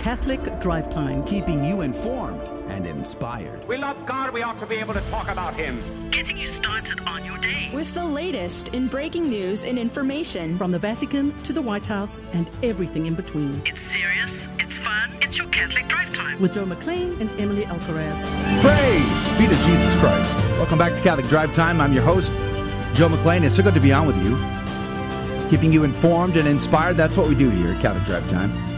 Catholic 0.00 0.40
Drive 0.60 0.88
Time, 0.88 1.22
keeping 1.26 1.62
you 1.62 1.82
informed 1.82 2.40
and 2.70 2.86
inspired. 2.86 3.68
We 3.68 3.76
love 3.76 4.06
God, 4.06 4.32
we 4.32 4.42
ought 4.42 4.58
to 4.60 4.66
be 4.66 4.76
able 4.76 4.94
to 4.94 5.02
talk 5.10 5.28
about 5.28 5.52
Him. 5.52 6.10
Getting 6.10 6.38
you 6.38 6.46
started 6.46 7.00
on 7.06 7.22
your 7.22 7.36
day. 7.36 7.70
With 7.74 7.92
the 7.92 8.06
latest 8.06 8.68
in 8.68 8.88
breaking 8.88 9.28
news 9.28 9.64
and 9.64 9.78
information. 9.78 10.56
From 10.56 10.70
the 10.70 10.78
Vatican 10.78 11.34
to 11.42 11.52
the 11.52 11.60
White 11.60 11.86
House 11.86 12.22
and 12.32 12.50
everything 12.62 13.04
in 13.04 13.14
between. 13.14 13.60
It's 13.66 13.82
serious, 13.82 14.48
it's 14.58 14.78
fun, 14.78 15.10
it's 15.20 15.36
your 15.36 15.48
Catholic 15.48 15.86
Drive 15.88 16.14
Time. 16.14 16.40
With 16.40 16.54
Joe 16.54 16.64
McClain 16.64 17.20
and 17.20 17.28
Emily 17.38 17.64
Alcaraz. 17.64 18.22
Praise 18.62 19.38
be 19.38 19.46
to 19.54 19.62
Jesus 19.64 20.00
Christ. 20.00 20.34
Welcome 20.56 20.78
back 20.78 20.96
to 20.96 21.02
Catholic 21.02 21.28
Drive 21.28 21.54
Time. 21.54 21.78
I'm 21.78 21.92
your 21.92 22.04
host, 22.04 22.32
Joe 22.94 23.10
McClain. 23.10 23.42
It's 23.42 23.56
so 23.56 23.62
good 23.62 23.74
to 23.74 23.80
be 23.80 23.92
on 23.92 24.06
with 24.06 24.16
you. 24.24 24.38
Keeping 25.50 25.74
you 25.74 25.84
informed 25.84 26.38
and 26.38 26.48
inspired. 26.48 26.96
That's 26.96 27.18
what 27.18 27.28
we 27.28 27.34
do 27.34 27.50
here 27.50 27.74
at 27.74 27.82
Catholic 27.82 28.06
Drive 28.06 28.30
Time. 28.30 28.69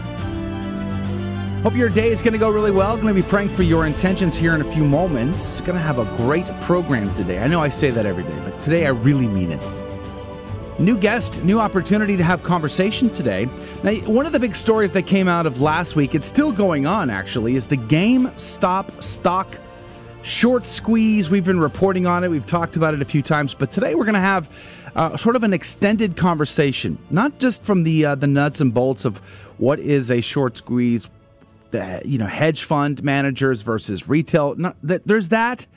Hope 1.63 1.77
your 1.77 1.87
day 1.87 2.09
is 2.09 2.21
going 2.21 2.33
to 2.33 2.37
go 2.37 2.49
really 2.49 2.71
well. 2.71 2.97
Going 2.97 3.07
to 3.07 3.13
be 3.13 3.25
praying 3.25 3.47
for 3.47 3.63
your 3.63 3.85
intentions 3.85 4.35
here 4.35 4.53
in 4.53 4.59
a 4.59 4.69
few 4.69 4.83
moments. 4.83 5.61
Going 5.61 5.75
to 5.75 5.79
have 5.79 5.97
a 5.97 6.03
great 6.17 6.45
program 6.59 7.15
today. 7.15 7.39
I 7.39 7.47
know 7.47 7.61
I 7.61 7.69
say 7.69 7.89
that 7.89 8.05
every 8.05 8.23
day, 8.23 8.37
but 8.43 8.59
today 8.59 8.85
I 8.85 8.89
really 8.89 9.27
mean 9.27 9.49
it. 9.49 10.77
New 10.77 10.97
guest, 10.97 11.41
new 11.45 11.61
opportunity 11.61 12.17
to 12.17 12.23
have 12.23 12.43
conversation 12.43 13.09
today. 13.11 13.47
Now, 13.81 13.93
one 14.11 14.25
of 14.25 14.33
the 14.33 14.41
big 14.41 14.57
stories 14.57 14.91
that 14.91 15.03
came 15.03 15.29
out 15.29 15.45
of 15.45 15.61
last 15.61 15.95
week, 15.95 16.13
it's 16.13 16.27
still 16.27 16.51
going 16.51 16.85
on 16.85 17.09
actually, 17.09 17.55
is 17.55 17.69
the 17.69 17.77
GameStop 17.77 19.01
stock 19.01 19.57
short 20.21 20.65
squeeze. 20.65 21.29
We've 21.29 21.45
been 21.45 21.61
reporting 21.61 22.05
on 22.05 22.25
it, 22.25 22.27
we've 22.27 22.45
talked 22.45 22.75
about 22.75 22.93
it 22.93 23.01
a 23.01 23.05
few 23.05 23.21
times, 23.21 23.53
but 23.53 23.71
today 23.71 23.95
we're 23.95 24.03
going 24.03 24.15
to 24.15 24.19
have 24.19 24.49
uh, 24.97 25.15
sort 25.15 25.37
of 25.37 25.43
an 25.43 25.53
extended 25.53 26.17
conversation, 26.17 26.97
not 27.09 27.39
just 27.39 27.63
from 27.63 27.83
the 27.83 28.03
uh, 28.03 28.15
the 28.15 28.27
nuts 28.27 28.59
and 28.59 28.73
bolts 28.73 29.05
of 29.05 29.19
what 29.59 29.79
is 29.79 30.11
a 30.11 30.19
short 30.19 30.57
squeeze, 30.57 31.07
the 31.73 32.01
you 32.05 32.17
know 32.17 32.27
hedge 32.27 32.63
fund 32.63 33.03
managers 33.03 33.61
versus 33.61 34.07
retail. 34.07 34.55
Not, 34.55 34.77
that, 34.83 35.05
there's 35.05 35.29
that, 35.29 35.67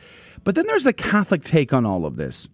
but 0.44 0.54
then 0.54 0.66
there's 0.68 0.84
the 0.84 0.92
Catholic 0.92 1.42
take 1.42 1.72
on 1.72 1.84
all 1.84 2.06
of 2.06 2.16
this. 2.16 2.46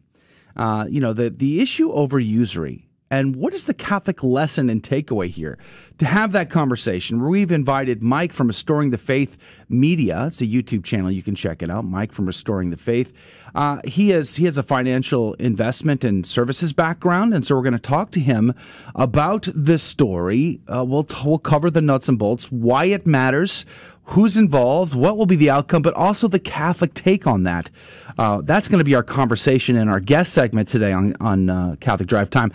Uh, 0.56 0.86
you 0.88 1.00
know 1.00 1.12
the 1.12 1.28
the 1.28 1.60
issue 1.60 1.92
over 1.92 2.18
usury 2.18 2.88
and 3.12 3.36
what 3.36 3.52
is 3.52 3.66
the 3.66 3.74
Catholic 3.74 4.22
lesson 4.22 4.70
and 4.70 4.82
takeaway 4.82 5.28
here? 5.28 5.58
To 5.98 6.06
have 6.06 6.32
that 6.32 6.48
conversation, 6.48 7.22
we've 7.22 7.52
invited 7.52 8.02
Mike 8.02 8.32
from 8.32 8.46
Restoring 8.46 8.88
the 8.88 8.96
Faith 8.96 9.36
Media. 9.68 10.24
It's 10.28 10.40
a 10.40 10.46
YouTube 10.46 10.82
channel. 10.82 11.10
You 11.10 11.22
can 11.22 11.34
check 11.34 11.62
it 11.62 11.70
out. 11.70 11.84
Mike 11.84 12.10
from 12.10 12.24
Restoring 12.24 12.70
the 12.70 12.78
Faith. 12.78 13.12
Uh, 13.54 13.80
he 13.84 14.08
has 14.08 14.36
he 14.36 14.46
has 14.46 14.56
a 14.56 14.62
financial 14.62 15.34
investment 15.34 16.04
and 16.04 16.26
services 16.26 16.72
background, 16.72 17.34
and 17.34 17.44
so 17.44 17.54
we're 17.54 17.62
going 17.62 17.74
to 17.74 17.78
talk 17.78 18.12
to 18.12 18.20
him 18.20 18.54
about 18.94 19.46
this 19.54 19.82
story. 19.82 20.62
Uh, 20.66 20.82
we'll 20.82 21.06
we'll 21.22 21.36
cover 21.36 21.70
the 21.70 21.82
nuts 21.82 22.08
and 22.08 22.18
bolts, 22.18 22.50
why 22.50 22.86
it 22.86 23.06
matters, 23.06 23.66
who's 24.04 24.38
involved, 24.38 24.94
what 24.94 25.18
will 25.18 25.26
be 25.26 25.36
the 25.36 25.50
outcome, 25.50 25.82
but 25.82 25.92
also 25.94 26.28
the 26.28 26.40
Catholic 26.40 26.94
take 26.94 27.26
on 27.26 27.42
that. 27.42 27.70
Uh, 28.18 28.40
that's 28.42 28.68
going 28.68 28.78
to 28.78 28.84
be 28.84 28.94
our 28.94 29.02
conversation 29.02 29.76
in 29.76 29.88
our 29.88 30.00
guest 30.00 30.32
segment 30.32 30.66
today 30.68 30.92
on 30.92 31.14
on 31.20 31.50
uh, 31.50 31.76
Catholic 31.80 32.08
Drive 32.08 32.30
Time. 32.30 32.52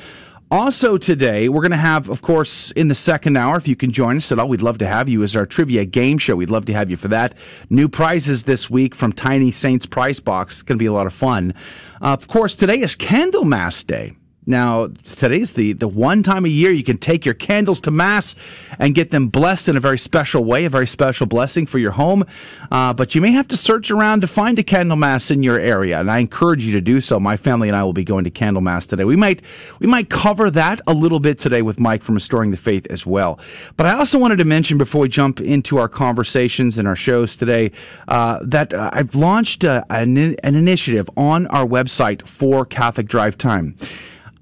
Also 0.50 0.96
today, 0.96 1.50
we're 1.50 1.62
going 1.62 1.72
to 1.72 1.78
have, 1.78 2.08
of 2.08 2.22
course, 2.22 2.72
in 2.72 2.88
the 2.88 2.96
second 2.96 3.36
hour, 3.36 3.58
if 3.58 3.68
you 3.68 3.76
can 3.76 3.92
join 3.92 4.16
us 4.16 4.32
at 4.32 4.40
all, 4.40 4.48
we'd 4.48 4.62
love 4.62 4.78
to 4.78 4.88
have 4.88 5.10
you 5.10 5.22
as 5.22 5.36
our 5.36 5.46
trivia 5.46 5.84
game 5.84 6.18
show. 6.18 6.38
We'd 6.38 6.50
love 6.50 6.64
to 6.66 6.74
have 6.74 6.90
you 6.90 6.96
for 6.96 7.10
that. 7.10 7.36
New 7.70 7.90
prizes 7.90 8.44
this 8.44 8.70
week 8.70 8.96
from 8.96 9.12
Tiny 9.12 9.52
Saints 9.52 9.86
Prize 9.86 10.22
Box. 10.22 10.54
It's 10.54 10.64
going 10.64 10.78
to 10.78 10.82
be 10.82 10.86
a 10.86 10.94
lot 10.94 11.06
of 11.06 11.12
fun. 11.12 11.54
Uh, 12.02 12.14
of 12.14 12.30
course, 12.30 12.56
today 12.56 12.80
is 12.80 12.96
Candlemas 12.96 13.86
Day. 13.86 14.16
Now, 14.50 14.88
today's 15.04 15.54
the, 15.54 15.74
the 15.74 15.90
one 15.90 16.24
time 16.24 16.46
a 16.46 16.48
year 16.48 16.72
you 16.72 16.84
can 16.84 16.98
take 16.98 17.26
your 17.26 17.34
candles 17.34 17.82
to 17.82 17.92
Mass 17.92 18.34
and 18.80 18.96
get 18.96 19.12
them 19.12 19.28
blessed 19.28 19.68
in 19.68 19.76
a 19.76 19.82
very 19.82 19.98
special 19.98 20.46
way, 20.46 20.64
a 20.64 20.70
very 20.70 20.88
special 20.88 21.26
blessing 21.28 21.66
for 21.66 21.80
your 21.80 21.92
home. 21.92 22.24
Uh, 22.72 22.94
but 22.94 23.14
you 23.14 23.20
may 23.20 23.34
have 23.34 23.50
to 23.50 23.58
search 23.58 23.92
around 23.92 24.22
to 24.22 24.28
find 24.28 24.58
a 24.58 24.64
candle 24.64 24.96
Mass 24.96 25.32
in 25.32 25.44
your 25.44 25.60
area, 25.60 26.00
and 26.00 26.10
I 26.10 26.20
encourage 26.20 26.64
you 26.64 26.72
to 26.72 26.82
do 26.82 27.02
so. 27.02 27.20
My 27.20 27.36
family 27.36 27.68
and 27.68 27.76
I 27.76 27.84
will 27.84 27.92
be 27.92 28.06
going 28.06 28.24
to 28.24 28.30
candle 28.30 28.62
Mass 28.62 28.88
today. 28.88 29.04
We 29.04 29.18
might, 29.18 29.42
we 29.80 29.88
might 29.88 30.10
cover 30.10 30.50
that 30.52 30.80
a 30.88 30.94
little 30.94 31.20
bit 31.20 31.38
today 31.38 31.62
with 31.62 31.78
Mike 31.78 32.02
from 32.02 32.16
Restoring 32.16 32.52
the 32.52 32.58
Faith 32.58 32.88
as 32.90 33.06
well. 33.06 33.40
But 33.76 33.88
I 33.88 33.96
also 33.96 34.18
wanted 34.18 34.38
to 34.38 34.46
mention 34.46 34.78
before 34.78 35.02
we 35.02 35.10
jump 35.10 35.42
into 35.42 35.78
our 35.78 35.90
conversations 35.90 36.78
and 36.78 36.88
our 36.88 36.96
shows 36.96 37.36
today 37.36 37.72
uh, 38.08 38.40
that 38.44 38.74
uh, 38.74 38.92
I've 38.94 39.14
launched 39.14 39.66
uh, 39.66 39.84
an, 39.90 40.18
an 40.18 40.56
initiative 40.56 41.10
on 41.18 41.48
our 41.48 41.66
website 41.66 42.26
for 42.26 42.66
Catholic 42.66 43.08
Drive 43.10 43.38
Time. 43.38 43.76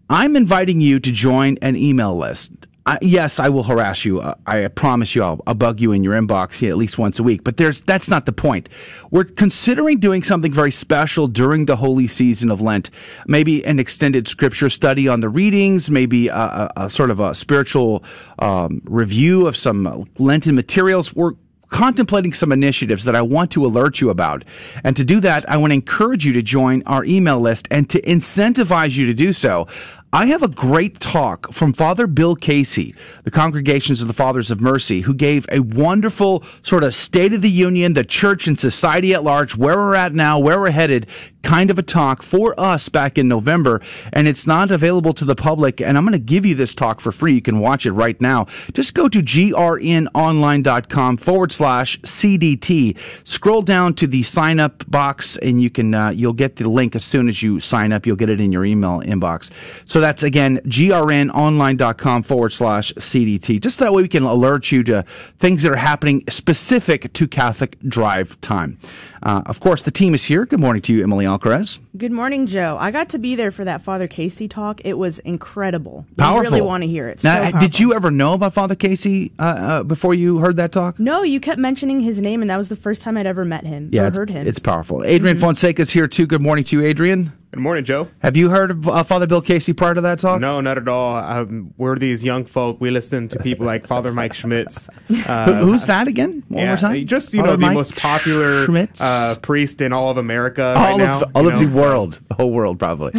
I'm 0.09 0.35
inviting 0.35 0.81
you 0.81 0.99
to 0.99 1.11
join 1.11 1.57
an 1.61 1.75
email 1.75 2.15
list. 2.15 2.51
I, 2.87 2.99
yes, 3.01 3.39
I 3.39 3.49
will 3.49 3.63
harass 3.63 4.05
you. 4.05 4.19
Uh, 4.21 4.35
I 4.45 4.67
promise 4.67 5.15
you, 5.15 5.23
I'll, 5.23 5.41
I'll, 5.47 5.55
bug 5.55 5.81
you 5.81 5.91
in 5.91 6.03
your 6.03 6.13
inbox 6.13 6.61
yeah, 6.61 6.69
at 6.69 6.77
least 6.77 6.99
once 6.99 7.17
a 7.17 7.23
week. 7.23 7.43
But 7.43 7.57
there's 7.57 7.81
that's 7.81 8.11
not 8.11 8.27
the 8.27 8.31
point. 8.31 8.69
We're 9.09 9.23
considering 9.23 9.97
doing 9.99 10.21
something 10.21 10.53
very 10.53 10.69
special 10.69 11.27
during 11.27 11.65
the 11.65 11.77
holy 11.77 12.05
season 12.05 12.51
of 12.51 12.61
Lent. 12.61 12.91
Maybe 13.25 13.65
an 13.65 13.79
extended 13.79 14.27
scripture 14.27 14.69
study 14.69 15.07
on 15.07 15.21
the 15.21 15.29
readings. 15.29 15.89
Maybe 15.89 16.27
a, 16.27 16.35
a, 16.35 16.71
a 16.77 16.89
sort 16.91 17.09
of 17.09 17.19
a 17.19 17.33
spiritual 17.33 18.03
um, 18.37 18.83
review 18.85 19.47
of 19.47 19.57
some 19.57 20.07
Lenten 20.19 20.53
materials. 20.53 21.15
We're 21.15 21.33
contemplating 21.69 22.31
some 22.31 22.51
initiatives 22.51 23.03
that 23.05 23.15
I 23.15 23.21
want 23.21 23.51
to 23.51 23.65
alert 23.65 23.99
you 23.99 24.09
about. 24.09 24.45
And 24.83 24.95
to 24.95 25.03
do 25.03 25.19
that, 25.21 25.47
I 25.49 25.57
want 25.57 25.71
to 25.71 25.75
encourage 25.75 26.25
you 26.25 26.33
to 26.33 26.41
join 26.41 26.83
our 26.85 27.03
email 27.05 27.39
list 27.39 27.67
and 27.71 27.89
to 27.89 28.01
incentivize 28.03 28.95
you 28.95 29.05
to 29.07 29.13
do 29.13 29.33
so. 29.33 29.67
I 30.13 30.27
have 30.27 30.43
a 30.43 30.47
great 30.47 30.99
talk 31.01 31.51
from 31.51 31.73
Father 31.73 32.07
Bill 32.07 32.35
Casey, 32.35 32.95
the 33.25 33.31
Congregations 33.31 34.01
of 34.01 34.07
the 34.07 34.13
Fathers 34.13 34.49
of 34.49 34.61
Mercy, 34.61 35.01
who 35.01 35.13
gave 35.13 35.45
a 35.51 35.59
wonderful 35.59 36.43
sort 36.63 36.85
of 36.85 36.95
State 36.95 37.33
of 37.33 37.41
the 37.41 37.49
Union, 37.49 37.93
the 37.93 38.05
church 38.05 38.47
and 38.47 38.57
society 38.57 39.13
at 39.13 39.23
large, 39.23 39.57
where 39.57 39.75
we're 39.75 39.95
at 39.95 40.13
now, 40.13 40.39
where 40.39 40.61
we're 40.61 40.71
headed, 40.71 41.07
kind 41.45 41.69
of 41.69 41.77
a 41.77 41.83
talk 41.83 42.23
for 42.23 42.59
us 42.59 42.89
back 42.89 43.17
in 43.19 43.27
November. 43.27 43.79
And 44.11 44.27
it's 44.27 44.47
not 44.47 44.71
available 44.71 45.13
to 45.13 45.23
the 45.23 45.35
public. 45.35 45.79
And 45.79 45.95
I'm 45.95 46.03
going 46.03 46.13
to 46.13 46.19
give 46.19 46.45
you 46.45 46.55
this 46.55 46.73
talk 46.73 46.99
for 46.99 47.11
free. 47.11 47.35
You 47.35 47.41
can 47.41 47.59
watch 47.59 47.85
it 47.85 47.91
right 47.91 48.19
now. 48.19 48.47
Just 48.73 48.95
go 48.95 49.07
to 49.07 49.21
grnonline.com 49.21 51.17
forward 51.17 51.51
slash 51.51 51.99
CDT. 52.01 52.97
Scroll 53.23 53.61
down 53.61 53.93
to 53.93 54.07
the 54.07 54.23
sign 54.23 54.59
up 54.59 54.83
box 54.89 55.37
and 55.37 55.61
you 55.61 55.69
can, 55.69 55.93
uh, 55.93 56.09
you'll 56.09 56.33
get 56.33 56.55
the 56.55 56.67
link 56.67 56.95
as 56.95 57.05
soon 57.05 57.29
as 57.29 57.43
you 57.43 57.59
sign 57.59 57.93
up. 57.93 58.07
You'll 58.07 58.15
get 58.15 58.29
it 58.29 58.41
in 58.41 58.51
your 58.51 58.65
email 58.65 59.01
inbox. 59.01 59.51
So 59.85 60.01
that's 60.01 60.23
again, 60.23 60.57
grnonline.com 60.65 62.23
forward 62.23 62.53
slash 62.53 62.91
CDT. 62.93 63.61
Just 63.61 63.77
that 63.79 63.93
way 63.93 64.01
we 64.01 64.07
can 64.07 64.23
alert 64.23 64.71
you 64.71 64.83
to 64.85 65.03
things 65.37 65.61
that 65.61 65.71
are 65.71 65.75
happening 65.75 66.23
specific 66.27 67.13
to 67.13 67.27
Catholic 67.27 67.77
Drive 67.87 68.41
Time. 68.41 68.79
Uh, 69.21 69.41
of 69.45 69.59
course, 69.59 69.81
the 69.81 69.91
team 69.91 70.13
is 70.13 70.23
here. 70.23 70.45
Good 70.45 70.59
morning 70.59 70.81
to 70.83 70.93
you, 70.93 71.03
Emily 71.03 71.25
Alcaraz. 71.37 71.79
Good 71.97 72.11
morning, 72.11 72.47
Joe. 72.47 72.77
I 72.79 72.91
got 72.91 73.09
to 73.09 73.17
be 73.17 73.35
there 73.35 73.51
for 73.51 73.65
that 73.65 73.81
Father 73.81 74.07
Casey 74.07 74.47
talk. 74.47 74.81
It 74.85 74.97
was 74.97 75.19
incredible. 75.19 76.05
Powerful. 76.17 76.39
I 76.39 76.41
really 76.41 76.61
want 76.61 76.83
to 76.83 76.87
hear 76.87 77.07
it. 77.07 77.23
Now, 77.23 77.51
so 77.51 77.59
did 77.59 77.79
you 77.79 77.93
ever 77.93 78.11
know 78.11 78.33
about 78.33 78.53
Father 78.53 78.75
Casey 78.75 79.31
uh, 79.37 79.43
uh, 79.43 79.83
before 79.83 80.13
you 80.13 80.39
heard 80.39 80.57
that 80.57 80.71
talk? 80.71 80.99
No, 80.99 81.23
you 81.23 81.39
kept 81.39 81.59
mentioning 81.59 81.99
his 81.99 82.21
name, 82.21 82.41
and 82.41 82.49
that 82.49 82.57
was 82.57 82.69
the 82.69 82.75
first 82.75 83.01
time 83.01 83.17
I'd 83.17 83.27
ever 83.27 83.45
met 83.45 83.65
him 83.65 83.89
yeah, 83.91 84.07
or 84.07 84.11
heard 84.11 84.29
him. 84.29 84.47
It's 84.47 84.59
powerful. 84.59 85.03
Adrian 85.03 85.37
mm-hmm. 85.37 85.45
Fonseca's 85.45 85.91
here, 85.91 86.07
too. 86.07 86.25
Good 86.25 86.41
morning 86.41 86.63
to 86.65 86.79
you, 86.79 86.85
Adrian. 86.85 87.33
Good 87.55 87.61
morning, 87.61 87.85
Joe. 87.85 88.09
Have 88.19 88.35
you 88.35 88.49
heard 88.49 88.71
of 88.71 88.85
uh, 88.85 89.03
Father 89.03 89.27
Bill 89.27 89.39
Casey 89.39 89.71
prior 89.71 89.93
to 89.93 90.01
that 90.01 90.19
talk? 90.19 90.41
No, 90.41 90.59
not 90.59 90.77
at 90.77 90.89
all. 90.89 91.15
Um, 91.15 91.73
we're 91.77 91.97
these 91.97 92.21
young 92.21 92.43
folk. 92.43 92.81
We 92.81 92.91
listen 92.91 93.29
to 93.29 93.39
people 93.39 93.65
like 93.65 93.87
Father 93.87 94.11
Mike 94.11 94.33
Schmitz. 94.33 94.89
Uh, 95.25 95.63
Who's 95.63 95.85
that 95.85 96.07
again? 96.07 96.43
One 96.49 96.61
yeah, 96.61 96.67
more 96.67 96.77
time. 96.77 97.05
Just 97.05 97.33
you 97.33 97.39
Father 97.39 97.53
know 97.53 97.57
the 97.57 97.61
Mike 97.61 97.73
most 97.73 97.95
popular 97.95 98.67
uh, 98.99 99.35
priest 99.41 99.81
in 99.81 99.93
all 99.93 100.11
of 100.11 100.17
America 100.17 100.63
all 100.63 100.75
right 100.75 100.91
of, 100.93 100.97
now. 100.97 101.21
All 101.33 101.47
of 101.47 101.53
know, 101.53 101.65
the 101.65 101.71
so. 101.71 101.81
world, 101.81 102.21
the 102.27 102.35
whole 102.35 102.51
world, 102.51 102.77
probably. 102.77 103.13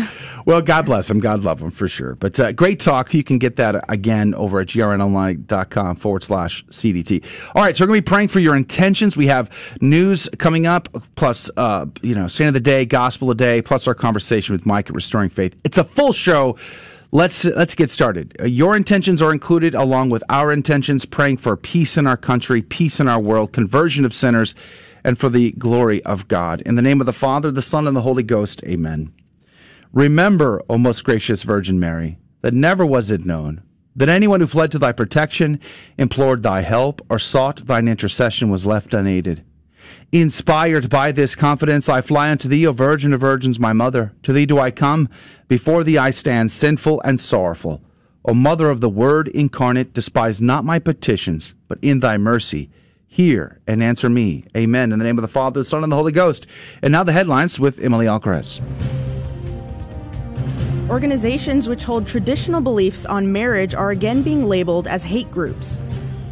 well, 0.46 0.60
God 0.60 0.86
bless 0.86 1.10
him. 1.10 1.20
God 1.20 1.42
love 1.42 1.60
him 1.60 1.70
for 1.70 1.88
sure. 1.88 2.14
But 2.16 2.38
uh, 2.38 2.52
great 2.52 2.80
talk. 2.80 3.12
You 3.14 3.24
can 3.24 3.38
get 3.38 3.56
that 3.56 3.84
again 3.88 4.34
over 4.34 4.60
at 4.60 4.68
grnonline.com 4.68 5.96
forward 5.96 6.22
slash 6.22 6.64
CDT. 6.66 7.24
All 7.54 7.62
right, 7.62 7.76
so 7.76 7.84
we're 7.84 7.88
going 7.88 7.98
to 7.98 8.02
be 8.02 8.14
praying 8.14 8.28
for 8.28 8.40
your 8.40 8.56
intentions. 8.56 9.16
We 9.16 9.26
have 9.28 9.50
news 9.80 10.28
coming 10.38 10.66
up, 10.66 10.88
plus, 11.14 11.50
uh, 11.56 11.86
you 12.02 12.14
know, 12.14 12.28
Saint 12.28 12.48
of 12.48 12.54
the 12.54 12.60
Day, 12.60 12.84
Gospel 12.84 13.30
of 13.30 13.38
the 13.38 13.44
Day, 13.44 13.62
plus 13.62 13.88
our 13.88 13.94
conversation 13.94 14.25
with 14.30 14.66
Mike 14.66 14.88
at 14.88 14.94
Restoring 14.94 15.30
Faith. 15.30 15.58
It's 15.64 15.78
a 15.78 15.84
full 15.84 16.12
show. 16.12 16.56
Let's 17.12 17.44
let's 17.44 17.74
get 17.74 17.88
started. 17.88 18.36
Uh, 18.40 18.44
your 18.46 18.76
intentions 18.76 19.22
are 19.22 19.32
included 19.32 19.74
along 19.74 20.10
with 20.10 20.24
our 20.28 20.52
intentions 20.52 21.04
praying 21.04 21.38
for 21.38 21.56
peace 21.56 21.96
in 21.96 22.06
our 22.06 22.16
country, 22.16 22.62
peace 22.62 23.00
in 23.00 23.08
our 23.08 23.20
world, 23.20 23.52
conversion 23.52 24.04
of 24.04 24.12
sinners 24.12 24.54
and 25.04 25.18
for 25.18 25.28
the 25.28 25.52
glory 25.52 26.02
of 26.04 26.26
God. 26.26 26.60
In 26.62 26.74
the 26.74 26.82
name 26.82 27.00
of 27.00 27.06
the 27.06 27.12
Father, 27.12 27.52
the 27.52 27.62
Son 27.62 27.86
and 27.86 27.96
the 27.96 28.02
Holy 28.02 28.24
Ghost. 28.24 28.62
Amen. 28.64 29.12
Remember, 29.92 30.62
O 30.68 30.76
most 30.76 31.04
gracious 31.04 31.44
Virgin 31.44 31.78
Mary, 31.78 32.18
that 32.42 32.52
never 32.52 32.84
was 32.84 33.10
it 33.10 33.24
known 33.24 33.62
that 33.94 34.08
anyone 34.10 34.40
who 34.40 34.46
fled 34.46 34.70
to 34.72 34.78
thy 34.78 34.92
protection, 34.92 35.58
implored 35.96 36.42
thy 36.42 36.60
help, 36.60 37.00
or 37.08 37.18
sought 37.18 37.66
thine 37.66 37.88
intercession 37.88 38.50
was 38.50 38.66
left 38.66 38.92
unaided. 38.92 39.42
Inspired 40.12 40.88
by 40.88 41.10
this 41.10 41.34
confidence, 41.34 41.88
I 41.88 42.00
fly 42.00 42.30
unto 42.30 42.48
thee, 42.48 42.66
O 42.66 42.72
Virgin 42.72 43.12
of 43.12 43.20
Virgins, 43.20 43.58
my 43.58 43.72
mother. 43.72 44.12
To 44.22 44.32
thee 44.32 44.46
do 44.46 44.58
I 44.58 44.70
come. 44.70 45.08
Before 45.48 45.82
thee 45.82 45.98
I 45.98 46.10
stand 46.12 46.52
sinful 46.52 47.02
and 47.04 47.20
sorrowful. 47.20 47.82
O 48.24 48.32
Mother 48.32 48.70
of 48.70 48.80
the 48.80 48.88
Word 48.88 49.28
incarnate, 49.28 49.92
despise 49.92 50.40
not 50.40 50.64
my 50.64 50.78
petitions, 50.78 51.54
but 51.66 51.78
in 51.82 52.00
thy 52.00 52.16
mercy, 52.18 52.70
hear 53.06 53.60
and 53.66 53.82
answer 53.82 54.08
me. 54.08 54.44
Amen. 54.56 54.92
In 54.92 54.98
the 54.98 55.04
name 55.04 55.18
of 55.18 55.22
the 55.22 55.28
Father, 55.28 55.60
the 55.60 55.64
Son, 55.64 55.82
and 55.82 55.90
the 55.90 55.96
Holy 55.96 56.12
Ghost. 56.12 56.46
And 56.82 56.92
now 56.92 57.02
the 57.02 57.12
headlines 57.12 57.58
with 57.58 57.80
Emily 57.80 58.06
Alcaraz. 58.06 58.60
Organizations 60.88 61.68
which 61.68 61.82
hold 61.82 62.06
traditional 62.06 62.60
beliefs 62.60 63.06
on 63.06 63.32
marriage 63.32 63.74
are 63.74 63.90
again 63.90 64.22
being 64.22 64.46
labeled 64.46 64.86
as 64.86 65.02
hate 65.02 65.30
groups. 65.32 65.80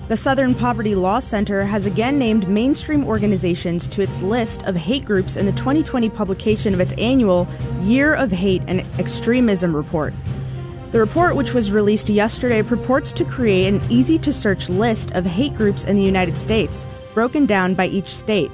The 0.06 0.18
Southern 0.18 0.54
Poverty 0.54 0.94
Law 0.94 1.18
Center 1.18 1.62
has 1.62 1.86
again 1.86 2.18
named 2.18 2.46
mainstream 2.46 3.06
organizations 3.06 3.86
to 3.86 4.02
its 4.02 4.20
list 4.20 4.62
of 4.64 4.76
hate 4.76 5.06
groups 5.06 5.36
in 5.36 5.46
the 5.46 5.52
2020 5.52 6.10
publication 6.10 6.74
of 6.74 6.80
its 6.80 6.92
annual 6.98 7.48
Year 7.80 8.12
of 8.12 8.30
Hate 8.30 8.60
and 8.66 8.80
Extremism 8.98 9.74
report. 9.74 10.12
The 10.92 11.00
report, 11.00 11.36
which 11.36 11.54
was 11.54 11.72
released 11.72 12.10
yesterday, 12.10 12.62
purports 12.62 13.12
to 13.12 13.24
create 13.24 13.66
an 13.66 13.80
easy 13.88 14.18
to 14.18 14.32
search 14.32 14.68
list 14.68 15.10
of 15.12 15.24
hate 15.24 15.54
groups 15.54 15.86
in 15.86 15.96
the 15.96 16.02
United 16.02 16.36
States, 16.36 16.86
broken 17.14 17.46
down 17.46 17.72
by 17.72 17.86
each 17.86 18.14
state. 18.14 18.50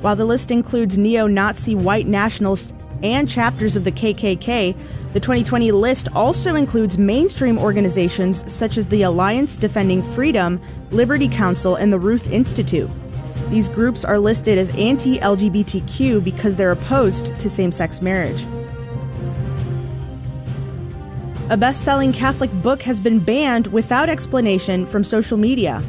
While 0.00 0.16
the 0.16 0.24
list 0.24 0.50
includes 0.50 0.96
neo 0.96 1.26
Nazi 1.26 1.74
white 1.74 2.06
nationalists 2.06 2.72
and 3.02 3.28
chapters 3.28 3.76
of 3.76 3.84
the 3.84 3.92
KKK, 3.92 4.76
the 5.12 5.20
2020 5.20 5.72
list 5.72 6.08
also 6.14 6.54
includes 6.54 6.96
mainstream 6.96 7.58
organizations 7.58 8.50
such 8.52 8.78
as 8.78 8.86
the 8.86 9.02
Alliance 9.02 9.56
Defending 9.56 10.02
Freedom, 10.02 10.60
Liberty 10.90 11.28
Counsel, 11.28 11.74
and 11.74 11.92
the 11.92 11.98
Ruth 11.98 12.30
Institute. 12.30 12.88
These 13.48 13.68
groups 13.68 14.04
are 14.04 14.18
listed 14.18 14.58
as 14.58 14.70
anti 14.76 15.18
LGBTQ 15.18 16.22
because 16.22 16.56
they're 16.56 16.70
opposed 16.70 17.36
to 17.38 17.50
same 17.50 17.72
sex 17.72 18.00
marriage. 18.00 18.46
A 21.50 21.56
best 21.56 21.82
selling 21.82 22.12
Catholic 22.12 22.52
book 22.62 22.82
has 22.82 23.00
been 23.00 23.18
banned 23.18 23.66
without 23.68 24.08
explanation 24.08 24.86
from 24.86 25.02
social 25.02 25.36
media. 25.36 25.82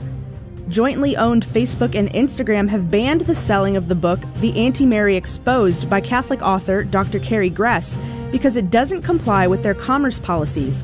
Jointly 0.71 1.17
owned 1.17 1.45
Facebook 1.45 1.95
and 1.95 2.09
Instagram 2.13 2.69
have 2.69 2.89
banned 2.89 3.21
the 3.21 3.35
selling 3.35 3.75
of 3.75 3.89
the 3.89 3.95
book 3.95 4.21
The 4.37 4.57
Anti 4.57 4.85
Mary 4.85 5.17
Exposed 5.17 5.89
by 5.89 5.99
Catholic 5.99 6.41
author 6.41 6.85
Dr. 6.85 7.19
Carrie 7.19 7.49
Gress 7.49 7.97
because 8.31 8.55
it 8.55 8.71
doesn't 8.71 9.01
comply 9.01 9.47
with 9.47 9.63
their 9.63 9.73
commerce 9.73 10.17
policies. 10.17 10.81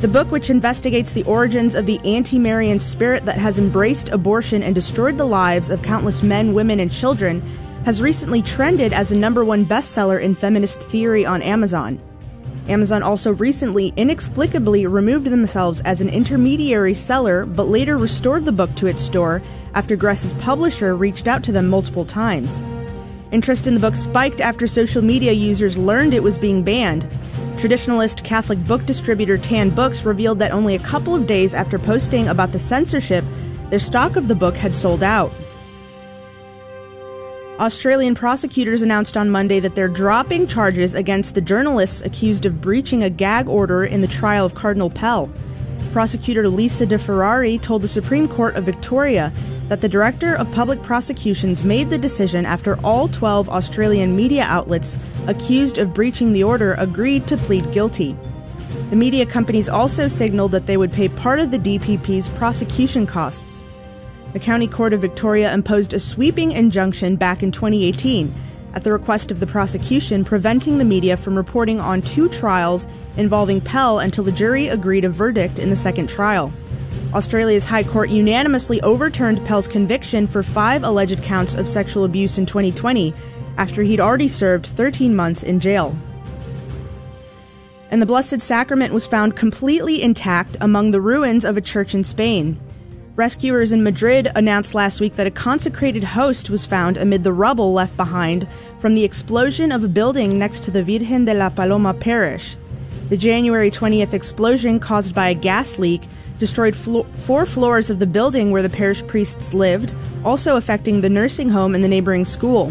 The 0.00 0.08
book, 0.08 0.30
which 0.30 0.50
investigates 0.50 1.14
the 1.14 1.24
origins 1.24 1.74
of 1.74 1.86
the 1.86 1.98
anti 2.04 2.38
Marian 2.38 2.78
spirit 2.78 3.24
that 3.24 3.38
has 3.38 3.58
embraced 3.58 4.10
abortion 4.10 4.62
and 4.62 4.74
destroyed 4.74 5.16
the 5.16 5.24
lives 5.24 5.70
of 5.70 5.80
countless 5.80 6.22
men, 6.22 6.52
women, 6.52 6.78
and 6.78 6.92
children, 6.92 7.40
has 7.86 8.02
recently 8.02 8.42
trended 8.42 8.92
as 8.92 9.10
a 9.10 9.18
number 9.18 9.42
one 9.42 9.64
bestseller 9.64 10.20
in 10.20 10.34
feminist 10.34 10.82
theory 10.82 11.24
on 11.24 11.40
Amazon. 11.40 11.98
Amazon 12.68 13.02
also 13.02 13.32
recently 13.34 13.92
inexplicably 13.96 14.86
removed 14.86 15.26
themselves 15.26 15.82
as 15.82 16.00
an 16.00 16.08
intermediary 16.08 16.94
seller, 16.94 17.44
but 17.44 17.64
later 17.64 17.98
restored 17.98 18.44
the 18.44 18.52
book 18.52 18.74
to 18.76 18.86
its 18.86 19.02
store 19.02 19.42
after 19.74 19.96
Gress's 19.96 20.32
publisher 20.34 20.96
reached 20.96 21.28
out 21.28 21.42
to 21.44 21.52
them 21.52 21.68
multiple 21.68 22.04
times. 22.04 22.60
Interest 23.32 23.66
in 23.66 23.74
the 23.74 23.80
book 23.80 23.96
spiked 23.96 24.40
after 24.40 24.66
social 24.66 25.02
media 25.02 25.32
users 25.32 25.76
learned 25.76 26.14
it 26.14 26.22
was 26.22 26.38
being 26.38 26.62
banned. 26.62 27.06
Traditionalist 27.56 28.24
Catholic 28.24 28.64
book 28.66 28.86
distributor 28.86 29.36
Tan 29.36 29.70
Books 29.70 30.04
revealed 30.04 30.38
that 30.38 30.52
only 30.52 30.74
a 30.74 30.80
couple 30.80 31.14
of 31.14 31.26
days 31.26 31.52
after 31.52 31.78
posting 31.78 32.28
about 32.28 32.52
the 32.52 32.58
censorship, 32.58 33.24
their 33.70 33.78
stock 33.78 34.16
of 34.16 34.28
the 34.28 34.34
book 34.34 34.56
had 34.56 34.74
sold 34.74 35.02
out. 35.02 35.32
Australian 37.60 38.16
prosecutors 38.16 38.82
announced 38.82 39.16
on 39.16 39.30
Monday 39.30 39.60
that 39.60 39.76
they're 39.76 39.86
dropping 39.86 40.44
charges 40.44 40.92
against 40.92 41.36
the 41.36 41.40
journalists 41.40 42.02
accused 42.02 42.46
of 42.46 42.60
breaching 42.60 43.04
a 43.04 43.10
gag 43.10 43.46
order 43.46 43.84
in 43.84 44.00
the 44.00 44.08
trial 44.08 44.44
of 44.44 44.56
Cardinal 44.56 44.90
Pell. 44.90 45.30
Prosecutor 45.92 46.48
Lisa 46.48 46.84
De 46.84 46.98
Ferrari 46.98 47.56
told 47.58 47.82
the 47.82 47.88
Supreme 47.88 48.26
Court 48.26 48.56
of 48.56 48.64
Victoria 48.64 49.32
that 49.68 49.80
the 49.80 49.88
Director 49.88 50.34
of 50.34 50.50
Public 50.50 50.82
Prosecutions 50.82 51.62
made 51.62 51.90
the 51.90 51.98
decision 51.98 52.44
after 52.44 52.76
all 52.84 53.06
12 53.06 53.48
Australian 53.48 54.16
media 54.16 54.42
outlets 54.42 54.98
accused 55.28 55.78
of 55.78 55.94
breaching 55.94 56.32
the 56.32 56.42
order 56.42 56.74
agreed 56.74 57.28
to 57.28 57.36
plead 57.36 57.70
guilty. 57.70 58.16
The 58.90 58.96
media 58.96 59.24
companies 59.24 59.68
also 59.68 60.08
signaled 60.08 60.50
that 60.50 60.66
they 60.66 60.76
would 60.76 60.92
pay 60.92 61.08
part 61.08 61.38
of 61.38 61.52
the 61.52 61.58
DPP's 61.60 62.30
prosecution 62.30 63.06
costs. 63.06 63.62
The 64.34 64.40
County 64.40 64.66
Court 64.66 64.92
of 64.92 65.00
Victoria 65.00 65.54
imposed 65.54 65.94
a 65.94 66.00
sweeping 66.00 66.50
injunction 66.50 67.14
back 67.14 67.44
in 67.44 67.52
2018 67.52 68.34
at 68.74 68.82
the 68.82 68.90
request 68.90 69.30
of 69.30 69.38
the 69.38 69.46
prosecution, 69.46 70.24
preventing 70.24 70.78
the 70.78 70.84
media 70.84 71.16
from 71.16 71.36
reporting 71.36 71.78
on 71.78 72.02
two 72.02 72.28
trials 72.28 72.88
involving 73.16 73.60
Pell 73.60 74.00
until 74.00 74.24
the 74.24 74.32
jury 74.32 74.66
agreed 74.66 75.04
a 75.04 75.08
verdict 75.08 75.60
in 75.60 75.70
the 75.70 75.76
second 75.76 76.08
trial. 76.08 76.52
Australia's 77.14 77.64
High 77.64 77.84
Court 77.84 78.10
unanimously 78.10 78.82
overturned 78.82 79.46
Pell's 79.46 79.68
conviction 79.68 80.26
for 80.26 80.42
five 80.42 80.82
alleged 80.82 81.22
counts 81.22 81.54
of 81.54 81.68
sexual 81.68 82.02
abuse 82.02 82.36
in 82.36 82.44
2020 82.44 83.14
after 83.56 83.84
he'd 83.84 84.00
already 84.00 84.26
served 84.26 84.66
13 84.66 85.14
months 85.14 85.44
in 85.44 85.60
jail. 85.60 85.96
And 87.88 88.02
the 88.02 88.06
Blessed 88.06 88.40
Sacrament 88.40 88.92
was 88.92 89.06
found 89.06 89.36
completely 89.36 90.02
intact 90.02 90.56
among 90.60 90.90
the 90.90 91.00
ruins 91.00 91.44
of 91.44 91.56
a 91.56 91.60
church 91.60 91.94
in 91.94 92.02
Spain. 92.02 92.58
Rescuers 93.16 93.70
in 93.70 93.84
Madrid 93.84 94.28
announced 94.34 94.74
last 94.74 95.00
week 95.00 95.14
that 95.14 95.26
a 95.28 95.30
consecrated 95.30 96.02
host 96.02 96.50
was 96.50 96.66
found 96.66 96.96
amid 96.96 97.22
the 97.22 97.32
rubble 97.32 97.72
left 97.72 97.96
behind 97.96 98.48
from 98.80 98.96
the 98.96 99.04
explosion 99.04 99.70
of 99.70 99.84
a 99.84 99.88
building 99.88 100.36
next 100.36 100.64
to 100.64 100.72
the 100.72 100.82
Virgen 100.82 101.24
de 101.24 101.32
la 101.32 101.48
Paloma 101.48 101.94
parish. 101.94 102.56
The 103.10 103.16
January 103.16 103.70
20th 103.70 104.14
explosion, 104.14 104.80
caused 104.80 105.14
by 105.14 105.28
a 105.28 105.34
gas 105.34 105.78
leak, 105.78 106.02
destroyed 106.40 106.74
flo- 106.74 107.06
four 107.18 107.46
floors 107.46 107.88
of 107.88 108.00
the 108.00 108.06
building 108.06 108.50
where 108.50 108.62
the 108.62 108.68
parish 108.68 109.06
priests 109.06 109.54
lived, 109.54 109.94
also 110.24 110.56
affecting 110.56 111.00
the 111.00 111.08
nursing 111.08 111.50
home 111.50 111.76
and 111.76 111.84
the 111.84 111.88
neighboring 111.88 112.24
school. 112.24 112.70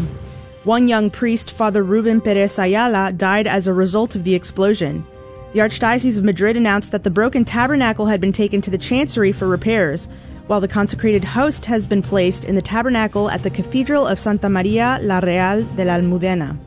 One 0.64 0.88
young 0.88 1.08
priest, 1.08 1.52
Father 1.52 1.82
Ruben 1.82 2.20
Perez 2.20 2.58
Ayala, 2.58 3.12
died 3.12 3.46
as 3.46 3.66
a 3.66 3.72
result 3.72 4.14
of 4.14 4.24
the 4.24 4.34
explosion. 4.34 5.06
The 5.54 5.60
Archdiocese 5.60 6.18
of 6.18 6.24
Madrid 6.24 6.56
announced 6.56 6.90
that 6.92 7.04
the 7.04 7.10
broken 7.10 7.46
tabernacle 7.46 8.06
had 8.06 8.20
been 8.20 8.32
taken 8.32 8.60
to 8.60 8.70
the 8.70 8.76
chancery 8.76 9.30
for 9.30 9.46
repairs, 9.46 10.08
while 10.46 10.60
the 10.60 10.68
consecrated 10.68 11.24
host 11.24 11.64
has 11.64 11.86
been 11.86 12.02
placed 12.02 12.44
in 12.44 12.54
the 12.54 12.62
tabernacle 12.62 13.30
at 13.30 13.42
the 13.42 13.50
Cathedral 13.50 14.06
of 14.06 14.18
Santa 14.18 14.48
Maria 14.48 14.98
la 15.02 15.18
Real 15.20 15.62
de 15.76 15.84
la 15.84 15.94
Almudena. 15.94 16.58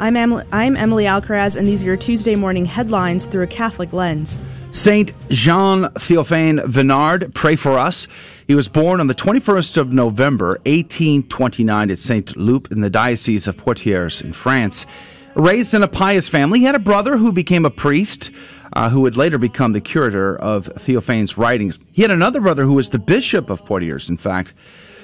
I'm, 0.00 0.16
I'm 0.52 0.76
Emily 0.76 1.04
Alcaraz, 1.04 1.56
and 1.56 1.66
these 1.66 1.82
are 1.82 1.86
your 1.86 1.96
Tuesday 1.96 2.36
morning 2.36 2.64
headlines 2.64 3.26
through 3.26 3.42
a 3.42 3.46
Catholic 3.46 3.92
lens. 3.92 4.40
Saint 4.70 5.12
Jean 5.28 5.88
Theophane 5.90 6.58
Venard, 6.66 7.32
pray 7.32 7.54
for 7.54 7.78
us. 7.78 8.08
He 8.48 8.56
was 8.56 8.68
born 8.68 8.98
on 9.00 9.06
the 9.06 9.14
21st 9.14 9.76
of 9.76 9.92
November, 9.92 10.58
1829, 10.66 11.90
at 11.90 11.98
Saint 11.98 12.36
Loup 12.36 12.70
in 12.72 12.80
the 12.80 12.90
Diocese 12.90 13.46
of 13.46 13.56
Poitiers 13.56 14.20
in 14.20 14.32
France. 14.32 14.84
Raised 15.36 15.74
in 15.74 15.82
a 15.82 15.88
pious 15.88 16.28
family, 16.28 16.60
he 16.60 16.64
had 16.64 16.74
a 16.74 16.80
brother 16.80 17.16
who 17.16 17.32
became 17.32 17.64
a 17.64 17.70
priest 17.70 18.30
uh, 18.74 18.90
who 18.90 19.00
would 19.00 19.16
later 19.16 19.38
become 19.38 19.72
the 19.72 19.80
curator 19.80 20.36
of 20.36 20.66
Theophane's 20.66 21.38
writings. 21.38 21.78
He 21.92 22.02
had 22.02 22.10
another 22.10 22.40
brother 22.40 22.64
who 22.64 22.74
was 22.74 22.90
the 22.90 22.98
bishop 22.98 23.50
of 23.50 23.64
Poitiers, 23.64 24.08
in 24.08 24.16
fact. 24.16 24.52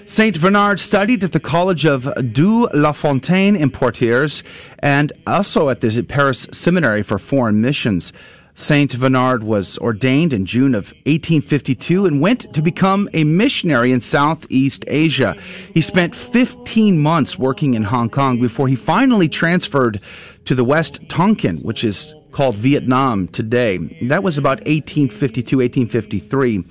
Saint 0.07 0.37
Venard 0.37 0.81
studied 0.81 1.23
at 1.23 1.33
the 1.33 1.41
College 1.41 1.87
of 1.87 2.03
Doué-la-Fontaine 2.03 3.55
in 3.55 3.71
Poitiers 3.71 4.43
and 4.81 5.13
also 5.27 5.69
at 5.69 5.81
the 5.81 6.03
Paris 6.03 6.49
Seminary 6.51 7.03
for 7.03 7.17
Foreign 7.17 7.61
Missions. 7.61 8.13
Saint 8.57 8.91
Venard 8.91 9.43
was 9.45 9.79
ordained 9.79 10.33
in 10.33 10.45
June 10.47 10.75
of 10.75 10.89
1852 11.07 12.07
and 12.07 12.21
went 12.21 12.53
to 12.53 12.61
become 12.61 13.09
a 13.15 13.23
missionary 13.23 13.93
in 13.93 14.01
Southeast 14.01 14.85
Asia. 14.89 15.37
He 15.73 15.81
spent 15.81 16.17
15 16.17 16.99
months 16.99 17.39
working 17.39 17.75
in 17.75 17.85
Hong 17.85 18.11
Kong 18.11 18.41
before 18.41 18.67
he 18.67 18.75
finally 18.75 19.29
transferred 19.29 20.01
to 20.45 20.55
the 20.55 20.65
West 20.65 21.09
Tonkin, 21.09 21.59
which 21.59 21.85
is 21.85 22.15
called 22.33 22.57
Vietnam 22.57 23.29
today. 23.29 23.79
That 24.03 24.23
was 24.23 24.39
about 24.39 24.59
1852, 24.61 25.57
1853. 25.59 26.65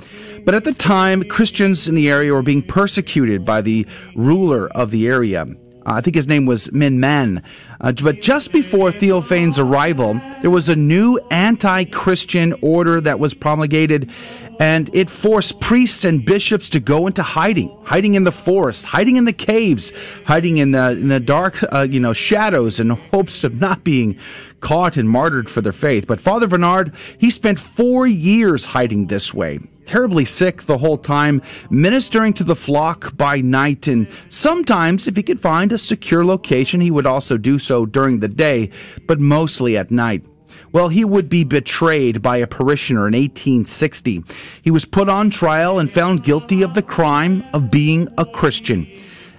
But 0.46 0.56
at 0.56 0.64
the 0.64 0.74
time, 0.74 1.24
Christians 1.24 1.88
in 1.88 1.96
the 1.96 2.10
area 2.10 2.34
were 2.34 2.42
being 2.42 2.62
persecuted 2.64 3.46
by 3.46 3.62
the 3.62 3.86
ruler 4.16 4.68
of 4.70 4.92
the 4.92 5.08
area. 5.08 5.46
Uh, 5.86 5.94
I 5.94 6.02
think 6.02 6.16
his 6.16 6.28
name 6.28 6.46
was 6.46 6.68
Minh 6.70 6.98
Mang. 6.98 7.42
Uh, 7.82 7.92
but 7.94 8.22
just 8.22 8.52
before 8.52 8.92
Theophane's 8.92 9.58
arrival, 9.58 10.20
there 10.42 10.52
was 10.52 10.70
a 10.70 10.76
new 10.76 11.20
anti 11.32 11.86
Christian 11.86 12.54
order 12.62 13.02
that 13.02 13.20
was 13.20 13.34
promulgated, 13.34 14.12
and 14.60 14.90
it 14.94 15.10
forced 15.10 15.60
priests 15.62 16.04
and 16.04 16.26
bishops 16.26 16.68
to 16.70 16.80
go 16.82 17.08
into 17.08 17.24
hiding, 17.24 17.76
hiding 17.86 18.16
in 18.16 18.26
the 18.26 18.32
forest, 18.32 18.86
hiding 18.86 19.16
in 19.16 19.24
the 19.24 19.34
caves, 19.34 19.94
hiding 20.26 20.58
in 20.58 20.72
the, 20.72 20.92
in 20.92 21.08
the 21.08 21.20
dark, 21.20 21.64
uh, 21.74 21.88
you 21.90 22.00
know, 22.00 22.12
shadows 22.12 22.80
in 22.80 22.90
hopes 22.90 23.46
of 23.46 23.60
not 23.60 23.86
being 23.86 24.20
caught 24.60 24.98
and 24.98 25.10
martyred 25.10 25.50
for 25.50 25.62
their 25.62 25.72
faith. 25.72 26.06
But 26.06 26.20
Father 26.20 26.48
Venard, 26.48 26.94
he 27.18 27.32
spent 27.32 27.58
four 27.58 28.06
years 28.06 28.66
hiding 28.66 29.08
this 29.08 29.34
way 29.34 29.60
terribly 29.86 30.24
sick 30.24 30.62
the 30.64 30.78
whole 30.78 31.00
time, 31.00 31.42
ministering 31.72 32.32
to 32.32 32.44
the 32.44 32.56
flock 32.56 33.18
by 33.18 33.42
night, 33.42 33.88
and 33.88 34.08
sometimes, 34.30 35.08
if 35.08 35.16
he 35.16 35.24
could 35.24 35.40
find 35.40 35.74
a 35.74 35.80
secure 35.80 36.24
location, 36.24 36.80
he 36.80 36.92
would 36.92 37.08
also 37.08 37.38
do 37.38 37.58
so 37.58 37.88
during 37.88 38.20
the 38.20 38.28
day, 38.28 38.70
but 39.08 39.20
mostly 39.20 39.76
at 39.76 39.90
night. 39.90 40.24
Well, 40.72 40.90
he 40.90 41.04
would 41.04 41.30
be 41.30 41.44
betrayed 41.44 42.22
by 42.22 42.38
a 42.38 42.48
parishioner 42.48 43.08
in 43.08 43.14
1860. 43.14 44.24
He 44.62 44.72
was 44.72 44.86
put 44.86 45.10
on 45.10 45.30
trial 45.30 45.80
and 45.80 45.90
found 45.90 46.24
guilty 46.24 46.62
of 46.62 46.74
the 46.74 46.82
crime 46.82 47.44
of 47.54 47.72
being 47.72 48.08
a 48.18 48.26
Christian. 48.26 48.88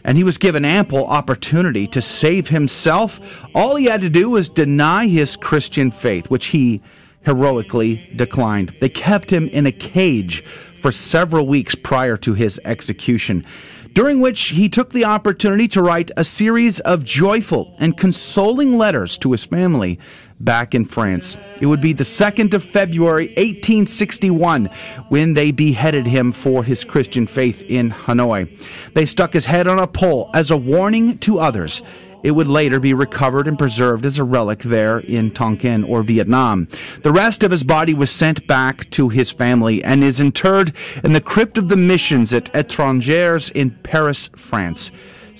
And 0.04 0.16
he 0.16 0.24
was 0.24 0.38
given 0.38 0.64
ample 0.64 1.06
opportunity 1.06 1.86
to 1.88 2.02
save 2.02 2.48
himself. 2.48 3.20
All 3.54 3.76
he 3.76 3.84
had 3.84 4.00
to 4.00 4.10
do 4.10 4.30
was 4.30 4.48
deny 4.48 5.06
his 5.06 5.36
Christian 5.36 5.90
faith, 5.90 6.30
which 6.30 6.46
he 6.46 6.80
heroically 7.22 8.10
declined. 8.16 8.74
They 8.80 8.88
kept 8.88 9.30
him 9.30 9.46
in 9.48 9.66
a 9.66 9.72
cage 9.72 10.42
for 10.80 10.90
several 10.90 11.46
weeks 11.46 11.74
prior 11.74 12.16
to 12.16 12.32
his 12.32 12.58
execution 12.64 13.44
during 13.92 14.20
which 14.20 14.40
he 14.48 14.68
took 14.68 14.90
the 14.90 15.04
opportunity 15.04 15.66
to 15.68 15.82
write 15.82 16.10
a 16.16 16.24
series 16.24 16.80
of 16.80 17.04
joyful 17.04 17.74
and 17.78 17.96
consoling 17.96 18.78
letters 18.78 19.18
to 19.18 19.32
his 19.32 19.44
family 19.44 19.98
back 20.40 20.74
in 20.74 20.84
France. 20.84 21.36
It 21.60 21.66
would 21.66 21.80
be 21.80 21.92
the 21.92 22.04
2nd 22.04 22.54
of 22.54 22.64
February 22.64 23.28
1861 23.28 24.66
when 25.08 25.34
they 25.34 25.52
beheaded 25.52 26.06
him 26.06 26.32
for 26.32 26.64
his 26.64 26.84
Christian 26.84 27.26
faith 27.26 27.62
in 27.68 27.90
Hanoi. 27.90 28.48
They 28.94 29.06
stuck 29.06 29.32
his 29.32 29.46
head 29.46 29.68
on 29.68 29.78
a 29.78 29.86
pole 29.86 30.30
as 30.34 30.50
a 30.50 30.56
warning 30.56 31.18
to 31.18 31.38
others 31.38 31.82
it 32.22 32.32
would 32.32 32.48
later 32.48 32.80
be 32.80 32.92
recovered 32.94 33.48
and 33.48 33.58
preserved 33.58 34.04
as 34.04 34.18
a 34.18 34.24
relic 34.24 34.60
there 34.60 34.98
in 34.98 35.30
Tonkin 35.30 35.84
or 35.84 36.02
Vietnam. 36.02 36.68
The 37.02 37.12
rest 37.12 37.42
of 37.42 37.50
his 37.50 37.64
body 37.64 37.94
was 37.94 38.10
sent 38.10 38.46
back 38.46 38.90
to 38.90 39.08
his 39.08 39.30
family 39.30 39.82
and 39.82 40.02
is 40.04 40.20
interred 40.20 40.74
in 41.02 41.12
the 41.12 41.20
crypt 41.20 41.58
of 41.58 41.68
the 41.68 41.76
missions 41.76 42.34
at 42.34 42.52
Etrangers 42.52 43.50
in 43.52 43.70
Paris, 43.82 44.30
France. 44.36 44.90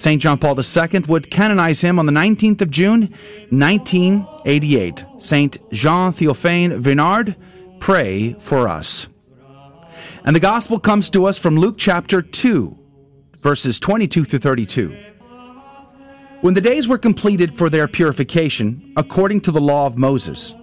St. 0.00 0.22
John 0.22 0.38
Paul 0.38 0.58
II 0.58 1.00
would 1.08 1.30
canonize 1.30 1.82
him 1.82 1.98
on 1.98 2.06
the 2.06 2.12
19th 2.12 2.62
of 2.62 2.70
June, 2.70 3.12
1988. 3.50 5.04
St. 5.18 5.58
Jean 5.72 6.14
Théophane 6.14 6.80
Venard, 6.80 7.36
pray 7.80 8.32
for 8.38 8.66
us. 8.66 9.08
And 10.24 10.34
the 10.34 10.40
gospel 10.40 10.80
comes 10.80 11.10
to 11.10 11.26
us 11.26 11.36
from 11.36 11.56
Luke 11.56 11.74
chapter 11.76 12.22
2, 12.22 12.78
verses 13.42 13.78
22 13.78 14.24
through 14.24 14.38
32. 14.38 14.96
When 16.40 16.54
the 16.54 16.62
days 16.62 16.88
were 16.88 16.96
completed 16.96 17.54
for 17.54 17.68
their 17.68 17.86
purification, 17.86 18.94
according 18.96 19.42
to 19.42 19.52
the 19.52 19.60
law 19.60 19.84
of 19.84 19.98
Moses, 19.98 20.54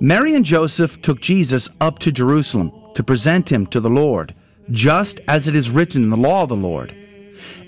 Mary 0.00 0.34
and 0.34 0.42
Joseph 0.42 1.02
took 1.02 1.20
Jesus 1.20 1.68
up 1.82 1.98
to 1.98 2.10
Jerusalem 2.10 2.72
to 2.94 3.04
present 3.04 3.52
him 3.52 3.66
to 3.66 3.80
the 3.80 3.90
Lord, 3.90 4.34
just 4.70 5.20
as 5.28 5.48
it 5.48 5.54
is 5.54 5.70
written 5.70 6.02
in 6.02 6.08
the 6.08 6.16
law 6.16 6.44
of 6.44 6.48
the 6.48 6.56
Lord. 6.56 6.96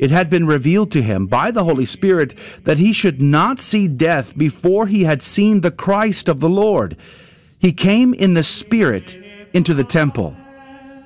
It 0.00 0.10
had 0.10 0.30
been 0.30 0.46
revealed 0.46 0.90
to 0.92 1.02
him 1.02 1.26
by 1.26 1.50
the 1.50 1.64
Holy 1.64 1.84
Spirit 1.84 2.34
that 2.64 2.78
he 2.78 2.90
should 2.90 3.20
not 3.20 3.60
see 3.60 3.86
death 3.86 4.36
before 4.36 4.86
he 4.86 5.04
had 5.04 5.20
seen 5.20 5.60
the 5.60 5.70
Christ 5.70 6.26
of 6.26 6.40
the 6.40 6.48
Lord. 6.48 6.96
He 7.58 7.74
came 7.74 8.14
in 8.14 8.32
the 8.32 8.42
Spirit 8.42 9.14
into 9.52 9.74
the 9.74 9.84
temple. 9.84 10.34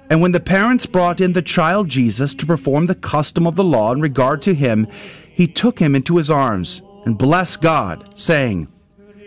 And 0.09 0.23
when 0.23 0.31
the 0.31 0.39
parents 0.39 0.87
brought 0.87 1.21
in 1.21 1.33
the 1.33 1.43
child 1.43 1.89
Jesus 1.89 2.37
to 2.37 2.47
perform 2.47 2.87
the 2.87 2.95
custom 2.95 3.49
of 3.49 3.57
the 3.57 3.65
law 3.65 3.93
in 3.93 4.01
regard 4.01 4.41
to 4.43 4.55
him, 4.55 4.87
he 5.29 5.49
took 5.49 5.81
him 5.81 5.97
into 5.97 6.17
his 6.17 6.31
arms 6.31 6.81
and 7.05 7.19
blessed 7.19 7.61
God, 7.61 8.09
saying, 8.15 8.69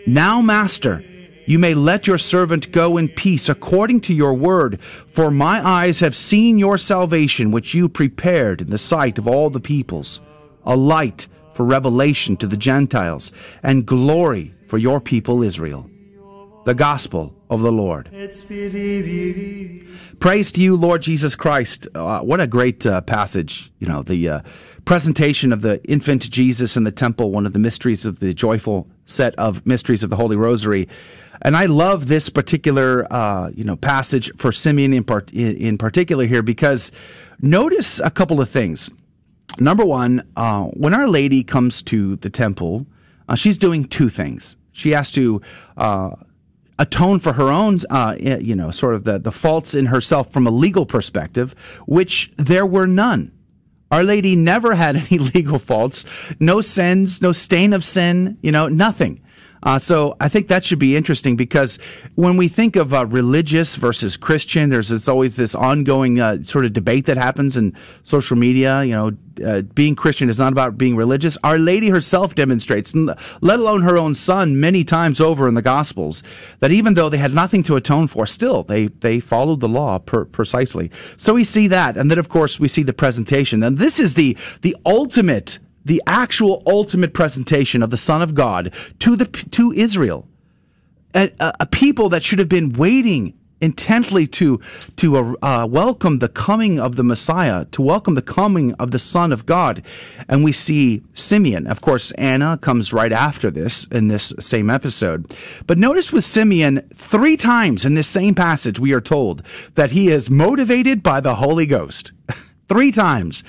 Now, 0.05 0.41
Master, 0.41 1.03
you 1.47 1.57
may 1.57 1.73
let 1.73 2.05
your 2.05 2.17
servant 2.17 2.71
go 2.73 2.97
in 2.97 3.07
peace 3.07 3.47
according 3.47 4.01
to 4.01 4.13
your 4.13 4.33
word, 4.33 4.81
for 5.07 5.31
my 5.31 5.65
eyes 5.65 6.01
have 6.01 6.15
seen 6.15 6.59
your 6.59 6.77
salvation, 6.77 7.51
which 7.51 7.73
you 7.73 7.87
prepared 7.87 8.61
in 8.61 8.69
the 8.69 8.77
sight 8.77 9.17
of 9.17 9.29
all 9.29 9.49
the 9.49 9.61
peoples, 9.61 10.19
a 10.65 10.75
light 10.75 11.27
for 11.53 11.63
revelation 11.65 12.35
to 12.37 12.47
the 12.47 12.57
Gentiles, 12.57 13.31
and 13.63 13.85
glory 13.85 14.53
for 14.67 14.77
your 14.77 14.99
people 14.99 15.41
Israel. 15.41 15.89
The 16.65 16.75
Gospel 16.75 17.33
of 17.49 17.61
the 17.61 17.71
Lord. 17.71 18.09
Praise 20.19 20.51
to 20.51 20.61
you, 20.61 20.75
Lord 20.75 21.01
Jesus 21.01 21.35
Christ. 21.35 21.87
Uh, 21.95 22.19
what 22.19 22.41
a 22.41 22.47
great 22.47 22.85
uh, 22.85 22.99
passage. 23.01 23.71
You 23.79 23.87
know, 23.87 24.03
the 24.03 24.27
uh, 24.27 24.41
presentation 24.83 25.53
of 25.53 25.61
the 25.61 25.81
infant 25.85 26.29
Jesus 26.29 26.75
in 26.75 26.83
the 26.83 26.91
temple, 26.91 27.31
one 27.31 27.45
of 27.45 27.53
the 27.53 27.59
mysteries 27.59 28.05
of 28.05 28.19
the 28.19 28.33
joyful 28.33 28.87
set 29.05 29.33
of 29.35 29.65
mysteries 29.65 30.03
of 30.03 30.09
the 30.09 30.15
Holy 30.17 30.35
Rosary. 30.35 30.89
And 31.41 31.56
I 31.56 31.65
love 31.65 32.08
this 32.08 32.29
particular, 32.29 33.06
uh, 33.12 33.51
you 33.53 33.63
know, 33.63 33.75
passage 33.75 34.32
for 34.38 34.51
Simeon 34.51 34.94
in, 34.94 35.03
part, 35.03 35.32
in, 35.34 35.77
particular 35.77 36.25
here 36.25 36.41
because 36.41 36.91
notice 37.41 38.00
a 38.00 38.10
couple 38.10 38.41
of 38.41 38.50
things. 38.50 38.89
Number 39.60 39.86
one, 39.86 40.27
uh, 40.36 40.63
when 40.63 40.94
Our 40.94 41.08
Lady 41.08 41.44
comes 41.44 41.82
to 41.84 42.15
the 42.17 42.29
temple, 42.29 42.86
uh, 43.29 43.36
she's 43.36 43.58
doing 43.58 43.86
two 43.86 44.10
things. 44.10 44.58
She 44.72 44.91
has 44.91 45.10
to 45.12 45.41
uh, 45.77 46.12
atone 46.79 47.20
for 47.20 47.34
her 47.34 47.50
own, 47.50 47.79
uh, 47.89 48.15
you 48.20 48.56
know, 48.56 48.72
sort 48.72 48.96
of 48.96 49.03
the, 49.03 49.20
the 49.20 49.32
faults 49.32 49.74
in 49.74 49.88
herself 49.88 50.32
from 50.32 50.46
a 50.48 50.51
legal 50.51 50.86
perspective, 50.86 51.56
which 51.86 52.32
there 52.38 52.65
were 52.65 52.88
none. 52.88 53.32
Our 53.89 54.03
Lady 54.03 54.36
never 54.36 54.75
had 54.75 54.96
any 55.12 55.20
legal 55.20 55.60
faults, 55.60 56.06
no 56.39 56.62
sins, 56.62 57.22
no 57.22 57.32
stain 57.32 57.74
of 57.74 57.84
sin, 57.84 58.38
you 58.41 58.51
know, 58.51 58.67
nothing. 58.67 59.22
Uh, 59.63 59.79
so 59.79 60.15
I 60.19 60.29
think 60.29 60.47
that 60.47 60.63
should 60.63 60.79
be 60.79 60.95
interesting 60.95 61.35
because 61.35 61.77
when 62.15 62.37
we 62.37 62.47
think 62.47 62.75
of 62.75 62.93
uh, 62.93 63.05
religious 63.05 63.75
versus 63.75 64.17
Christian, 64.17 64.69
there's, 64.69 64.89
there's 64.89 65.07
always 65.07 65.35
this 65.35 65.55
ongoing 65.55 66.19
uh, 66.19 66.43
sort 66.43 66.65
of 66.65 66.73
debate 66.73 67.05
that 67.07 67.17
happens 67.17 67.57
in 67.57 67.75
social 68.03 68.37
media. 68.37 68.83
You 68.83 68.93
know, 68.93 69.11
uh, 69.45 69.61
being 69.61 69.95
Christian 69.95 70.29
is 70.29 70.39
not 70.39 70.51
about 70.51 70.77
being 70.77 70.95
religious. 70.95 71.37
Our 71.43 71.57
Lady 71.57 71.89
herself 71.89 72.35
demonstrates, 72.35 72.93
let 72.95 73.59
alone 73.59 73.81
her 73.81 73.97
own 73.97 74.13
son, 74.13 74.59
many 74.59 74.83
times 74.83 75.19
over 75.19 75.47
in 75.47 75.53
the 75.53 75.61
Gospels, 75.61 76.23
that 76.59 76.71
even 76.71 76.93
though 76.93 77.09
they 77.09 77.17
had 77.17 77.33
nothing 77.33 77.63
to 77.63 77.75
atone 77.75 78.07
for, 78.07 78.25
still 78.25 78.63
they 78.63 78.87
they 78.87 79.19
followed 79.19 79.59
the 79.59 79.69
law 79.69 79.99
per- 79.99 80.25
precisely. 80.25 80.91
So 81.17 81.33
we 81.33 81.43
see 81.43 81.67
that, 81.67 81.97
and 81.97 82.09
then 82.09 82.19
of 82.19 82.29
course 82.29 82.59
we 82.59 82.67
see 82.67 82.83
the 82.83 82.93
presentation, 82.93 83.63
and 83.63 83.77
this 83.77 83.99
is 83.99 84.15
the 84.15 84.37
the 84.61 84.75
ultimate 84.85 85.59
the 85.88 86.03
actual 86.06 86.62
ultimate 86.67 87.13
presentation 87.13 87.82
of 87.82 87.89
the 87.89 87.98
Son 87.98 88.22
of 88.22 88.36
God 88.36 88.74
to 89.00 89.15
the 89.15 89.25
to 89.25 89.72
Israel, 89.72 90.27
a, 91.15 91.32
a 91.39 91.65
people 91.65 92.10
that 92.10 92.24
should 92.24 92.39
have 92.39 92.50
been 92.50 92.74
waiting 92.74 93.34
intently 93.62 94.27
to 94.27 94.60
to 94.98 95.17
uh, 95.17 95.34
uh, 95.41 95.65
welcome 95.65 96.20
the 96.20 96.27
coming 96.27 96.77
of 96.77 96.98
the 96.98 97.03
Messiah, 97.03 97.63
to 97.72 97.82
welcome 97.82 98.15
the 98.15 98.22
coming 98.22 98.74
of 98.74 98.91
the 98.91 99.00
Son 99.00 99.32
of 99.32 99.46
God, 99.46 99.82
and 100.27 100.44
we 100.44 100.51
see 100.51 101.01
Simeon. 101.13 101.65
Of 101.67 101.79
course, 101.79 102.12
Anna 102.12 102.58
comes 102.58 102.91
right 102.91 103.13
after 103.13 103.50
this 103.50 103.86
in 103.86 104.10
this 104.10 104.34
same 104.41 104.70
episode. 104.70 105.34
But 105.67 105.77
notice 105.77 106.12
with 106.12 106.25
Simeon, 106.25 106.88
three 106.94 107.38
times 107.38 107.86
in 107.86 107.94
this 107.94 108.10
same 108.10 108.36
passage, 108.36 108.77
we 108.77 108.94
are 108.94 109.01
told 109.01 109.41
that 109.75 109.91
he 109.91 110.10
is 110.10 110.29
motivated 110.29 111.01
by 111.01 111.22
the 111.22 111.36
Holy 111.36 111.65
Ghost. 111.65 112.12
three 112.67 112.91
times. 112.91 113.43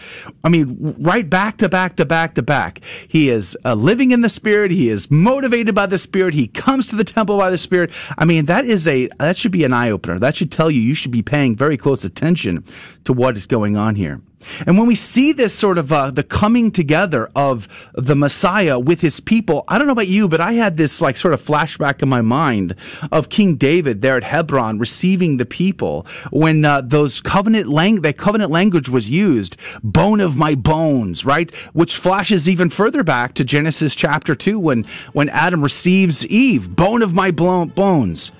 I 0.44 0.48
mean, 0.48 0.94
right 0.98 1.28
back 1.28 1.58
to 1.58 1.68
back 1.68 1.96
to 1.96 2.04
back 2.04 2.34
to 2.34 2.42
back. 2.42 2.80
He 3.08 3.30
is 3.30 3.56
uh, 3.64 3.74
living 3.74 4.10
in 4.10 4.20
the 4.20 4.28
Spirit. 4.28 4.70
He 4.70 4.88
is 4.88 5.10
motivated 5.10 5.74
by 5.74 5.86
the 5.86 5.98
Spirit. 5.98 6.34
He 6.34 6.48
comes 6.48 6.88
to 6.88 6.96
the 6.96 7.04
temple 7.04 7.38
by 7.38 7.50
the 7.50 7.58
Spirit. 7.58 7.90
I 8.16 8.24
mean, 8.24 8.46
that 8.46 8.64
is 8.64 8.86
a 8.86 9.08
that 9.18 9.36
should 9.36 9.52
be 9.52 9.64
an 9.64 9.72
eye 9.72 9.90
opener. 9.90 10.18
That 10.18 10.36
should 10.36 10.52
tell 10.52 10.70
you 10.70 10.80
you 10.80 10.94
should 10.94 11.10
be 11.12 11.22
paying 11.22 11.56
very 11.56 11.76
close 11.76 12.04
attention 12.04 12.64
to 13.04 13.12
what 13.12 13.36
is 13.36 13.46
going 13.46 13.76
on 13.76 13.94
here. 13.94 14.20
And 14.66 14.78
when 14.78 14.86
we 14.86 14.94
see 14.94 15.32
this 15.32 15.54
sort 15.54 15.78
of 15.78 15.92
uh, 15.92 16.10
the 16.10 16.22
coming 16.22 16.70
together 16.70 17.28
of 17.34 17.68
the 17.94 18.14
Messiah 18.14 18.78
with 18.78 19.00
his 19.00 19.20
people, 19.20 19.64
I 19.68 19.78
don't 19.78 19.86
know 19.86 19.92
about 19.92 20.08
you, 20.08 20.28
but 20.28 20.40
I 20.40 20.52
had 20.52 20.76
this 20.76 21.00
like 21.00 21.16
sort 21.16 21.34
of 21.34 21.42
flashback 21.42 22.02
in 22.02 22.08
my 22.08 22.20
mind 22.22 22.74
of 23.10 23.28
King 23.28 23.56
David 23.56 24.00
there 24.02 24.16
at 24.16 24.24
Hebron 24.24 24.78
receiving 24.78 25.36
the 25.36 25.46
people 25.46 26.06
when 26.30 26.64
uh, 26.64 26.82
those 26.82 27.20
covenant 27.20 27.68
lang- 27.68 28.02
that 28.02 28.16
covenant 28.16 28.50
language 28.50 28.88
was 28.88 29.10
used, 29.10 29.56
bone 29.82 30.20
of 30.20 30.36
my 30.36 30.54
bones, 30.54 31.24
right? 31.24 31.54
Which 31.72 31.96
flashes 31.96 32.48
even 32.48 32.70
further 32.70 33.02
back 33.02 33.34
to 33.34 33.44
Genesis 33.44 33.94
chapter 33.94 34.34
2 34.34 34.58
when 34.58 34.84
when 35.12 35.28
Adam 35.30 35.62
receives 35.62 36.26
Eve, 36.26 36.74
bone 36.74 37.02
of 37.02 37.14
my 37.14 37.30
bones. 37.30 38.30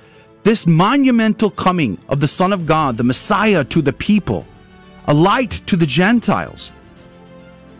This 0.44 0.66
monumental 0.66 1.50
coming 1.50 1.98
of 2.08 2.20
the 2.20 2.28
Son 2.28 2.52
of 2.52 2.64
God, 2.64 2.96
the 2.96 3.04
Messiah 3.04 3.64
to 3.64 3.82
the 3.82 3.92
people 3.92 4.46
a 5.08 5.14
light 5.14 5.50
to 5.66 5.76
the 5.76 5.86
Gentiles. 5.86 6.70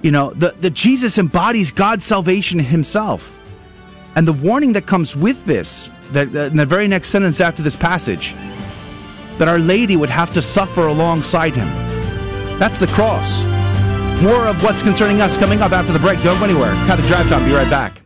You 0.03 0.11
know, 0.11 0.31
the, 0.31 0.55
the 0.61 0.71
Jesus 0.71 1.19
embodies 1.19 1.71
God's 1.71 2.05
salvation 2.05 2.59
himself. 2.59 3.37
And 4.17 4.27
the 4.27 4.33
warning 4.33 4.73
that 4.73 4.87
comes 4.87 5.15
with 5.15 5.45
this, 5.45 5.91
that, 6.13 6.33
that 6.33 6.51
in 6.51 6.57
the 6.57 6.67
very 6.67 6.89
next 6.89 7.11
sentence 7.11 7.41
after 7.41 7.63
this 7.63 7.77
passage, 7.77 8.35
that 9.37 9.47
Our 9.47 9.59
Lady 9.59 9.95
would 9.95 10.11
have 10.11 10.33
to 10.35 10.43
suffer 10.43 10.87
alongside 10.87 11.55
him. 11.55 11.69
That's 12.59 12.79
the 12.79 12.89
cross. 12.89 13.45
More 14.23 14.47
of 14.47 14.61
what's 14.65 14.83
concerning 14.83 15.21
us 15.21 15.37
coming 15.39 15.61
up 15.61 15.71
after 15.71 15.93
the 15.93 15.99
break. 16.01 16.21
Don't 16.23 16.39
go 16.39 16.45
anywhere. 16.45 16.73
Cut 16.87 16.97
the 16.97 17.07
drive 17.07 17.29
time. 17.29 17.45
Be 17.45 17.53
right 17.53 17.71
back. 17.71 18.03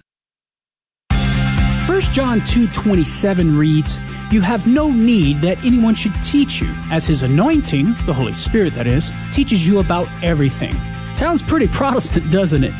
1 1.86 2.00
John 2.12 2.40
2:27 2.42 3.56
reads, 3.56 3.98
"You 4.32 4.40
have 4.40 4.66
no 4.66 4.90
need 4.90 5.42
that 5.42 5.62
anyone 5.64 5.94
should 5.94 6.14
teach 6.22 6.60
you, 6.60 6.74
as 6.90 7.06
his 7.06 7.22
anointing, 7.22 7.94
the 8.06 8.14
Holy 8.14 8.34
Spirit 8.34 8.74
that 8.74 8.86
is, 8.86 9.12
teaches 9.30 9.66
you 9.66 9.78
about 9.78 10.08
everything." 10.22 10.74
Sounds 11.12 11.42
pretty 11.42 11.68
Protestant, 11.68 12.30
doesn't 12.30 12.64
it? 12.64 12.72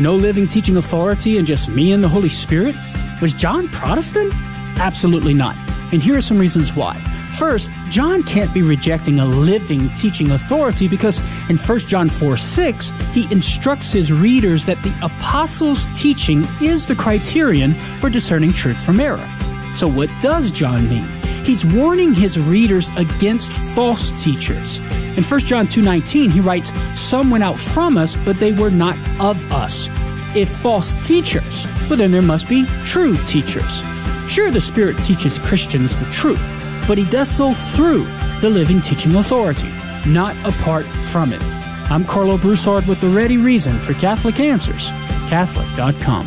No 0.00 0.16
living 0.16 0.48
teaching 0.48 0.76
authority 0.76 1.38
and 1.38 1.46
just 1.46 1.68
me 1.68 1.92
and 1.92 2.02
the 2.02 2.08
Holy 2.08 2.28
Spirit? 2.28 2.74
Was 3.20 3.32
John 3.32 3.68
Protestant? 3.68 4.32
Absolutely 4.80 5.34
not. 5.34 5.56
And 5.92 6.02
here 6.02 6.16
are 6.16 6.20
some 6.20 6.38
reasons 6.38 6.74
why. 6.74 6.98
First, 7.38 7.70
John 7.90 8.22
can't 8.22 8.52
be 8.54 8.62
rejecting 8.62 9.20
a 9.20 9.26
living 9.26 9.88
teaching 9.90 10.30
authority 10.30 10.88
because 10.88 11.20
in 11.48 11.56
1 11.56 11.78
John 11.80 12.08
4 12.08 12.36
6, 12.36 12.92
he 13.12 13.30
instructs 13.32 13.92
his 13.92 14.12
readers 14.12 14.66
that 14.66 14.82
the 14.82 14.94
apostles' 15.02 15.86
teaching 15.94 16.46
is 16.60 16.86
the 16.86 16.94
criterion 16.94 17.74
for 18.00 18.08
discerning 18.08 18.52
truth 18.52 18.84
from 18.84 18.98
error. 18.98 19.28
So, 19.74 19.88
what 19.88 20.08
does 20.20 20.50
John 20.50 20.88
mean? 20.88 21.08
He's 21.44 21.64
warning 21.64 22.14
his 22.14 22.38
readers 22.38 22.90
against 22.96 23.52
false 23.52 24.12
teachers. 24.12 24.78
In 25.16 25.22
1 25.22 25.46
John 25.46 25.66
2:19, 25.66 26.30
he 26.30 26.40
writes, 26.40 26.72
"Some 26.94 27.28
went 27.28 27.44
out 27.44 27.58
from 27.58 27.98
us, 27.98 28.16
but 28.24 28.38
they 28.38 28.52
were 28.52 28.70
not 28.70 28.96
of 29.18 29.36
us." 29.52 29.88
If 30.34 30.48
false 30.48 30.96
teachers, 31.06 31.66
well 31.88 31.98
then 31.98 32.12
there 32.12 32.22
must 32.22 32.48
be 32.48 32.66
true 32.84 33.16
teachers. 33.26 33.82
Sure, 34.28 34.50
the 34.50 34.60
Spirit 34.60 34.96
teaches 35.02 35.38
Christians 35.38 35.96
the 35.96 36.06
truth, 36.06 36.46
but 36.88 36.96
he 36.96 37.04
does 37.04 37.28
so 37.28 37.52
through 37.52 38.06
the 38.40 38.48
living 38.50 38.80
teaching 38.80 39.14
authority, 39.16 39.68
not 40.06 40.34
apart 40.44 40.86
from 41.12 41.32
it. 41.32 41.42
I'm 41.90 42.04
Karlo 42.04 42.40
Broussard 42.40 42.86
with 42.86 43.00
the 43.00 43.08
ready 43.08 43.36
reason 43.36 43.78
for 43.78 43.92
Catholic 43.94 44.40
Answers, 44.40 44.90
Catholic.com. 45.28 46.26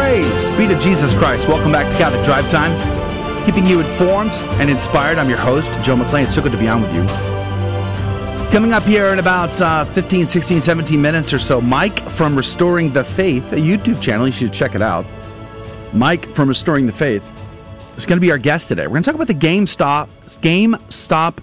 Praise 0.00 0.50
be 0.52 0.66
to 0.66 0.78
Jesus 0.80 1.14
Christ. 1.14 1.46
Welcome 1.46 1.72
back 1.72 1.92
to 1.92 1.98
Catholic 1.98 2.24
Drive 2.24 2.50
Time. 2.50 2.74
Keeping 3.44 3.66
you 3.66 3.80
informed 3.80 4.30
and 4.58 4.70
inspired. 4.70 5.18
I'm 5.18 5.28
your 5.28 5.36
host, 5.36 5.70
Joe 5.82 5.94
McClain. 5.94 6.24
It's 6.24 6.34
so 6.34 6.40
good 6.40 6.52
to 6.52 6.58
be 6.58 6.68
on 6.68 6.80
with 6.80 6.90
you. 6.94 7.04
Coming 8.50 8.72
up 8.72 8.82
here 8.84 9.08
in 9.08 9.18
about 9.18 9.60
uh, 9.60 9.84
15, 9.92 10.26
16, 10.26 10.62
17 10.62 11.02
minutes 11.02 11.34
or 11.34 11.38
so, 11.38 11.60
Mike 11.60 12.08
from 12.08 12.34
Restoring 12.34 12.94
the 12.94 13.04
Faith, 13.04 13.52
a 13.52 13.56
YouTube 13.56 14.00
channel. 14.00 14.26
You 14.26 14.32
should 14.32 14.54
check 14.54 14.74
it 14.74 14.80
out. 14.80 15.04
Mike 15.92 16.32
from 16.34 16.48
Restoring 16.48 16.86
the 16.86 16.94
Faith 16.94 17.22
is 17.98 18.06
going 18.06 18.16
to 18.16 18.22
be 18.22 18.30
our 18.30 18.38
guest 18.38 18.68
today. 18.68 18.86
We're 18.86 18.94
going 18.94 19.02
to 19.02 19.12
talk 19.12 19.16
about 19.16 19.28
the 19.28 19.34
GameStop, 19.34 20.08
GameStop 20.40 21.40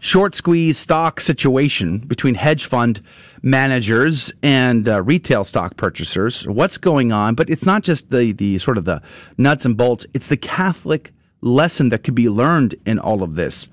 short 0.00 0.34
squeeze 0.34 0.78
stock 0.78 1.20
situation 1.20 1.98
between 1.98 2.34
hedge 2.34 2.64
fund 2.64 3.00
managers 3.42 4.32
and 4.42 4.88
uh, 4.88 5.02
retail 5.02 5.44
stock 5.44 5.76
purchasers. 5.76 6.46
What's 6.46 6.78
going 6.78 7.12
on? 7.12 7.34
But 7.34 7.48
it's 7.48 7.64
not 7.64 7.82
just 7.82 8.10
the 8.10 8.32
the 8.32 8.58
sort 8.58 8.76
of 8.76 8.84
the 8.84 9.00
nuts 9.38 9.64
and 9.64 9.76
bolts. 9.76 10.06
It's 10.12 10.26
the 10.26 10.36
Catholic 10.36 11.12
lesson 11.42 11.90
that 11.90 12.02
could 12.02 12.14
be 12.14 12.28
learned 12.28 12.74
in 12.84 12.98
all 12.98 13.22
of 13.22 13.36
this. 13.36 13.68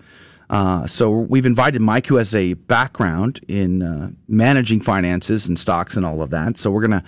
Uh, 0.50 0.88
so 0.88 1.10
we've 1.10 1.46
invited 1.46 1.82
Mike, 1.82 2.08
who 2.08 2.16
has 2.16 2.34
a 2.34 2.54
background 2.54 3.42
in 3.50 3.82
uh, 3.82 4.10
managing 4.30 4.80
finances 4.80 5.46
and 5.48 5.60
stocks 5.60 5.98
and 5.98 6.06
all 6.06 6.22
of 6.22 6.30
that. 6.30 6.58
So 6.58 6.72
we're 6.72 6.88
going 6.88 7.02
to 7.02 7.04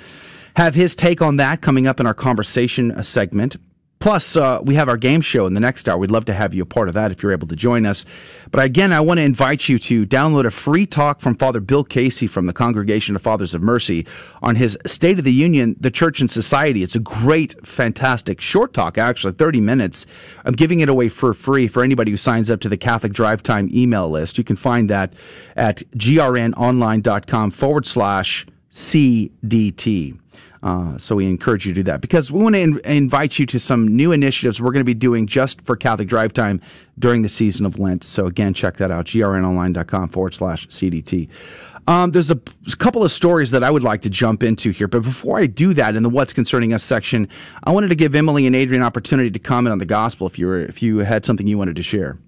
have 0.57 0.75
his 0.75 0.93
take 0.95 1.21
on 1.21 1.37
that 1.37 1.61
coming 1.61 1.87
up 1.87 2.01
in 2.01 2.05
our 2.05 2.13
conversation 2.13 3.01
segment. 3.01 3.55
Plus, 3.99 4.37
uh, 4.37 4.61
we 4.63 4.75
have 4.75 4.87
our 4.87 4.95
game 4.95 5.19
show 5.19 5.45
in 5.45 5.53
the 5.53 5.59
next 5.59 5.89
hour. 5.89 5.97
We'd 5.97 6.09
love 6.09 6.23
to 6.25 6.33
have 6.33 6.53
you 6.53 6.63
a 6.63 6.65
part 6.65 6.87
of 6.87 6.93
that 6.93 7.11
if 7.11 7.21
you're 7.21 7.33
able 7.33 7.47
to 7.47 7.55
join 7.55 7.85
us. 7.85 8.05
But 8.49 8.63
again, 8.63 8.93
I 8.93 9.01
want 9.01 9.17
to 9.17 9.23
invite 9.23 9.67
you 9.67 9.77
to 9.77 10.05
download 10.05 10.45
a 10.45 10.51
free 10.51 10.85
talk 10.85 11.19
from 11.19 11.35
Father 11.35 11.59
Bill 11.59 11.83
Casey 11.83 12.25
from 12.25 12.45
the 12.45 12.53
Congregation 12.53 13.17
of 13.17 13.21
Fathers 13.21 13.53
of 13.53 13.61
Mercy 13.61 14.07
on 14.41 14.55
his 14.55 14.77
State 14.85 15.19
of 15.19 15.25
the 15.25 15.33
Union, 15.33 15.75
the 15.81 15.91
Church 15.91 16.21
and 16.21 16.31
Society. 16.31 16.81
It's 16.81 16.95
a 16.95 16.99
great, 16.99 17.67
fantastic 17.67 18.39
short 18.39 18.73
talk, 18.73 18.97
actually, 18.97 19.33
30 19.33 19.59
minutes. 19.59 20.05
I'm 20.45 20.53
giving 20.53 20.79
it 20.79 20.87
away 20.87 21.09
for 21.09 21.33
free 21.33 21.67
for 21.67 21.83
anybody 21.83 22.11
who 22.11 22.17
signs 22.17 22.49
up 22.49 22.61
to 22.61 22.69
the 22.69 22.77
Catholic 22.77 23.11
Drive 23.11 23.43
Time 23.43 23.69
email 23.73 24.09
list. 24.09 24.37
You 24.37 24.45
can 24.45 24.55
find 24.55 24.89
that 24.89 25.11
at 25.57 25.83
grnonline.com 25.97 27.51
forward 27.51 27.85
slash 27.85 28.47
CDT. 28.71 30.17
Uh, 30.61 30.97
so 30.97 31.15
we 31.15 31.25
encourage 31.25 31.65
you 31.65 31.73
to 31.73 31.79
do 31.79 31.83
that 31.83 32.01
because 32.01 32.31
we 32.31 32.43
want 32.43 32.55
to 32.55 32.61
in- 32.61 32.81
invite 32.83 33.39
you 33.39 33.45
to 33.45 33.59
some 33.59 33.87
new 33.87 34.11
initiatives 34.11 34.61
we're 34.61 34.71
going 34.71 34.81
to 34.81 34.85
be 34.85 34.93
doing 34.93 35.25
just 35.25 35.61
for 35.61 35.75
Catholic 35.75 36.07
Drive 36.07 36.33
Time 36.33 36.59
during 36.97 37.21
the 37.21 37.29
season 37.29 37.65
of 37.65 37.79
Lent. 37.79 38.03
So 38.03 38.25
again, 38.25 38.53
check 38.53 38.77
that 38.77 38.91
out, 38.91 39.05
grnonline.com 39.05 40.09
forward 40.09 40.33
slash 40.33 40.67
CDT. 40.67 41.29
Um, 41.87 42.11
there's 42.11 42.29
a, 42.29 42.39
couple 42.77 43.03
of 43.03 43.11
stories 43.11 43.49
that 43.51 43.63
I 43.63 43.71
would 43.71 43.81
like 43.81 44.03
to 44.03 44.11
jump 44.11 44.43
into 44.43 44.69
here, 44.69 44.87
but 44.87 45.01
before 45.01 45.39
I 45.39 45.47
do 45.47 45.73
that, 45.73 45.95
in 45.95 46.03
the 46.03 46.09
"What's 46.09 46.33
Concerning 46.33 46.71
Us" 46.71 46.83
section, 46.83 47.27
I 47.63 47.71
wanted 47.71 47.87
to 47.87 47.95
give 47.95 48.13
Emily 48.13 48.45
and 48.45 48.55
Adrian 48.55 48.83
an 48.83 48.85
opportunity 48.85 49.31
to 49.31 49.39
comment 49.39 49.71
on 49.71 49.79
the 49.79 49.85
gospel 49.85 50.27
if 50.27 50.37
you 50.37 50.45
were 50.45 50.59
if 50.59 50.83
you 50.83 50.99
had 50.99 51.25
something 51.25 51.47
you 51.47 51.57
wanted 51.57 51.77
to 51.77 51.81
share. 51.81 52.19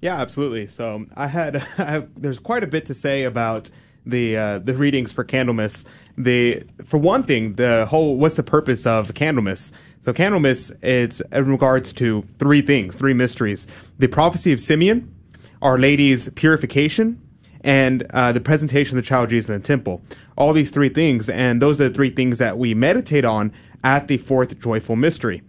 Yeah, 0.00 0.16
absolutely. 0.16 0.68
So 0.68 1.04
I 1.14 1.26
had 1.26 1.56
I, 1.78 2.04
there's 2.16 2.38
quite 2.38 2.64
a 2.64 2.66
bit 2.66 2.86
to 2.86 2.94
say 2.94 3.24
about 3.24 3.70
the 4.06 4.36
uh, 4.38 4.58
the 4.60 4.74
readings 4.74 5.12
for 5.12 5.24
Candlemas. 5.24 5.84
The 6.16 6.62
for 6.84 6.98
one 6.98 7.22
thing, 7.22 7.54
the 7.54 7.86
whole 7.86 8.16
what's 8.16 8.36
the 8.36 8.42
purpose 8.42 8.86
of 8.86 9.14
Candlemas? 9.14 9.72
So 10.00 10.12
Candlemas 10.12 10.72
it's 10.82 11.20
in 11.32 11.50
regards 11.50 11.92
to 11.94 12.22
three 12.38 12.62
things, 12.62 12.96
three 12.96 13.14
mysteries: 13.14 13.66
the 13.98 14.08
prophecy 14.08 14.52
of 14.52 14.60
Simeon, 14.60 15.14
Our 15.62 15.78
Lady's 15.78 16.28
purification, 16.30 17.20
and 17.62 18.04
uh, 18.10 18.32
the 18.32 18.40
presentation 18.40 18.98
of 18.98 19.04
the 19.04 19.08
child 19.08 19.30
Jesus 19.30 19.48
in 19.48 19.60
the 19.60 19.66
temple. 19.66 20.02
All 20.36 20.52
these 20.52 20.70
three 20.70 20.88
things, 20.88 21.30
and 21.30 21.62
those 21.62 21.80
are 21.80 21.88
the 21.88 21.94
three 21.94 22.10
things 22.10 22.38
that 22.38 22.58
we 22.58 22.74
meditate 22.74 23.24
on 23.24 23.52
at 23.82 24.08
the 24.08 24.18
fourth 24.18 24.58
joyful 24.60 24.96
mystery. 24.96 25.42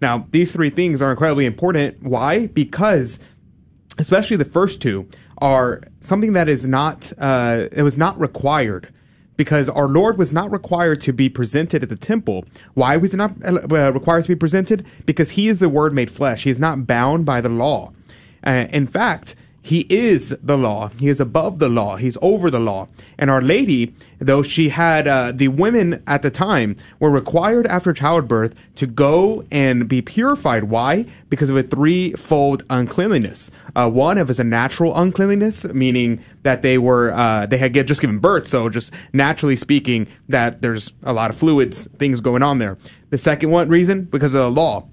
Now, 0.00 0.26
these 0.30 0.52
three 0.52 0.70
things 0.70 1.02
are 1.02 1.10
incredibly 1.10 1.44
important. 1.44 2.02
Why? 2.02 2.46
Because, 2.46 3.20
especially 3.98 4.36
the 4.36 4.44
first 4.44 4.80
two, 4.80 5.08
are 5.38 5.82
something 6.00 6.32
that 6.34 6.48
is 6.48 6.66
not 6.66 7.12
uh, 7.18 7.68
it 7.72 7.82
was 7.82 7.96
not 7.96 8.18
required 8.20 8.92
because 9.40 9.70
our 9.70 9.88
Lord 9.88 10.18
was 10.18 10.34
not 10.34 10.50
required 10.50 11.00
to 11.00 11.14
be 11.14 11.30
presented 11.30 11.82
at 11.82 11.88
the 11.88 11.96
temple. 11.96 12.44
Why 12.74 12.98
was 12.98 13.14
it 13.14 13.16
not 13.16 13.32
uh, 13.42 13.90
required 13.90 14.24
to 14.24 14.28
be 14.28 14.34
presented? 14.34 14.86
Because 15.06 15.30
He 15.30 15.48
is 15.48 15.60
the 15.60 15.70
Word 15.70 15.94
made 15.94 16.10
flesh. 16.10 16.44
He 16.44 16.50
is 16.50 16.58
not 16.58 16.86
bound 16.86 17.24
by 17.24 17.40
the 17.40 17.48
law. 17.48 17.90
Uh, 18.44 18.66
in 18.70 18.86
fact, 18.86 19.36
he 19.62 19.86
is 19.90 20.36
the 20.42 20.56
law. 20.56 20.90
He 20.98 21.08
is 21.08 21.20
above 21.20 21.58
the 21.58 21.68
law. 21.68 21.96
He's 21.96 22.16
over 22.22 22.50
the 22.50 22.60
law. 22.60 22.88
And 23.18 23.30
Our 23.30 23.42
Lady, 23.42 23.94
though 24.18 24.42
she 24.42 24.70
had 24.70 25.06
uh, 25.06 25.32
the 25.32 25.48
women 25.48 26.02
at 26.06 26.22
the 26.22 26.30
time 26.30 26.76
were 26.98 27.10
required 27.10 27.66
after 27.66 27.92
childbirth 27.92 28.54
to 28.76 28.86
go 28.86 29.44
and 29.50 29.86
be 29.86 30.00
purified. 30.00 30.64
Why? 30.64 31.04
Because 31.28 31.50
of 31.50 31.56
a 31.56 31.62
threefold 31.62 32.64
uncleanliness. 32.70 33.50
Uh, 33.76 33.90
one, 33.90 34.16
it 34.16 34.26
was 34.26 34.40
a 34.40 34.44
natural 34.44 34.96
uncleanliness, 34.96 35.64
meaning 35.66 36.24
that 36.42 36.62
they 36.62 36.78
were 36.78 37.12
uh, 37.12 37.44
they 37.44 37.58
had 37.58 37.74
just 37.86 38.00
given 38.00 38.18
birth, 38.18 38.48
so 38.48 38.70
just 38.70 38.92
naturally 39.12 39.56
speaking, 39.56 40.06
that 40.28 40.62
there's 40.62 40.94
a 41.02 41.12
lot 41.12 41.30
of 41.30 41.36
fluids, 41.36 41.86
things 41.98 42.20
going 42.22 42.42
on 42.42 42.58
there. 42.58 42.78
The 43.10 43.18
second 43.18 43.50
one 43.50 43.68
reason 43.68 44.04
because 44.04 44.32
of 44.32 44.40
the 44.40 44.50
law 44.50 44.88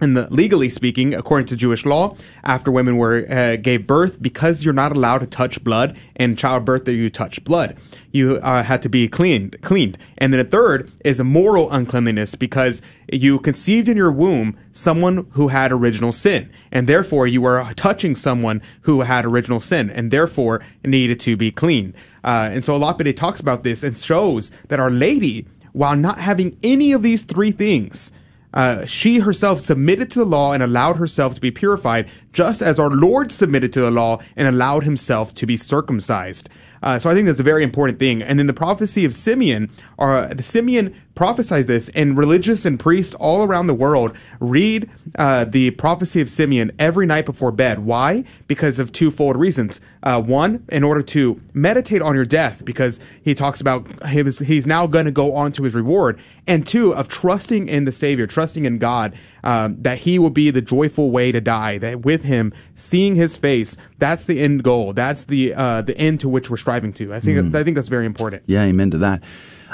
and 0.00 0.16
the, 0.16 0.26
legally 0.32 0.68
speaking, 0.68 1.14
according 1.14 1.46
to 1.48 1.56
Jewish 1.56 1.86
law, 1.86 2.16
after 2.44 2.70
women 2.70 2.96
were 2.96 3.26
uh, 3.30 3.56
gave 3.56 3.86
birth, 3.86 4.20
because 4.20 4.64
you're 4.64 4.74
not 4.74 4.94
allowed 4.94 5.18
to 5.18 5.26
touch 5.26 5.62
blood 5.64 5.96
in 6.14 6.36
childbirth, 6.36 6.84
that 6.84 6.94
you 6.94 7.10
touch 7.10 7.42
blood, 7.44 7.76
you 8.12 8.36
uh, 8.36 8.62
had 8.62 8.82
to 8.82 8.88
be 8.88 9.08
cleaned. 9.08 9.60
Cleaned, 9.62 9.96
and 10.18 10.32
then 10.32 10.40
a 10.40 10.44
third 10.44 10.90
is 11.04 11.18
a 11.18 11.24
moral 11.24 11.70
uncleanliness 11.70 12.34
because 12.34 12.82
you 13.10 13.38
conceived 13.38 13.88
in 13.88 13.96
your 13.96 14.12
womb 14.12 14.56
someone 14.72 15.26
who 15.32 15.48
had 15.48 15.72
original 15.72 16.12
sin, 16.12 16.50
and 16.70 16.88
therefore 16.88 17.26
you 17.26 17.40
were 17.40 17.64
touching 17.74 18.14
someone 18.14 18.60
who 18.82 19.00
had 19.00 19.24
original 19.24 19.60
sin, 19.60 19.88
and 19.88 20.10
therefore 20.10 20.62
needed 20.84 21.18
to 21.20 21.36
be 21.36 21.50
clean. 21.50 21.94
Uh, 22.22 22.50
and 22.52 22.64
so 22.64 22.76
Lapide 22.76 23.16
talks 23.16 23.40
about 23.40 23.64
this 23.64 23.82
and 23.82 23.96
shows 23.96 24.50
that 24.68 24.80
Our 24.80 24.90
Lady, 24.90 25.46
while 25.72 25.96
not 25.96 26.18
having 26.18 26.58
any 26.62 26.92
of 26.92 27.02
these 27.02 27.22
three 27.22 27.52
things 27.52 28.12
uh, 28.56 28.86
she 28.86 29.18
herself 29.18 29.60
submitted 29.60 30.10
to 30.10 30.18
the 30.18 30.24
law 30.24 30.52
and 30.52 30.62
allowed 30.62 30.96
herself 30.96 31.34
to 31.34 31.40
be 31.40 31.50
purified, 31.50 32.08
just 32.32 32.62
as 32.62 32.78
our 32.78 32.88
Lord 32.88 33.30
submitted 33.30 33.70
to 33.74 33.80
the 33.82 33.90
law 33.90 34.18
and 34.34 34.48
allowed 34.48 34.84
himself 34.84 35.34
to 35.34 35.46
be 35.46 35.58
circumcised. 35.58 36.48
Uh, 36.82 36.98
so 36.98 37.10
I 37.10 37.14
think 37.14 37.26
that's 37.26 37.38
a 37.38 37.44
very 37.44 37.62
important 37.62 37.98
thing. 37.98 38.22
And 38.22 38.38
then 38.38 38.46
the 38.46 38.54
prophecy 38.54 39.04
of 39.04 39.14
Simeon, 39.14 39.70
uh, 39.98 40.32
the 40.32 40.42
Simeon 40.42 40.94
prophesies 41.16 41.66
this, 41.66 41.88
and 41.88 42.16
religious 42.16 42.64
and 42.64 42.78
priests 42.78 43.14
all 43.16 43.42
around 43.42 43.66
the 43.66 43.74
world 43.74 44.16
read 44.38 44.88
uh, 45.18 45.44
the 45.44 45.72
prophecy 45.72 46.20
of 46.20 46.30
Simeon 46.30 46.70
every 46.78 47.06
night 47.06 47.26
before 47.26 47.50
bed. 47.50 47.80
Why? 47.80 48.22
Because 48.46 48.78
of 48.78 48.92
twofold 48.92 49.36
reasons. 49.36 49.80
Uh, 50.04 50.22
one, 50.22 50.64
in 50.68 50.84
order 50.84 51.02
to 51.02 51.40
meditate 51.52 52.00
on 52.02 52.14
your 52.14 52.24
death, 52.24 52.64
because 52.64 53.00
he 53.20 53.34
talks 53.34 53.60
about 53.60 54.06
his, 54.06 54.38
he's 54.38 54.66
now 54.66 54.86
going 54.86 55.06
to 55.06 55.10
go 55.10 55.34
on 55.34 55.50
to 55.52 55.64
his 55.64 55.74
reward, 55.74 56.20
and 56.46 56.64
two, 56.64 56.94
of 56.94 57.08
trusting 57.08 57.66
in 57.66 57.86
the 57.86 57.92
Savior, 57.92 58.26
trusting 58.26 58.64
in 58.64 58.78
God, 58.78 59.16
um, 59.42 59.80
that 59.82 59.98
He 59.98 60.18
will 60.18 60.30
be 60.30 60.50
the 60.50 60.60
joyful 60.60 61.10
way 61.10 61.32
to 61.32 61.40
die. 61.40 61.78
That 61.78 62.04
with 62.04 62.22
Him, 62.22 62.52
seeing 62.74 63.14
His 63.16 63.36
face, 63.36 63.76
that's 63.98 64.24
the 64.24 64.40
end 64.40 64.62
goal. 64.62 64.92
That's 64.92 65.24
the 65.24 65.54
uh, 65.54 65.82
the 65.82 65.96
end 65.96 66.20
to 66.20 66.28
which 66.28 66.50
we're 66.50 66.56
striving 66.56 66.92
to. 66.94 67.14
I 67.14 67.20
think 67.20 67.54
I 67.54 67.64
think 67.64 67.74
that's 67.74 67.88
very 67.88 68.06
important. 68.06 68.42
Yeah, 68.46 68.62
amen 68.62 68.90
to 68.92 68.98
that. 68.98 69.24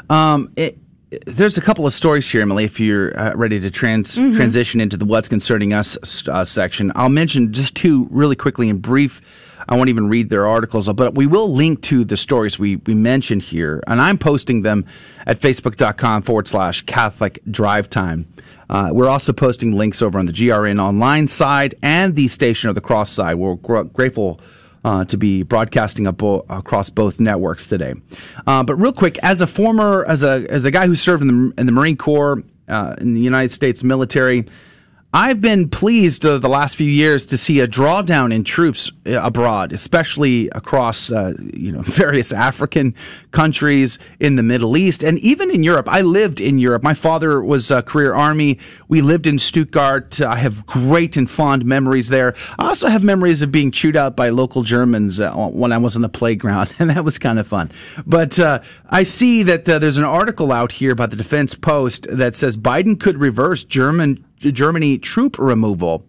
Um, 0.08 0.52
it, 0.56 0.78
there's 1.26 1.58
a 1.58 1.60
couple 1.60 1.86
of 1.86 1.94
stories 1.94 2.30
here, 2.30 2.42
Emily. 2.42 2.64
If 2.64 2.80
you're 2.80 3.18
uh, 3.18 3.34
ready 3.34 3.60
to 3.60 3.70
trans- 3.70 4.14
transition 4.14 4.80
into 4.80 4.96
the 4.96 5.04
"What's 5.04 5.28
Concerning 5.28 5.72
Us" 5.72 6.26
uh, 6.28 6.44
section, 6.44 6.92
I'll 6.94 7.08
mention 7.08 7.52
just 7.52 7.74
two 7.74 8.08
really 8.10 8.36
quickly 8.36 8.68
and 8.68 8.80
brief. 8.80 9.20
I 9.68 9.76
won't 9.76 9.90
even 9.90 10.08
read 10.08 10.28
their 10.28 10.46
articles, 10.46 10.92
but 10.92 11.14
we 11.14 11.26
will 11.26 11.52
link 11.52 11.82
to 11.82 12.04
the 12.04 12.16
stories 12.16 12.58
we, 12.58 12.76
we 12.76 12.94
mentioned 12.94 13.42
here, 13.42 13.82
and 13.86 14.00
I'm 14.00 14.18
posting 14.18 14.62
them 14.62 14.84
at 15.26 15.38
facebook.com 15.38 16.22
forward 16.22 16.48
slash 16.48 16.82
Catholic 16.82 17.40
Drive 17.48 17.88
Time. 17.88 18.26
Uh, 18.68 18.88
we're 18.92 19.08
also 19.08 19.32
posting 19.32 19.72
links 19.72 20.02
over 20.02 20.18
on 20.18 20.26
the 20.26 20.32
GRN 20.32 20.80
online 20.80 21.28
side 21.28 21.74
and 21.82 22.16
the 22.16 22.26
Station 22.28 22.70
of 22.70 22.74
the 22.74 22.80
Cross 22.80 23.12
side. 23.12 23.34
We're 23.34 23.54
gr- 23.54 23.82
grateful 23.82 24.40
uh, 24.84 25.04
to 25.04 25.16
be 25.16 25.42
broadcasting 25.42 26.10
bo- 26.12 26.44
across 26.48 26.90
both 26.90 27.20
networks 27.20 27.68
today. 27.68 27.94
Uh, 28.46 28.62
but 28.62 28.74
real 28.76 28.92
quick, 28.92 29.18
as 29.22 29.40
a 29.40 29.46
former, 29.46 30.04
as 30.06 30.22
a 30.22 30.46
as 30.50 30.64
a 30.64 30.70
guy 30.70 30.86
who 30.86 30.96
served 30.96 31.22
in 31.22 31.28
the 31.28 31.60
in 31.60 31.66
the 31.66 31.72
Marine 31.72 31.96
Corps 31.96 32.42
uh, 32.68 32.94
in 33.00 33.14
the 33.14 33.20
United 33.20 33.50
States 33.50 33.82
military. 33.82 34.46
I've 35.14 35.42
been 35.42 35.68
pleased 35.68 36.24
uh, 36.24 36.38
the 36.38 36.48
last 36.48 36.76
few 36.76 36.88
years 36.88 37.26
to 37.26 37.36
see 37.36 37.60
a 37.60 37.68
drawdown 37.68 38.32
in 38.32 38.44
troops 38.44 38.90
uh, 39.06 39.20
abroad, 39.22 39.74
especially 39.74 40.48
across 40.50 41.12
uh, 41.12 41.34
you 41.52 41.70
know 41.70 41.82
various 41.82 42.32
African 42.32 42.94
countries 43.30 43.98
in 44.20 44.36
the 44.36 44.42
Middle 44.42 44.74
East 44.74 45.02
and 45.02 45.18
even 45.18 45.50
in 45.50 45.62
Europe. 45.62 45.86
I 45.90 46.00
lived 46.00 46.40
in 46.40 46.58
Europe. 46.58 46.82
My 46.82 46.94
father 46.94 47.42
was 47.42 47.70
a 47.70 47.82
career 47.82 48.14
army. 48.14 48.58
We 48.88 49.02
lived 49.02 49.26
in 49.26 49.38
Stuttgart. 49.38 50.22
I 50.22 50.36
have 50.36 50.66
great 50.66 51.18
and 51.18 51.30
fond 51.30 51.66
memories 51.66 52.08
there. 52.08 52.34
I 52.58 52.68
also 52.68 52.88
have 52.88 53.02
memories 53.02 53.42
of 53.42 53.52
being 53.52 53.70
chewed 53.70 53.96
out 53.96 54.16
by 54.16 54.30
local 54.30 54.62
Germans 54.62 55.20
uh, 55.20 55.30
when 55.34 55.72
I 55.72 55.78
was 55.78 55.94
on 55.94 56.00
the 56.00 56.08
playground, 56.08 56.72
and 56.78 56.88
that 56.88 57.04
was 57.04 57.18
kind 57.18 57.38
of 57.38 57.46
fun. 57.46 57.70
But 58.06 58.38
uh, 58.38 58.60
I 58.88 59.02
see 59.02 59.42
that 59.42 59.68
uh, 59.68 59.78
there's 59.78 59.98
an 59.98 60.04
article 60.04 60.52
out 60.52 60.72
here 60.72 60.94
by 60.94 61.04
the 61.04 61.16
Defense 61.16 61.54
Post 61.54 62.06
that 62.08 62.34
says 62.34 62.56
Biden 62.56 62.98
could 62.98 63.18
reverse 63.18 63.62
German 63.62 64.24
Germany 64.50 64.98
troop 64.98 65.38
removal. 65.38 66.04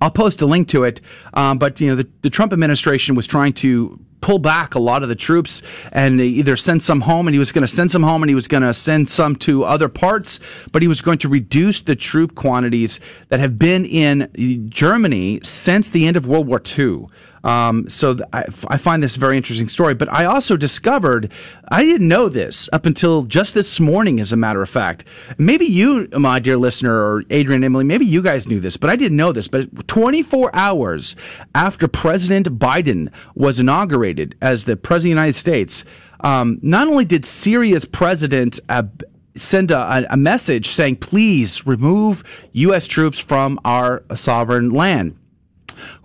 I'll 0.00 0.10
post 0.10 0.40
a 0.42 0.46
link 0.46 0.68
to 0.68 0.84
it. 0.84 1.00
Um, 1.34 1.58
but 1.58 1.80
you 1.80 1.88
know, 1.88 1.96
the, 1.96 2.08
the 2.22 2.30
Trump 2.30 2.52
administration 2.52 3.14
was 3.14 3.26
trying 3.26 3.52
to 3.54 3.98
pull 4.22 4.38
back 4.38 4.74
a 4.74 4.78
lot 4.78 5.02
of 5.02 5.08
the 5.08 5.14
troops 5.14 5.60
and 5.90 6.20
either 6.20 6.56
send 6.56 6.82
some 6.82 7.02
home 7.02 7.26
and 7.26 7.34
he 7.34 7.38
was 7.38 7.52
going 7.52 7.62
to 7.62 7.68
send 7.72 7.90
some 7.90 8.04
home 8.04 8.22
and 8.22 8.30
he 8.30 8.34
was 8.34 8.48
going 8.48 8.62
to 8.62 8.72
send 8.72 9.08
some 9.08 9.36
to 9.36 9.64
other 9.64 9.88
parts, 9.88 10.40
but 10.70 10.80
he 10.80 10.88
was 10.88 11.02
going 11.02 11.18
to 11.18 11.28
reduce 11.28 11.82
the 11.82 11.96
troop 11.96 12.34
quantities 12.34 13.00
that 13.28 13.40
have 13.40 13.58
been 13.58 13.84
in 13.84 14.70
Germany 14.70 15.40
since 15.42 15.90
the 15.90 16.06
end 16.06 16.16
of 16.16 16.26
World 16.26 16.46
War 16.46 16.62
II. 16.78 17.06
Um, 17.44 17.88
so 17.88 18.14
th- 18.14 18.28
I, 18.32 18.44
I 18.68 18.78
find 18.78 19.02
this 19.02 19.16
very 19.16 19.36
interesting 19.36 19.68
story. 19.68 19.94
But 19.94 20.12
I 20.12 20.24
also 20.24 20.56
discovered 20.56 21.32
I 21.68 21.84
didn't 21.84 22.08
know 22.08 22.28
this 22.28 22.68
up 22.72 22.86
until 22.86 23.22
just 23.22 23.54
this 23.54 23.80
morning, 23.80 24.20
as 24.20 24.32
a 24.32 24.36
matter 24.36 24.62
of 24.62 24.68
fact. 24.68 25.04
Maybe 25.38 25.64
you, 25.64 26.08
my 26.12 26.38
dear 26.38 26.56
listener, 26.56 26.94
or 26.94 27.24
Adrian, 27.30 27.64
Emily, 27.64 27.84
maybe 27.84 28.06
you 28.06 28.22
guys 28.22 28.46
knew 28.46 28.60
this, 28.60 28.76
but 28.76 28.90
I 28.90 28.96
didn't 28.96 29.16
know 29.16 29.32
this. 29.32 29.48
But 29.48 29.88
24 29.88 30.54
hours 30.54 31.16
after 31.54 31.88
President 31.88 32.58
Biden 32.58 33.12
was 33.34 33.58
inaugurated 33.58 34.36
as 34.40 34.64
the 34.64 34.76
president 34.76 34.98
of 34.98 35.02
the 35.02 35.08
United 35.20 35.38
States, 35.38 35.84
um, 36.20 36.58
not 36.62 36.88
only 36.88 37.04
did 37.04 37.24
Syria's 37.24 37.84
president 37.84 38.60
send 39.34 39.70
a, 39.70 40.12
a 40.12 40.16
message 40.16 40.68
saying, 40.68 40.96
please 40.96 41.66
remove 41.66 42.22
U.S. 42.52 42.86
troops 42.86 43.18
from 43.18 43.58
our 43.64 44.04
sovereign 44.14 44.70
land. 44.70 45.16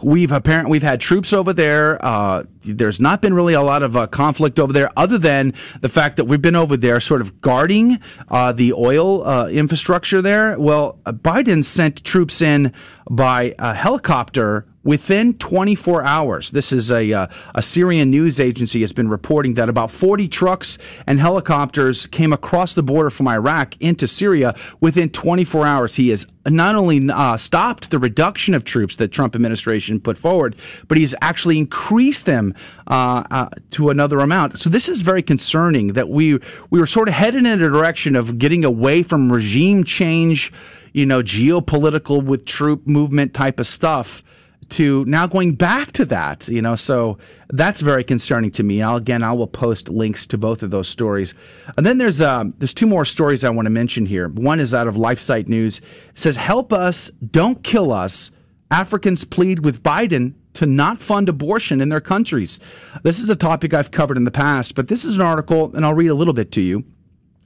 We've 0.02 0.32
apparently 0.32 0.72
we've 0.72 0.84
had 0.84 1.02
troops 1.02 1.34
over 1.34 1.54
there. 1.54 2.04
Uh, 2.04 2.44
there's 2.62 3.00
not 3.00 3.22
been 3.22 3.34
really 3.34 3.54
a 3.54 3.62
lot 3.62 3.84
of 3.84 3.96
uh, 3.96 4.08
conflict 4.08 4.60
over 4.60 4.74
there, 4.74 4.92
other 4.98 5.18
than 5.18 5.54
the 5.82 5.90
fact 5.90 6.18
that 6.18 6.26
we've 6.26 6.42
been 6.42 6.56
over 6.56 6.78
there, 6.78 7.00
sort 7.00 7.22
of 7.22 7.42
guarding 7.42 8.00
uh, 8.30 8.52
the 8.52 8.74
oil 8.74 9.26
uh, 9.26 9.48
infrastructure 9.48 10.22
there. 10.22 10.60
Well, 10.60 11.00
uh, 11.06 11.14
Biden 11.14 11.64
sent 11.64 12.04
troops 12.04 12.42
in 12.42 12.74
by 13.10 13.56
a 13.60 13.74
helicopter 13.74 14.66
within 14.88 15.34
24 15.34 16.02
hours. 16.06 16.52
This 16.52 16.72
is 16.72 16.90
a, 16.92 17.12
uh, 17.12 17.28
a 17.54 17.62
Syrian 17.62 18.10
news 18.10 18.40
agency 18.40 18.80
has 18.80 18.94
been 18.94 19.10
reporting 19.10 19.56
that 19.56 19.68
about 19.68 19.92
40 19.92 20.30
trucks 20.30 20.78
and 21.06 21.20
helicopters 21.20 22.08
came 22.08 22.32
across 22.32 22.74
the 22.74 22.82
border 22.82 23.10
from 23.10 23.28
Iraq 23.28 23.76
into 23.82 24.08
Syria 24.08 24.56
within 24.80 25.10
24 25.10 25.68
hours. 25.68 25.96
He 25.98 26.08
has 26.08 26.26
not 26.46 26.76
only 26.76 27.10
uh, 27.10 27.36
stopped 27.36 27.92
the 27.92 28.00
reduction 28.00 28.54
of 28.54 28.64
troops 28.64 28.96
that 28.96 29.10
Trump 29.10 29.36
administration 29.36 30.00
put 30.00 30.18
forward, 30.18 30.56
but 30.88 30.98
he's 30.98 31.14
actually 31.22 31.58
increased 31.58 32.26
them 32.26 32.56
uh, 32.88 33.24
uh, 33.30 33.50
to 33.72 33.90
another 33.90 34.20
amount. 34.20 34.58
So 34.58 34.70
this 34.70 34.88
is 34.88 35.02
very 35.02 35.22
concerning 35.22 35.94
that 35.94 36.08
we 36.08 36.40
we 36.70 36.80
were 36.80 36.88
sort 36.88 37.10
of 37.10 37.14
headed 37.14 37.46
in 37.46 37.62
a 37.62 37.70
direction 37.70 38.16
of 38.16 38.38
getting 38.38 38.64
away 38.64 39.04
from 39.04 39.30
regime 39.30 39.84
change, 39.84 40.54
you 40.94 41.06
know, 41.06 41.22
geopolitical 41.22 42.24
with 42.24 42.46
troop 42.46 42.88
movement 42.88 43.34
type 43.34 43.60
of 43.60 43.68
stuff 43.68 44.24
to 44.70 45.06
now 45.06 45.28
going 45.28 45.56
back 45.56 45.92
to 45.94 46.06
that, 46.06 46.48
you 46.48 46.62
know, 46.62 46.76
so 46.76 47.18
that's 47.50 47.82
very 47.82 48.04
concerning 48.04 48.52
to 48.52 48.64
me. 48.64 48.82
I'll, 48.82 48.98
again, 48.98 49.24
I 49.24 49.32
will 49.34 49.48
post 49.48 49.90
links 49.90 50.26
to 50.28 50.38
both 50.38 50.64
of 50.64 50.72
those 50.72 50.88
stories. 50.88 51.34
And 51.78 51.86
then 51.86 51.98
there's 51.98 52.22
um, 52.22 52.54
there's 52.58 52.74
two 52.74 52.88
more 52.88 53.06
stories 53.06 53.44
I 53.44 53.50
want 53.50 53.66
to 53.66 53.72
mention 53.72 54.06
here. 54.06 54.28
One 54.30 54.60
is 54.60 54.74
out 54.74 54.88
of 54.88 54.96
LifeSite 54.96 55.48
News. 55.48 55.80
It 55.80 56.20
says, 56.20 56.38
"Help 56.38 56.74
us, 56.74 57.10
don't 57.32 57.64
kill 57.64 57.92
us." 57.92 58.32
Africans 58.70 59.24
plead 59.24 59.64
with 59.64 59.82
Biden 59.82 60.34
to 60.54 60.66
not 60.66 61.00
fund 61.00 61.30
abortion 61.30 61.80
in 61.82 61.90
their 61.90 62.02
countries. 62.02 62.60
This 63.04 63.20
is 63.20 63.30
a 63.30 63.36
topic 63.36 63.74
I've 63.74 63.92
covered 63.92 64.18
in 64.18 64.24
the 64.24 64.32
past, 64.32 64.76
but 64.76 64.88
this 64.88 65.06
is 65.06 65.16
an 65.16 65.22
article, 65.22 65.72
and 65.76 65.86
I'll 65.86 65.94
read 65.94 66.10
a 66.10 66.16
little 66.16 66.34
bit 66.34 66.52
to 66.54 66.62
you. 66.62 66.84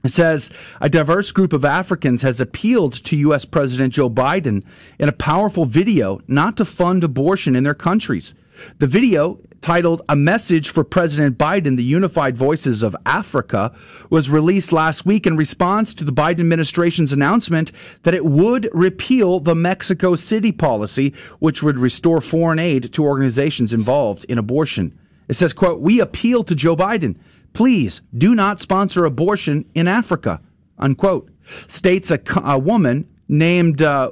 It 0.04 0.12
says 0.12 0.50
a 0.80 0.88
diverse 0.88 1.30
group 1.30 1.52
of 1.52 1.64
Africans 1.64 2.22
has 2.22 2.40
appealed 2.40 2.92
to 3.04 3.16
U.S. 3.18 3.44
President 3.44 3.94
Joe 3.94 4.10
Biden 4.10 4.64
in 4.98 5.08
a 5.08 5.12
powerful 5.12 5.64
video 5.64 6.18
not 6.26 6.56
to 6.56 6.64
fund 6.64 7.04
abortion 7.04 7.54
in 7.54 7.62
their 7.62 7.74
countries. 7.74 8.34
The 8.78 8.88
video, 8.88 9.38
titled 9.60 10.02
A 10.08 10.16
Message 10.16 10.70
for 10.70 10.82
President 10.82 11.38
Biden, 11.38 11.76
the 11.76 11.84
Unified 11.84 12.36
Voices 12.36 12.82
of 12.82 12.96
Africa, 13.06 13.72
was 14.10 14.28
released 14.28 14.72
last 14.72 15.06
week 15.06 15.24
in 15.24 15.36
response 15.36 15.94
to 15.94 16.04
the 16.04 16.12
Biden 16.12 16.40
administration's 16.40 17.12
announcement 17.12 17.70
that 18.02 18.14
it 18.14 18.24
would 18.24 18.68
repeal 18.72 19.38
the 19.38 19.54
Mexico 19.54 20.16
City 20.16 20.50
policy, 20.50 21.14
which 21.38 21.62
would 21.62 21.78
restore 21.78 22.20
foreign 22.20 22.58
aid 22.58 22.92
to 22.92 23.04
organizations 23.04 23.72
involved 23.72 24.24
in 24.24 24.36
abortion. 24.36 24.98
It 25.28 25.34
says, 25.34 25.52
quote, 25.52 25.80
We 25.80 26.00
appeal 26.00 26.42
to 26.44 26.54
Joe 26.56 26.76
Biden 26.76 27.16
please 27.52 28.02
do 28.16 28.34
not 28.34 28.60
sponsor 28.60 29.04
abortion 29.04 29.64
in 29.74 29.88
Africa, 29.88 30.40
unquote. 30.78 31.30
States 31.68 32.10
a, 32.10 32.20
a 32.44 32.58
woman 32.58 33.08
named 33.28 33.82
uh, 33.82 34.10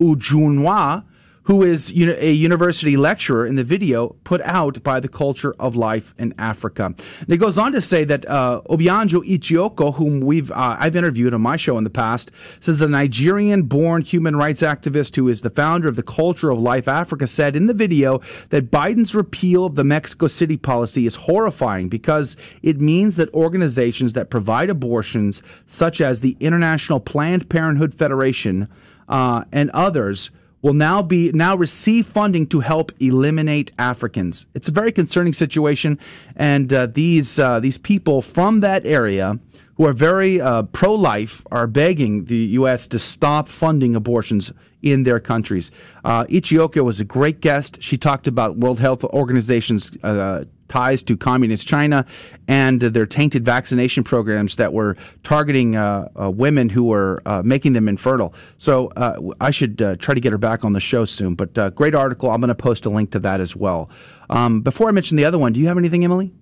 Ujunwa 0.00 1.04
who 1.44 1.62
is 1.62 1.90
a 1.90 2.32
university 2.32 2.96
lecturer 2.96 3.46
in 3.46 3.54
the 3.54 3.64
video 3.64 4.16
put 4.24 4.40
out 4.42 4.82
by 4.82 4.98
the 4.98 5.08
Culture 5.08 5.54
of 5.58 5.76
Life 5.76 6.14
in 6.18 6.34
Africa. 6.38 6.86
And 6.86 7.28
it 7.28 7.36
goes 7.36 7.58
on 7.58 7.72
to 7.72 7.80
say 7.80 8.04
that 8.04 8.28
uh, 8.28 8.62
Obianuju 8.70 9.28
Ekeocha, 9.28 9.94
whom 9.94 10.20
we've 10.20 10.50
uh, 10.50 10.76
I've 10.78 10.96
interviewed 10.96 11.34
on 11.34 11.42
my 11.42 11.56
show 11.56 11.76
in 11.76 11.84
the 11.84 11.90
past, 11.90 12.30
says 12.60 12.80
a 12.80 12.88
Nigerian-born 12.88 14.02
human 14.02 14.36
rights 14.36 14.62
activist 14.62 15.16
who 15.16 15.28
is 15.28 15.42
the 15.42 15.50
founder 15.50 15.88
of 15.88 15.96
the 15.96 16.02
Culture 16.02 16.50
of 16.50 16.58
Life 16.58 16.88
Africa 16.88 17.26
said 17.26 17.56
in 17.56 17.66
the 17.66 17.74
video 17.74 18.20
that 18.48 18.70
Biden's 18.70 19.14
repeal 19.14 19.66
of 19.66 19.74
the 19.74 19.84
Mexico 19.84 20.26
City 20.26 20.56
policy 20.56 21.06
is 21.06 21.14
horrifying 21.14 21.88
because 21.88 22.36
it 22.62 22.80
means 22.80 23.16
that 23.16 23.32
organizations 23.34 24.14
that 24.14 24.30
provide 24.30 24.70
abortions, 24.70 25.42
such 25.66 26.00
as 26.00 26.20
the 26.20 26.36
International 26.40 27.00
Planned 27.00 27.50
Parenthood 27.50 27.94
Federation 27.94 28.68
uh, 29.08 29.44
and 29.52 29.70
others, 29.70 30.30
will 30.64 30.72
now 30.72 31.02
be 31.02 31.30
now 31.32 31.54
receive 31.54 32.06
funding 32.06 32.46
to 32.46 32.58
help 32.58 32.90
eliminate 32.98 33.70
Africans. 33.78 34.46
It's 34.54 34.66
a 34.66 34.70
very 34.70 34.90
concerning 34.90 35.34
situation, 35.34 35.98
and 36.36 36.72
uh, 36.72 36.86
these 36.86 37.38
uh, 37.38 37.60
these 37.60 37.76
people 37.76 38.22
from 38.22 38.60
that 38.60 38.86
area 38.86 39.38
who 39.76 39.86
are 39.86 39.92
very 39.92 40.40
uh, 40.40 40.62
pro 40.62 40.94
life 40.94 41.46
are 41.52 41.66
begging 41.66 42.24
the 42.24 42.56
U.S. 42.60 42.86
to 42.86 42.98
stop 42.98 43.46
funding 43.46 43.94
abortions 43.94 44.52
in 44.84 45.02
their 45.02 45.18
countries. 45.18 45.70
Uh, 46.04 46.24
Ekeocha 46.26 46.84
was 46.84 47.00
a 47.00 47.04
great 47.04 47.40
guest. 47.40 47.82
She 47.82 47.96
talked 47.96 48.26
about 48.26 48.58
World 48.58 48.78
Health 48.78 49.02
Organization's 49.02 49.96
uh, 50.02 50.44
ties 50.68 51.02
to 51.04 51.16
communist 51.16 51.66
China 51.66 52.04
and 52.48 52.80
their 52.80 53.06
tainted 53.06 53.44
vaccination 53.44 54.04
programs 54.04 54.56
that 54.56 54.72
were 54.72 54.96
targeting 55.22 55.76
uh, 55.76 56.08
uh, 56.20 56.30
women 56.30 56.68
who 56.68 56.84
were 56.84 57.22
uh, 57.26 57.42
making 57.44 57.72
them 57.72 57.88
infertile. 57.88 58.34
So 58.58 58.88
uh, 58.96 59.20
I 59.40 59.50
should 59.50 59.80
uh, 59.80 59.96
try 59.96 60.14
to 60.14 60.20
get 60.20 60.32
her 60.32 60.38
back 60.38 60.64
on 60.64 60.72
the 60.72 60.80
show 60.80 61.04
soon. 61.04 61.34
But 61.34 61.56
uh, 61.56 61.70
great 61.70 61.94
article. 61.94 62.30
I'm 62.30 62.40
going 62.40 62.48
to 62.48 62.54
post 62.54 62.86
a 62.86 62.90
link 62.90 63.10
to 63.12 63.18
that 63.20 63.40
as 63.40 63.56
well. 63.56 63.88
Um, 64.28 64.60
before 64.60 64.88
I 64.88 64.90
mention 64.90 65.16
the 65.16 65.24
other 65.24 65.38
one, 65.38 65.52
do 65.52 65.60
you 65.60 65.66
have 65.68 65.78
anything, 65.78 66.04
Emily? 66.04 66.32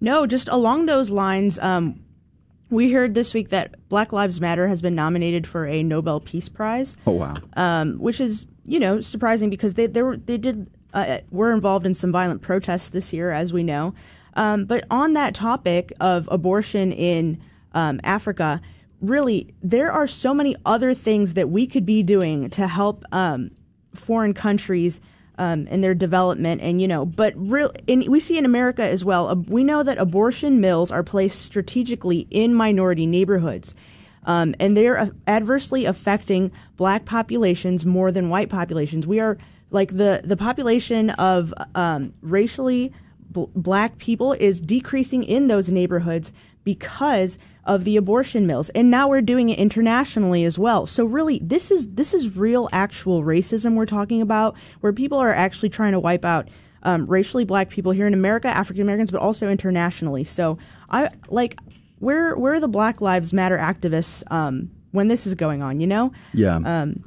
No, 0.00 0.26
just 0.26 0.48
along 0.48 0.86
those 0.86 1.10
lines. 1.10 1.58
Um, 1.60 2.01
we 2.72 2.90
heard 2.90 3.12
this 3.12 3.34
week 3.34 3.50
that 3.50 3.74
Black 3.90 4.12
Lives 4.12 4.40
Matter 4.40 4.66
has 4.66 4.80
been 4.80 4.94
nominated 4.94 5.46
for 5.46 5.66
a 5.66 5.82
Nobel 5.82 6.20
Peace 6.20 6.48
Prize. 6.48 6.96
Oh 7.06 7.12
wow! 7.12 7.36
Um, 7.54 7.98
which 7.98 8.20
is 8.20 8.46
you 8.64 8.80
know 8.80 9.00
surprising 9.00 9.50
because 9.50 9.74
they 9.74 9.86
they 9.86 10.02
were 10.02 10.16
they 10.16 10.38
did 10.38 10.70
uh, 10.94 11.18
were 11.30 11.52
involved 11.52 11.84
in 11.84 11.94
some 11.94 12.10
violent 12.10 12.40
protests 12.40 12.88
this 12.88 13.12
year, 13.12 13.30
as 13.30 13.52
we 13.52 13.62
know. 13.62 13.94
Um, 14.34 14.64
but 14.64 14.84
on 14.90 15.12
that 15.12 15.34
topic 15.34 15.92
of 16.00 16.26
abortion 16.32 16.92
in 16.92 17.38
um, 17.74 18.00
Africa, 18.02 18.62
really 19.02 19.48
there 19.62 19.92
are 19.92 20.06
so 20.06 20.32
many 20.32 20.56
other 20.64 20.94
things 20.94 21.34
that 21.34 21.50
we 21.50 21.66
could 21.66 21.84
be 21.84 22.02
doing 22.02 22.48
to 22.50 22.66
help 22.66 23.04
um, 23.12 23.50
foreign 23.94 24.32
countries 24.32 25.02
um, 25.42 25.66
in 25.66 25.80
their 25.80 25.94
development, 25.94 26.60
and 26.60 26.80
you 26.80 26.86
know, 26.86 27.04
but 27.04 27.32
real, 27.36 27.72
in, 27.88 28.08
we 28.08 28.20
see 28.20 28.38
in 28.38 28.44
America 28.44 28.84
as 28.84 29.04
well. 29.04 29.34
We 29.48 29.64
know 29.64 29.82
that 29.82 29.98
abortion 29.98 30.60
mills 30.60 30.92
are 30.92 31.02
placed 31.02 31.42
strategically 31.42 32.28
in 32.30 32.54
minority 32.54 33.06
neighborhoods, 33.06 33.74
um, 34.24 34.54
and 34.60 34.76
they 34.76 34.86
are 34.86 34.96
uh, 34.96 35.10
adversely 35.26 35.84
affecting 35.84 36.52
black 36.76 37.06
populations 37.06 37.84
more 37.84 38.12
than 38.12 38.28
white 38.28 38.50
populations. 38.50 39.04
We 39.04 39.18
are 39.18 39.36
like 39.72 39.96
the 39.96 40.20
the 40.22 40.36
population 40.36 41.10
of 41.10 41.52
um, 41.74 42.12
racially 42.22 42.92
bl- 43.18 43.46
black 43.56 43.98
people 43.98 44.34
is 44.34 44.60
decreasing 44.60 45.24
in 45.24 45.48
those 45.48 45.70
neighborhoods 45.70 46.32
because 46.62 47.36
of 47.64 47.84
the 47.84 47.96
abortion 47.96 48.46
mills 48.46 48.70
and 48.70 48.90
now 48.90 49.08
we're 49.08 49.20
doing 49.20 49.48
it 49.48 49.58
internationally 49.58 50.44
as 50.44 50.58
well 50.58 50.84
so 50.86 51.04
really 51.04 51.38
this 51.42 51.70
is 51.70 51.88
this 51.90 52.12
is 52.12 52.36
real 52.36 52.68
actual 52.72 53.22
racism 53.22 53.74
we're 53.74 53.86
talking 53.86 54.20
about 54.20 54.56
where 54.80 54.92
people 54.92 55.18
are 55.18 55.32
actually 55.32 55.68
trying 55.68 55.92
to 55.92 56.00
wipe 56.00 56.24
out 56.24 56.48
um, 56.82 57.06
racially 57.06 57.44
black 57.44 57.68
people 57.68 57.92
here 57.92 58.06
in 58.06 58.14
america 58.14 58.48
african 58.48 58.82
americans 58.82 59.10
but 59.10 59.20
also 59.20 59.48
internationally 59.48 60.24
so 60.24 60.58
i 60.90 61.08
like 61.28 61.56
where 62.00 62.34
where 62.36 62.52
are 62.54 62.60
the 62.60 62.66
black 62.68 63.00
lives 63.00 63.32
matter 63.32 63.56
activists 63.56 64.24
um, 64.32 64.68
when 64.90 65.06
this 65.06 65.26
is 65.26 65.34
going 65.36 65.62
on 65.62 65.78
you 65.80 65.86
know 65.86 66.12
Yeah. 66.34 66.56
um, 66.56 67.04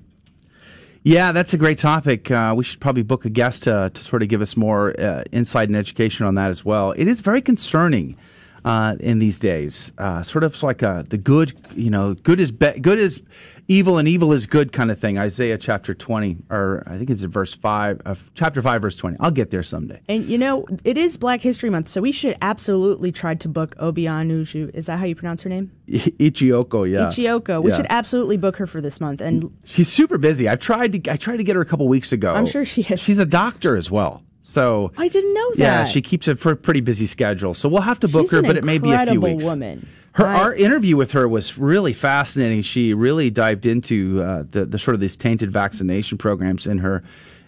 Yeah, 1.03 1.33
that's 1.33 1.53
a 1.53 1.57
great 1.57 1.77
topic. 1.77 2.31
Uh, 2.31 2.55
we 2.57 2.63
should 2.63 2.79
probably 2.79 3.03
book 3.03 3.25
a 3.25 3.29
guest 3.29 3.63
to, 3.63 3.91
to 3.93 4.03
sort 4.03 4.23
of 4.23 4.27
give 4.27 4.41
us 4.41 4.57
more 4.57 4.99
uh, 4.99 5.23
insight 5.31 5.67
and 5.69 5.75
education 5.75 6.25
on 6.25 6.33
that 6.33 6.49
as 6.49 6.65
well. 6.65 6.93
It 6.93 7.07
is 7.07 7.19
very 7.19 7.41
concerning 7.43 8.17
uh, 8.65 8.95
in 8.99 9.19
these 9.19 9.39
days. 9.39 9.91
Uh, 9.97 10.21
sort 10.23 10.43
of 10.43 10.61
like 10.63 10.81
a, 10.81 11.05
the 11.09 11.17
good, 11.17 11.53
you 11.75 11.89
know, 11.89 12.13
good 12.15 12.39
is 12.41 12.51
be- 12.51 12.77
good 12.81 12.99
is 12.99 13.21
evil 13.67 13.97
and 13.97 14.07
evil 14.07 14.33
is 14.33 14.45
good 14.47 14.71
kind 14.73 14.91
of 14.91 14.99
thing. 14.99 15.17
Isaiah 15.17 15.57
chapter 15.57 15.93
twenty, 15.93 16.35
or 16.49 16.83
I 16.87 16.97
think 16.97 17.09
it's 17.09 17.21
in 17.23 17.31
verse 17.31 17.53
five, 17.53 18.01
uh, 18.05 18.15
chapter 18.33 18.61
five, 18.61 18.81
verse 18.81 18.97
twenty. 18.97 19.15
I'll 19.19 19.31
get 19.31 19.51
there 19.51 19.63
someday. 19.63 20.01
and 20.09 20.25
you 20.25 20.37
know 20.37 20.65
it 20.83 20.97
is 20.97 21.15
black 21.17 21.41
history 21.41 21.69
month 21.69 21.87
so 21.87 22.01
we 22.01 22.11
should 22.11 22.35
absolutely 22.41 23.11
try 23.11 23.35
to 23.35 23.47
book 23.47 23.75
obianuju 23.77 24.71
is 24.73 24.85
that 24.87 24.97
how 24.99 25.05
you 25.05 25.15
pronounce 25.15 25.41
her 25.43 25.49
name 25.49 25.71
Ichioko, 25.87 26.89
yeah, 26.91 27.07
Ichioka. 27.07 27.61
We 27.61 27.69
Yeah. 27.71 27.77
should 27.77 27.87
absolutely 27.89 28.37
book 28.37 28.57
her 28.57 28.67
for 28.67 28.81
this 28.81 28.99
month. 28.99 29.21
And 29.21 29.55
She's 29.63 29.87
super 29.87 30.17
busy. 30.17 30.49
I 30.49 30.55
tried 30.55 30.91
to 31.03 31.11
I 31.11 31.17
tried 31.17 31.37
to 31.37 31.43
get 31.43 31.55
her 31.55 31.61
a 31.61 31.65
couple 31.65 31.87
weeks 31.87 32.11
ago. 32.11 32.33
I'm 32.33 32.45
sure 32.47 32.65
she 32.65 32.81
is. 32.83 32.99
She's 32.99 33.19
a 33.19 33.25
doctor 33.25 33.75
as 33.75 33.91
well. 33.91 34.23
So 34.47 34.91
I 34.95 35.07
didn't 35.07 35.33
know 35.33 35.49
that. 35.55 35.57
Yeah, 35.57 35.83
she 35.85 36.01
keeps 36.01 36.27
a 36.27 36.35
pretty 36.35 36.79
busy 36.81 37.07
schedule. 37.07 37.53
So 37.55 37.67
we'll 37.67 37.81
have 37.81 37.99
to 38.01 38.07
book 38.07 38.25
She's 38.27 38.31
her, 38.31 38.41
but 38.43 38.55
it 38.55 38.63
may 38.63 38.77
be 38.77 38.91
a 38.91 39.05
few 39.05 39.19
weeks. 39.19 39.43
woman. 39.43 39.87
Her 40.13 40.25
I- 40.27 40.39
our 40.39 40.53
interview 40.53 40.95
with 40.95 41.11
her 41.11 41.27
was 41.27 41.57
really 41.57 41.91
fascinating. 41.93 42.61
She 42.61 42.93
really 42.93 43.29
dived 43.31 43.65
into 43.65 44.21
uh, 44.21 44.43
the 44.51 44.65
the 44.65 44.77
sort 44.79 44.93
of 44.95 45.01
these 45.01 45.15
tainted 45.17 45.51
vaccination 45.51 46.17
programs 46.19 46.67
in 46.67 46.77
her 46.77 47.03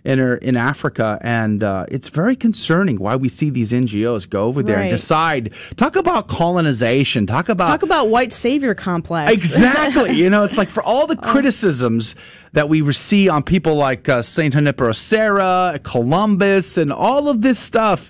in 0.07 0.19
in 0.41 0.55
Africa, 0.55 1.19
and 1.21 1.63
uh, 1.63 1.85
it's 1.89 2.07
very 2.07 2.35
concerning 2.35 2.97
why 2.97 3.17
we 3.17 3.27
see 3.27 3.49
these 3.49 3.73
NGOs 3.73 4.27
go 4.29 4.45
over 4.45 4.63
there 4.63 4.79
and 4.79 4.89
decide. 4.89 5.53
Talk 5.75 5.97
about 5.97 6.29
colonization. 6.29 7.27
Talk 7.27 7.49
about 7.49 7.67
Talk 7.67 7.83
about 7.83 8.07
white 8.07 8.31
savior 8.31 8.73
complex. 8.73 9.33
Exactly. 9.33 10.13
you 10.13 10.29
know, 10.29 10.45
it's 10.45 10.57
like 10.57 10.69
for 10.69 10.81
all 10.81 11.07
the 11.07 11.15
criticisms 11.31 12.15
that 12.53 12.69
we 12.69 12.89
see 12.93 13.27
on 13.27 13.43
people 13.43 13.75
like 13.75 14.07
uh, 14.07 14.21
Saint 14.21 14.53
Junipero 14.53 14.93
Serra, 14.93 15.77
Columbus, 15.83 16.77
and 16.77 16.93
all 16.93 17.27
of 17.27 17.41
this 17.41 17.59
stuff, 17.59 18.09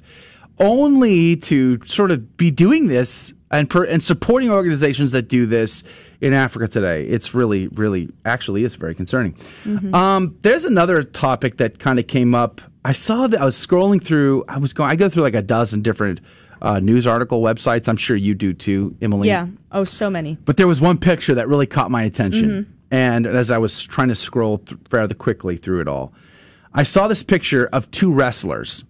only 0.59 1.35
to 1.37 1.83
sort 1.83 2.11
of 2.11 2.37
be 2.37 2.51
doing 2.51 2.87
this 2.87 3.33
and 3.49 3.67
per, 3.67 3.85
and 3.85 4.03
supporting 4.03 4.51
organizations 4.51 5.11
that 5.11 5.29
do 5.29 5.47
this 5.47 5.83
in 6.21 6.33
Africa 6.33 6.67
today. 6.67 7.05
It's 7.05 7.33
really, 7.33 7.67
really, 7.69 8.09
actually, 8.25 8.63
is 8.63 8.75
very 8.75 8.95
concerning. 8.95 9.35
Um, 9.93 10.35
there's 10.41 10.65
another 10.65 11.03
topic 11.03 11.57
that 11.57 11.79
kind 11.79 11.99
of 11.99 12.07
came 12.07 12.33
up. 12.35 12.61
I 12.85 12.93
saw 12.93 13.27
that 13.27 13.41
I 13.41 13.45
was 13.45 13.55
scrolling 13.57 14.01
through. 14.03 14.45
I 14.47 14.57
was 14.57 14.73
going. 14.73 14.89
I 14.89 14.95
go 14.95 15.09
through 15.09 15.23
like 15.23 15.35
a 15.35 15.41
dozen 15.41 15.81
different. 15.81 16.19
Uh, 16.59 16.79
news 16.79 17.05
article 17.05 17.43
websites. 17.43 17.87
I'm 17.87 17.97
sure 17.97 18.15
you 18.15 18.33
do 18.33 18.51
too, 18.51 18.97
Emily. 18.99 19.27
yeah. 19.27 19.45
Oh, 19.71 19.83
so 19.83 20.09
many. 20.09 20.39
But 20.43 20.57
there 20.57 20.65
was 20.65 20.81
one 20.81 20.97
picture 20.97 21.35
that 21.35 21.47
really 21.47 21.67
caught 21.67 21.91
my 21.91 22.01
attention. 22.01 22.75
And 22.89 23.27
as 23.27 23.51
I 23.51 23.59
was 23.59 23.83
trying 23.83 24.07
to 24.07 24.15
scroll 24.15 24.57
th- 24.57 24.81
rather 24.89 25.13
quickly 25.13 25.57
through 25.57 25.81
it 25.81 25.87
all, 25.87 26.13
I 26.73 26.81
saw 26.81 27.07
this 27.07 27.21
picture 27.21 27.69
of 27.73 27.91
two 27.91 28.11
wrestlers. 28.11 28.83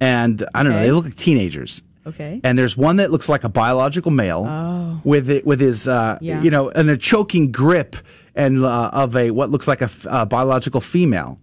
And 0.00 0.42
I 0.54 0.62
don't 0.62 0.72
know, 0.72 0.80
they 0.80 0.92
look 0.92 1.04
like 1.04 1.14
teenagers. 1.14 1.82
Okay. 2.06 2.40
And 2.44 2.56
there's 2.58 2.76
one 2.76 2.96
that 2.96 3.10
looks 3.10 3.28
like 3.28 3.44
a 3.44 3.48
biological 3.48 4.10
male 4.10 5.00
with 5.04 5.28
it, 5.30 5.46
with 5.46 5.60
his, 5.60 5.86
uh, 5.86 6.18
Yeah. 6.20 6.42
you 6.42 6.50
know, 6.50 6.70
and 6.70 6.88
a 6.90 6.96
choking 6.96 7.52
grip 7.52 7.96
and 8.34 8.64
uh, 8.64 8.90
of 8.92 9.16
a 9.16 9.30
what 9.32 9.50
looks 9.50 9.68
like 9.68 9.82
a, 9.82 9.90
uh, 10.08 10.24
biological 10.24 10.80
female. 10.80 11.38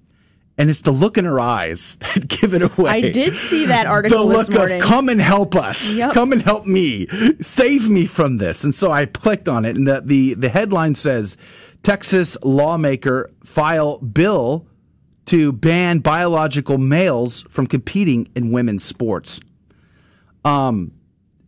And 0.60 0.72
it's 0.72 0.82
the 0.82 0.92
look 0.92 1.20
in 1.20 1.26
her 1.26 1.40
eyes 1.40 1.98
that 2.02 2.28
give 2.28 2.56
it 2.56 2.64
away. 2.64 2.90
I 2.90 3.02
did 3.12 3.36
see 3.36 3.68
that 3.68 3.86
article. 3.96 4.28
the 4.28 4.36
look 4.36 4.52
of 4.56 4.82
come 4.82 5.10
and 5.10 5.22
help 5.22 5.56
us 5.56 5.92
Yep. 5.94 6.14
come 6.14 6.32
and 6.32 6.42
help 6.42 6.66
me 6.66 7.06
save 7.40 7.88
me 7.90 8.08
from 8.08 8.38
this 8.38 8.64
and 8.64 8.74
so 8.74 8.92
i 8.92 9.06
clicked 9.06 9.48
on 9.48 9.64
it 9.66 9.76
and 9.76 9.88
the, 9.88 10.02
the, 10.04 10.34
the 10.34 10.50
headline 10.50 10.96
says 10.96 11.38
texas 11.84 12.36
lawmaker 12.44 13.30
file 13.44 14.00
bill 14.00 14.66
to 15.26 15.52
ban 15.52 16.00
biological 16.00 16.78
males 16.80 17.44
from 17.50 17.68
competing 17.68 18.28
in 18.36 18.52
women's 18.52 18.84
sports 18.84 19.40
um 20.48 20.92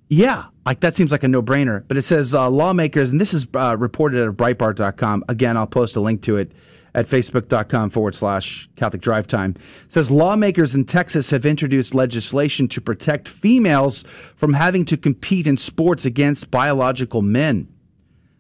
yeah 0.10 0.46
like 0.66 0.80
that 0.80 0.94
seems 0.94 1.12
like 1.12 1.24
a 1.24 1.28
no-brainer 1.28 1.84
but 1.88 1.98
it 1.98 2.04
says 2.04 2.34
uh, 2.34 2.50
lawmakers 2.50 3.10
and 3.10 3.20
this 3.20 3.34
is 3.34 3.48
uh, 3.56 3.76
reported 3.78 4.28
at 4.28 4.36
breitbart.com 4.36 5.24
again 5.30 5.56
i'll 5.58 5.68
post 5.68 5.96
a 5.96 6.02
link 6.02 6.22
to 6.22 6.38
it 6.38 6.52
at 6.96 7.08
facebook.com 7.08 7.90
forward 7.90 8.16
slash 8.16 8.70
Catholic 8.76 9.02
Drive 9.02 9.28
Time. 9.28 9.56
It 9.86 9.94
says 9.94 10.10
lawmakers 10.10 10.76
in 10.76 10.86
Texas 10.86 11.30
have 11.30 11.46
introduced 11.46 11.94
legislation 11.94 12.68
to 12.70 12.82
protect 12.82 13.28
females 13.28 14.04
from 14.36 14.54
having 14.54 14.86
to 14.86 14.98
compete 14.98 15.48
in 15.48 15.58
sports 15.58 16.06
against 16.06 16.52
biological 16.52 17.22
men. 17.22 17.68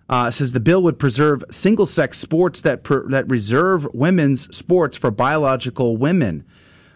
Uh, 0.10 0.32
says 0.32 0.54
the 0.54 0.60
bill 0.60 0.82
would 0.82 0.98
preserve 0.98 1.44
single 1.52 1.86
sex 1.86 2.18
sports 2.18 2.64
that, 2.64 2.84
per, 2.84 3.08
that 3.10 3.30
reserve 3.30 3.88
women's 3.94 4.56
sports 4.56 4.98
for 4.98 5.12
biological 5.12 5.98
women. 5.98 6.44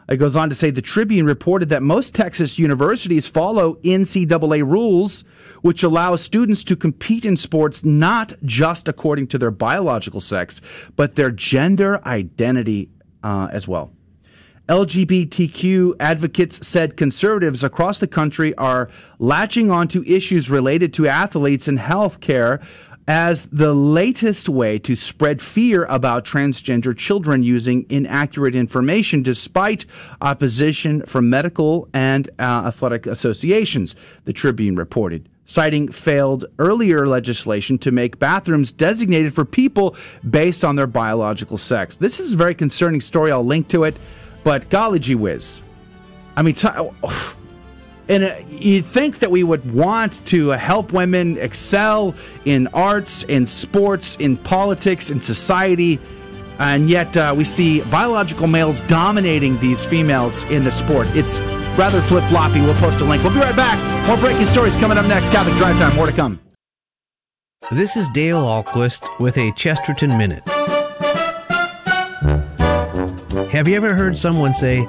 It 0.10 0.18
goes 0.18 0.36
on 0.36 0.50
to 0.50 0.56
say 0.56 0.70
the 0.70 0.82
Tribune 0.82 1.26
reported 1.26 1.70
that 1.70 1.82
most 1.82 2.14
Texas 2.14 2.60
universities 2.60 3.28
follow 3.28 3.76
NCAA 3.76 4.64
rules, 4.70 5.24
which 5.62 5.84
allow 5.84 6.16
students 6.16 6.64
to 6.66 6.76
compete 6.76 7.26
in 7.26 7.38
sports 7.38 7.86
not 7.86 8.34
just 8.44 8.88
according 8.88 9.28
to 9.28 9.38
their 9.38 9.52
biological 9.52 10.20
sex, 10.20 10.62
but 10.96 11.16
their 11.16 11.32
gender 11.32 12.06
identity 12.06 12.90
uh, 13.24 13.48
as 13.52 13.68
well. 13.68 13.92
LGBTQ 14.70 15.96
advocates 16.00 16.66
said 16.66 16.96
conservatives 16.96 17.66
across 17.66 18.00
the 18.00 18.08
country 18.08 18.56
are 18.56 18.90
latching 19.20 19.70
onto 19.70 20.04
issues 20.04 20.50
related 20.50 20.94
to 20.94 21.08
athletes 21.08 21.68
and 21.68 21.78
health 21.78 22.22
care 22.22 22.62
as 23.08 23.46
the 23.52 23.74
latest 23.74 24.48
way 24.48 24.80
to 24.80 24.96
spread 24.96 25.42
fear 25.42 25.84
about 25.86 26.26
transgender 26.26 26.96
children 26.96 27.44
using 27.44 27.86
inaccurate 27.90 28.56
information 28.56 29.22
despite 29.22 29.86
opposition 30.22 31.02
from 31.06 31.30
medical 31.30 31.88
and 31.94 32.30
uh, 32.40 32.64
athletic 32.66 33.06
associations, 33.06 33.96
the 34.26 34.34
Tribune 34.34 34.76
reported. 34.76 35.28
citing 35.46 35.92
failed 35.92 36.46
earlier 36.60 37.08
legislation 37.08 37.78
to 37.78 37.92
make 37.92 38.20
bathrooms 38.20 38.72
designated 38.72 39.34
for 39.34 39.46
people 39.46 39.96
based 40.30 40.64
on 40.64 40.76
their 40.76 40.88
biological 40.88 41.58
sex. 41.58 41.98
This 41.98 42.20
is 42.20 42.34
a 42.34 42.38
very 42.38 42.56
concerning 42.56 43.02
story. 43.02 43.32
I'll 43.32 43.46
link 43.46 43.68
to 43.70 43.84
it, 43.84 43.98
but 44.44 44.70
golly 44.70 45.00
gee 45.00 45.16
whiz. 45.16 45.62
I 46.36 46.42
mean, 46.42 46.56
t- 46.56 46.70
and 48.10 48.24
uh, 48.24 48.36
you'd 48.50 48.86
think 48.86 49.20
that 49.20 49.32
we 49.32 49.44
would 49.44 49.74
want 49.74 50.26
to 50.28 50.50
help 50.50 50.92
women 50.94 51.38
excel 51.38 52.16
in 52.46 52.68
arts, 52.68 53.24
in 53.24 53.46
sports, 53.46 54.16
in 54.18 54.38
politics, 54.38 55.10
in 55.10 55.22
society, 55.22 56.00
and 56.60 56.90
yet 56.90 57.16
uh, 57.18 57.34
we 57.36 57.46
see 57.46 57.82
biological 57.84 58.48
males 58.48 58.82
dominating 58.82 59.60
these 59.60 59.84
females 59.84 60.44
in 60.44 60.64
the 60.64 60.72
sport. 60.72 61.08
It's 61.16 61.40
rather 61.78 62.02
flip 62.02 62.24
floppy. 62.26 62.62
We'll 62.62 62.76
post 62.76 63.02
a 63.02 63.06
link. 63.06 63.24
We'll 63.24 63.34
be 63.34 63.40
right 63.40 63.56
back. 63.56 64.08
More 64.08 64.18
breaking 64.18 64.46
stories 64.46 64.76
coming 64.76 64.98
up 64.98 65.06
next. 65.06 65.30
Catholic 65.30 65.56
Drive 65.58 65.78
Time. 65.78 65.96
More 65.96 66.06
to 66.06 66.12
come. 66.12 66.40
This 67.72 67.96
is 67.96 68.10
Dale 68.10 68.44
Ahlquist 68.44 69.20
with 69.20 69.38
a 69.38 69.52
Chesterton 69.54 70.18
Minute. 70.18 70.44
Have 73.50 73.68
you 73.68 73.76
ever 73.76 73.94
heard 73.94 74.18
someone 74.18 74.54
say, 74.54 74.86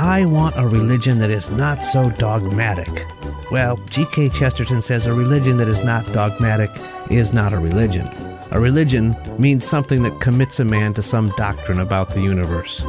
I 0.00 0.26
want 0.26 0.54
a 0.56 0.64
religion 0.64 1.18
that 1.18 1.30
is 1.30 1.50
not 1.50 1.82
so 1.82 2.08
dogmatic? 2.08 3.04
Well, 3.50 3.78
G.K. 3.90 4.28
Chesterton 4.28 4.80
says 4.80 5.06
a 5.06 5.12
religion 5.12 5.56
that 5.56 5.66
is 5.66 5.82
not 5.82 6.06
dogmatic 6.12 6.70
is 7.10 7.32
not 7.32 7.52
a 7.52 7.58
religion. 7.58 8.08
A 8.52 8.60
religion 8.60 9.16
means 9.40 9.66
something 9.66 10.04
that 10.04 10.20
commits 10.20 10.60
a 10.60 10.64
man 10.64 10.94
to 10.94 11.02
some 11.02 11.30
doctrine 11.30 11.80
about 11.80 12.10
the 12.10 12.20
universe. 12.20 12.80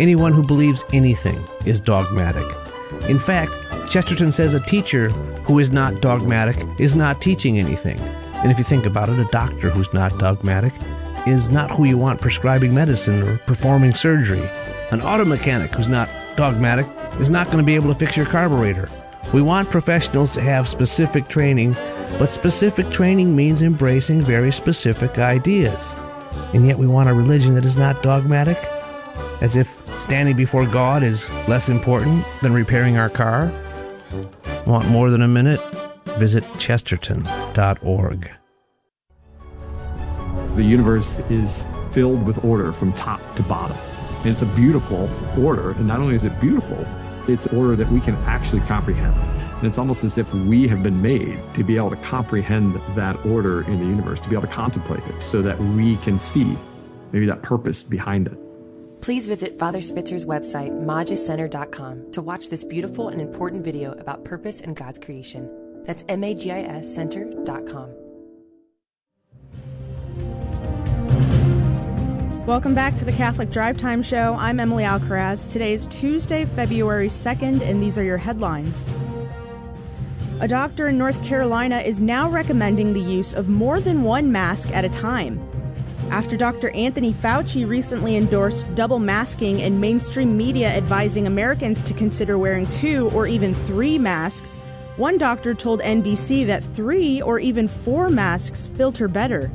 Anyone 0.00 0.32
who 0.32 0.42
believes 0.42 0.84
anything 0.92 1.40
is 1.64 1.80
dogmatic. 1.80 2.44
In 3.08 3.20
fact, 3.20 3.52
Chesterton 3.88 4.32
says 4.32 4.52
a 4.52 4.58
teacher 4.58 5.10
who 5.44 5.60
is 5.60 5.70
not 5.70 6.00
dogmatic 6.00 6.56
is 6.80 6.96
not 6.96 7.22
teaching 7.22 7.60
anything. 7.60 8.00
And 8.00 8.50
if 8.50 8.58
you 8.58 8.64
think 8.64 8.86
about 8.86 9.08
it, 9.08 9.20
a 9.20 9.28
doctor 9.30 9.70
who's 9.70 9.94
not 9.94 10.18
dogmatic 10.18 10.72
is 11.28 11.48
not 11.48 11.70
who 11.70 11.84
you 11.84 11.96
want 11.96 12.20
prescribing 12.20 12.74
medicine 12.74 13.22
or 13.22 13.38
performing 13.46 13.94
surgery. 13.94 14.50
An 14.90 15.00
auto 15.00 15.24
mechanic 15.24 15.72
who's 15.72 15.86
not 15.86 16.08
dogmatic 16.36 16.86
is 17.20 17.30
not 17.30 17.46
going 17.46 17.58
to 17.58 17.64
be 17.64 17.74
able 17.74 17.92
to 17.92 17.98
fix 17.98 18.16
your 18.16 18.26
carburetor. 18.26 18.88
We 19.32 19.42
want 19.42 19.70
professionals 19.70 20.30
to 20.32 20.40
have 20.40 20.68
specific 20.68 21.28
training, 21.28 21.72
but 22.18 22.30
specific 22.30 22.90
training 22.90 23.34
means 23.34 23.62
embracing 23.62 24.22
very 24.22 24.52
specific 24.52 25.18
ideas. 25.18 25.94
And 26.54 26.66
yet 26.66 26.78
we 26.78 26.86
want 26.86 27.08
a 27.08 27.14
religion 27.14 27.54
that 27.54 27.64
is 27.64 27.76
not 27.76 28.02
dogmatic? 28.02 28.58
As 29.40 29.56
if 29.56 29.68
standing 29.98 30.36
before 30.36 30.66
God 30.66 31.02
is 31.02 31.28
less 31.48 31.68
important 31.68 32.24
than 32.42 32.52
repairing 32.52 32.96
our 32.98 33.10
car? 33.10 33.52
Want 34.66 34.88
more 34.88 35.10
than 35.10 35.22
a 35.22 35.28
minute? 35.28 35.60
Visit 36.18 36.44
chesterton.org. 36.58 38.30
The 40.54 40.62
universe 40.62 41.18
is 41.28 41.64
filled 41.92 42.24
with 42.24 42.44
order 42.44 42.72
from 42.72 42.92
top 42.92 43.20
to 43.36 43.42
bottom. 43.42 43.76
And 44.26 44.32
it's 44.32 44.42
a 44.42 44.56
beautiful 44.56 45.08
order. 45.40 45.70
And 45.70 45.86
not 45.86 46.00
only 46.00 46.16
is 46.16 46.24
it 46.24 46.40
beautiful, 46.40 46.84
it's 47.28 47.46
an 47.46 47.56
order 47.56 47.76
that 47.76 47.88
we 47.92 48.00
can 48.00 48.16
actually 48.24 48.60
comprehend. 48.62 49.14
And 49.58 49.68
it's 49.68 49.78
almost 49.78 50.02
as 50.02 50.18
if 50.18 50.34
we 50.34 50.66
have 50.66 50.82
been 50.82 51.00
made 51.00 51.38
to 51.54 51.62
be 51.62 51.76
able 51.76 51.90
to 51.90 51.96
comprehend 51.98 52.74
that 52.96 53.24
order 53.24 53.62
in 53.68 53.78
the 53.78 53.84
universe, 53.84 54.18
to 54.18 54.28
be 54.28 54.34
able 54.34 54.48
to 54.48 54.52
contemplate 54.52 55.04
it 55.06 55.22
so 55.22 55.42
that 55.42 55.56
we 55.60 55.96
can 55.98 56.18
see 56.18 56.58
maybe 57.12 57.24
that 57.26 57.42
purpose 57.42 57.84
behind 57.84 58.26
it. 58.26 58.36
Please 59.00 59.28
visit 59.28 59.56
Father 59.60 59.80
Spitzer's 59.80 60.24
website, 60.24 60.72
magiscenter.com, 60.72 62.10
to 62.10 62.20
watch 62.20 62.48
this 62.48 62.64
beautiful 62.64 63.10
and 63.10 63.20
important 63.20 63.62
video 63.64 63.92
about 63.92 64.24
purpose 64.24 64.60
and 64.60 64.74
God's 64.74 64.98
creation. 64.98 65.48
That's 65.84 66.04
M 66.08 66.24
A 66.24 66.34
G 66.34 66.50
I 66.50 66.62
S 66.62 66.92
Center.com. 66.92 68.05
Welcome 72.46 72.76
back 72.76 72.94
to 72.98 73.04
the 73.04 73.10
Catholic 73.10 73.50
Drive 73.50 73.76
Time 73.76 74.04
Show. 74.04 74.36
I'm 74.38 74.60
Emily 74.60 74.84
Alcaraz. 74.84 75.50
Today 75.50 75.72
is 75.72 75.88
Tuesday, 75.88 76.44
February 76.44 77.08
2nd, 77.08 77.60
and 77.60 77.82
these 77.82 77.98
are 77.98 78.04
your 78.04 78.18
headlines. 78.18 78.84
A 80.38 80.46
doctor 80.46 80.86
in 80.86 80.96
North 80.96 81.20
Carolina 81.24 81.80
is 81.80 82.00
now 82.00 82.30
recommending 82.30 82.92
the 82.92 83.00
use 83.00 83.34
of 83.34 83.48
more 83.48 83.80
than 83.80 84.04
one 84.04 84.30
mask 84.30 84.70
at 84.70 84.84
a 84.84 84.88
time. 84.90 85.44
After 86.12 86.36
Dr. 86.36 86.70
Anthony 86.70 87.12
Fauci 87.12 87.68
recently 87.68 88.14
endorsed 88.14 88.72
double 88.76 89.00
masking 89.00 89.62
and 89.62 89.80
mainstream 89.80 90.36
media 90.36 90.68
advising 90.68 91.26
Americans 91.26 91.82
to 91.82 91.94
consider 91.94 92.38
wearing 92.38 92.68
two 92.70 93.10
or 93.10 93.26
even 93.26 93.56
three 93.66 93.98
masks, 93.98 94.54
one 94.98 95.18
doctor 95.18 95.52
told 95.52 95.80
NBC 95.80 96.46
that 96.46 96.62
three 96.76 97.20
or 97.20 97.40
even 97.40 97.66
four 97.66 98.08
masks 98.08 98.66
filter 98.76 99.08
better. 99.08 99.50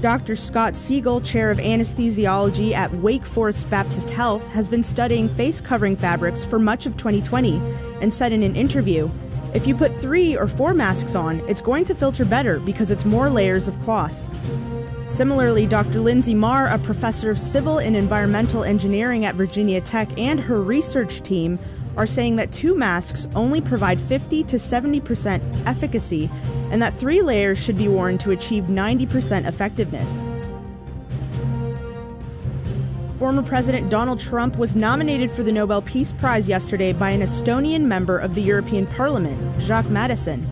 Dr. 0.00 0.36
Scott 0.36 0.74
Segal, 0.74 1.24
chair 1.24 1.50
of 1.50 1.58
anesthesiology 1.58 2.72
at 2.72 2.92
Wake 2.96 3.24
Forest 3.24 3.68
Baptist 3.70 4.10
Health, 4.10 4.46
has 4.48 4.68
been 4.68 4.82
studying 4.82 5.34
face 5.36 5.60
covering 5.60 5.96
fabrics 5.96 6.44
for 6.44 6.58
much 6.58 6.84
of 6.84 6.96
2020 6.98 7.60
and 8.02 8.12
said 8.12 8.30
in 8.32 8.42
an 8.42 8.56
interview 8.56 9.10
if 9.54 9.66
you 9.66 9.74
put 9.74 9.98
three 10.02 10.36
or 10.36 10.48
four 10.48 10.74
masks 10.74 11.14
on, 11.14 11.40
it's 11.48 11.62
going 11.62 11.86
to 11.86 11.94
filter 11.94 12.26
better 12.26 12.60
because 12.60 12.90
it's 12.90 13.06
more 13.06 13.30
layers 13.30 13.68
of 13.68 13.80
cloth. 13.80 14.14
Similarly, 15.08 15.64
Dr. 15.64 16.00
Linsey 16.00 16.34
Marr, 16.34 16.66
a 16.66 16.78
professor 16.78 17.30
of 17.30 17.40
civil 17.40 17.78
and 17.78 17.96
environmental 17.96 18.64
engineering 18.64 19.24
at 19.24 19.34
Virginia 19.34 19.80
Tech, 19.80 20.10
and 20.18 20.38
her 20.38 20.60
research 20.60 21.22
team 21.22 21.58
are 21.96 22.06
saying 22.06 22.36
that 22.36 22.52
two 22.52 22.74
masks 22.74 23.26
only 23.34 23.60
provide 23.60 24.00
50 24.00 24.44
to 24.44 24.56
70% 24.56 25.66
efficacy 25.66 26.30
and 26.70 26.80
that 26.82 26.98
three 26.98 27.22
layers 27.22 27.58
should 27.58 27.78
be 27.78 27.88
worn 27.88 28.18
to 28.18 28.30
achieve 28.30 28.64
90% 28.64 29.46
effectiveness. 29.46 30.22
Former 33.18 33.42
President 33.42 33.88
Donald 33.88 34.20
Trump 34.20 34.56
was 34.56 34.76
nominated 34.76 35.30
for 35.30 35.42
the 35.42 35.52
Nobel 35.52 35.80
Peace 35.80 36.12
Prize 36.12 36.46
yesterday 36.46 36.92
by 36.92 37.10
an 37.10 37.22
Estonian 37.22 37.82
member 37.82 38.18
of 38.18 38.34
the 38.34 38.42
European 38.42 38.86
Parliament, 38.86 39.40
Jaak 39.58 39.88
Madison. 39.88 40.46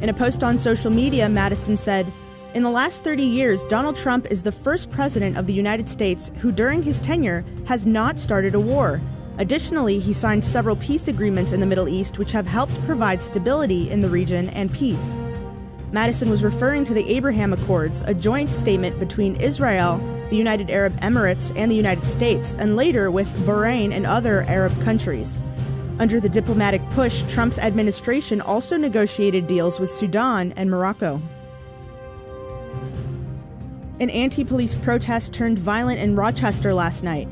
In 0.00 0.08
a 0.08 0.14
post 0.14 0.42
on 0.42 0.58
social 0.58 0.90
media, 0.90 1.28
Madison 1.28 1.76
said, 1.76 2.10
in 2.54 2.62
the 2.62 2.70
last 2.70 3.04
30 3.04 3.22
years, 3.22 3.66
Donald 3.66 3.94
Trump 3.94 4.24
is 4.30 4.42
the 4.42 4.52
first 4.52 4.90
president 4.90 5.36
of 5.36 5.44
the 5.44 5.52
United 5.52 5.86
States 5.86 6.30
who, 6.38 6.50
during 6.50 6.82
his 6.82 6.98
tenure, 6.98 7.44
has 7.66 7.84
not 7.84 8.18
started 8.18 8.54
a 8.54 8.60
war. 8.60 9.02
Additionally, 9.38 10.00
he 10.00 10.12
signed 10.12 10.44
several 10.44 10.74
peace 10.76 11.06
agreements 11.06 11.52
in 11.52 11.60
the 11.60 11.66
Middle 11.66 11.88
East 11.88 12.18
which 12.18 12.32
have 12.32 12.46
helped 12.46 12.74
provide 12.84 13.22
stability 13.22 13.88
in 13.88 14.02
the 14.02 14.10
region 14.10 14.48
and 14.50 14.72
peace. 14.72 15.16
Madison 15.92 16.28
was 16.28 16.42
referring 16.42 16.84
to 16.84 16.92
the 16.92 17.08
Abraham 17.08 17.52
Accords, 17.52 18.02
a 18.02 18.12
joint 18.12 18.50
statement 18.50 18.98
between 18.98 19.36
Israel, 19.36 19.98
the 20.28 20.36
United 20.36 20.70
Arab 20.70 21.00
Emirates, 21.00 21.52
and 21.56 21.70
the 21.70 21.76
United 21.76 22.04
States, 22.04 22.56
and 22.56 22.76
later 22.76 23.10
with 23.10 23.28
Bahrain 23.46 23.92
and 23.94 24.04
other 24.04 24.42
Arab 24.42 24.78
countries. 24.82 25.38
Under 25.98 26.20
the 26.20 26.28
diplomatic 26.28 26.82
push, 26.90 27.22
Trump's 27.32 27.58
administration 27.58 28.40
also 28.40 28.76
negotiated 28.76 29.46
deals 29.46 29.80
with 29.80 29.90
Sudan 29.90 30.52
and 30.56 30.70
Morocco. 30.70 31.22
An 34.00 34.10
anti 34.10 34.44
police 34.44 34.74
protest 34.74 35.32
turned 35.32 35.58
violent 35.58 36.00
in 36.00 36.14
Rochester 36.14 36.74
last 36.74 37.02
night. 37.02 37.28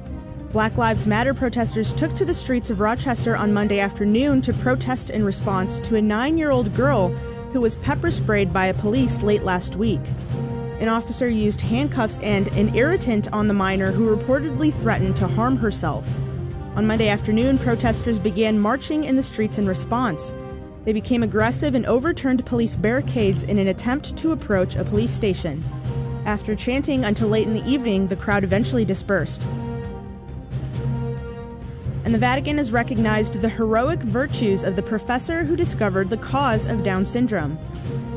Black 0.53 0.77
Lives 0.77 1.07
Matter 1.07 1.35
protesters 1.35 1.93
took 1.93 2.15
to 2.15 2.25
the 2.25 2.33
streets 2.33 2.71
of 2.71 2.81
Rochester 2.81 3.37
on 3.37 3.53
Monday 3.53 3.81
afternoon 3.81 4.41
to 4.43 4.53
protest 4.55 5.11
in 5.11 5.25
response 5.25 5.81
to 5.81 5.97
a 5.97 6.03
nine 6.03 6.39
year 6.39 6.51
old 6.51 6.73
girl 6.75 7.09
who 7.53 7.61
was 7.61 7.77
pepper 7.79 8.11
sprayed 8.11 8.53
by 8.53 8.67
a 8.67 8.75
police 8.75 9.23
late 9.23 9.43
last 9.43 9.77
week. 9.77 10.01
An 10.79 10.89
officer 10.89 11.29
used 11.29 11.61
handcuffs 11.61 12.21
and 12.21 12.49
an 12.49 12.75
irritant 12.75 13.31
on 13.33 13.49
the 13.49 13.55
minor 13.55 13.91
who 13.91 14.15
reportedly 14.15 14.73
threatened 14.81 15.17
to 15.17 15.27
harm 15.27 15.57
herself. 15.57 16.09
On 16.77 16.87
Monday 16.87 17.09
afternoon, 17.09 17.59
protesters 17.59 18.19
began 18.19 18.59
marching 18.59 19.05
in 19.05 19.17
the 19.17 19.23
streets 19.23 19.59
in 19.59 19.67
response. 19.67 20.35
They 20.85 20.93
became 20.93 21.25
aggressive 21.25 21.75
and 21.75 21.85
overturned 21.87 22.47
police 22.47 22.77
barricades 22.77 23.43
in 23.43 23.59
an 23.59 23.67
attempt 23.67 24.17
to 24.19 24.33
approach 24.33 24.77
a 24.77 24.85
police 24.85 25.11
station. 25.11 25.65
After 26.25 26.55
chanting 26.55 27.05
until 27.05 27.29
late 27.29 27.47
in 27.47 27.55
the 27.55 27.67
evening, 27.69 28.07
the 28.07 28.17
crowd 28.17 28.45
eventually 28.45 28.85
dispersed. 28.85 29.47
And 32.07 32.15
the 32.15 32.21
Vatican 32.21 32.59
has 32.59 32.71
recognized 32.71 33.43
the 33.43 33.49
heroic 33.49 33.99
virtues 33.99 34.63
of 34.63 34.77
the 34.77 34.83
professor 34.83 35.43
who 35.43 35.57
discovered 35.57 36.09
the 36.09 36.17
cause 36.17 36.65
of 36.65 36.85
Down 36.85 37.05
syndrome. 37.05 37.59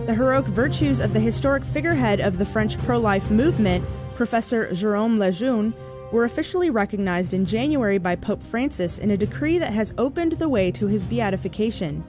The 0.05 0.13
heroic 0.13 0.45
virtues 0.45 0.99
of 0.99 1.11
the 1.11 1.19
historic 1.19 1.63
figurehead 1.63 2.19
of 2.19 2.37
the 2.37 2.45
French 2.45 2.77
pro 2.77 2.99
life 2.99 3.31
movement, 3.31 3.83
Professor 4.15 4.71
Jerome 4.75 5.17
Lejeune, 5.17 5.73
were 6.11 6.25
officially 6.25 6.69
recognized 6.69 7.33
in 7.33 7.47
January 7.47 7.97
by 7.97 8.15
Pope 8.15 8.43
Francis 8.43 8.99
in 8.99 9.09
a 9.09 9.17
decree 9.17 9.57
that 9.57 9.73
has 9.73 9.91
opened 9.97 10.33
the 10.33 10.49
way 10.49 10.69
to 10.69 10.85
his 10.85 11.03
beatification. 11.03 12.03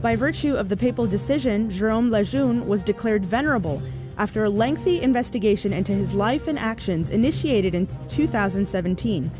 By 0.00 0.16
virtue 0.16 0.56
of 0.56 0.68
the 0.68 0.76
papal 0.76 1.06
decision, 1.06 1.70
Jerome 1.70 2.10
Lejeune 2.10 2.66
was 2.66 2.82
declared 2.82 3.24
venerable 3.24 3.80
after 4.18 4.42
a 4.42 4.50
lengthy 4.50 5.00
investigation 5.00 5.72
into 5.72 5.92
his 5.92 6.14
life 6.14 6.48
and 6.48 6.58
actions 6.58 7.10
initiated 7.10 7.76
in 7.76 7.86
2017. 8.08 9.30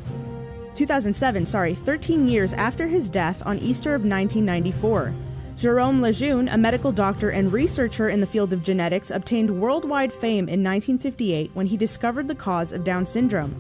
2007, 0.83 1.47
sorry, 1.47 1.75
13 1.77 2.27
years 2.27 2.53
after 2.55 2.89
his 2.89 3.09
death 3.09 3.41
on 3.47 3.57
Easter 3.61 3.95
of 3.95 4.05
1994. 4.05 5.15
Jerome 5.57 6.03
Lejeune, 6.03 6.49
a 6.49 6.59
medical 6.59 6.91
doctor 6.91 7.31
and 7.31 7.53
researcher 7.53 8.09
in 8.09 8.19
the 8.19 8.27
field 8.27 8.53
of 8.53 8.65
genetics, 8.65 9.13
obtained 9.13 9.61
worldwide 9.61 10.13
fame 10.13 10.49
in 10.49 10.61
1958 10.65 11.53
when 11.55 11.67
he 11.67 11.77
discovered 11.77 12.27
the 12.27 12.35
cause 12.35 12.73
of 12.73 12.83
Down 12.83 13.07
syndrome. 13.07 13.55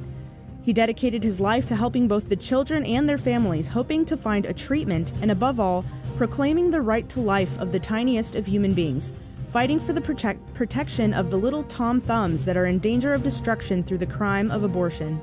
He 0.62 0.72
dedicated 0.72 1.22
his 1.22 1.38
life 1.38 1.64
to 1.66 1.76
helping 1.76 2.08
both 2.08 2.28
the 2.28 2.34
children 2.34 2.84
and 2.84 3.08
their 3.08 3.18
families, 3.18 3.68
hoping 3.68 4.04
to 4.06 4.16
find 4.16 4.44
a 4.44 4.52
treatment 4.52 5.12
and, 5.22 5.30
above 5.30 5.60
all, 5.60 5.84
proclaiming 6.16 6.72
the 6.72 6.82
right 6.82 7.08
to 7.10 7.20
life 7.20 7.56
of 7.60 7.70
the 7.70 7.78
tiniest 7.78 8.34
of 8.34 8.46
human 8.46 8.74
beings, 8.74 9.12
fighting 9.50 9.78
for 9.78 9.92
the 9.92 10.00
protect- 10.00 10.54
protection 10.54 11.14
of 11.14 11.30
the 11.30 11.38
little 11.38 11.62
Tom 11.62 12.00
Thumbs 12.00 12.44
that 12.44 12.56
are 12.56 12.66
in 12.66 12.80
danger 12.80 13.14
of 13.14 13.22
destruction 13.22 13.84
through 13.84 13.98
the 13.98 14.06
crime 14.06 14.50
of 14.50 14.64
abortion. 14.64 15.22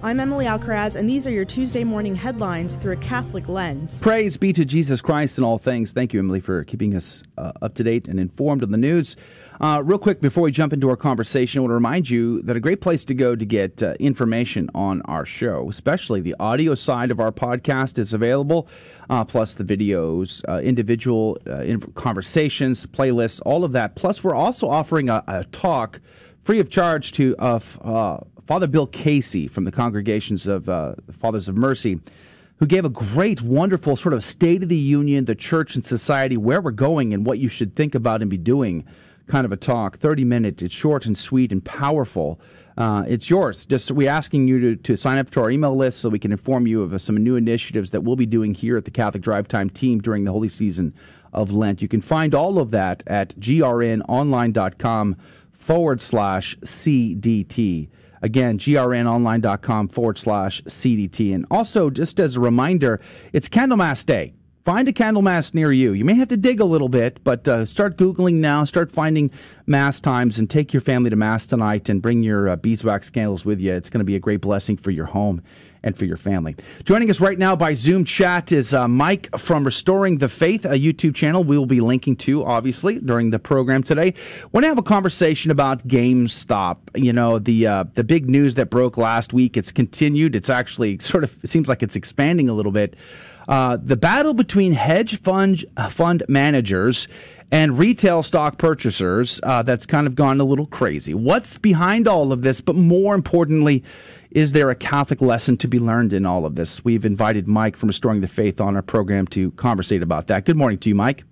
I'm 0.00 0.20
Emily 0.20 0.44
Alcaraz, 0.44 0.94
and 0.94 1.10
these 1.10 1.26
are 1.26 1.32
your 1.32 1.44
Tuesday 1.44 1.82
morning 1.82 2.14
headlines 2.14 2.76
through 2.76 2.92
a 2.92 2.96
Catholic 2.98 3.48
lens. 3.48 3.98
Praise 3.98 4.36
be 4.36 4.52
to 4.52 4.64
Jesus 4.64 5.00
Christ 5.00 5.38
in 5.38 5.44
all 5.44 5.58
things. 5.58 5.90
Thank 5.90 6.12
you, 6.12 6.20
Emily, 6.20 6.38
for 6.38 6.62
keeping 6.62 6.94
us 6.94 7.24
uh, 7.36 7.50
up 7.62 7.74
to 7.74 7.82
date 7.82 8.06
and 8.06 8.20
informed 8.20 8.62
on 8.62 8.70
the 8.70 8.78
news. 8.78 9.16
Uh, 9.60 9.82
real 9.84 9.98
quick, 9.98 10.20
before 10.20 10.44
we 10.44 10.52
jump 10.52 10.72
into 10.72 10.88
our 10.88 10.96
conversation, 10.96 11.58
I 11.58 11.62
want 11.62 11.70
to 11.70 11.74
remind 11.74 12.08
you 12.08 12.40
that 12.42 12.54
a 12.54 12.60
great 12.60 12.80
place 12.80 13.04
to 13.06 13.14
go 13.14 13.34
to 13.34 13.44
get 13.44 13.82
uh, 13.82 13.94
information 13.98 14.70
on 14.72 15.02
our 15.06 15.26
show, 15.26 15.68
especially 15.68 16.20
the 16.20 16.36
audio 16.38 16.76
side 16.76 17.10
of 17.10 17.18
our 17.18 17.32
podcast, 17.32 17.98
is 17.98 18.12
available, 18.12 18.68
uh, 19.10 19.24
plus 19.24 19.56
the 19.56 19.64
videos, 19.64 20.48
uh, 20.48 20.60
individual 20.60 21.38
uh, 21.50 21.76
conversations, 21.94 22.86
playlists, 22.86 23.40
all 23.44 23.64
of 23.64 23.72
that. 23.72 23.96
Plus, 23.96 24.22
we're 24.22 24.36
also 24.36 24.68
offering 24.68 25.08
a, 25.08 25.24
a 25.26 25.42
talk 25.46 26.00
free 26.44 26.60
of 26.60 26.70
charge 26.70 27.10
to 27.12 27.34
uh, 27.38 27.58
Father 28.48 28.66
Bill 28.66 28.86
Casey 28.86 29.46
from 29.46 29.64
the 29.64 29.70
congregations 29.70 30.46
of 30.46 30.70
uh, 30.70 30.94
Fathers 31.12 31.50
of 31.50 31.56
Mercy, 31.58 32.00
who 32.56 32.64
gave 32.64 32.86
a 32.86 32.88
great, 32.88 33.42
wonderful 33.42 33.94
sort 33.94 34.14
of 34.14 34.24
state 34.24 34.62
of 34.62 34.70
the 34.70 34.74
union, 34.74 35.26
the 35.26 35.34
church 35.34 35.74
and 35.74 35.84
society, 35.84 36.38
where 36.38 36.62
we're 36.62 36.70
going 36.70 37.12
and 37.12 37.26
what 37.26 37.38
you 37.38 37.50
should 37.50 37.76
think 37.76 37.94
about 37.94 38.22
and 38.22 38.30
be 38.30 38.38
doing 38.38 38.86
kind 39.26 39.44
of 39.44 39.52
a 39.52 39.56
talk. 39.58 39.98
30 39.98 40.24
minutes. 40.24 40.62
It's 40.62 40.74
short 40.74 41.04
and 41.04 41.16
sweet 41.16 41.52
and 41.52 41.62
powerful. 41.62 42.40
Uh, 42.78 43.04
it's 43.06 43.28
yours. 43.28 43.66
Just 43.66 43.90
we're 43.90 44.08
asking 44.08 44.48
you 44.48 44.58
to, 44.60 44.76
to 44.76 44.96
sign 44.96 45.18
up 45.18 45.30
to 45.32 45.42
our 45.42 45.50
email 45.50 45.76
list 45.76 46.00
so 46.00 46.08
we 46.08 46.18
can 46.18 46.32
inform 46.32 46.66
you 46.66 46.80
of 46.80 46.94
uh, 46.94 46.98
some 46.98 47.22
new 47.22 47.36
initiatives 47.36 47.90
that 47.90 48.00
we'll 48.00 48.16
be 48.16 48.24
doing 48.24 48.54
here 48.54 48.78
at 48.78 48.86
the 48.86 48.90
Catholic 48.90 49.22
Drive 49.22 49.46
Time 49.46 49.68
team 49.68 50.00
during 50.00 50.24
the 50.24 50.32
holy 50.32 50.48
season 50.48 50.94
of 51.34 51.52
Lent. 51.52 51.82
You 51.82 51.88
can 51.88 52.00
find 52.00 52.34
all 52.34 52.58
of 52.58 52.70
that 52.70 53.02
at 53.06 53.38
grnonline.com 53.38 55.16
forward 55.52 56.00
slash 56.00 56.56
CDT. 56.60 57.90
Again, 58.22 58.58
grnonline.com 58.58 59.88
forward 59.88 60.18
slash 60.18 60.62
CDT. 60.62 61.34
And 61.34 61.46
also, 61.50 61.90
just 61.90 62.20
as 62.20 62.36
a 62.36 62.40
reminder, 62.40 63.00
it's 63.32 63.48
Candlemas 63.48 64.04
Day. 64.04 64.34
Find 64.64 64.86
a 64.86 64.92
Candlemas 64.92 65.54
near 65.54 65.72
you. 65.72 65.94
You 65.94 66.04
may 66.04 66.12
have 66.14 66.28
to 66.28 66.36
dig 66.36 66.60
a 66.60 66.64
little 66.64 66.90
bit, 66.90 67.24
but 67.24 67.48
uh, 67.48 67.64
start 67.64 67.96
Googling 67.96 68.34
now. 68.34 68.64
Start 68.64 68.92
finding 68.92 69.30
Mass 69.66 69.98
times 69.98 70.38
and 70.38 70.50
take 70.50 70.74
your 70.74 70.82
family 70.82 71.08
to 71.08 71.16
Mass 71.16 71.46
tonight 71.46 71.88
and 71.88 72.02
bring 72.02 72.22
your 72.22 72.50
uh, 72.50 72.56
beeswax 72.56 73.08
candles 73.08 73.46
with 73.46 73.60
you. 73.60 73.72
It's 73.72 73.88
going 73.88 74.00
to 74.00 74.04
be 74.04 74.16
a 74.16 74.20
great 74.20 74.42
blessing 74.42 74.76
for 74.76 74.90
your 74.90 75.06
home 75.06 75.42
and 75.82 75.96
for 75.96 76.04
your 76.04 76.16
family. 76.16 76.56
Joining 76.84 77.10
us 77.10 77.20
right 77.20 77.38
now 77.38 77.54
by 77.56 77.74
Zoom 77.74 78.04
chat 78.04 78.52
is 78.52 78.74
uh, 78.74 78.88
Mike 78.88 79.28
from 79.38 79.64
Restoring 79.64 80.18
the 80.18 80.28
Faith, 80.28 80.64
a 80.64 80.78
YouTube 80.78 81.14
channel 81.14 81.44
we 81.44 81.58
will 81.58 81.66
be 81.66 81.80
linking 81.80 82.16
to, 82.16 82.44
obviously, 82.44 82.98
during 82.98 83.30
the 83.30 83.38
program 83.38 83.82
today. 83.82 84.14
Want 84.52 84.64
to 84.64 84.68
have 84.68 84.78
a 84.78 84.82
conversation 84.82 85.50
about 85.50 85.86
GameStop. 85.86 86.78
You 86.94 87.12
know, 87.12 87.38
the 87.38 87.66
uh, 87.66 87.84
the 87.94 88.04
big 88.04 88.28
news 88.28 88.54
that 88.56 88.70
broke 88.70 88.96
last 88.96 89.32
week. 89.32 89.56
It's 89.56 89.72
continued. 89.72 90.34
It's 90.34 90.50
actually 90.50 90.98
sort 90.98 91.24
of 91.24 91.38
it 91.42 91.48
seems 91.48 91.68
like 91.68 91.82
it's 91.82 91.96
expanding 91.96 92.48
a 92.48 92.52
little 92.52 92.72
bit. 92.72 92.96
Uh, 93.48 93.78
the 93.82 93.96
battle 93.96 94.34
between 94.34 94.72
hedge 94.72 95.20
fund 95.20 95.64
fund 95.88 96.22
managers 96.28 97.08
and 97.50 97.78
retail 97.78 98.22
stock 98.22 98.58
purchasers 98.58 99.40
uh, 99.42 99.62
that's 99.62 99.86
kind 99.86 100.06
of 100.06 100.14
gone 100.14 100.38
a 100.40 100.44
little 100.44 100.66
crazy. 100.66 101.14
What's 101.14 101.56
behind 101.56 102.06
all 102.06 102.32
of 102.32 102.42
this? 102.42 102.60
But 102.60 102.76
more 102.76 103.14
importantly, 103.14 103.82
is 104.30 104.52
there 104.52 104.70
a 104.70 104.74
Catholic 104.74 105.22
lesson 105.22 105.56
to 105.58 105.68
be 105.68 105.78
learned 105.78 106.12
in 106.12 106.26
all 106.26 106.44
of 106.44 106.54
this? 106.54 106.84
We've 106.84 107.04
invited 107.04 107.48
Mike 107.48 107.76
from 107.76 107.88
Restoring 107.88 108.20
the 108.20 108.28
Faith 108.28 108.60
on 108.60 108.76
our 108.76 108.82
program 108.82 109.26
to 109.28 109.50
conversate 109.52 110.02
about 110.02 110.26
that. 110.26 110.44
Good 110.44 110.56
morning 110.56 110.78
to 110.78 110.88
you, 110.88 110.94
Mike. 110.94 111.24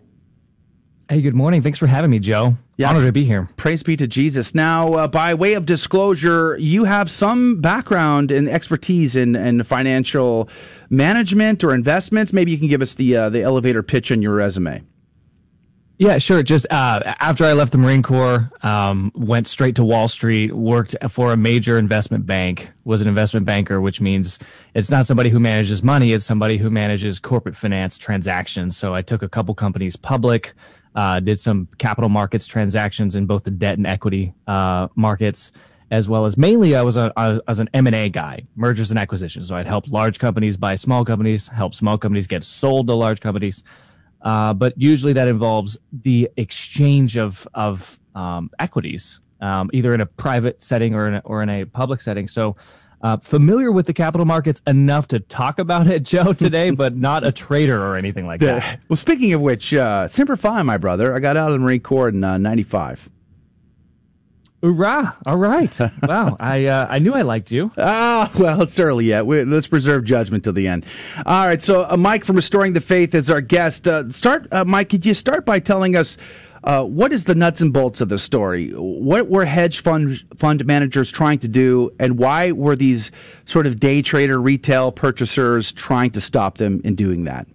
Hey, 1.09 1.23
good 1.23 1.37
morning. 1.37 1.63
Thanks 1.63 1.79
for 1.79 1.87
having 1.87 2.11
me, 2.11 2.19
Joe. 2.19 2.57
Yeah. 2.79 2.91
Honored 2.91 3.07
to 3.07 3.13
be 3.13 3.25
here. 3.25 3.49
Praise 3.57 3.83
be 3.83 3.97
to 3.97 4.09
Jesus. 4.09 4.57
Now, 4.57 4.95
uh, 4.95 5.09
by 5.09 5.35
way 5.35 5.55
of 5.55 5.65
disclosure, 5.65 6.57
you 6.59 6.83
have 6.83 7.11
some 7.11 7.61
background 7.61 8.33
and 8.33 8.49
expertise 8.49 9.15
in, 9.15 9.37
in 9.37 9.63
financial 9.63 10.49
management 10.91 11.63
or 11.63 11.73
investments. 11.73 12.33
Maybe 12.33 12.51
you 12.51 12.59
can 12.59 12.67
give 12.67 12.83
us 12.83 12.95
the 12.95 13.17
uh, 13.17 13.31
the 13.31 13.43
elevator 13.43 13.85
pitch 13.85 14.11
on 14.11 14.21
your 14.21 14.35
resume. 14.35 14.83
Yeah, 15.99 16.19
sure. 16.19 16.43
Just 16.43 16.67
uh, 16.71 17.15
after 17.21 17.47
I 17.47 17.55
left 17.55 17.73
the 17.73 17.79
Marine 17.79 18.03
Corps, 18.03 18.51
um, 18.63 19.11
went 19.15 19.47
straight 19.47 19.77
to 19.77 19.85
Wall 19.85 20.09
Street, 20.09 20.53
worked 20.55 20.95
for 21.09 21.33
a 21.33 21.39
major 21.39 21.79
investment 21.79 22.27
bank, 22.27 22.71
was 22.85 23.01
an 23.01 23.09
investment 23.09 23.47
banker, 23.47 23.81
which 23.81 23.99
means 23.99 24.39
it's 24.75 24.91
not 24.91 25.07
somebody 25.07 25.31
who 25.31 25.41
manages 25.41 25.83
money, 25.83 26.13
it's 26.13 26.27
somebody 26.27 26.59
who 26.59 26.69
manages 26.69 27.19
corporate 27.19 27.57
finance 27.57 27.97
transactions. 27.97 28.77
So 28.77 28.95
I 28.95 29.01
took 29.01 29.23
a 29.23 29.29
couple 29.29 29.55
companies 29.55 29.97
public, 29.97 30.53
uh, 30.95 31.21
did 31.21 31.41
some 31.41 31.67
capital 31.79 32.11
markets 32.11 32.47
transactions 32.47 33.17
in 33.17 33.25
both 33.25 33.45
the 33.45 33.51
debt 33.51 33.79
and 33.79 33.87
equity 33.87 34.35
uh, 34.47 34.89
markets, 34.97 35.51
as 35.91 36.11
well 36.11 36.27
as 36.27 36.37
mainly 36.37 36.77
I 36.77 36.83
was, 36.83 36.99
a, 36.99 37.11
I 37.17 37.31
was, 37.31 37.41
I 37.47 37.51
was 37.51 37.61
an 37.61 37.71
M&A 37.73 38.11
guy, 38.11 38.47
mergers 38.55 38.91
and 38.91 38.99
acquisitions. 38.99 39.49
So 39.49 39.57
I'd 39.57 39.67
help 39.67 39.91
large 39.91 40.19
companies 40.19 40.59
buy 40.59 40.75
small 40.75 41.07
companies, 41.07 41.49
help 41.49 41.73
small 41.73 41.97
companies 41.97 42.27
get 42.27 42.45
sold 42.45 42.87
to 42.89 42.95
large 42.95 43.21
companies. 43.21 43.65
Uh, 44.27 44.53
but 44.53 44.75
usually 44.77 45.13
that 45.13 45.29
involves 45.29 45.79
the 45.93 46.29
exchange 46.37 47.17
of 47.17 47.47
of 47.55 48.01
um, 48.17 48.51
equities, 48.59 49.21
um, 49.41 49.71
either 49.73 49.95
in 49.95 50.01
a 50.01 50.07
private 50.07 50.61
setting 50.61 50.97
or 50.97 51.07
in 51.07 51.15
a, 51.15 51.23
or 51.25 51.43
in 51.43 51.49
a 51.49 51.65
public 51.65 52.01
setting. 52.03 52.29
So. 52.29 52.57
Uh, 53.03 53.19
familiar 53.19 53.71
with 53.71 53.85
the 53.85 53.93
capital 53.93 54.25
markets 54.25 54.63
enough 54.67 55.07
to 55.07 55.21
talk 55.21 55.59
about 55.59 55.87
it, 55.87 56.03
Joe, 56.03 56.33
today, 56.33 56.71
but 56.71 56.97
not 57.09 57.27
a 57.27 57.31
trader 57.31 57.81
or 57.81 57.95
anything 57.95 58.27
like 58.27 58.41
that. 58.41 58.81
Well, 58.89 58.97
speaking 58.97 59.35
of 59.35 59.43
which, 59.43 59.75
uh, 59.75 60.09
Semper 60.09 60.35
Fi, 60.35 60.63
my 60.63 60.79
brother. 60.79 61.15
I 61.15 61.21
got 61.21 61.37
out 61.37 61.49
of 61.49 61.53
the 61.53 61.59
Marine 61.59 61.83
Corps 61.83 62.09
in 62.09 62.25
uh, 62.25 62.39
95. 62.39 63.11
Hoorah! 64.63 65.17
All 65.27 65.37
right. 65.37 65.79
Wow. 66.07 66.37
I 66.39 66.67
uh, 66.67 66.87
I 66.89 66.99
knew 67.01 67.15
I 67.15 67.23
liked 67.23 67.51
you. 67.51 67.73
Ah, 67.77 68.31
well, 68.39 68.63
it's 68.63 68.79
early 68.79 69.07
yet. 69.07 69.27
We, 69.27 69.43
let's 69.45 69.67
preserve 69.67 70.05
judgment 70.05 70.45
till 70.45 70.53
the 70.53 70.69
end. 70.69 70.85
All 71.25 71.47
right. 71.47 71.61
So, 71.61 71.85
uh, 71.91 71.97
Mike 71.97 72.25
from 72.25 72.37
Restoring 72.37 72.75
the 72.75 72.81
Faith 72.81 73.15
is 73.15 73.29
our 73.29 73.41
guest. 73.41 73.89
Uh, 73.89 74.09
start, 74.11 74.47
uh, 74.53 74.65
Mike. 74.65 74.91
Could 74.91 75.05
you 75.05 75.15
start 75.15 75.45
by 75.45 75.59
telling 75.59 75.97
us 75.97 76.17
uh, 76.65 76.85
what 76.85 77.13
is 77.13 77.25
the 77.25 77.35
nuts 77.35 77.61
and 77.61 77.73
bolts 77.73 78.01
of 78.01 78.09
the 78.09 78.19
story? 78.19 78.71
What 78.71 79.29
were 79.29 79.45
hedge 79.45 79.81
fund 79.81 80.23
fund 80.37 80.65
managers 80.65 81.11
trying 81.11 81.39
to 81.41 81.49
do, 81.49 81.91
and 81.99 82.19
why 82.19 82.53
were 82.53 82.77
these 82.77 83.11
sort 83.47 83.67
of 83.67 83.81
day 83.81 84.01
trader 84.01 84.41
retail 84.41 84.93
purchasers 84.93 85.73
trying 85.73 86.11
to 86.11 86.21
stop 86.21 86.59
them 86.59 86.81
in 86.85 86.95
doing 86.95 87.25
that? 87.25 87.47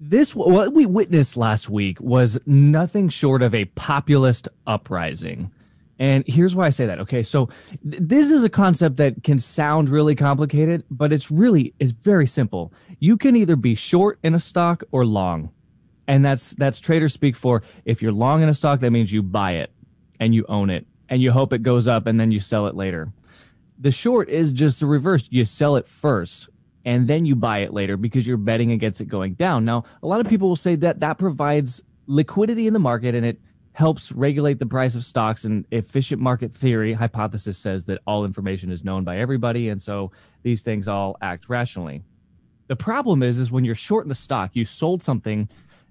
This 0.00 0.34
what 0.34 0.72
we 0.72 0.86
witnessed 0.86 1.36
last 1.36 1.68
week 1.68 2.00
was 2.00 2.38
nothing 2.46 3.08
short 3.08 3.42
of 3.42 3.54
a 3.54 3.64
populist 3.64 4.48
uprising 4.66 5.50
and 6.00 6.24
here's 6.26 6.56
why 6.56 6.66
I 6.66 6.70
say 6.70 6.86
that. 6.86 6.98
Okay, 7.00 7.22
so 7.22 7.46
th- 7.88 8.02
this 8.02 8.30
is 8.30 8.42
a 8.42 8.48
concept 8.48 8.96
that 8.96 9.22
can 9.22 9.38
sound 9.38 9.90
really 9.90 10.14
complicated, 10.14 10.82
but 10.90 11.12
it's 11.12 11.30
really 11.30 11.74
it's 11.78 11.92
very 11.92 12.26
simple. 12.26 12.72
You 13.00 13.18
can 13.18 13.36
either 13.36 13.54
be 13.54 13.74
short 13.74 14.18
in 14.22 14.34
a 14.34 14.40
stock 14.40 14.82
or 14.92 15.04
long. 15.04 15.50
And 16.08 16.24
that's 16.24 16.52
that's 16.52 16.80
trader 16.80 17.08
speak 17.08 17.36
for 17.36 17.62
if 17.84 18.00
you're 18.00 18.12
long 18.12 18.42
in 18.42 18.48
a 18.48 18.54
stock 18.54 18.80
that 18.80 18.90
means 18.90 19.12
you 19.12 19.22
buy 19.22 19.52
it 19.52 19.70
and 20.18 20.34
you 20.34 20.44
own 20.48 20.70
it 20.70 20.86
and 21.10 21.22
you 21.22 21.30
hope 21.30 21.52
it 21.52 21.62
goes 21.62 21.86
up 21.86 22.06
and 22.06 22.18
then 22.18 22.32
you 22.32 22.40
sell 22.40 22.66
it 22.66 22.74
later. 22.74 23.12
The 23.78 23.92
short 23.92 24.30
is 24.30 24.52
just 24.52 24.80
the 24.80 24.86
reverse. 24.86 25.28
You 25.30 25.44
sell 25.44 25.76
it 25.76 25.86
first 25.86 26.48
and 26.86 27.06
then 27.06 27.26
you 27.26 27.36
buy 27.36 27.58
it 27.58 27.74
later 27.74 27.98
because 27.98 28.26
you're 28.26 28.38
betting 28.38 28.72
against 28.72 29.02
it 29.02 29.06
going 29.06 29.34
down. 29.34 29.66
Now, 29.66 29.84
a 30.02 30.06
lot 30.06 30.20
of 30.20 30.28
people 30.28 30.48
will 30.48 30.56
say 30.56 30.76
that 30.76 31.00
that 31.00 31.18
provides 31.18 31.82
liquidity 32.06 32.66
in 32.66 32.72
the 32.72 32.78
market 32.78 33.14
and 33.14 33.26
it 33.26 33.38
helps 33.72 34.10
regulate 34.12 34.58
the 34.58 34.66
price 34.66 34.94
of 34.94 35.04
stocks 35.04 35.44
and 35.44 35.64
efficient 35.70 36.20
market 36.20 36.52
theory 36.52 36.92
hypothesis 36.92 37.56
says 37.56 37.86
that 37.86 38.00
all 38.06 38.24
information 38.24 38.70
is 38.70 38.84
known 38.84 39.04
by 39.04 39.18
everybody 39.18 39.68
and 39.68 39.80
so 39.80 40.10
these 40.42 40.62
things 40.62 40.88
all 40.88 41.16
act 41.22 41.48
rationally 41.48 42.02
the 42.66 42.76
problem 42.76 43.22
is 43.22 43.38
is 43.38 43.52
when 43.52 43.64
you're 43.64 43.74
short 43.74 44.04
in 44.04 44.08
the 44.08 44.14
stock 44.14 44.50
you 44.54 44.64
sold 44.64 45.02
something 45.02 45.48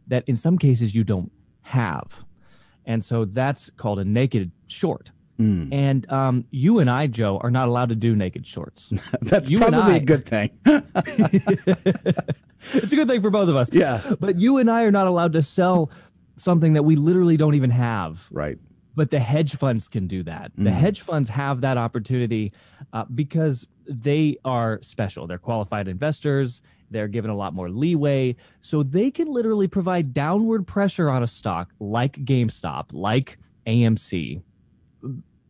that 0.08 0.24
in 0.28 0.36
some 0.36 0.58
cases 0.58 0.94
you 0.94 1.04
don't 1.04 1.32
have 1.62 2.24
and 2.86 3.04
so 3.04 3.26
that's 3.26 3.70
called 3.72 4.00
a 4.00 4.06
naked 4.06 4.52
short 4.68 5.12
mm. 5.40 5.72
and 5.72 6.10
um, 6.12 6.46
you 6.52 6.80
and 6.80 6.90
I, 6.90 7.08
Joe, 7.08 7.38
are 7.38 7.52
not 7.52 7.68
allowed 7.68 7.90
to 7.90 7.96
do 7.96 8.16
naked 8.16 8.46
shorts. 8.46 8.92
That's 9.22 9.50
you 9.50 9.58
probably 9.60 9.94
I, 9.94 9.98
a 9.98 10.00
good 10.00 10.26
thing. 10.26 10.50
it's 12.74 12.92
a 12.92 12.96
good 12.96 13.08
thing 13.08 13.22
for 13.22 13.30
both 13.30 13.50
of 13.50 13.56
us. 13.56 13.72
Yes. 13.72 14.14
But 14.20 14.40
you 14.40 14.58
and 14.58 14.70
I 14.70 14.84
are 14.84 14.92
not 14.92 15.08
allowed 15.08 15.34
to 15.34 15.42
sell 15.42 15.92
something 16.40 16.74
that 16.74 16.84
we 16.84 16.96
literally 16.96 17.38
don't 17.38 17.56
even 17.56 17.70
have. 17.70 18.26
Right. 18.32 18.58
But 18.96 19.12
the 19.12 19.20
hedge 19.20 19.56
funds 19.56 19.88
can 19.88 20.08
do 20.08 20.24
that. 20.24 20.56
Mm. 20.58 20.64
The 20.66 20.72
hedge 20.72 21.02
funds 21.02 21.30
have 21.30 21.62
that 21.62 21.78
opportunity 21.78 22.52
uh, 22.92 23.06
because 23.14 23.68
they 23.88 24.38
are 24.44 24.80
special. 24.82 25.28
They're 25.28 25.38
qualified 25.38 25.88
investors 25.88 26.62
They're 26.92 27.08
given 27.08 27.30
a 27.32 27.36
lot 27.36 27.54
more 27.54 27.70
leeway. 27.70 28.36
So 28.62 28.82
they 28.84 29.12
can 29.12 29.28
literally 29.28 29.68
provide 29.68 30.14
downward 30.14 30.66
pressure 30.66 31.10
on 31.10 31.22
a 31.24 31.28
stock 31.28 31.72
like 31.80 32.14
GameStop, 32.26 32.86
like 32.92 33.38
AMC, 33.68 34.42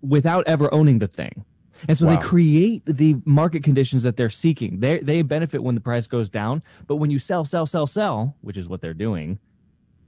without 0.01 0.47
ever 0.47 0.73
owning 0.73 0.99
the 0.99 1.07
thing. 1.07 1.45
And 1.87 1.97
so 1.97 2.05
Wow. 2.05 2.15
they 2.15 2.21
create 2.21 2.83
the 2.85 3.15
market 3.23 3.63
conditions 3.63 4.03
that 4.03 4.17
they're 4.17 4.29
seeking. 4.29 4.81
They 4.81 4.99
they 4.99 5.21
benefit 5.21 5.63
when 5.63 5.75
the 5.75 5.81
price 5.81 6.07
goes 6.07 6.29
down, 6.29 6.61
but 6.87 6.97
when 6.97 7.09
you 7.09 7.19
sell, 7.19 7.45
sell, 7.45 7.65
sell, 7.65 7.87
sell, 7.87 8.35
which 8.41 8.57
is 8.57 8.67
what 8.67 8.81
they're 8.81 8.93
doing, 8.93 9.39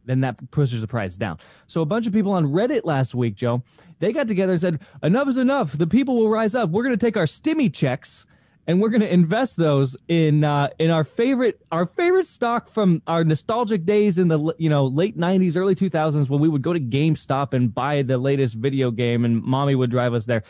then 0.05 0.21
that 0.21 0.51
pushes 0.51 0.81
the 0.81 0.87
price 0.87 1.15
down. 1.15 1.37
So 1.67 1.81
a 1.81 1.85
bunch 1.85 2.07
of 2.07 2.13
people 2.13 2.31
on 2.31 2.45
Reddit 2.45 2.81
last 2.83 3.15
week, 3.15 3.35
Joe, 3.35 3.63
they 3.99 4.11
got 4.11 4.27
together 4.27 4.53
and 4.53 4.61
said, 4.61 4.79
"Enough 5.03 5.29
is 5.29 5.37
enough. 5.37 5.73
The 5.73 5.87
people 5.87 6.17
will 6.17 6.29
rise 6.29 6.55
up. 6.55 6.69
We're 6.69 6.83
going 6.83 6.97
to 6.97 7.05
take 7.05 7.17
our 7.17 7.25
stimmy 7.25 7.73
checks 7.73 8.25
and 8.67 8.81
we're 8.81 8.89
going 8.89 9.01
to 9.01 9.11
invest 9.11 9.57
those 9.57 9.97
in 10.07 10.43
uh, 10.43 10.69
in 10.79 10.91
our 10.91 11.03
favorite 11.03 11.61
our 11.71 11.85
favorite 11.85 12.27
stock 12.27 12.69
from 12.69 13.01
our 13.07 13.23
nostalgic 13.23 13.85
days 13.85 14.17
in 14.17 14.27
the 14.27 14.53
you 14.57 14.69
know 14.69 14.85
late 14.85 15.17
90s 15.17 15.57
early 15.57 15.75
2000s 15.75 16.29
when 16.29 16.39
we 16.39 16.47
would 16.47 16.61
go 16.61 16.73
to 16.73 16.79
GameStop 16.79 17.53
and 17.53 17.73
buy 17.73 18.01
the 18.01 18.17
latest 18.17 18.55
video 18.55 18.91
game 18.91 19.25
and 19.25 19.41
mommy 19.41 19.75
would 19.75 19.89
drive 19.89 20.13
us 20.13 20.25
there 20.25 20.43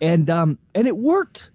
and 0.00 0.30
um 0.30 0.58
and 0.74 0.86
it 0.86 0.96
worked 0.96 1.50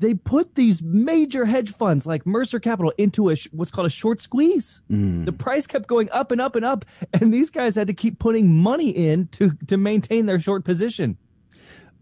they 0.00 0.14
put 0.14 0.54
these 0.54 0.82
major 0.82 1.44
hedge 1.44 1.70
funds 1.70 2.06
like 2.06 2.26
Mercer 2.26 2.58
Capital 2.58 2.92
into 2.98 3.28
a 3.28 3.36
sh- 3.36 3.48
what's 3.52 3.70
called 3.70 3.86
a 3.86 3.90
short 3.90 4.20
squeeze. 4.20 4.80
The 4.88 5.32
price 5.32 5.66
kept 5.66 5.86
going 5.86 6.08
up 6.10 6.32
and 6.32 6.40
up 6.40 6.56
and 6.56 6.64
up 6.64 6.84
and 7.12 7.32
these 7.32 7.50
guys 7.50 7.76
had 7.76 7.86
to 7.86 7.94
keep 7.94 8.18
putting 8.18 8.50
money 8.52 8.90
in 8.90 9.28
to 9.28 9.52
to 9.68 9.76
maintain 9.76 10.26
their 10.26 10.40
short 10.40 10.64
position. 10.64 11.16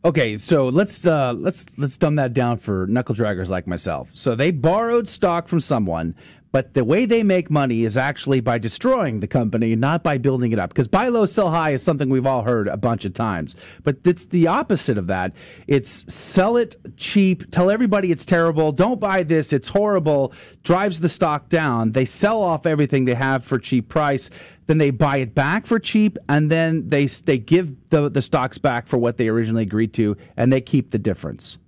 Okay, 0.05 0.37
so 0.37 0.69
let's 0.69 1.05
uh, 1.05 1.33
let's 1.33 1.67
let's 1.77 1.99
dumb 1.99 2.15
that 2.15 2.33
down 2.33 2.57
for 2.57 2.87
knuckle 2.87 3.17
draggers 3.17 3.49
like 3.49 3.67
myself. 3.67 4.09
So 4.13 4.37
they 4.37 4.53
borrowed 4.53 5.09
stock 5.09 5.49
from 5.49 5.59
someone, 5.59 6.15
but 6.53 6.75
the 6.75 6.85
way 6.85 7.05
they 7.05 7.23
make 7.23 7.51
money 7.51 7.85
is 7.85 7.97
actually 7.97 8.41
by 8.41 8.59
destroying 8.59 9.21
the 9.21 9.27
company, 9.27 9.77
not 9.77 10.03
by 10.03 10.19
building 10.19 10.53
it 10.53 10.59
up. 10.59 10.71
Because 10.71 10.89
buy 10.89 11.09
low, 11.09 11.27
sell 11.27 11.51
high 11.51 11.71
is 11.71 11.83
something 11.83 12.09
we've 12.09 12.27
all 12.27 12.43
heard 12.43 12.69
a 12.69 12.77
bunch 12.77 13.05
of 13.05 13.15
times, 13.15 13.55
but 13.85 13.97
it's 14.05 14.25
the 14.27 14.47
opposite 14.47 14.99
of 14.99 15.07
that. 15.09 15.33
It's 15.67 16.13
sell 16.13 16.57
it 16.57 16.77
cheap, 16.97 17.51
tell 17.51 17.71
everybody 17.71 18.11
it's 18.11 18.25
terrible, 18.25 18.73
don't 18.73 19.01
buy 19.01 19.23
this, 19.23 19.53
it's 19.53 19.69
horrible, 19.69 20.33
drives 20.63 21.01
the 21.01 21.09
stock 21.09 21.49
down. 21.49 21.93
They 21.93 22.05
sell 22.05 22.43
off 22.43 22.67
everything 22.67 23.05
they 23.05 23.15
have 23.15 23.45
for 23.45 23.59
cheap 23.59 23.89
price 23.89 24.31
then 24.69 24.77
they 24.77 24.91
buy 24.91 25.17
it 25.17 25.35
back 25.35 25.67
for 25.67 25.79
cheap, 25.79 26.19
and 26.29 26.51
then 26.51 26.89
they 26.91 27.07
they 27.07 27.39
give 27.39 27.75
the 27.89 28.11
the 28.11 28.21
stocks 28.23 28.59
back 28.59 28.87
for 28.87 28.99
what 28.99 29.17
they 29.17 29.29
originally 29.29 29.63
agreed 29.63 29.95
to, 29.95 30.15
and 30.37 30.53
they 30.53 30.61
keep 30.61 30.91
the 30.91 30.99
difference. 30.99 31.59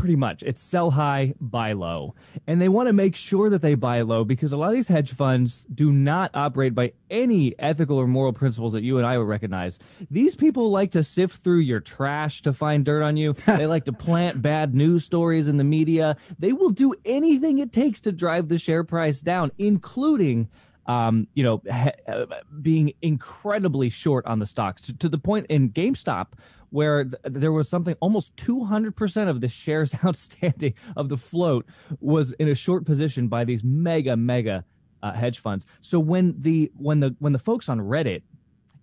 Pretty 0.00 0.16
much 0.16 0.42
it's 0.42 0.60
sell 0.62 0.90
high 0.90 1.34
buy 1.42 1.72
low 1.72 2.14
and 2.46 2.58
they 2.58 2.70
want 2.70 2.86
to 2.86 2.92
make 2.92 3.14
sure 3.14 3.50
that 3.50 3.60
they 3.60 3.74
buy 3.74 4.00
low 4.00 4.24
because 4.24 4.50
a 4.50 4.56
lot 4.56 4.68
of 4.68 4.74
these 4.74 4.88
hedge 4.88 5.12
funds 5.12 5.66
do 5.74 5.92
not 5.92 6.30
operate 6.32 6.74
by 6.74 6.90
any 7.10 7.54
ethical 7.58 7.98
or 7.98 8.06
moral 8.06 8.32
principles 8.32 8.72
that 8.72 8.82
you 8.82 8.96
and 8.96 9.06
I 9.06 9.18
would 9.18 9.28
recognize. 9.28 9.78
These 10.10 10.36
people 10.36 10.70
like 10.70 10.92
to 10.92 11.04
sift 11.04 11.44
through 11.44 11.58
your 11.58 11.80
trash 11.80 12.40
to 12.42 12.54
find 12.54 12.82
dirt 12.82 13.02
on 13.02 13.18
you. 13.18 13.34
they 13.46 13.66
like 13.66 13.84
to 13.84 13.92
plant 13.92 14.40
bad 14.40 14.74
news 14.74 15.04
stories 15.04 15.48
in 15.48 15.58
the 15.58 15.64
media. 15.64 16.16
They 16.38 16.54
will 16.54 16.70
do 16.70 16.94
anything 17.04 17.58
it 17.58 17.70
takes 17.70 18.00
to 18.02 18.12
drive 18.12 18.48
the 18.48 18.56
share 18.58 18.84
price 18.84 19.20
down, 19.20 19.52
including 19.58 20.48
um, 20.86 21.28
you 21.34 21.44
know, 21.44 21.62
uh, 22.08 22.26
being 22.62 22.94
incredibly 23.00 23.90
short 23.90 24.26
on 24.26 24.40
the 24.40 24.46
stocks 24.46 24.82
to, 24.82 24.96
to 24.96 25.08
the 25.08 25.18
point 25.18 25.46
in 25.48 25.70
GameStop 25.70 26.28
where 26.70 27.04
th- 27.04 27.16
there 27.24 27.52
was 27.52 27.68
something 27.68 27.94
almost 28.00 28.34
200% 28.36 29.28
of 29.28 29.40
the 29.40 29.48
shares 29.48 29.94
outstanding 30.04 30.74
of 30.96 31.08
the 31.08 31.16
float 31.16 31.66
was 32.00 32.32
in 32.32 32.48
a 32.48 32.54
short 32.54 32.86
position 32.86 33.28
by 33.28 33.44
these 33.44 33.62
mega 33.62 34.16
mega 34.16 34.64
uh, 35.02 35.12
hedge 35.12 35.38
funds. 35.38 35.66
So 35.80 35.98
when 35.98 36.38
the 36.38 36.70
when 36.76 37.00
the 37.00 37.14
when 37.18 37.32
the 37.32 37.38
folks 37.38 37.68
on 37.68 37.80
Reddit 37.80 38.22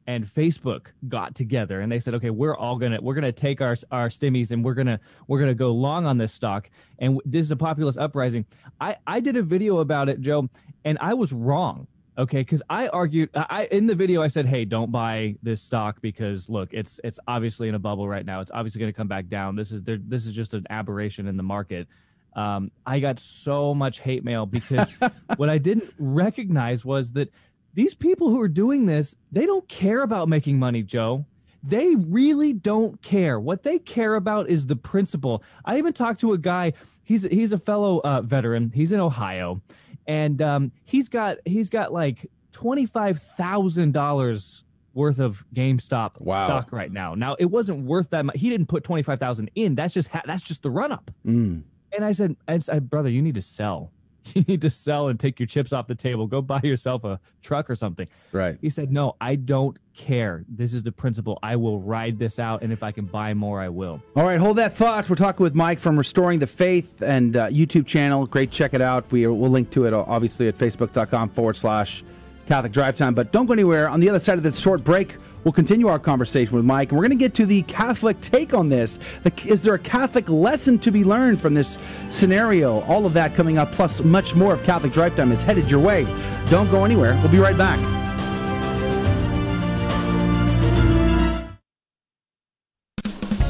and 0.07 0.25
Facebook 0.25 0.87
got 1.09 1.35
together 1.35 1.81
and 1.81 1.91
they 1.91 1.99
said, 1.99 2.15
okay, 2.15 2.29
we're 2.29 2.55
all 2.55 2.77
gonna 2.77 2.99
we're 3.01 3.13
gonna 3.13 3.31
take 3.31 3.61
our 3.61 3.75
our 3.91 4.09
stimmies 4.09 4.51
and 4.51 4.63
we're 4.63 4.73
gonna 4.73 4.99
we're 5.27 5.39
gonna 5.39 5.53
go 5.53 5.71
long 5.71 6.05
on 6.05 6.17
this 6.17 6.33
stock 6.33 6.69
and 6.99 7.17
w- 7.17 7.21
this 7.25 7.45
is 7.45 7.51
a 7.51 7.55
populist 7.57 7.97
uprising. 7.97 8.45
I 8.79 8.95
I 9.05 9.19
did 9.19 9.35
a 9.37 9.43
video 9.43 9.79
about 9.79 10.09
it, 10.09 10.21
Joe, 10.21 10.49
and 10.85 10.97
I 11.01 11.13
was 11.13 11.33
wrong. 11.33 11.87
Okay, 12.17 12.39
because 12.39 12.63
I 12.67 12.87
argued 12.87 13.29
I 13.35 13.67
in 13.71 13.85
the 13.85 13.93
video 13.93 14.23
I 14.23 14.27
said, 14.27 14.47
hey, 14.47 14.65
don't 14.65 14.91
buy 14.91 15.35
this 15.43 15.61
stock 15.61 16.01
because 16.01 16.49
look, 16.49 16.73
it's 16.73 16.99
it's 17.03 17.19
obviously 17.27 17.69
in 17.69 17.75
a 17.75 17.79
bubble 17.79 18.07
right 18.07 18.25
now. 18.25 18.41
It's 18.41 18.51
obviously 18.51 18.79
going 18.79 18.91
to 18.91 18.97
come 18.97 19.07
back 19.07 19.27
down. 19.27 19.55
This 19.55 19.71
is 19.71 19.83
there. 19.83 19.99
This 20.01 20.25
is 20.25 20.33
just 20.33 20.55
an 20.55 20.65
aberration 20.71 21.27
in 21.27 21.37
the 21.37 21.43
market. 21.43 21.87
Um, 22.33 22.71
I 22.85 22.99
got 22.99 23.19
so 23.19 23.73
much 23.73 23.99
hate 23.99 24.23
mail 24.23 24.45
because 24.47 24.95
what 25.37 25.49
I 25.49 25.59
didn't 25.59 25.93
recognize 25.99 26.83
was 26.83 27.11
that 27.13 27.31
these 27.75 27.93
people 27.93 28.29
who 28.29 28.41
are 28.41 28.47
doing 28.47 28.87
this, 28.87 29.15
they 29.31 29.45
don't 29.45 29.67
care 29.67 30.01
about 30.01 30.27
making 30.27 30.57
money, 30.57 30.81
Joe. 30.81 31.25
They 31.61 31.95
really 31.95 32.53
don't 32.53 32.99
care. 33.01 33.39
What 33.39 33.61
they 33.61 33.77
care 33.77 34.15
about 34.15 34.49
is 34.49 34.65
the 34.65 34.75
principle. 34.75 35.43
I 35.65 35.77
even 35.77 35.93
talked 35.93 36.21
to 36.21 36.33
a 36.33 36.37
guy. 36.37 36.73
He's 37.03 37.23
he's 37.23 37.51
a 37.51 37.57
fellow 37.59 38.01
uh, 38.03 38.21
veteran. 38.21 38.71
He's 38.73 38.91
in 38.91 38.99
Ohio, 38.99 39.61
and 40.07 40.41
um, 40.41 40.71
he's 40.85 41.09
got 41.09 41.37
he's 41.45 41.69
got 41.69 41.93
like 41.93 42.25
twenty 42.51 42.85
five 42.85 43.19
thousand 43.21 43.91
dollars 43.93 44.63
worth 44.93 45.19
of 45.19 45.45
GameStop 45.53 46.19
Wow. 46.19 46.47
stock 46.47 46.71
right 46.71 46.91
now. 46.91 47.13
Now 47.13 47.35
it 47.37 47.45
wasn't 47.45 47.85
worth 47.85 48.09
that 48.11 48.25
much. 48.25 48.37
He 48.39 48.49
didn't 48.49 48.67
put 48.67 48.83
twenty 48.83 49.03
five 49.03 49.19
thousand 49.19 49.51
in. 49.55 49.75
That's 49.75 49.93
just 49.93 50.09
ha- 50.09 50.23
that's 50.25 50.41
just 50.43 50.63
the 50.63 50.71
run 50.71 50.91
up. 50.91 51.11
Mm. 51.25 51.63
And 51.95 52.03
I 52.05 52.11
said, 52.11 52.35
I 52.47 52.57
said, 52.57 52.89
brother, 52.89 53.09
you 53.09 53.21
need 53.21 53.35
to 53.35 53.41
sell. 53.41 53.91
You 54.37 54.43
need 54.47 54.61
to 54.61 54.69
sell 54.69 55.07
and 55.07 55.19
take 55.19 55.39
your 55.39 55.47
chips 55.47 55.73
off 55.73 55.87
the 55.87 55.95
table. 55.95 56.27
Go 56.27 56.41
buy 56.41 56.61
yourself 56.63 57.03
a 57.03 57.19
truck 57.41 57.69
or 57.69 57.75
something. 57.75 58.07
Right. 58.31 58.57
He 58.61 58.69
said, 58.69 58.91
No, 58.91 59.15
I 59.19 59.35
don't 59.35 59.77
care. 59.95 60.45
This 60.47 60.73
is 60.73 60.83
the 60.83 60.91
principle. 60.91 61.39
I 61.41 61.55
will 61.55 61.79
ride 61.79 62.19
this 62.19 62.39
out. 62.39 62.61
And 62.61 62.71
if 62.71 62.83
I 62.83 62.91
can 62.91 63.05
buy 63.05 63.33
more, 63.33 63.59
I 63.59 63.69
will. 63.69 64.01
All 64.15 64.25
right, 64.25 64.39
hold 64.39 64.57
that 64.57 64.73
thought. 64.75 65.09
We're 65.09 65.15
talking 65.15 65.43
with 65.43 65.55
Mike 65.55 65.79
from 65.79 65.97
Restoring 65.97 66.39
the 66.39 66.47
Faith 66.47 67.01
and 67.01 67.35
uh, 67.35 67.49
YouTube 67.49 67.87
channel. 67.87 68.25
Great, 68.27 68.51
check 68.51 68.73
it 68.73 68.81
out. 68.81 69.11
We 69.11 69.25
we'll 69.27 69.49
link 69.49 69.71
to 69.71 69.85
it 69.85 69.93
uh, 69.93 70.03
obviously 70.07 70.47
at 70.47 70.57
facebook.com 70.57 71.29
forward 71.29 71.55
slash 71.55 72.03
Catholic 72.47 72.71
Drive 72.71 72.95
Time. 72.95 73.13
But 73.13 73.31
don't 73.31 73.45
go 73.45 73.53
anywhere. 73.53 73.89
On 73.89 73.99
the 73.99 74.09
other 74.09 74.19
side 74.19 74.37
of 74.37 74.43
this 74.43 74.59
short 74.59 74.83
break, 74.83 75.17
we'll 75.47 75.53
continue 75.53 75.87
our 75.87 75.97
conversation 75.97 76.53
with 76.57 76.65
Mike, 76.65 76.91
and 76.91 76.97
we're 76.97 77.07
going 77.07 77.17
to 77.17 77.23
get 77.23 77.33
to 77.33 77.45
the 77.45 77.61
Catholic 77.61 78.19
take 78.19 78.53
on 78.53 78.67
this. 78.67 78.99
Is 79.45 79.61
there 79.61 79.75
a 79.75 79.79
Catholic 79.79 80.27
lesson 80.27 80.77
to 80.79 80.91
be 80.91 81.05
learned 81.05 81.39
from 81.39 81.53
this 81.53 81.77
scenario? 82.09 82.81
All 82.81 83.05
of 83.05 83.13
that 83.13 83.33
coming 83.33 83.57
up, 83.57 83.71
plus 83.71 84.03
much 84.03 84.35
more 84.35 84.51
of 84.51 84.63
Catholic 84.65 84.91
Drive 84.91 85.15
Time 85.15 85.31
is 85.31 85.41
headed 85.41 85.71
your 85.71 85.79
way. 85.79 86.03
Don't 86.49 86.69
go 86.69 86.83
anywhere. 86.83 87.13
We'll 87.23 87.31
be 87.31 87.39
right 87.39 87.57
back. 87.57 88.06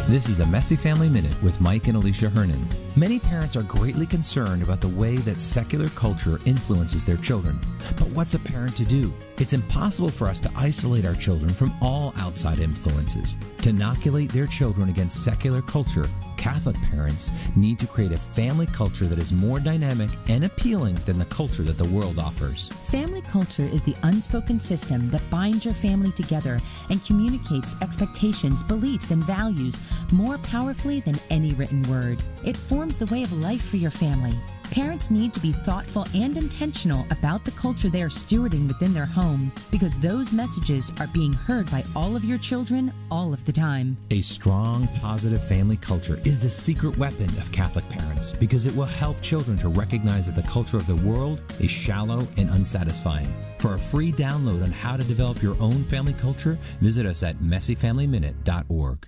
This 0.08 0.30
is 0.30 0.40
a 0.40 0.46
Messy 0.46 0.78
Family 0.78 1.10
Minute 1.10 1.36
with 1.44 1.60
Mike 1.60 1.90
and 1.90 1.98
Alicia 1.98 2.30
Hernon. 2.30 2.66
Many 2.96 3.20
parents 3.20 3.58
are 3.58 3.64
greatly 3.64 4.06
concerned 4.06 4.64
about 4.64 4.80
the 4.80 4.88
way 4.88 5.18
that 5.18 5.42
secular 5.42 5.90
culture 5.90 6.40
influences 6.46 7.04
their 7.04 7.18
children. 7.18 7.60
But 7.98 8.08
what's 8.12 8.34
a 8.34 8.40
parent 8.40 8.78
to 8.78 8.86
do? 8.86 9.14
It's 9.38 9.52
impossible 9.52 10.08
for 10.10 10.30
us 10.30 10.40
to 10.40 10.52
isolate 10.56 11.06
our 11.06 11.14
children 11.14 11.50
from 11.50 11.74
all 11.82 12.14
outside 12.20 12.60
influences. 12.60 13.36
To 13.64 13.70
inoculate 13.70 14.32
their 14.32 14.48
children 14.48 14.88
against 14.88 15.26
secular 15.26 15.62
culture, 15.62 16.10
Catholic 16.38 16.78
parents 16.90 17.32
need 17.56 17.78
to 17.80 17.88
create 17.88 18.14
a 18.14 18.18
family 18.18 18.68
culture 18.68 19.06
that 19.06 19.20
is 19.20 19.34
more 19.34 19.60
dynamic 19.60 20.10
and 20.30 20.46
appealing 20.46 20.96
than 21.06 21.20
the 21.20 21.26
culture 21.26 21.64
that 21.64 21.78
the 21.78 21.90
world 21.90 22.18
offers. 22.18 22.70
Family 22.90 23.22
culture 23.22 23.66
is 23.66 23.84
the 23.84 23.96
unspoken 24.04 24.60
system 24.60 25.10
that 25.10 25.30
binds 25.30 25.66
your 25.66 25.74
family 25.74 26.12
together 26.14 26.60
and 26.90 27.04
communicates 27.06 27.76
expectations, 27.82 28.64
beliefs, 28.64 29.12
and 29.12 29.24
values 29.24 29.80
more 30.12 30.38
powerfully 30.40 31.00
than 31.02 31.20
any 31.30 31.54
written 31.54 31.84
word. 31.84 32.18
It 32.46 32.58
forms 32.58 32.98
the 32.98 33.06
way 33.08 33.24
of 33.24 33.34
life 33.34 33.64
for 33.64 33.78
your 33.78 33.92
family. 33.92 34.34
Parents 34.72 35.10
need 35.10 35.34
to 35.34 35.40
be 35.40 35.54
thoughtful 35.54 36.06
and 36.14 36.38
intentional 36.38 37.06
about 37.10 37.46
the 37.46 37.52
culture 37.52 37.90
they 37.90 38.02
are 38.02 38.10
stewarding 38.10 38.68
within 38.68 38.94
their 38.94 39.06
home 39.06 39.52
because 39.72 39.98
those 40.02 40.34
messages 40.34 40.92
are 41.00 41.08
being 41.08 41.34
heard 41.34 41.72
by 41.72 41.84
all 41.96 42.16
of 42.16 42.26
your 42.26 42.38
children 42.38 42.94
all 43.10 43.34
of 43.34 43.44
the 43.46 43.52
time. 43.52 43.98
A 44.12 44.22
strong, 44.22 44.88
positive 45.00 45.46
family 45.48 45.78
culture 45.78 46.20
is 46.26 46.40
the 46.40 46.50
secret 46.50 46.98
weapon 46.98 47.30
of 47.38 47.52
Catholic 47.52 47.88
parents 47.90 48.34
because 48.34 48.68
it 48.68 48.76
will 48.76 48.86
help 48.86 49.22
children 49.22 49.58
to 49.60 49.70
recognize 49.70 50.26
that 50.26 50.36
the 50.36 50.48
culture 50.50 50.78
of 50.78 50.88
the 50.88 50.96
world 50.98 51.42
is 51.60 51.72
shallow 51.72 52.28
and 52.36 52.50
unsatisfying. 52.50 53.34
For 53.60 53.76
a 53.76 53.80
free 53.80 54.12
download 54.12 54.64
on 54.64 54.72
how 54.72 54.98
to 54.98 55.04
develop 55.04 55.42
your 55.42 55.56
own 55.62 55.84
family 55.86 56.14
culture, 56.14 56.60
visit 56.82 57.06
us 57.06 57.24
at 57.24 57.38
messyfamilyminute.org. 57.38 59.08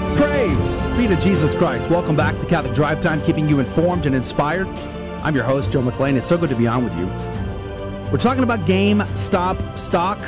Praise 0.21 0.85
be 0.97 1.07
to 1.07 1.19
Jesus 1.19 1.55
Christ. 1.55 1.89
Welcome 1.89 2.15
back 2.15 2.37
to 2.37 2.45
Catholic 2.45 2.75
Drive 2.75 3.01
Time, 3.01 3.23
keeping 3.23 3.49
you 3.49 3.59
informed 3.59 4.05
and 4.05 4.13
inspired. 4.13 4.67
I'm 5.23 5.33
your 5.33 5.43
host, 5.43 5.71
Joe 5.71 5.81
McClain. 5.81 6.15
It's 6.15 6.27
so 6.27 6.37
good 6.37 6.49
to 6.49 6.55
be 6.55 6.67
on 6.67 6.83
with 6.83 6.95
you. 6.95 7.07
We're 8.11 8.19
talking 8.19 8.43
about 8.43 8.59
GameStop 8.67 9.79
stock, 9.79 10.19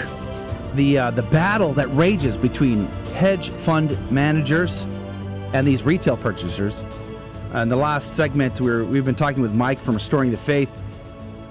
the 0.74 0.98
uh, 0.98 1.12
the 1.12 1.22
battle 1.22 1.74
that 1.74 1.94
rages 1.96 2.38
between 2.38 2.88
hedge 3.14 3.52
fund 3.52 3.96
managers 4.10 4.86
and 5.54 5.68
these 5.68 5.84
retail 5.84 6.18
purchasers. 6.18 6.84
In 7.54 7.70
the 7.70 7.76
last 7.76 8.16
segment, 8.16 8.60
we 8.60 8.72
are 8.72 8.84
we've 8.84 9.06
been 9.06 9.14
talking 9.14 9.44
with 9.44 9.54
Mike 9.54 9.78
from 9.78 9.94
Restoring 9.94 10.32
the 10.32 10.38
Faith 10.38 10.82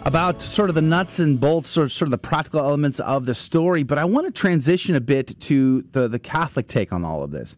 about 0.03 0.43
sort 0.43 0.68
of 0.68 0.74
the 0.74 0.82
nuts 0.82 1.20
and 1.20 1.38
bolts, 1.38 1.68
sort 1.68 1.84
of, 1.84 1.93
sort 1.93 2.09
of 2.09 2.11
the 2.11 2.18
practical 2.18 2.59
elements 2.59 2.99
of 2.99 3.24
the 3.24 3.36
story. 3.36 3.84
But 3.84 3.99
I 3.99 4.05
want 4.05 4.26
to 4.26 4.32
transition 4.32 4.97
a 4.97 5.01
bit 5.01 5.38
to 5.43 5.82
the 5.93 6.09
the 6.09 6.18
Catholic 6.18 6.66
take 6.66 6.93
on 6.93 7.05
all 7.05 7.22
of 7.22 7.30
this. 7.30 7.57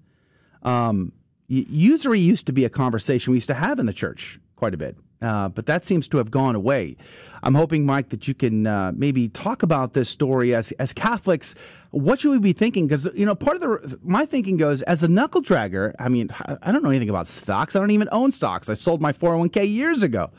Um, 0.64 1.12
usury 1.48 2.20
used 2.20 2.46
to 2.46 2.52
be 2.52 2.64
a 2.64 2.70
conversation 2.70 3.32
we 3.32 3.36
used 3.36 3.48
to 3.48 3.54
have 3.54 3.78
in 3.78 3.86
the 3.86 3.92
church 3.92 4.40
quite 4.56 4.74
a 4.74 4.76
bit, 4.76 4.96
uh, 5.20 5.48
but 5.48 5.66
that 5.66 5.84
seems 5.84 6.08
to 6.08 6.16
have 6.18 6.30
gone 6.30 6.54
away. 6.54 6.96
I'm 7.42 7.54
hoping, 7.54 7.84
Mike, 7.84 8.08
that 8.08 8.26
you 8.26 8.34
can 8.34 8.66
uh, 8.66 8.92
maybe 8.94 9.28
talk 9.28 9.62
about 9.62 9.92
this 9.92 10.08
story 10.08 10.54
as 10.54 10.72
as 10.72 10.92
Catholics. 10.92 11.54
What 11.90 12.20
should 12.20 12.30
we 12.30 12.38
be 12.38 12.52
thinking? 12.52 12.86
Because 12.86 13.06
you 13.14 13.26
know, 13.26 13.34
part 13.34 13.56
of 13.56 13.62
the 13.62 13.98
my 14.02 14.24
thinking 14.24 14.56
goes 14.56 14.82
as 14.82 15.02
a 15.02 15.08
knuckle 15.08 15.42
dragger. 15.42 15.92
I 15.98 16.08
mean, 16.08 16.30
I 16.62 16.72
don't 16.72 16.82
know 16.82 16.90
anything 16.90 17.10
about 17.10 17.26
stocks. 17.26 17.76
I 17.76 17.80
don't 17.80 17.90
even 17.90 18.08
own 18.12 18.32
stocks. 18.32 18.68
I 18.68 18.74
sold 18.74 19.00
my 19.00 19.12
401k 19.12 19.70
years 19.70 20.02
ago. 20.02 20.30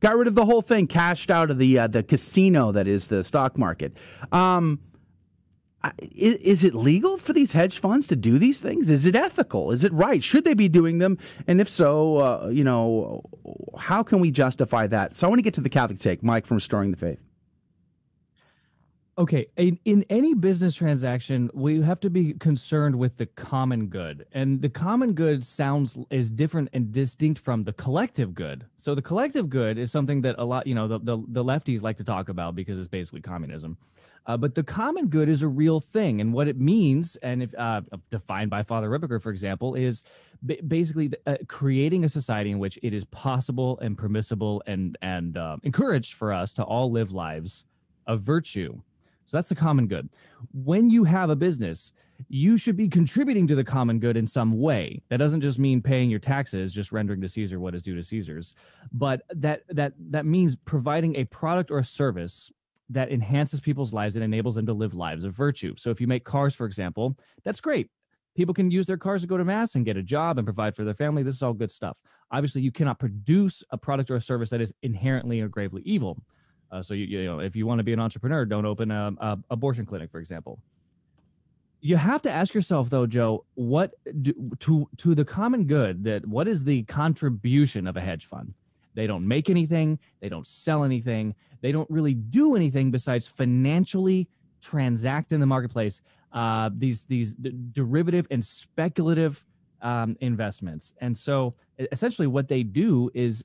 Got 0.00 0.16
rid 0.16 0.28
of 0.28 0.34
the 0.34 0.44
whole 0.46 0.62
thing, 0.62 0.86
cashed 0.86 1.30
out 1.30 1.50
of 1.50 1.58
the 1.58 1.78
uh, 1.78 1.86
the 1.86 2.02
casino 2.02 2.72
that 2.72 2.86
is 2.86 3.08
the 3.08 3.24
stock 3.24 3.56
market. 3.56 3.96
Um, 4.32 4.80
is, 5.98 6.36
is, 6.36 6.64
it 6.64 6.74
legal 6.74 7.16
for 7.18 7.32
these 7.32 7.52
hedge 7.52 7.78
funds 7.78 8.06
to 8.08 8.16
do 8.16 8.38
these 8.38 8.60
things? 8.60 8.90
Is 8.90 9.06
it 9.06 9.16
ethical? 9.16 9.70
Is 9.70 9.84
it 9.84 9.92
right? 9.92 10.22
Should 10.22 10.44
they 10.44 10.54
be 10.54 10.68
doing 10.68 10.98
them? 10.98 11.18
And 11.46 11.60
if 11.60 11.68
so, 11.68 12.18
uh, 12.18 12.48
you 12.48 12.64
know, 12.64 13.22
how 13.78 14.02
can 14.02 14.20
we 14.20 14.30
justify 14.30 14.86
that? 14.88 15.16
So 15.16 15.26
I 15.26 15.30
want 15.30 15.38
to 15.38 15.42
get 15.42 15.54
to 15.54 15.60
the 15.60 15.70
Catholic 15.70 15.98
take, 15.98 16.22
Mike 16.22 16.46
from 16.46 16.56
Restoring 16.56 16.90
the 16.90 16.96
Faith. 16.96 17.20
Okay, 19.18 19.48
in, 19.56 19.78
in 19.84 20.04
any 20.08 20.32
business 20.32 20.74
transaction, 20.74 21.50
we 21.52 21.82
have 21.82 22.00
to 22.00 22.08
be 22.08 22.32
concerned 22.34 22.96
with 22.96 23.18
the 23.18 23.26
common 23.26 23.88
good, 23.88 24.26
and 24.32 24.62
the 24.62 24.70
common 24.70 25.12
good 25.12 25.44
sounds 25.44 25.98
is 26.08 26.30
different 26.30 26.70
and 26.72 26.90
distinct 26.90 27.38
from 27.38 27.64
the 27.64 27.72
collective 27.74 28.34
good. 28.34 28.64
So 28.78 28.94
the 28.94 29.02
collective 29.02 29.50
good 29.50 29.76
is 29.76 29.92
something 29.92 30.22
that 30.22 30.36
a 30.38 30.44
lot, 30.44 30.66
you 30.66 30.74
know, 30.74 30.88
the 30.88 31.00
the, 31.00 31.22
the 31.28 31.44
lefties 31.44 31.82
like 31.82 31.98
to 31.98 32.04
talk 32.04 32.30
about 32.30 32.54
because 32.54 32.78
it's 32.78 32.88
basically 32.88 33.20
communism. 33.20 33.76
Uh, 34.26 34.36
but 34.36 34.54
the 34.54 34.62
common 34.62 35.08
good 35.08 35.28
is 35.28 35.42
a 35.42 35.48
real 35.48 35.80
thing, 35.80 36.20
and 36.20 36.32
what 36.32 36.46
it 36.46 36.58
means, 36.58 37.16
and 37.16 37.42
if 37.42 37.54
uh, 37.58 37.80
defined 38.10 38.50
by 38.50 38.62
Father 38.62 38.88
Ripperger, 38.88 39.20
for 39.20 39.30
example, 39.30 39.74
is 39.74 40.04
b- 40.44 40.60
basically 40.66 41.10
uh, 41.26 41.36
creating 41.48 42.04
a 42.04 42.08
society 42.08 42.50
in 42.50 42.58
which 42.58 42.78
it 42.82 42.92
is 42.92 43.04
possible 43.06 43.78
and 43.80 43.96
permissible 43.96 44.62
and 44.66 44.96
and 45.02 45.36
um, 45.38 45.60
encouraged 45.64 46.14
for 46.14 46.32
us 46.32 46.52
to 46.54 46.62
all 46.64 46.90
live 46.90 47.12
lives 47.12 47.64
of 48.06 48.20
virtue. 48.20 48.80
So 49.26 49.36
that's 49.36 49.48
the 49.48 49.54
common 49.54 49.86
good. 49.86 50.08
When 50.52 50.90
you 50.90 51.04
have 51.04 51.30
a 51.30 51.36
business, 51.36 51.92
you 52.28 52.58
should 52.58 52.76
be 52.76 52.88
contributing 52.88 53.46
to 53.46 53.54
the 53.54 53.64
common 53.64 53.98
good 53.98 54.16
in 54.16 54.26
some 54.26 54.58
way. 54.58 55.02
That 55.08 55.18
doesn't 55.18 55.40
just 55.40 55.58
mean 55.58 55.80
paying 55.80 56.10
your 56.10 56.18
taxes, 56.18 56.72
just 56.72 56.92
rendering 56.92 57.20
to 57.22 57.28
Caesar 57.28 57.60
what 57.60 57.74
is 57.74 57.82
due 57.82 57.94
to 57.94 58.02
Caesar's, 58.02 58.54
but 58.92 59.22
that 59.30 59.62
that 59.68 59.94
that 60.10 60.26
means 60.26 60.56
providing 60.56 61.16
a 61.16 61.24
product 61.24 61.70
or 61.70 61.78
a 61.78 61.84
service 61.84 62.52
that 62.90 63.10
enhances 63.10 63.60
people's 63.60 63.92
lives 63.92 64.16
and 64.16 64.24
enables 64.24 64.56
them 64.56 64.66
to 64.66 64.72
live 64.72 64.94
lives 64.94 65.24
of 65.24 65.32
virtue. 65.32 65.74
So 65.76 65.90
if 65.90 66.00
you 66.00 66.06
make 66.06 66.24
cars, 66.24 66.54
for 66.54 66.66
example, 66.66 67.16
that's 67.44 67.60
great. 67.60 67.88
People 68.36 68.54
can 68.54 68.70
use 68.70 68.86
their 68.86 68.96
cars 68.96 69.22
to 69.22 69.26
go 69.26 69.36
to 69.36 69.44
mass 69.44 69.74
and 69.74 69.84
get 69.84 69.96
a 69.96 70.02
job 70.02 70.38
and 70.38 70.46
provide 70.46 70.76
for 70.76 70.84
their 70.84 70.94
family. 70.94 71.22
This 71.22 71.34
is 71.34 71.42
all 71.42 71.52
good 71.52 71.70
stuff. 71.70 71.96
Obviously, 72.30 72.62
you 72.62 72.70
cannot 72.70 72.98
produce 72.98 73.64
a 73.70 73.78
product 73.78 74.10
or 74.10 74.16
a 74.16 74.20
service 74.20 74.50
that 74.50 74.60
is 74.60 74.72
inherently 74.82 75.40
or 75.40 75.48
gravely 75.48 75.82
evil. 75.84 76.22
Uh, 76.70 76.80
so 76.80 76.94
you, 76.94 77.06
you 77.06 77.24
know, 77.24 77.40
if 77.40 77.56
you 77.56 77.66
want 77.66 77.80
to 77.80 77.84
be 77.84 77.92
an 77.92 78.00
entrepreneur, 78.00 78.44
don't 78.44 78.66
open 78.66 78.90
a, 78.90 79.12
a 79.18 79.38
abortion 79.50 79.84
clinic, 79.84 80.10
for 80.10 80.20
example. 80.20 80.60
You 81.80 81.96
have 81.96 82.22
to 82.22 82.30
ask 82.30 82.54
yourself, 82.54 82.90
though, 82.90 83.06
Joe, 83.06 83.44
what 83.54 83.94
do, 84.20 84.34
to 84.60 84.88
to 84.98 85.14
the 85.14 85.24
common 85.24 85.64
good 85.64 86.04
that 86.04 86.26
what 86.26 86.46
is 86.46 86.62
the 86.62 86.82
contribution 86.84 87.86
of 87.86 87.96
a 87.96 88.00
hedge 88.00 88.26
fund? 88.26 88.54
They 88.94 89.06
don't 89.06 89.26
make 89.26 89.50
anything. 89.50 89.98
They 90.20 90.28
don't 90.28 90.46
sell 90.46 90.84
anything. 90.84 91.34
They 91.60 91.72
don't 91.72 91.90
really 91.90 92.14
do 92.14 92.56
anything 92.56 92.90
besides 92.90 93.26
financially 93.26 94.28
transact 94.60 95.32
in 95.32 95.40
the 95.40 95.46
marketplace. 95.46 96.02
Uh, 96.32 96.70
these 96.76 97.04
these 97.04 97.34
d- 97.34 97.52
derivative 97.72 98.26
and 98.30 98.44
speculative 98.44 99.44
um, 99.82 100.16
investments, 100.20 100.94
and 101.00 101.16
so 101.16 101.54
essentially 101.92 102.28
what 102.28 102.48
they 102.48 102.62
do 102.62 103.10
is 103.14 103.44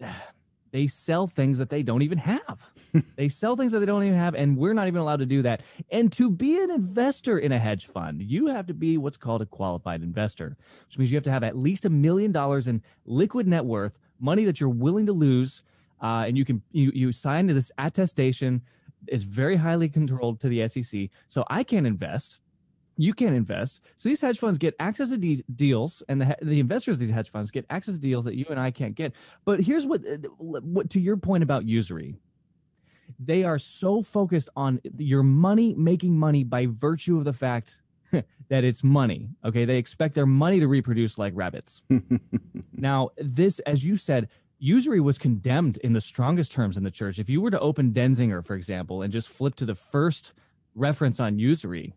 they 0.70 0.86
sell 0.86 1.26
things 1.26 1.58
that 1.58 1.70
they 1.70 1.82
don't 1.82 2.02
even 2.02 2.18
have. 2.18 2.70
they 3.16 3.28
sell 3.28 3.56
things 3.56 3.72
that 3.72 3.78
they 3.80 3.86
don't 3.86 4.02
even 4.02 4.18
have, 4.18 4.34
and 4.34 4.56
we're 4.56 4.74
not 4.74 4.88
even 4.88 5.00
allowed 5.00 5.20
to 5.20 5.26
do 5.26 5.42
that. 5.42 5.62
And 5.90 6.10
to 6.12 6.30
be 6.30 6.60
an 6.60 6.70
investor 6.70 7.38
in 7.38 7.52
a 7.52 7.58
hedge 7.58 7.86
fund, 7.86 8.20
you 8.20 8.48
have 8.48 8.66
to 8.66 8.74
be 8.74 8.98
what's 8.98 9.16
called 9.16 9.42
a 9.42 9.46
qualified 9.46 10.02
investor, 10.02 10.56
which 10.86 10.98
means 10.98 11.10
you 11.12 11.16
have 11.16 11.24
to 11.24 11.30
have 11.30 11.44
at 11.44 11.56
least 11.56 11.84
a 11.84 11.90
million 11.90 12.32
dollars 12.32 12.66
in 12.66 12.82
liquid 13.06 13.46
net 13.46 13.64
worth 13.64 13.98
money 14.20 14.44
that 14.44 14.60
you're 14.60 14.68
willing 14.68 15.06
to 15.06 15.12
lose, 15.12 15.62
uh, 16.02 16.24
and 16.26 16.36
you 16.36 16.44
can 16.44 16.62
you 16.72 16.90
you 16.94 17.12
sign 17.12 17.48
to 17.48 17.54
this 17.54 17.72
attestation 17.78 18.62
is 19.06 19.24
very 19.24 19.56
highly 19.56 19.88
controlled 19.88 20.40
to 20.40 20.48
the 20.48 20.66
SEC. 20.68 21.08
So 21.28 21.44
I 21.48 21.62
can't 21.62 21.86
invest. 21.86 22.40
You 22.96 23.14
can't 23.14 23.36
invest. 23.36 23.82
So 23.96 24.08
these 24.08 24.20
hedge 24.20 24.40
funds 24.40 24.58
get 24.58 24.74
access 24.80 25.10
to 25.10 25.18
de- 25.18 25.44
deals, 25.54 26.02
and 26.08 26.20
the 26.20 26.36
the 26.42 26.60
investors 26.60 26.96
of 26.96 27.00
these 27.00 27.10
hedge 27.10 27.30
funds 27.30 27.50
get 27.50 27.64
access 27.70 27.94
to 27.94 28.00
deals 28.00 28.24
that 28.24 28.34
you 28.34 28.46
and 28.50 28.58
I 28.58 28.70
can't 28.70 28.94
get. 28.94 29.12
But 29.44 29.60
here's 29.60 29.86
what 29.86 30.04
uh, 30.04 30.16
what 30.38 30.90
to 30.90 31.00
your 31.00 31.16
point 31.16 31.42
about 31.42 31.64
usury. 31.64 32.16
They 33.18 33.42
are 33.44 33.58
so 33.58 34.02
focused 34.02 34.50
on 34.54 34.80
your 34.98 35.22
money 35.22 35.74
making 35.74 36.18
money 36.18 36.44
by 36.44 36.66
virtue 36.66 37.16
of 37.16 37.24
the 37.24 37.32
fact 37.32 37.80
that 38.48 38.64
it's 38.64 38.82
money. 38.82 39.28
Okay. 39.44 39.64
They 39.64 39.76
expect 39.76 40.14
their 40.14 40.26
money 40.26 40.60
to 40.60 40.68
reproduce 40.68 41.18
like 41.18 41.32
rabbits. 41.36 41.82
now, 42.72 43.10
this, 43.16 43.58
as 43.60 43.84
you 43.84 43.96
said, 43.96 44.28
usury 44.58 45.00
was 45.00 45.18
condemned 45.18 45.76
in 45.78 45.92
the 45.92 46.00
strongest 46.00 46.52
terms 46.52 46.76
in 46.76 46.84
the 46.84 46.90
church. 46.90 47.18
If 47.18 47.28
you 47.28 47.40
were 47.40 47.50
to 47.50 47.60
open 47.60 47.92
Denzinger, 47.92 48.44
for 48.44 48.54
example, 48.54 49.02
and 49.02 49.12
just 49.12 49.28
flip 49.28 49.54
to 49.56 49.64
the 49.64 49.74
first 49.74 50.32
reference 50.74 51.20
on 51.20 51.38
usury, 51.38 51.94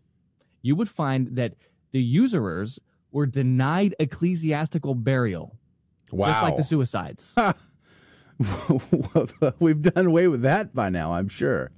you 0.62 0.76
would 0.76 0.88
find 0.88 1.36
that 1.36 1.54
the 1.92 2.02
usurers 2.02 2.78
were 3.10 3.26
denied 3.26 3.94
ecclesiastical 3.98 4.94
burial. 4.94 5.56
Wow. 6.10 6.26
Just 6.28 6.42
like 6.42 6.56
the 6.56 6.62
suicides. 6.62 7.34
We've 9.58 9.82
done 9.82 10.06
away 10.06 10.28
with 10.28 10.42
that 10.42 10.74
by 10.74 10.88
now, 10.88 11.14
I'm 11.14 11.28
sure. 11.28 11.70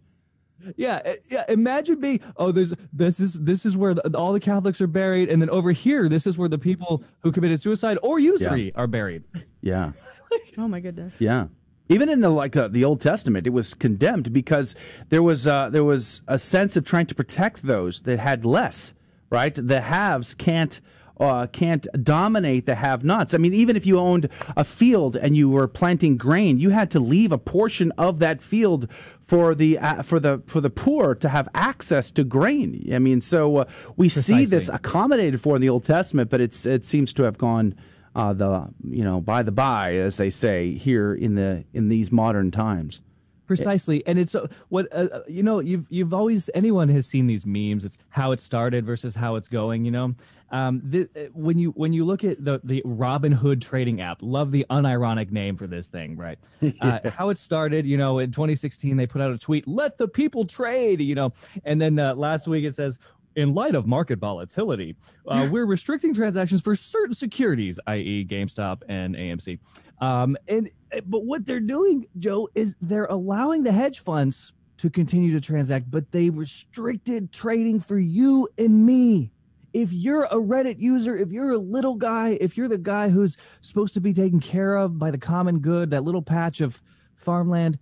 Yeah, 0.77 1.01
eh, 1.05 1.15
yeah. 1.31 1.45
Imagine 1.49 2.01
being 2.01 2.21
oh, 2.37 2.53
there's 2.53 2.73
this 2.93 3.21
is 3.21 3.35
this 3.35 3.67
is 3.67 3.77
where 3.77 3.95
the, 3.95 4.17
all 4.17 4.33
the 4.33 4.41
Catholics 4.41 4.81
are 4.81 4.87
buried, 4.87 5.29
and 5.29 5.41
then 5.41 5.51
over 5.51 5.73
here, 5.73 6.09
this 6.09 6.27
is 6.27 6.39
where 6.39 6.49
the 6.49 6.59
people 6.59 7.03
who 7.21 7.33
committed 7.33 7.61
suicide 7.61 7.99
or 8.03 8.19
usury 8.19 8.67
yeah. 8.67 8.81
are 8.81 8.87
buried. 8.87 9.25
Yeah. 9.61 9.93
oh 10.59 10.69
my 10.69 10.81
goodness. 10.81 11.21
Yeah. 11.21 11.47
Even 11.89 12.09
in 12.09 12.21
the 12.21 12.31
like 12.31 12.57
uh, 12.57 12.69
the 12.69 12.85
Old 12.85 13.01
Testament, 13.01 13.47
it 13.47 13.51
was 13.51 13.75
condemned 13.75 14.33
because 14.33 14.75
there 15.11 15.23
was 15.23 15.47
uh, 15.47 15.69
there 15.69 15.85
was 15.85 16.23
a 16.29 16.39
sense 16.39 16.77
of 16.77 16.85
trying 16.85 17.07
to 17.07 17.15
protect 17.15 17.63
those 17.63 18.01
that 18.03 18.19
had 18.19 18.45
less. 18.45 18.95
Right, 19.31 19.55
the 19.55 19.81
haves 19.81 20.35
can't 20.35 20.81
uh, 21.19 21.47
can't 21.49 21.87
dominate 22.03 22.67
the 22.67 22.75
have-nots. 22.75 23.35
I 23.35 23.39
mean, 23.39 23.55
even 23.55 23.77
if 23.77 23.87
you 23.87 23.99
owned 23.99 24.29
a 24.57 24.65
field 24.65 25.17
and 25.17 25.37
you 25.37 25.49
were 25.49 25.69
planting 25.69 26.17
grain, 26.17 26.59
you 26.59 26.71
had 26.71 26.91
to 26.93 27.01
leave 27.01 27.33
a 27.33 27.39
portion 27.39 27.93
of 27.93 28.19
that 28.19 28.43
field 28.43 28.89
for 29.27 29.55
the 29.55 29.79
uh, 29.79 30.03
for 30.03 30.21
the 30.21 30.43
for 30.47 30.61
the 30.61 30.71
poor 30.71 31.15
to 31.15 31.29
have 31.29 31.49
access 31.55 32.11
to 32.13 32.25
grain. 32.25 32.89
I 32.93 32.99
mean, 32.99 33.21
so 33.21 33.59
uh, 33.59 33.65
we 33.97 34.09
Precisely. 34.09 34.45
see 34.45 34.45
this 34.45 34.69
accommodated 34.69 35.41
for 35.41 35.57
in 35.57 35.63
the 35.63 35.69
Old 35.69 35.85
Testament, 35.85 36.31
but 36.31 36.41
it's 36.41 36.67
it 36.67 36.85
seems 36.85 37.13
to 37.15 37.23
have 37.23 37.39
gone 37.39 37.75
uh, 38.15 38.33
the 38.33 38.69
you 38.89 39.05
know 39.05 39.21
by 39.21 39.43
the 39.43 39.53
by, 39.53 39.95
as 39.95 40.17
they 40.17 40.31
say 40.31 40.73
here 40.73 41.15
in 41.15 41.35
the 41.35 41.65
in 41.73 41.89
these 41.89 42.13
modern 42.13 42.51
times. 42.51 43.01
Precisely, 43.47 44.03
and 44.07 44.19
it's 44.19 44.35
uh, 44.35 44.47
what 44.71 44.89
uh, 44.93 45.09
uh, 45.13 45.23
you 45.29 45.43
know. 45.43 45.61
You've 45.61 45.87
you've 45.91 46.15
always 46.15 46.49
anyone 46.55 46.89
has 46.89 47.07
seen 47.07 47.27
these 47.27 47.45
memes. 47.45 47.85
It's 47.85 47.99
how 48.09 48.33
it 48.33 48.41
started 48.41 48.87
versus 48.87 49.15
how 49.15 49.37
it's 49.37 49.49
going. 49.49 49.85
You 49.85 49.91
know, 49.91 50.15
um, 50.51 50.81
the, 50.85 51.09
uh, 51.17 51.21
when 51.35 51.59
you 51.59 51.71
when 51.73 51.93
you 51.93 52.05
look 52.05 52.25
at 52.25 52.43
the 52.45 52.61
the 52.65 52.81
Robinhood 52.87 53.61
trading 53.61 54.01
app, 54.01 54.19
love 54.21 54.51
the 54.51 54.65
unironic 54.71 55.31
name 55.31 55.57
for 55.57 55.67
this 55.67 55.89
thing, 55.89 56.17
right? 56.17 56.39
Uh, 56.81 56.99
how 57.11 57.29
it 57.29 57.39
started, 57.39 57.87
you 57.87 57.97
know, 57.97 58.19
in 58.19 58.31
2016 58.31 58.97
they 58.97 59.07
put 59.07 59.21
out 59.21 59.31
a 59.31 59.39
tweet, 59.39 59.67
"Let 59.69 59.97
the 59.97 60.09
people 60.09 60.45
trade," 60.45 61.01
you 61.01 61.15
know, 61.15 61.33
and 61.65 61.81
then 61.81 61.99
uh, 61.99 62.15
last 62.15 62.49
week 62.49 62.65
it 62.65 62.75
says 62.75 62.99
in 63.37 63.55
light 63.55 63.75
of 63.75 63.87
market 63.87 64.19
volatility, 64.19 64.97
uh, 65.29 65.49
we're 65.51 65.67
restricting 65.67 66.15
transactions 66.15 66.61
for 66.61 66.77
certain 66.77 67.15
securities, 67.15 67.81
i.e., 67.87 68.27
GameStop 68.29 68.83
and 68.89 69.15
AMC. 69.15 69.59
Um, 70.01 70.37
and 70.49 70.71
eh, 70.93 71.01
but 71.07 71.25
what 71.25 71.47
they're 71.47 71.61
doing, 71.61 72.07
Joe, 72.19 72.49
is 72.55 72.77
they're 72.81 73.07
allowing 73.07 73.63
the 73.63 73.73
hedge 73.73 74.01
funds 74.01 74.53
to 74.79 74.91
continue 74.91 75.33
to 75.33 75.41
transact, 75.41 75.91
but 75.91 76.11
they 76.11 76.31
restricted 76.31 77.33
trading 77.33 77.81
for 77.81 77.99
you 77.99 78.49
and 78.59 78.85
me. 78.85 79.31
If 79.73 79.93
you're 79.93 80.25
a 80.25 80.37
Reddit 80.37 80.79
user, 80.79 81.17
if 81.17 81.31
you're 81.31 81.53
a 81.53 81.59
little 81.59 81.97
guy, 81.97 82.39
if 82.41 82.57
you're 82.57 82.69
the 82.69 82.79
guy 82.79 83.09
who's 83.09 83.37
supposed 83.61 83.95
to 83.95 84.01
be 84.01 84.13
taken 84.13 84.39
care 84.39 84.77
of 84.77 84.99
by 84.99 85.11
the 85.11 85.19
common 85.19 85.59
good, 85.59 85.91
that 85.91 86.05
little 86.05 86.23
patch 86.23 86.61
of 86.61 86.81
farmland, 87.17 87.79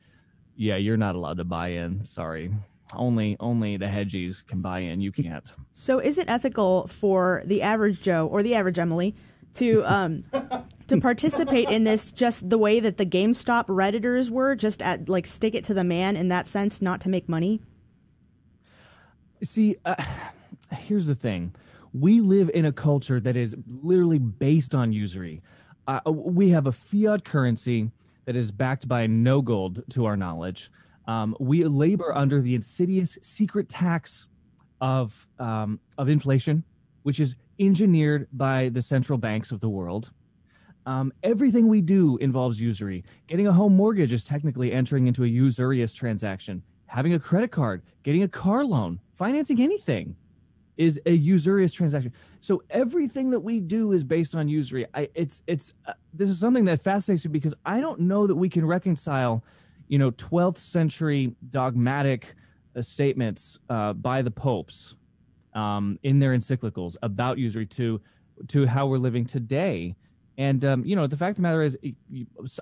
yeah, 0.57 0.76
you're 0.76 0.96
not 0.96 1.14
allowed 1.14 1.38
to 1.38 1.44
buy 1.44 1.68
in. 1.68 2.05
Sorry. 2.05 2.50
Only 2.95 3.36
only 3.40 3.76
the 3.76 3.86
hedgies 3.86 4.47
can 4.47 4.61
buy 4.61 4.80
in. 4.80 5.01
You 5.01 5.12
can't. 5.12 5.51
So, 5.72 5.99
is 5.99 6.18
it 6.18 6.28
ethical 6.28 6.86
for 6.88 7.43
the 7.47 7.62
average 7.62 8.01
Joe 8.01 8.26
or 8.26 8.43
the 8.43 8.55
average 8.55 8.78
Emily 8.78 9.14
to 9.55 9.82
um, 9.84 10.24
to 10.88 11.01
participate 11.01 11.68
in 11.68 11.84
this 11.84 12.12
just 12.12 12.49
the 12.49 12.59
way 12.59 12.80
that 12.80 12.99
the 12.99 13.07
GameStop 13.07 13.66
redditors 13.66 14.30
were, 14.30 14.55
just 14.55 14.82
at 14.82 15.09
like 15.09 15.26
stick 15.26 15.55
it 15.55 15.64
to 15.64 15.74
the 15.74 15.84
man 15.84 16.16
in 16.16 16.28
that 16.28 16.47
sense, 16.47 16.82
not 16.82 17.01
to 17.03 17.09
make 17.09 17.28
money? 17.28 17.61
See, 19.43 19.76
uh, 19.84 20.03
here's 20.72 21.07
the 21.07 21.14
thing: 21.14 21.55
we 21.93 22.20
live 22.20 22.51
in 22.55 22.64
a 22.64 22.72
culture 22.72 23.20
that 23.20 23.36
is 23.36 23.57
literally 23.66 24.18
based 24.18 24.74
on 24.74 24.93
usury. 24.93 25.43
Uh, 25.86 26.01
we 26.07 26.51
have 26.51 26.66
a 26.66 26.72
fiat 26.72 27.24
currency 27.24 27.90
that 28.24 28.36
is 28.36 28.53
backed 28.53 28.86
by 28.86 29.07
no 29.07 29.43
gold, 29.43 29.82
to 29.90 30.05
our 30.05 30.16
knowledge. 30.16 30.70
Um, 31.07 31.36
we 31.40 31.64
labor 31.64 32.14
under 32.14 32.40
the 32.40 32.55
insidious 32.55 33.18
secret 33.22 33.68
tax 33.68 34.26
of 34.80 35.26
um, 35.38 35.80
of 35.98 36.09
inflation, 36.09 36.64
which 37.03 37.20
is 37.20 37.36
engineered 37.59 38.28
by 38.32 38.68
the 38.70 38.82
central 38.82 39.18
banks 39.18 39.53
of 39.53 39.61
the 39.61 39.68
world. 39.68 40.11
Um, 40.86 41.12
everything 41.22 41.68
we 41.68 41.80
do 41.80 42.16
involves 42.18 42.61
usury. 42.61 43.05
Getting 43.28 43.46
a 43.46 43.53
home 43.53 43.76
mortgage 43.76 44.12
is 44.12 44.24
technically 44.24 44.72
entering 44.72 45.07
into 45.07 45.22
a 45.22 45.28
usurious 45.28 45.94
transaction. 45.94 46.62
Having 46.86 47.14
a 47.14 47.20
credit 47.20 47.53
card, 47.53 47.82
getting 48.03 48.24
a 48.24 48.28
car 48.28 48.64
loan, 48.64 48.98
financing 49.16 49.61
anything 49.61 50.16
is 50.76 51.00
a 51.07 51.12
usurious 51.12 51.72
transaction. 51.72 52.12
So 52.40 52.62
everything 52.70 53.30
that 53.30 53.40
we 53.40 53.61
do 53.61 53.92
is 53.92 54.03
based 54.03 54.34
on 54.34 54.48
usury. 54.48 54.86
I, 54.94 55.09
it's 55.14 55.42
it's 55.46 55.74
uh, 55.86 55.92
this 56.12 56.28
is 56.28 56.38
something 56.38 56.64
that 56.64 56.82
fascinates 56.82 57.24
me 57.24 57.30
because 57.30 57.55
I 57.64 57.80
don't 57.80 58.00
know 58.00 58.26
that 58.26 58.34
we 58.34 58.48
can 58.48 58.66
reconcile 58.66 59.44
you 59.93 59.99
know 59.99 60.11
12th 60.12 60.57
century 60.57 61.36
dogmatic 61.51 62.34
uh, 62.74 62.80
statements 62.80 63.59
uh, 63.68 63.93
by 63.93 64.22
the 64.22 64.30
popes 64.30 64.97
um, 65.53 65.99
in 66.03 66.18
their 66.18 66.34
encyclicals 66.34 66.97
about 67.03 67.36
usury 67.36 67.66
to 67.66 68.01
to 68.49 68.66
how 68.66 68.86
we're 68.86 68.97
living 68.97 69.26
today. 69.26 69.95
And 70.38 70.64
um, 70.64 70.82
you 70.86 70.97
know 70.97 71.07
the 71.07 71.16
fact 71.18 71.32
of 71.32 71.36
the 71.36 71.43
matter 71.43 71.62
is 71.62 71.76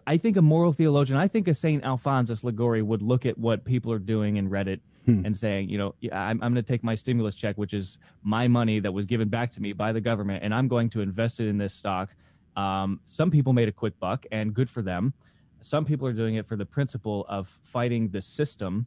i 0.08 0.16
think 0.16 0.36
a 0.36 0.42
moral 0.42 0.72
theologian 0.72 1.16
i 1.16 1.28
think 1.28 1.46
a 1.46 1.54
saint 1.54 1.84
alphonsus 1.84 2.42
liguori 2.42 2.82
would 2.82 3.00
look 3.00 3.24
at 3.24 3.38
what 3.38 3.64
people 3.64 3.92
are 3.92 4.00
doing 4.00 4.38
in 4.38 4.50
reddit 4.50 4.80
hmm. 5.04 5.24
and 5.24 5.38
saying 5.38 5.68
you 5.68 5.78
know 5.78 5.94
i'm, 6.12 6.42
I'm 6.42 6.52
going 6.52 6.56
to 6.56 6.62
take 6.62 6.82
my 6.82 6.96
stimulus 6.96 7.36
check 7.36 7.56
which 7.56 7.72
is 7.72 7.96
my 8.24 8.48
money 8.48 8.80
that 8.80 8.92
was 8.92 9.06
given 9.06 9.28
back 9.28 9.52
to 9.52 9.62
me 9.62 9.72
by 9.72 9.92
the 9.92 10.00
government 10.00 10.42
and 10.42 10.52
i'm 10.52 10.66
going 10.66 10.90
to 10.90 11.00
invest 11.00 11.38
it 11.38 11.46
in 11.46 11.58
this 11.58 11.72
stock. 11.72 12.12
Um, 12.56 12.98
some 13.04 13.30
people 13.30 13.52
made 13.52 13.68
a 13.68 13.72
quick 13.72 13.98
buck 14.00 14.26
and 14.32 14.52
good 14.52 14.68
for 14.68 14.82
them 14.82 15.14
some 15.62 15.84
people 15.84 16.06
are 16.06 16.12
doing 16.12 16.36
it 16.36 16.46
for 16.46 16.56
the 16.56 16.66
principle 16.66 17.26
of 17.28 17.48
fighting 17.62 18.08
the 18.08 18.20
system. 18.20 18.86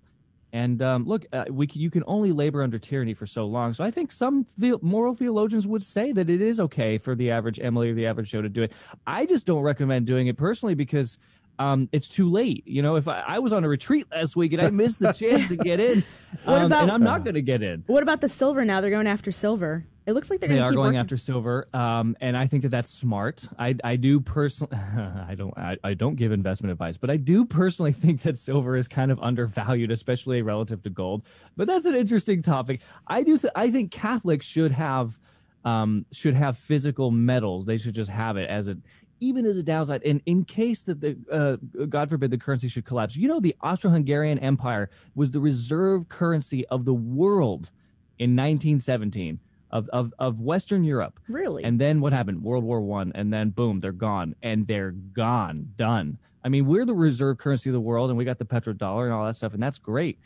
And 0.52 0.84
um, 0.84 1.06
look, 1.06 1.26
uh, 1.34 1.46
we 1.50 1.68
you 1.74 1.90
can 1.90 2.04
only 2.06 2.32
labor 2.32 2.62
under 2.62 2.78
tyranny 2.78 3.16
for 3.16 3.26
so 3.26 3.46
long. 3.46 3.74
So 3.74 3.84
I 3.84 3.90
think 3.90 4.12
some 4.12 4.46
the- 4.58 4.78
moral 4.82 5.16
theologians 5.16 5.66
would 5.66 5.82
say 5.82 6.12
that 6.12 6.30
it 6.30 6.42
is 6.42 6.60
okay 6.60 7.00
for 7.00 7.16
the 7.16 7.32
average 7.32 7.60
Emily 7.60 7.90
or 7.90 7.96
the 7.96 8.06
average 8.06 8.30
Joe 8.30 8.44
to 8.44 8.50
do 8.50 8.62
it. 8.62 8.72
I 9.08 9.26
just 9.26 9.48
don't 9.48 9.64
recommend 9.64 10.06
doing 10.06 10.28
it 10.28 10.38
personally 10.38 10.76
because 10.76 11.18
um, 11.60 11.90
it's 11.92 12.08
too 12.08 12.30
late. 12.30 12.64
You 12.68 12.82
know, 12.82 12.96
if 12.96 13.08
I, 13.08 13.22
I, 13.22 13.40
was 13.40 13.54
on 13.54 13.64
a 13.64 13.68
retreat 13.68 14.08
last 14.12 14.36
week 14.36 14.54
and 14.54 14.62
I 14.62 14.70
missed 14.70 15.00
the 15.00 15.12
chance 15.12 15.48
to 15.48 15.56
get 15.56 15.80
in, 15.80 16.04
um, 16.46 16.66
about, 16.66 16.84
and 16.84 16.92
I'm 16.92 17.04
not 17.04 17.24
going 17.24 17.36
to 17.36 17.42
get 17.42 17.62
in. 17.62 17.84
What 17.88 18.04
about 18.04 18.22
the 18.22 18.30
silver 18.30 18.66
now? 18.66 18.82
They're 18.82 18.90
going 18.90 19.08
after 19.08 19.32
silver. 19.32 19.86
It 20.06 20.14
looks 20.14 20.30
like 20.30 20.42
they're 20.42 20.50
they 20.50 20.60
are 20.60 20.74
going 20.74 20.88
working. 20.88 20.98
after 20.98 21.18
silver, 21.18 21.68
um, 21.74 22.18
and 22.20 22.36
I 22.36 22.46
think 22.46 22.64
that 22.64 22.70
that's 22.70 22.90
smart. 22.90 23.48
I, 23.58 23.76
I 23.84 23.96
do 23.96 24.20
personally, 24.20 24.76
I 24.78 25.34
don't, 25.38 25.58
I, 25.58 25.78
I 25.82 25.94
don't 25.94 26.16
give 26.16 26.34
investment 26.34 26.72
advice, 26.74 26.98
but 26.98 27.10
I 27.10 27.16
do 27.16 27.46
personally 27.46 27.92
think 27.94 28.22
that 28.24 28.38
silver 28.38 28.76
is 28.76 28.90
kind 28.90 29.12
of 29.12 29.20
undervalued, 29.22 29.92
especially 29.92 30.42
relative 30.42 30.84
to 30.84 30.90
gold. 30.90 31.24
But 31.56 31.68
that's 31.68 31.86
an 31.86 31.96
interesting 31.96 32.42
topic. 32.42 32.82
I 33.08 33.24
do, 33.24 33.38
th- 33.38 33.54
I 33.56 33.72
think 33.72 33.92
Catholics 33.92 34.46
should 34.46 34.74
have, 34.74 35.18
um, 35.64 36.06
should 36.12 36.36
have 36.36 36.58
physical 36.58 37.10
metals. 37.10 37.66
They 37.66 37.78
should 37.78 37.96
just 37.96 38.12
have 38.12 38.36
it 38.36 38.50
as 38.50 38.68
a, 38.68 38.78
even 39.22 39.46
as 39.46 39.58
a 39.58 39.64
downside. 39.64 40.04
And 40.04 40.22
in 40.26 40.44
case 40.44 40.84
that 40.84 41.00
the, 41.00 41.18
uh, 41.32 41.86
God 41.86 42.10
forbid, 42.10 42.30
the 42.30 42.38
currency 42.38 42.68
should 42.68 42.84
collapse. 42.84 43.16
You 43.16 43.30
know, 43.30 43.40
the 43.40 43.56
Austro-Hungarian 43.62 44.40
Empire 44.40 44.90
was 45.16 45.32
the 45.32 45.40
reserve 45.40 46.10
currency 46.10 46.66
of 46.68 46.84
the 46.84 46.94
world 46.94 47.72
in 48.20 48.32
1917 48.36 49.40
of, 49.74 49.90
of, 49.90 50.14
of 50.20 50.40
Western 50.40 50.84
Europe. 50.84 51.20
Really? 51.28 51.64
And 51.64 51.82
then 51.82 52.00
what 52.00 52.14
happened? 52.14 52.44
World 52.44 52.64
War 52.64 52.80
One, 52.80 53.12
and 53.16 53.34
then 53.34 53.50
boom, 53.50 53.82
they're 53.82 53.92
gone, 53.92 54.36
and 54.42 54.68
they're 54.68 54.92
gone, 54.92 55.74
done. 55.76 56.20
I 56.46 56.50
mean, 56.50 56.68
we're 56.68 56.86
the 56.86 56.94
reserve 56.94 57.40
currency 57.40 57.70
of 57.70 57.74
the 57.74 57.82
world, 57.82 58.10
and 58.10 58.18
we 58.18 58.24
got 58.24 58.38
the 58.38 58.46
petrodollar 58.46 59.06
and 59.06 59.14
all 59.14 59.26
that 59.26 59.36
stuff, 59.36 59.54
and 59.54 59.64
that's 59.64 59.80
great. 59.80 60.20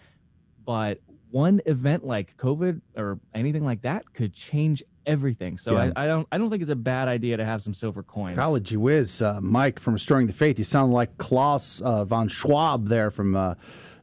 But 0.65 0.99
one 1.31 1.61
event 1.65 2.05
like 2.05 2.35
COVID 2.37 2.81
or 2.97 3.19
anything 3.33 3.63
like 3.63 3.81
that 3.83 4.13
could 4.13 4.33
change 4.33 4.83
everything. 5.05 5.57
So 5.57 5.73
yeah. 5.73 5.91
I, 5.95 6.03
I, 6.03 6.07
don't 6.07 6.27
I 6.31 6.37
don't 6.37 6.49
think 6.49 6.61
it's 6.61 6.71
a 6.71 6.75
bad 6.75 7.07
idea 7.07 7.37
to 7.37 7.45
have 7.45 7.61
some 7.61 7.73
silver 7.73 8.03
coins. 8.03 8.35
College 8.35 8.73
whiz, 8.73 9.21
uh, 9.21 9.39
Mike 9.41 9.79
from 9.79 9.93
Restoring 9.93 10.27
the 10.27 10.33
Faith. 10.33 10.59
You 10.59 10.65
sound 10.65 10.91
like 10.91 11.17
Klaus 11.17 11.79
uh, 11.81 12.03
von 12.03 12.27
Schwab 12.27 12.89
there 12.89 13.11
from 13.11 13.35
uh, 13.35 13.55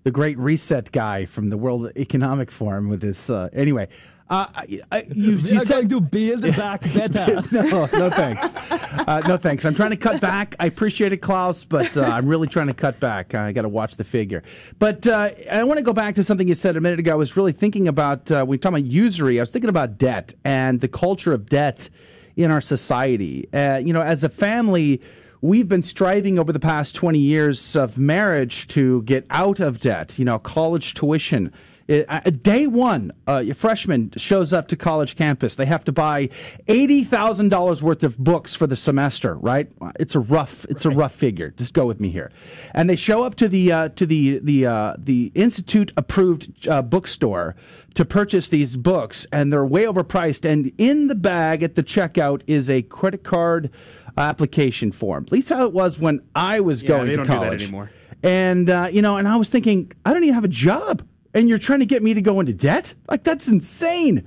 the 0.04 0.10
Great 0.10 0.38
Reset 0.38 0.90
guy 0.92 1.26
from 1.26 1.50
the 1.50 1.58
World 1.58 1.90
Economic 1.96 2.50
Forum 2.50 2.88
with 2.88 3.02
his. 3.02 3.28
Uh, 3.28 3.50
anyway, 3.52 3.88
uh, 4.30 4.46
I, 4.90 5.06
you, 5.12 5.36
you 5.36 5.60
are 5.60 5.64
going 5.66 5.88
to 5.88 6.00
build 6.00 6.42
back 6.56 6.80
better. 6.94 7.42
no, 7.52 7.86
no 7.92 8.10
thanks. 8.10 8.54
Uh, 8.72 9.22
no 9.26 9.36
thanks. 9.36 9.64
I'm 9.64 9.74
trying 9.74 9.90
to 9.90 9.96
cut 9.96 10.20
back. 10.20 10.56
I 10.58 10.66
appreciate 10.66 11.12
it, 11.12 11.18
Klaus, 11.18 11.64
but 11.64 11.94
uh, 11.96 12.02
I'm 12.02 12.26
really 12.26 12.48
trying 12.48 12.68
to 12.68 12.74
cut 12.74 12.98
back. 13.00 13.34
I 13.34 13.52
got 13.52 13.62
to 13.62 13.68
watch 13.68 13.96
the 13.96 14.04
figure. 14.04 14.42
But 14.78 15.06
uh, 15.06 15.30
I 15.50 15.62
want 15.64 15.78
to 15.78 15.84
go 15.84 15.92
back 15.92 16.14
to 16.14 16.24
something 16.24 16.48
you 16.48 16.54
said 16.54 16.76
a 16.76 16.80
minute 16.80 16.98
ago. 16.98 17.12
I 17.12 17.16
was 17.16 17.36
really 17.36 17.52
thinking 17.52 17.86
about 17.86 18.30
uh, 18.30 18.38
when 18.38 18.48
we 18.48 18.58
talk 18.58 18.70
about 18.70 18.84
usury. 18.84 19.38
I 19.38 19.42
was 19.42 19.50
thinking 19.50 19.70
about 19.70 19.98
debt 19.98 20.34
and 20.44 20.80
the 20.80 20.88
culture 20.88 21.34
of 21.34 21.48
debt 21.48 21.90
in 22.36 22.50
our 22.50 22.62
society. 22.62 23.46
Uh, 23.52 23.76
you 23.76 23.92
know, 23.92 24.02
as 24.02 24.24
a 24.24 24.28
family. 24.28 25.00
We've 25.40 25.68
been 25.68 25.82
striving 25.82 26.38
over 26.38 26.54
the 26.54 26.58
past 26.58 26.94
20 26.94 27.18
years 27.18 27.76
of 27.76 27.98
marriage 27.98 28.66
to 28.68 29.02
get 29.02 29.26
out 29.28 29.60
of 29.60 29.78
debt, 29.78 30.18
you 30.18 30.24
know, 30.24 30.38
college 30.38 30.94
tuition, 30.94 31.52
day 31.86 32.66
one, 32.66 33.12
uh, 33.26 33.44
a 33.48 33.54
freshman 33.54 34.10
shows 34.16 34.52
up 34.52 34.68
to 34.68 34.76
college 34.76 35.16
campus. 35.16 35.56
They 35.56 35.66
have 35.66 35.84
to 35.84 35.92
buy 35.92 36.30
eighty 36.68 37.04
thousand 37.04 37.50
dollars 37.50 37.82
worth 37.82 38.02
of 38.02 38.16
books 38.18 38.54
for 38.54 38.66
the 38.66 38.76
semester. 38.76 39.34
Right? 39.34 39.70
It's 39.98 40.14
a 40.14 40.20
rough. 40.20 40.64
It's 40.68 40.86
right. 40.86 40.94
a 40.94 40.98
rough 40.98 41.14
figure. 41.14 41.50
Just 41.50 41.74
go 41.74 41.86
with 41.86 42.00
me 42.00 42.10
here. 42.10 42.32
And 42.72 42.88
they 42.88 42.96
show 42.96 43.22
up 43.22 43.34
to 43.36 43.48
the 43.48 43.72
uh, 43.72 43.88
to 43.90 44.06
the 44.06 44.38
the 44.38 44.66
uh, 44.66 44.94
the 44.98 45.30
institute 45.34 45.92
approved 45.96 46.66
uh, 46.68 46.82
bookstore 46.82 47.56
to 47.94 48.04
purchase 48.04 48.48
these 48.48 48.76
books, 48.76 49.26
and 49.32 49.52
they're 49.52 49.64
way 49.64 49.84
overpriced. 49.84 50.44
And 50.44 50.72
in 50.78 51.06
the 51.08 51.14
bag 51.14 51.62
at 51.62 51.74
the 51.74 51.82
checkout 51.82 52.42
is 52.46 52.68
a 52.68 52.82
credit 52.82 53.24
card 53.24 53.70
application 54.16 54.92
form. 54.92 55.24
At 55.24 55.32
least 55.32 55.48
how 55.48 55.64
it 55.64 55.72
was 55.72 55.98
when 55.98 56.20
I 56.34 56.60
was 56.60 56.82
yeah, 56.82 56.88
going 56.88 57.16
to 57.16 57.24
college. 57.24 57.62
anymore. 57.62 57.90
And 58.22 58.70
uh, 58.70 58.88
you 58.90 59.02
know, 59.02 59.16
and 59.16 59.28
I 59.28 59.36
was 59.36 59.48
thinking, 59.48 59.92
I 60.04 60.12
don't 60.12 60.24
even 60.24 60.34
have 60.34 60.44
a 60.44 60.48
job 60.48 61.06
and 61.34 61.48
you're 61.48 61.58
trying 61.58 61.80
to 61.80 61.86
get 61.86 62.02
me 62.02 62.14
to 62.14 62.22
go 62.22 62.40
into 62.40 62.54
debt? 62.54 62.94
Like 63.10 63.24
that's 63.24 63.48
insane, 63.48 64.24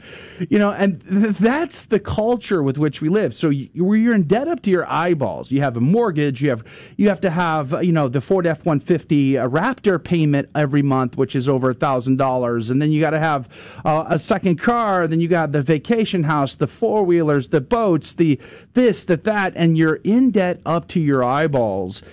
you 0.49 0.59
know. 0.59 0.71
And 0.71 1.01
th- 1.09 1.37
that's 1.37 1.85
the 1.85 1.99
culture 1.99 2.61
with 2.61 2.77
which 2.77 3.01
we 3.01 3.09
live. 3.09 3.33
So 3.33 3.49
you, 3.49 3.69
you're 3.73 4.13
in 4.13 4.23
debt 4.23 4.47
up 4.47 4.61
to 4.63 4.69
your 4.69 4.89
eyeballs. 4.91 5.51
You 5.51 5.61
have 5.61 5.77
a 5.77 5.81
mortgage. 5.81 6.41
You 6.41 6.49
have 6.49 6.63
you 6.97 7.09
have 7.09 7.21
to 7.21 7.29
have 7.29 7.83
you 7.83 7.91
know 7.91 8.09
the 8.09 8.21
Ford 8.21 8.45
F 8.45 8.65
one 8.65 8.79
fifty 8.79 9.33
Raptor 9.33 10.03
payment 10.03 10.49
every 10.53 10.83
month, 10.83 11.17
which 11.17 11.35
is 11.35 11.49
over 11.49 11.71
a 11.71 11.73
thousand 11.73 12.17
dollars, 12.17 12.69
and 12.69 12.81
then 12.81 12.91
you 12.91 12.99
got 12.99 13.11
to 13.11 13.19
have 13.19 13.49
uh, 13.85 14.05
a 14.07 14.19
second 14.19 14.57
car. 14.57 15.07
Then 15.07 15.19
you 15.19 15.27
got 15.27 15.51
the 15.51 15.61
vacation 15.61 16.23
house, 16.23 16.55
the 16.55 16.67
four 16.67 17.03
wheelers, 17.03 17.47
the 17.47 17.61
boats, 17.61 18.13
the 18.13 18.39
this, 18.73 19.05
the 19.05 19.17
that, 19.17 19.53
and 19.55 19.77
you're 19.77 19.99
in 20.03 20.31
debt 20.31 20.59
up 20.65 20.87
to 20.89 20.99
your 20.99 21.23
eyeballs 21.23 22.03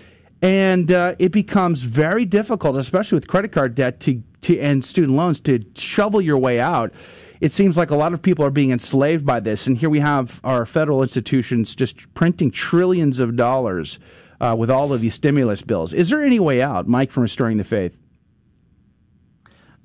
and 0.44 0.92
uh, 0.92 1.14
it 1.18 1.32
becomes 1.32 1.82
very 1.84 2.26
difficult, 2.26 2.76
especially 2.76 3.16
with 3.16 3.26
credit 3.26 3.50
card 3.50 3.74
debt, 3.74 3.98
to, 4.00 4.22
to 4.42 4.60
and 4.60 4.84
student 4.84 5.16
loans, 5.16 5.40
to 5.40 5.64
shovel 5.74 6.20
your 6.20 6.36
way 6.36 6.60
out. 6.60 6.92
It 7.40 7.50
seems 7.50 7.78
like 7.78 7.90
a 7.90 7.96
lot 7.96 8.12
of 8.12 8.20
people 8.20 8.44
are 8.44 8.50
being 8.50 8.70
enslaved 8.70 9.24
by 9.24 9.40
this, 9.40 9.66
and 9.66 9.74
here 9.74 9.88
we 9.88 10.00
have 10.00 10.42
our 10.44 10.66
federal 10.66 11.02
institutions 11.02 11.74
just 11.74 12.12
printing 12.12 12.50
trillions 12.50 13.20
of 13.20 13.36
dollars 13.36 13.98
uh, 14.38 14.54
with 14.56 14.70
all 14.70 14.92
of 14.92 15.00
these 15.00 15.14
stimulus 15.14 15.62
bills. 15.62 15.94
Is 15.94 16.10
there 16.10 16.22
any 16.22 16.38
way 16.38 16.60
out, 16.60 16.86
Mike, 16.86 17.10
from 17.10 17.22
restoring 17.22 17.56
the 17.56 17.64
faith? 17.64 17.98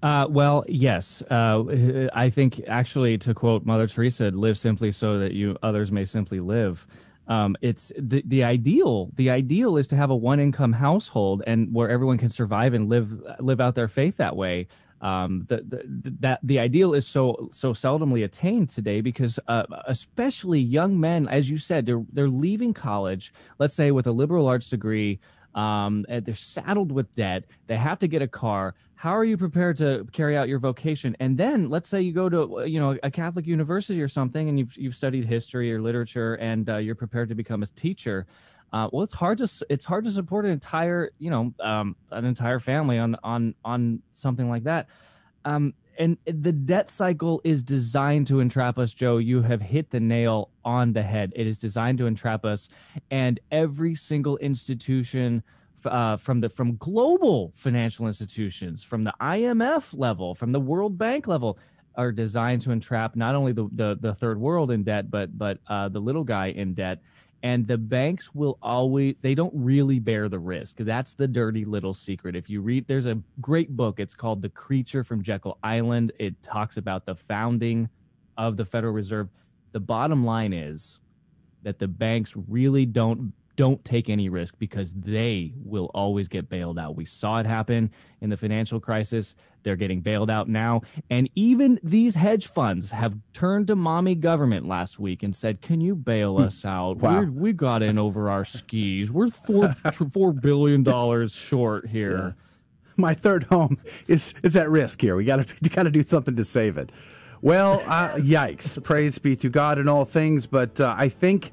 Uh, 0.04 0.28
well, 0.30 0.66
yes. 0.68 1.22
Uh, 1.30 2.10
I 2.14 2.30
think 2.30 2.62
actually, 2.68 3.18
to 3.20 3.34
quote 3.34 3.66
Mother 3.66 3.88
Teresa, 3.88 4.30
"Live 4.32 4.58
simply 4.58 4.92
so 4.92 5.20
that 5.20 5.32
you 5.32 5.58
others 5.64 5.90
may 5.90 6.04
simply 6.04 6.42
live." 6.42 6.86
Um, 7.30 7.56
it's 7.62 7.94
the 7.98 8.24
the 8.26 8.44
ideal. 8.44 9.12
The 9.16 9.30
ideal 9.30 9.78
is 9.78 9.88
to 9.90 9.96
have 9.96 10.10
a 10.10 10.16
one 10.16 10.40
income 10.40 10.74
household 10.74 11.44
and 11.46 11.72
where 11.74 11.90
everyone 11.90 12.18
can 12.18 12.30
survive 12.30 12.74
and 12.74 12.90
live 12.90 13.22
live 13.40 13.62
out 13.62 13.76
their 13.76 13.88
faith 13.88 14.18
that 14.18 14.36
way. 14.36 14.68
Um, 15.02 15.46
the, 15.48 15.58
the, 15.58 16.16
that 16.20 16.40
the 16.44 16.60
ideal 16.60 16.94
is 16.94 17.08
so 17.08 17.50
so 17.54 17.72
seldomly 17.74 18.26
attained 18.26 18.70
today 18.70 19.00
because 19.00 19.40
uh, 19.48 19.64
especially 19.86 20.60
young 20.60 21.00
men, 21.00 21.28
as 21.30 21.50
you 21.50 21.60
said, 21.60 21.86
they're 21.86 22.04
they're 22.12 22.28
leaving 22.28 22.74
college. 22.74 23.32
Let's 23.60 23.76
say 23.76 23.92
with 23.92 24.08
a 24.08 24.12
liberal 24.12 24.48
arts 24.48 24.70
degree. 24.70 25.20
Um, 25.56 26.06
and 26.08 26.24
they're 26.24 26.36
saddled 26.36 26.92
with 26.92 27.14
debt. 27.16 27.44
They 27.66 27.76
have 27.76 27.98
to 28.00 28.08
get 28.08 28.22
a 28.22 28.28
car 28.28 28.76
how 29.00 29.16
are 29.16 29.24
you 29.24 29.38
prepared 29.38 29.78
to 29.78 30.06
carry 30.12 30.36
out 30.36 30.50
your 30.50 30.60
vocation? 30.60 31.16
And 31.22 31.38
then 31.38 31.70
let's 31.70 31.88
say 31.88 32.02
you 32.02 32.12
go 32.12 32.28
to 32.28 32.66
you 32.68 32.82
know 32.82 32.98
a 33.02 33.10
catholic 33.10 33.48
university 33.48 34.02
or 34.02 34.10
something 34.10 34.50
and 34.50 34.60
you've, 34.60 34.76
you've 34.76 34.94
studied 34.94 35.24
history 35.24 35.74
or 35.74 35.82
literature 35.82 36.34
and 36.34 36.70
uh, 36.70 36.78
you're 36.78 36.96
prepared 36.96 37.30
to 37.30 37.36
become 37.36 37.64
a 37.64 37.66
teacher 37.66 38.28
uh, 38.74 38.90
well 38.92 39.02
it's 39.02 39.14
hard 39.14 39.38
to 39.38 39.48
it's 39.70 39.86
hard 39.86 40.04
to 40.04 40.12
support 40.12 40.44
an 40.44 40.52
entire 40.52 41.12
you 41.18 41.30
know 41.30 41.54
um, 41.62 41.96
an 42.12 42.26
entire 42.26 42.60
family 42.60 43.00
on 43.00 43.16
on 43.24 43.56
on 43.64 44.02
something 44.12 44.50
like 44.50 44.66
that. 44.66 44.90
Um, 45.46 45.76
and 45.98 46.18
the 46.26 46.52
debt 46.52 46.92
cycle 46.92 47.40
is 47.46 47.64
designed 47.64 48.28
to 48.28 48.42
entrap 48.42 48.78
us 48.78 48.94
joe. 48.94 49.18
You 49.18 49.44
have 49.44 49.62
hit 49.62 49.92
the 49.92 50.02
nail 50.02 50.50
on 50.66 50.92
the 50.92 51.04
head. 51.04 51.32
It 51.38 51.48
is 51.48 51.58
designed 51.58 52.00
to 52.00 52.06
entrap 52.06 52.44
us. 52.44 52.68
And 53.10 53.40
every 53.50 53.96
single 53.96 54.36
institution 54.40 55.42
uh, 55.86 56.18
from 56.18 56.42
the 56.42 56.50
from 56.50 56.76
global 56.78 57.52
financial 57.56 58.08
institutions, 58.08 58.84
from 58.84 59.04
the 59.04 59.14
IMF 59.22 59.98
level, 59.98 60.36
from 60.36 60.52
the 60.52 60.60
World 60.60 60.98
Bank 60.98 61.28
level, 61.28 61.58
are 61.96 62.12
designed 62.12 62.62
to 62.62 62.72
entrap 62.72 63.16
not 63.16 63.36
only 63.36 63.52
the 63.52 63.70
the, 63.72 63.98
the 64.00 64.14
third 64.14 64.40
world 64.40 64.72
in 64.72 64.84
debt, 64.84 65.10
but 65.12 65.38
but 65.38 65.60
uh, 65.68 65.90
the 65.90 66.00
little 66.00 66.24
guy 66.24 66.48
in 66.48 66.74
debt. 66.74 67.02
And 67.42 67.66
the 67.66 67.78
banks 67.78 68.36
will 68.36 68.58
always 68.62 69.16
they 69.22 69.34
don't 69.34 69.54
really 69.56 70.00
bear 70.00 70.28
the 70.28 70.40
risk. 70.40 70.78
That's 70.78 71.14
the 71.14 71.28
dirty 71.28 71.64
little 71.64 71.94
secret. 71.94 72.36
If 72.36 72.50
you 72.50 72.62
read, 72.62 72.86
there's 72.88 73.06
a 73.06 73.22
great 73.40 73.76
book. 73.78 74.00
It's 74.00 74.14
called 74.14 74.42
The 74.42 74.50
Creature 74.50 75.06
from 75.06 75.24
Jekyll 75.24 75.58
Island. 75.64 76.12
It 76.20 76.42
talks 76.44 76.76
about 76.76 77.06
the 77.06 77.16
founding 77.16 77.88
of 78.38 78.58
the 78.58 78.66
Federal 78.66 78.94
Reserve. 78.94 79.30
The 79.72 79.80
bottom 79.80 80.26
line 80.26 80.52
is 80.52 81.00
that 81.64 81.80
the 81.80 81.88
banks 81.88 82.34
really 82.48 82.86
don't 82.86 83.34
don't 83.60 83.84
take 83.84 84.10
any 84.10 84.30
risk 84.30 84.56
because 84.58 84.94
they 84.94 85.52
will 85.66 85.92
always 85.94 86.30
get 86.30 86.48
bailed 86.48 86.80
out. 86.80 86.96
We 86.96 87.04
saw 87.04 87.40
it 87.40 87.46
happen 87.46 87.92
in 88.22 88.30
the 88.30 88.38
financial 88.38 88.80
crisis. 88.80 89.36
They're 89.64 89.76
getting 89.76 90.00
bailed 90.00 90.30
out 90.30 90.48
now. 90.48 90.84
And 91.10 91.30
even 91.36 91.78
these 91.84 92.16
hedge 92.16 92.48
funds 92.48 92.90
have 92.92 93.18
turned 93.34 93.68
to 93.68 93.76
mommy 93.76 94.16
government 94.16 94.66
last 94.66 94.98
week 94.98 95.24
and 95.24 95.36
said, 95.36 95.60
Can 95.60 95.82
you 95.82 95.94
bail 95.94 96.38
hmm. 96.38 96.44
us 96.44 96.64
out? 96.64 97.00
Wow. 97.00 97.20
We're, 97.20 97.32
we 97.32 97.52
got 97.52 97.84
in 97.84 97.98
over 97.98 98.30
our 98.30 98.46
skis. 98.46 99.12
We're 99.12 99.28
four, 99.28 99.64
$4 99.84 100.40
billion 100.40 101.28
short 101.28 101.86
here. 101.86 102.18
Yeah. 102.18 102.32
My 102.96 103.14
third 103.14 103.44
home 103.44 103.78
is, 104.08 104.34
is 104.42 104.56
at 104.56 104.70
risk 104.70 105.02
here. 105.02 105.18
We 105.18 105.26
got 105.26 105.46
to 105.46 105.70
got 105.70 105.84
to 105.84 105.92
do 105.92 106.04
something 106.04 106.38
to 106.38 106.46
save 106.46 106.78
it. 106.78 106.94
Well, 107.42 107.84
uh, 107.88 108.12
yikes. 108.20 108.82
Praise 108.82 109.18
be 109.18 109.36
to 109.36 109.50
God 109.50 109.80
in 109.80 109.90
all 109.90 110.06
things. 110.06 110.48
But 110.48 110.80
uh, 110.80 110.96
I 110.98 111.10
think 111.10 111.52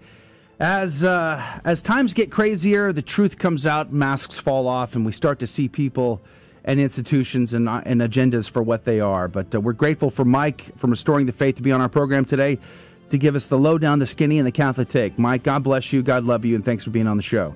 as 0.59 1.04
uh, 1.04 1.42
as 1.64 1.82
times 1.82 2.14
get 2.14 2.30
crazier, 2.30 2.92
the 2.92 3.02
truth 3.02 3.38
comes 3.38 3.66
out, 3.66 3.92
masks 3.92 4.36
fall 4.36 4.68
off, 4.68 4.94
and 4.94 5.04
we 5.04 5.12
start 5.12 5.38
to 5.40 5.46
see 5.46 5.68
people 5.68 6.22
and 6.64 6.80
institutions 6.80 7.54
and, 7.54 7.68
uh, 7.68 7.82
and 7.86 8.00
agendas 8.00 8.50
for 8.50 8.62
what 8.62 8.84
they 8.84 9.00
are. 9.00 9.28
But 9.28 9.54
uh, 9.54 9.61
we're 9.61 9.72
grateful 9.72 10.11
for 10.11 10.24
Mike 10.24 10.76
from 10.76 10.90
Restoring 10.90 11.26
the 11.26 11.32
Faith 11.32 11.57
to 11.57 11.62
be 11.62 11.72
on 11.72 11.80
our 11.80 11.88
program 11.88 12.24
today 12.24 12.59
to 13.11 13.18
give 13.18 13.36
us 13.36 13.46
the 13.46 13.59
lowdown, 13.59 14.00
the 14.00 14.07
skinny, 14.07 14.38
and 14.38 14.46
the 14.46 14.52
Catholic 14.52 14.88
take. 14.88 15.18
Mike, 15.18 15.44
God 15.44 15.62
bless 15.62 15.92
you, 15.92 16.02
God 16.02 16.24
love 16.24 16.44
you, 16.44 16.57
and 16.57 16.64
thanks 16.64 16.82
for 16.82 16.90
being 16.90 17.07
on 17.07 17.16
the 17.16 17.22
show. 17.22 17.54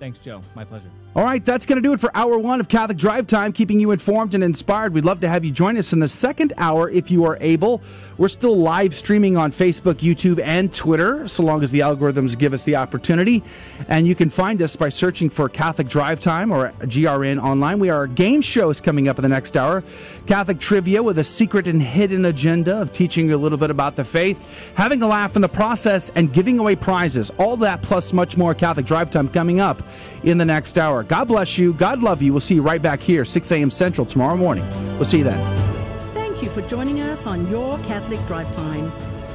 Thanks, 0.00 0.18
Joe. 0.18 0.42
My 0.54 0.64
pleasure. 0.64 0.90
All 1.16 1.22
right, 1.22 1.44
that's 1.44 1.64
going 1.64 1.80
to 1.80 1.82
do 1.82 1.92
it 1.92 2.00
for 2.00 2.10
hour 2.16 2.36
one 2.40 2.58
of 2.58 2.66
Catholic 2.66 2.98
Drive 2.98 3.28
Time, 3.28 3.52
keeping 3.52 3.78
you 3.78 3.92
informed 3.92 4.34
and 4.34 4.42
inspired. 4.42 4.92
We'd 4.92 5.04
love 5.04 5.20
to 5.20 5.28
have 5.28 5.44
you 5.44 5.52
join 5.52 5.76
us 5.76 5.92
in 5.92 6.00
the 6.00 6.08
second 6.08 6.52
hour 6.56 6.90
if 6.90 7.08
you 7.08 7.24
are 7.24 7.38
able. 7.40 7.82
We're 8.18 8.26
still 8.26 8.56
live 8.56 8.96
streaming 8.96 9.36
on 9.36 9.52
Facebook, 9.52 9.94
YouTube, 9.94 10.40
and 10.42 10.74
Twitter, 10.74 11.28
so 11.28 11.44
long 11.44 11.62
as 11.62 11.70
the 11.70 11.80
algorithms 11.80 12.36
give 12.36 12.52
us 12.52 12.64
the 12.64 12.74
opportunity. 12.74 13.44
And 13.86 14.08
you 14.08 14.16
can 14.16 14.28
find 14.28 14.60
us 14.60 14.74
by 14.74 14.88
searching 14.88 15.30
for 15.30 15.48
Catholic 15.48 15.86
Drive 15.86 16.18
Time 16.18 16.50
or 16.50 16.72
GRN 16.80 17.40
online. 17.40 17.78
We 17.78 17.90
are 17.90 18.08
game 18.08 18.40
shows 18.40 18.80
coming 18.80 19.06
up 19.06 19.16
in 19.16 19.22
the 19.22 19.28
next 19.28 19.56
hour. 19.56 19.84
Catholic 20.26 20.58
trivia 20.58 21.00
with 21.00 21.18
a 21.20 21.24
secret 21.24 21.68
and 21.68 21.80
hidden 21.80 22.24
agenda 22.24 22.80
of 22.80 22.92
teaching 22.92 23.28
you 23.28 23.36
a 23.36 23.38
little 23.38 23.58
bit 23.58 23.70
about 23.70 23.94
the 23.94 24.04
faith, 24.04 24.44
having 24.74 25.00
a 25.02 25.06
laugh 25.06 25.36
in 25.36 25.42
the 25.42 25.48
process, 25.48 26.10
and 26.16 26.32
giving 26.32 26.58
away 26.58 26.74
prizes. 26.74 27.30
All 27.38 27.56
that 27.58 27.82
plus 27.82 28.12
much 28.12 28.36
more 28.36 28.52
Catholic 28.52 28.86
Drive 28.86 29.12
Time 29.12 29.28
coming 29.28 29.60
up 29.60 29.80
in 30.24 30.38
the 30.38 30.44
next 30.44 30.76
hour. 30.76 31.03
God 31.08 31.28
bless 31.28 31.58
you. 31.58 31.72
God 31.74 32.02
love 32.02 32.22
you. 32.22 32.32
We'll 32.32 32.40
see 32.40 32.54
you 32.54 32.62
right 32.62 32.80
back 32.80 33.00
here, 33.00 33.24
6 33.24 33.50
a.m. 33.52 33.70
Central 33.70 34.06
tomorrow 34.06 34.36
morning. 34.36 34.66
We'll 34.96 35.04
see 35.04 35.18
you 35.18 35.24
then. 35.24 36.14
Thank 36.14 36.42
you 36.42 36.48
for 36.50 36.62
joining 36.62 37.00
us 37.00 37.26
on 37.26 37.48
Your 37.48 37.78
Catholic 37.80 38.24
Drive 38.26 38.50
Time, 38.54 38.90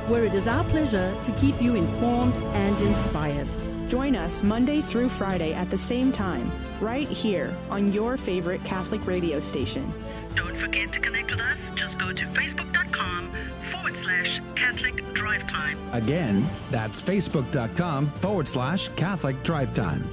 where 0.07 0.25
it 0.25 0.33
is 0.33 0.47
our 0.47 0.63
pleasure 0.65 1.15
to 1.23 1.31
keep 1.33 1.61
you 1.61 1.75
informed 1.75 2.35
and 2.53 2.79
inspired. 2.81 3.47
Join 3.89 4.15
us 4.15 4.43
Monday 4.43 4.81
through 4.81 5.09
Friday 5.09 5.53
at 5.53 5.71
the 5.71 5.77
same 5.77 6.11
time, 6.11 6.51
right 6.79 7.07
here 7.07 7.55
on 7.71 7.91
your 7.91 8.17
favorite 8.17 8.63
Catholic 8.63 9.05
radio 9.07 9.39
station. 9.39 9.91
Don't 10.35 10.55
forget 10.55 10.93
to 10.93 10.99
connect 10.99 11.31
with 11.31 11.39
us. 11.39 11.59
Just 11.73 11.97
go 11.97 12.13
to 12.13 12.25
facebook.com 12.27 13.31
forward 13.71 13.97
slash 13.97 14.41
Catholic 14.55 15.13
Drive 15.13 15.47
Time. 15.47 15.77
Again, 15.91 16.47
that's 16.69 17.01
facebook.com 17.01 18.07
forward 18.07 18.47
slash 18.47 18.89
Catholic 18.89 19.41
Drive 19.41 19.73
Time. 19.73 20.07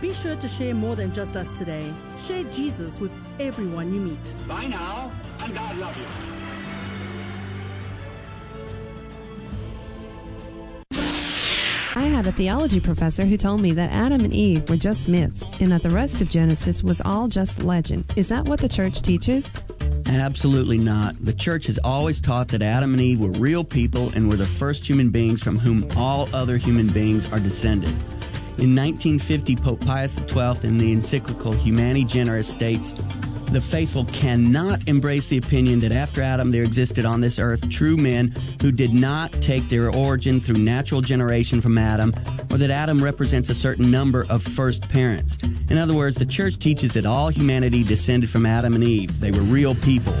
Be 0.00 0.12
sure 0.12 0.36
to 0.36 0.48
share 0.48 0.74
more 0.74 0.94
than 0.94 1.12
just 1.12 1.36
us 1.36 1.56
today. 1.58 1.92
Share 2.18 2.44
Jesus 2.44 3.00
with 3.00 3.12
everyone 3.40 3.92
you 3.94 4.00
meet. 4.00 4.48
Bye 4.48 4.66
now, 4.66 5.10
and 5.40 5.54
God 5.54 5.78
love 5.78 5.96
you. 5.96 6.04
I 11.96 12.08
had 12.08 12.26
a 12.26 12.32
theology 12.32 12.78
professor 12.78 13.24
who 13.24 13.38
told 13.38 13.62
me 13.62 13.72
that 13.72 13.90
Adam 13.90 14.22
and 14.22 14.34
Eve 14.34 14.68
were 14.68 14.76
just 14.76 15.08
myths 15.08 15.48
and 15.60 15.72
that 15.72 15.82
the 15.82 15.88
rest 15.88 16.20
of 16.20 16.28
Genesis 16.28 16.82
was 16.82 17.00
all 17.00 17.26
just 17.26 17.62
legend. 17.62 18.04
Is 18.16 18.28
that 18.28 18.44
what 18.44 18.60
the 18.60 18.68
church 18.68 19.00
teaches? 19.00 19.58
Absolutely 20.04 20.76
not. 20.76 21.16
The 21.24 21.32
church 21.32 21.66
has 21.68 21.78
always 21.78 22.20
taught 22.20 22.48
that 22.48 22.60
Adam 22.62 22.92
and 22.92 23.00
Eve 23.00 23.20
were 23.20 23.30
real 23.30 23.64
people 23.64 24.10
and 24.10 24.28
were 24.28 24.36
the 24.36 24.46
first 24.46 24.86
human 24.86 25.08
beings 25.08 25.42
from 25.42 25.58
whom 25.58 25.88
all 25.96 26.28
other 26.34 26.58
human 26.58 26.88
beings 26.88 27.32
are 27.32 27.40
descended. 27.40 27.94
In 28.58 28.74
1950, 28.74 29.56
Pope 29.56 29.84
Pius 29.84 30.14
XII, 30.14 30.66
in 30.66 30.78
the 30.78 30.90
encyclical 30.92 31.52
Humani 31.52 32.04
Generis, 32.04 32.48
states 32.48 32.94
the 33.52 33.60
faithful 33.60 34.06
cannot 34.06 34.88
embrace 34.88 35.26
the 35.26 35.36
opinion 35.36 35.78
that 35.80 35.92
after 35.92 36.20
Adam 36.20 36.50
there 36.50 36.62
existed 36.62 37.04
on 37.04 37.20
this 37.20 37.38
earth 37.38 37.68
true 37.70 37.96
men 37.96 38.34
who 38.60 38.72
did 38.72 38.92
not 38.92 39.30
take 39.42 39.68
their 39.68 39.90
origin 39.90 40.40
through 40.40 40.56
natural 40.56 41.00
generation 41.00 41.60
from 41.60 41.78
Adam, 41.78 42.14
or 42.50 42.58
that 42.58 42.70
Adam 42.70 43.02
represents 43.02 43.50
a 43.50 43.54
certain 43.54 43.90
number 43.90 44.26
of 44.30 44.42
first 44.42 44.88
parents. 44.88 45.38
In 45.68 45.78
other 45.78 45.94
words, 45.94 46.16
the 46.16 46.26
church 46.26 46.58
teaches 46.58 46.92
that 46.92 47.06
all 47.06 47.28
humanity 47.28 47.84
descended 47.84 48.30
from 48.30 48.46
Adam 48.46 48.74
and 48.74 48.82
Eve. 48.82 49.20
They 49.20 49.32
were 49.32 49.42
real 49.42 49.74
people. 49.74 50.14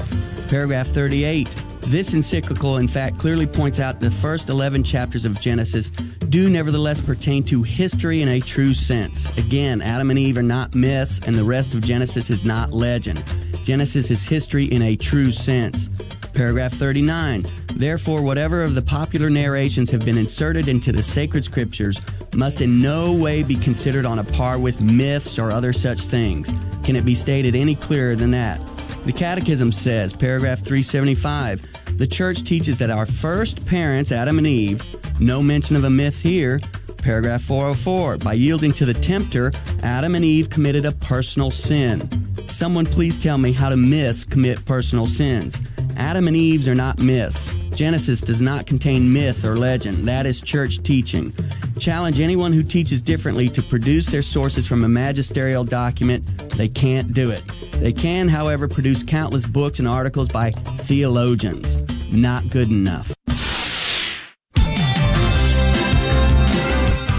Paragraph 0.48 0.88
38. 0.88 1.48
This 1.88 2.14
encyclical, 2.14 2.78
in 2.78 2.88
fact, 2.88 3.16
clearly 3.16 3.46
points 3.46 3.78
out 3.78 4.00
the 4.00 4.10
first 4.10 4.48
11 4.48 4.82
chapters 4.82 5.24
of 5.24 5.40
Genesis 5.40 5.90
do 5.90 6.50
nevertheless 6.50 7.00
pertain 7.00 7.44
to 7.44 7.62
history 7.62 8.22
in 8.22 8.28
a 8.28 8.40
true 8.40 8.74
sense. 8.74 9.24
Again, 9.38 9.80
Adam 9.80 10.10
and 10.10 10.18
Eve 10.18 10.38
are 10.38 10.42
not 10.42 10.74
myths, 10.74 11.20
and 11.20 11.36
the 11.36 11.44
rest 11.44 11.74
of 11.74 11.82
Genesis 11.82 12.28
is 12.28 12.44
not 12.44 12.72
legend. 12.72 13.22
Genesis 13.62 14.10
is 14.10 14.22
history 14.24 14.64
in 14.64 14.82
a 14.82 14.96
true 14.96 15.30
sense. 15.30 15.88
Paragraph 16.34 16.72
39. 16.72 17.46
Therefore, 17.74 18.20
whatever 18.20 18.64
of 18.64 18.74
the 18.74 18.82
popular 18.82 19.30
narrations 19.30 19.88
have 19.90 20.04
been 20.04 20.18
inserted 20.18 20.66
into 20.66 20.90
the 20.90 21.04
sacred 21.04 21.44
scriptures 21.44 22.00
must 22.34 22.60
in 22.60 22.80
no 22.80 23.12
way 23.12 23.44
be 23.44 23.54
considered 23.54 24.04
on 24.04 24.18
a 24.18 24.24
par 24.24 24.58
with 24.58 24.80
myths 24.80 25.38
or 25.38 25.52
other 25.52 25.72
such 25.72 26.00
things. 26.00 26.48
Can 26.82 26.96
it 26.96 27.04
be 27.04 27.14
stated 27.14 27.54
any 27.54 27.76
clearer 27.76 28.16
than 28.16 28.32
that? 28.32 28.60
The 29.06 29.12
Catechism 29.12 29.70
says, 29.70 30.12
paragraph 30.12 30.58
375, 30.58 31.64
the 31.96 32.06
church 32.06 32.44
teaches 32.44 32.78
that 32.78 32.90
our 32.90 33.06
first 33.06 33.64
parents, 33.66 34.12
Adam 34.12 34.38
and 34.38 34.46
Eve, 34.46 34.84
no 35.20 35.42
mention 35.42 35.76
of 35.76 35.84
a 35.84 35.90
myth 35.90 36.20
here. 36.20 36.60
Paragraph 36.98 37.42
404 37.42 38.18
By 38.18 38.34
yielding 38.34 38.72
to 38.72 38.84
the 38.84 38.94
tempter, 38.94 39.52
Adam 39.82 40.14
and 40.14 40.24
Eve 40.24 40.50
committed 40.50 40.84
a 40.84 40.92
personal 40.92 41.50
sin. 41.50 42.08
Someone 42.48 42.86
please 42.86 43.18
tell 43.18 43.38
me 43.38 43.52
how 43.52 43.70
do 43.70 43.76
myths 43.76 44.24
commit 44.24 44.64
personal 44.66 45.06
sins? 45.06 45.58
Adam 45.96 46.28
and 46.28 46.36
Eve's 46.36 46.68
are 46.68 46.74
not 46.74 46.98
myths. 46.98 47.52
Genesis 47.74 48.20
does 48.20 48.40
not 48.40 48.66
contain 48.66 49.12
myth 49.12 49.44
or 49.44 49.56
legend. 49.56 50.08
That 50.08 50.26
is 50.26 50.40
church 50.40 50.82
teaching. 50.82 51.34
challenge 51.78 52.20
anyone 52.20 52.52
who 52.52 52.62
teaches 52.62 53.00
differently 53.00 53.48
to 53.50 53.62
produce 53.62 54.06
their 54.06 54.22
sources 54.22 54.66
from 54.66 54.82
a 54.84 54.88
magisterial 54.88 55.62
document. 55.62 56.26
They 56.50 56.68
can't 56.68 57.12
do 57.12 57.30
it. 57.30 57.46
They 57.72 57.92
can, 57.92 58.28
however, 58.28 58.66
produce 58.66 59.02
countless 59.02 59.46
books 59.46 59.78
and 59.78 59.86
articles 59.86 60.28
by 60.28 60.52
theologians. 60.52 61.76
Not 62.10 62.48
good 62.48 62.70
enough. 62.70 63.12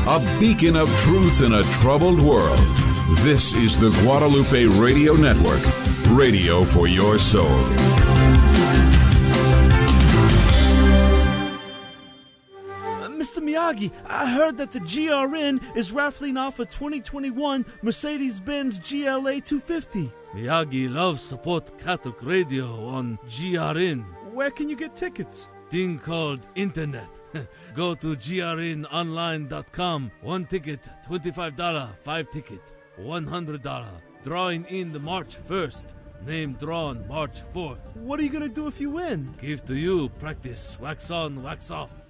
A 0.09 0.39
beacon 0.39 0.75
of 0.75 0.89
truth 1.01 1.41
in 1.41 1.53
a 1.53 1.63
troubled 1.81 2.19
world. 2.19 2.59
This 3.19 3.53
is 3.53 3.77
the 3.77 3.91
Guadalupe 4.01 4.65
Radio 4.65 5.13
Network, 5.13 5.61
radio 6.09 6.65
for 6.65 6.87
your 6.87 7.19
soul. 7.19 7.96
Miyagi, 13.57 13.91
I 14.05 14.29
heard 14.29 14.55
that 14.57 14.71
the 14.71 14.79
GRN 14.79 15.75
is 15.75 15.91
raffling 15.91 16.37
off 16.37 16.59
a 16.59 16.65
2021 16.65 17.65
Mercedes 17.81 18.39
Benz 18.39 18.79
GLA 18.79 19.41
250. 19.41 20.11
Miyagi 20.35 20.93
loves 20.93 21.21
support 21.21 21.75
Catholic 21.79 22.21
radio 22.21 22.85
on 22.85 23.17
GRN. 23.27 24.05
Where 24.31 24.51
can 24.51 24.69
you 24.69 24.75
get 24.75 24.95
tickets? 24.95 25.49
Thing 25.71 25.97
called 25.97 26.45
internet. 26.53 27.09
Go 27.73 27.95
to 27.95 28.15
grnonline.com. 28.15 30.11
One 30.21 30.45
ticket, 30.45 30.81
$25. 31.09 31.95
Five 32.03 32.29
ticket, 32.29 32.61
$100. 33.01 33.87
Drawing 34.23 34.65
in 34.65 34.93
the 34.93 34.99
March 34.99 35.35
1st. 35.35 35.85
Name 36.27 36.53
drawn 36.59 37.07
March 37.07 37.41
4th. 37.55 37.95
What 37.95 38.19
are 38.19 38.23
you 38.23 38.29
going 38.29 38.47
to 38.47 38.49
do 38.49 38.67
if 38.67 38.79
you 38.79 38.91
win? 38.91 39.33
Give 39.41 39.65
to 39.65 39.75
you 39.75 40.09
practice 40.19 40.77
wax 40.79 41.09
on, 41.09 41.41
wax 41.41 41.71
off. 41.71 42.06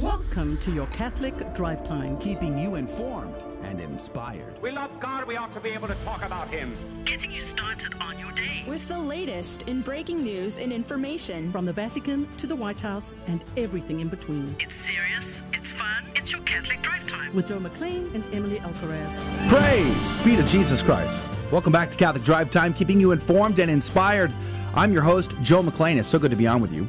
Welcome 0.00 0.58
to 0.58 0.72
your 0.72 0.88
Catholic 0.88 1.54
Drive 1.54 1.84
Time, 1.84 2.18
keeping 2.18 2.58
you 2.58 2.74
informed 2.74 3.36
and 3.62 3.80
inspired. 3.80 4.60
We 4.60 4.72
love 4.72 4.90
God, 4.98 5.24
we 5.24 5.36
ought 5.36 5.54
to 5.54 5.60
be 5.60 5.70
able 5.70 5.86
to 5.86 5.94
talk 6.04 6.24
about 6.24 6.48
Him. 6.48 6.76
Getting 7.04 7.30
you 7.30 7.40
started 7.40 7.94
on 8.00 8.18
your 8.18 8.32
day. 8.32 8.64
With 8.66 8.88
the 8.88 8.98
latest 8.98 9.62
in 9.62 9.82
breaking 9.82 10.24
news 10.24 10.58
and 10.58 10.72
information 10.72 11.52
from 11.52 11.64
the 11.64 11.72
Vatican 11.72 12.28
to 12.38 12.48
the 12.48 12.56
White 12.56 12.80
House 12.80 13.16
and 13.28 13.44
everything 13.56 14.00
in 14.00 14.08
between. 14.08 14.56
It's 14.58 14.74
serious, 14.74 15.44
it's 15.52 15.70
fun, 15.70 16.04
it's 16.16 16.32
your 16.32 16.40
Catholic 16.40 16.82
Drive 16.82 17.06
Time. 17.06 17.32
With 17.32 17.46
Joe 17.46 17.60
McClain 17.60 18.12
and 18.16 18.24
Emily 18.34 18.58
Alcaraz. 18.58 19.48
Praise 19.48 20.16
be 20.24 20.34
to 20.34 20.42
Jesus 20.48 20.82
Christ. 20.82 21.22
Welcome 21.52 21.72
back 21.72 21.92
to 21.92 21.96
Catholic 21.96 22.24
Drive 22.24 22.50
Time, 22.50 22.74
keeping 22.74 23.00
you 23.00 23.12
informed 23.12 23.60
and 23.60 23.70
inspired. 23.70 24.32
I'm 24.74 24.92
your 24.92 25.02
host, 25.02 25.34
Joe 25.42 25.62
McClain. 25.62 25.98
It's 25.98 26.08
so 26.08 26.18
good 26.18 26.32
to 26.32 26.36
be 26.36 26.48
on 26.48 26.60
with 26.60 26.72
you. 26.72 26.88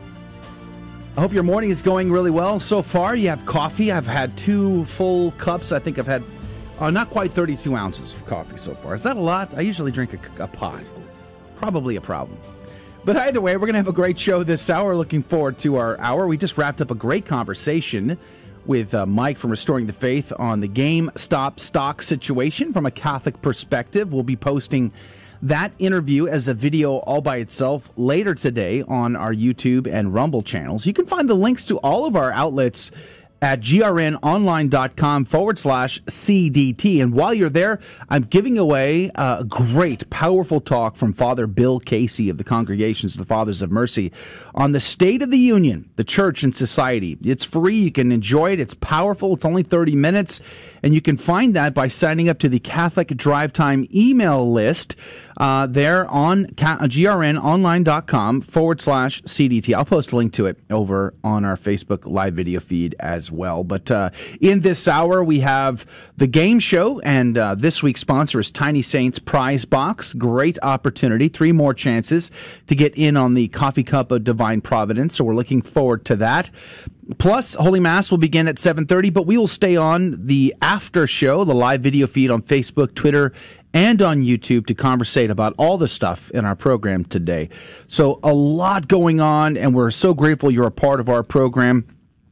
I 1.18 1.22
hope 1.22 1.32
your 1.32 1.43
morning 1.43 1.70
is 1.70 1.82
going 1.82 2.11
really 2.11 2.30
well 2.30 2.59
so 2.59 2.82
far. 2.82 3.16
You 3.16 3.30
have 3.30 3.45
coffee. 3.45 3.89
I've 3.89 4.05
had 4.05 4.36
two 4.36 4.84
full 4.84 5.32
cups. 5.32 5.72
I 5.72 5.80
think 5.80 5.97
I've 5.97 6.05
had 6.05 6.22
uh, 6.78 6.89
not 6.89 7.09
quite 7.09 7.32
32 7.32 7.74
ounces 7.74 8.13
of 8.13 8.26
coffee 8.26 8.57
so 8.57 8.76
far. 8.76 8.95
Is 8.95 9.03
that 9.03 9.16
a 9.16 9.22
lot? 9.22 9.53
I 9.55 9.61
usually 9.61 9.93
drink 9.93 10.13
a, 10.13 10.43
a 10.43 10.47
pot. 10.47 10.91
Probably 11.55 11.95
a 11.95 12.01
problem. 12.01 12.38
But 13.05 13.16
either 13.16 13.39
way, 13.39 13.55
we're 13.55 13.61
going 13.61 13.76
to 13.76 13.80
have 13.80 13.88
a 13.88 13.93
great 13.93 14.20
show 14.20 14.43
this 14.43 14.70
hour. 14.70 14.93
Looking 14.97 15.24
forward 15.24 15.57
to 15.59 15.78
our 15.78 15.97
hour. 16.01 16.28
We 16.28 16.36
just 16.36 16.57
wrapped 16.57 16.82
up 16.82 16.91
a 16.91 16.95
great 16.95 17.26
conversation 17.26 18.18
with 18.66 18.93
uh, 18.93 19.05
Mike 19.05 19.38
from 19.38 19.51
Restoring 19.51 19.88
the 19.88 19.93
Faith 19.93 20.34
on 20.38 20.59
the 20.59 20.68
GameStop 20.68 21.61
stock 21.61 22.01
situation 22.01 22.74
from 22.74 22.86
a 22.86 22.91
Catholic 22.91 23.41
perspective. 23.41 24.11
We'll 24.11 24.24
be 24.24 24.36
posting 24.36 24.91
that 25.48 25.74
interview 25.78 26.28
as 26.28 26.48
a 26.48 26.54
video 26.54 26.98
all 26.98 27.22
by 27.22 27.38
itself 27.38 27.91
later 27.96 28.34
today 28.34 28.82
on 28.84 29.16
our 29.16 29.34
YouTube 29.34 29.88
and 29.88 30.14
Rumble 30.14 30.41
channels. 30.41 30.86
You 30.86 30.93
can 30.93 31.06
find 31.06 31.30
the 31.30 31.36
links 31.36 31.66
to 31.68 31.78
all 31.80 32.06
of 32.06 32.16
our 32.16 32.32
outlets 32.32 32.91
at 33.41 33.62
grnonline.com 33.62 35.26
forward 35.26 35.60
slash 35.60 36.02
CDT. 36.04 37.00
And 37.00 37.14
while 37.14 37.34
you're 37.34 37.50
there, 37.50 37.80
I'm 38.10 38.24
giving 38.24 38.58
away 38.58 39.12
a 39.14 39.43
great, 39.48 40.10
powerful 40.10 40.62
talk 40.62 40.96
from 40.96 41.14
Father 41.14 41.46
Bill 41.46 41.80
Casey 41.80 42.30
of 42.30 42.39
the 42.39 42.43
Congregations 42.43 43.14
of 43.14 43.20
the 43.20 43.26
Fathers 43.26 43.62
of 43.62 43.72
Mercy 43.72 44.12
on 44.56 44.72
the 44.72 44.80
state 44.80 45.22
of 45.22 45.30
the 45.30 45.38
union, 45.38 45.88
the 45.96 46.04
church 46.04 46.41
and 46.41 46.56
society. 46.56 47.20
It's 47.24 47.43
free. 47.43 47.76
You 47.76 47.91
can 47.91 48.12
enjoy 48.12 48.54
it. 48.54 48.60
It's 48.60 48.74
powerful. 48.74 49.36
It's 49.36 49.46
only 49.46 49.64
30 49.64 49.96
minutes. 49.96 50.41
And 50.82 50.96
you 50.96 51.02
can 51.02 51.18
find 51.18 51.56
that 51.56 51.76
by 51.76 51.88
signing 51.88 52.30
up 52.30 52.39
to 52.39 52.50
the 52.50 52.60
Catholic 52.60 53.10
Drive 53.10 53.54
Time 53.54 53.86
email 53.93 54.52
list 54.52 54.96
uh, 55.38 55.68
there 55.68 56.08
on 56.08 56.46
grnonline.com 56.46 58.42
forward 58.42 58.82
slash 58.82 59.22
CDT. 59.24 59.74
I'll 59.74 59.86
post 59.86 60.12
a 60.12 60.16
link 60.16 60.34
to 60.34 60.46
it 60.46 60.60
over 60.70 61.14
on 61.24 61.46
our 61.46 61.58
Facebook 61.58 62.06
live 62.06 62.34
video 62.34 62.60
feed 62.60 62.96
as 63.00 63.32
well. 63.32 63.64
But 63.64 63.92
uh, 63.92 64.12
in 64.40 64.62
this 64.62 64.88
hour, 64.88 65.24
we 65.24 65.40
have 65.42 65.86
the 66.18 66.28
game 66.28 66.60
show, 66.60 67.00
and 67.00 67.38
uh, 67.38 67.56
this 67.56 67.84
week's 67.84 68.02
sponsor 68.02 68.40
is 68.40 68.52
Tiny 68.52 68.82
Saints 68.82 69.20
Prize 69.20 69.66
Box. 69.66 70.14
Great 70.14 70.58
opportunity. 70.62 71.28
Three 71.28 71.52
more 71.52 71.74
chances 71.74 72.32
to 72.68 72.76
get 72.76 72.96
in 72.96 73.18
on 73.18 73.34
the 73.34 73.48
Coffee 73.50 73.84
Cup 73.84 74.12
of 74.12 74.24
Divine 74.24 74.62
Providence. 74.62 75.16
So 75.16 75.24
we're 75.24 75.36
looking 75.36 75.62
forward 75.62 76.06
to 76.06 76.16
that. 76.18 76.50
Plus, 77.20 77.54
Holy 77.54 77.80
Mass 77.80 78.10
will 78.10 78.18
begin 78.18 78.48
at 78.48 78.56
7.30, 78.56 79.14
but 79.14 79.28
we 79.28 79.38
will 79.38 79.48
stay 79.48 79.76
on 79.76 80.26
the 80.26 80.56
after 80.62 81.06
show, 81.06 81.44
the 81.44 81.54
live 81.54 81.82
video 81.82 82.08
feed 82.08 82.32
on 82.32 82.42
Facebook, 82.42 82.96
Twitter, 82.96 83.32
and 83.76 84.01
on 84.01 84.21
YouTube 84.21 84.65
to 84.67 84.73
conversate 84.73 85.30
about 85.30 85.53
all 85.57 85.78
the 85.78 85.88
stuff 85.88 86.32
in 86.32 86.45
our 86.45 86.55
program 86.55 87.03
today. 87.03 87.49
So 87.88 88.19
a 88.23 88.34
lot 88.34 88.88
going 88.88 89.19
on, 89.19 89.57
and 89.57 89.76
we're 89.76 89.91
so 89.91 90.15
grateful 90.15 90.49
you're 90.49 90.65
a 90.65 90.71
part 90.71 90.99
of 90.99 91.09
our 91.09 91.21
program. 91.21 91.86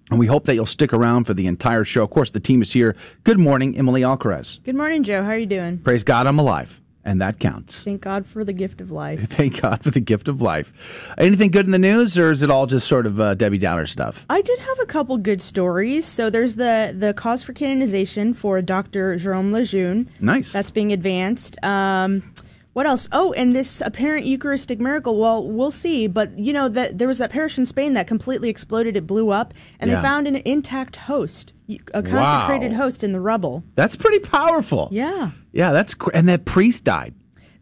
And 0.09 0.19
we 0.19 0.27
hope 0.27 0.45
that 0.45 0.55
you'll 0.55 0.65
stick 0.65 0.93
around 0.93 1.25
for 1.25 1.33
the 1.33 1.47
entire 1.47 1.83
show. 1.83 2.03
Of 2.03 2.09
course, 2.09 2.29
the 2.29 2.39
team 2.39 2.61
is 2.61 2.71
here. 2.71 2.95
Good 3.23 3.39
morning, 3.39 3.77
Emily 3.77 4.01
Alcaraz. 4.01 4.63
Good 4.63 4.75
morning, 4.75 5.03
Joe. 5.03 5.23
How 5.23 5.31
are 5.31 5.37
you 5.37 5.45
doing? 5.45 5.79
Praise 5.79 6.03
God, 6.03 6.27
I'm 6.27 6.39
alive 6.39 6.82
and 7.05 7.21
that 7.21 7.39
counts. 7.39 7.83
Thank 7.83 8.01
God 8.01 8.25
for 8.25 8.43
the 8.43 8.53
gift 8.53 8.81
of 8.81 8.91
life. 8.91 9.21
Thank 9.29 9.61
God 9.61 9.83
for 9.83 9.91
the 9.91 9.99
gift 9.99 10.27
of 10.27 10.41
life. 10.41 11.13
Anything 11.17 11.51
good 11.51 11.65
in 11.65 11.71
the 11.71 11.79
news, 11.79 12.17
or 12.17 12.31
is 12.31 12.41
it 12.41 12.49
all 12.49 12.65
just 12.65 12.87
sort 12.87 13.05
of 13.05 13.19
uh, 13.19 13.33
Debbie 13.35 13.57
Downer 13.57 13.85
stuff? 13.85 14.25
I 14.29 14.41
did 14.41 14.59
have 14.59 14.79
a 14.79 14.85
couple 14.85 15.17
good 15.17 15.41
stories. 15.41 16.05
So 16.05 16.29
there's 16.29 16.55
the 16.55 16.95
the 16.97 17.13
cause 17.13 17.43
for 17.43 17.53
canonization 17.53 18.33
for 18.33 18.61
Dr. 18.61 19.15
Jerome 19.17 19.51
Lejeune. 19.51 20.09
Nice. 20.19 20.51
That's 20.51 20.71
being 20.71 20.91
advanced. 20.91 21.57
Um, 21.63 22.23
what 22.73 22.85
else? 22.85 23.07
Oh, 23.11 23.33
and 23.33 23.55
this 23.55 23.81
apparent 23.81 24.25
Eucharistic 24.25 24.79
miracle. 24.79 25.19
Well, 25.19 25.47
we'll 25.47 25.71
see. 25.71 26.07
But 26.07 26.37
you 26.37 26.53
know 26.53 26.67
that 26.69 26.97
there 26.97 27.07
was 27.07 27.19
that 27.19 27.29
parish 27.31 27.57
in 27.57 27.65
Spain 27.65 27.93
that 27.93 28.07
completely 28.07 28.49
exploded. 28.49 28.97
It 28.97 29.07
blew 29.07 29.29
up, 29.29 29.53
and 29.79 29.89
Yeah. 29.89 29.97
they 29.97 30.01
found 30.01 30.27
an 30.27 30.35
intact 30.37 30.95
host, 30.97 31.53
a 31.93 32.01
consecrated 32.03 32.71
Wow. 32.71 32.77
host 32.77 33.03
in 33.03 33.11
the 33.11 33.19
rubble. 33.21 33.63
That's 33.75 33.95
pretty 33.95 34.19
powerful. 34.19 34.89
Yeah. 34.91 35.31
Yeah, 35.51 35.71
that's 35.71 35.93
cr- 35.93 36.11
and 36.13 36.27
that 36.29 36.45
priest 36.45 36.83
died. 36.83 37.13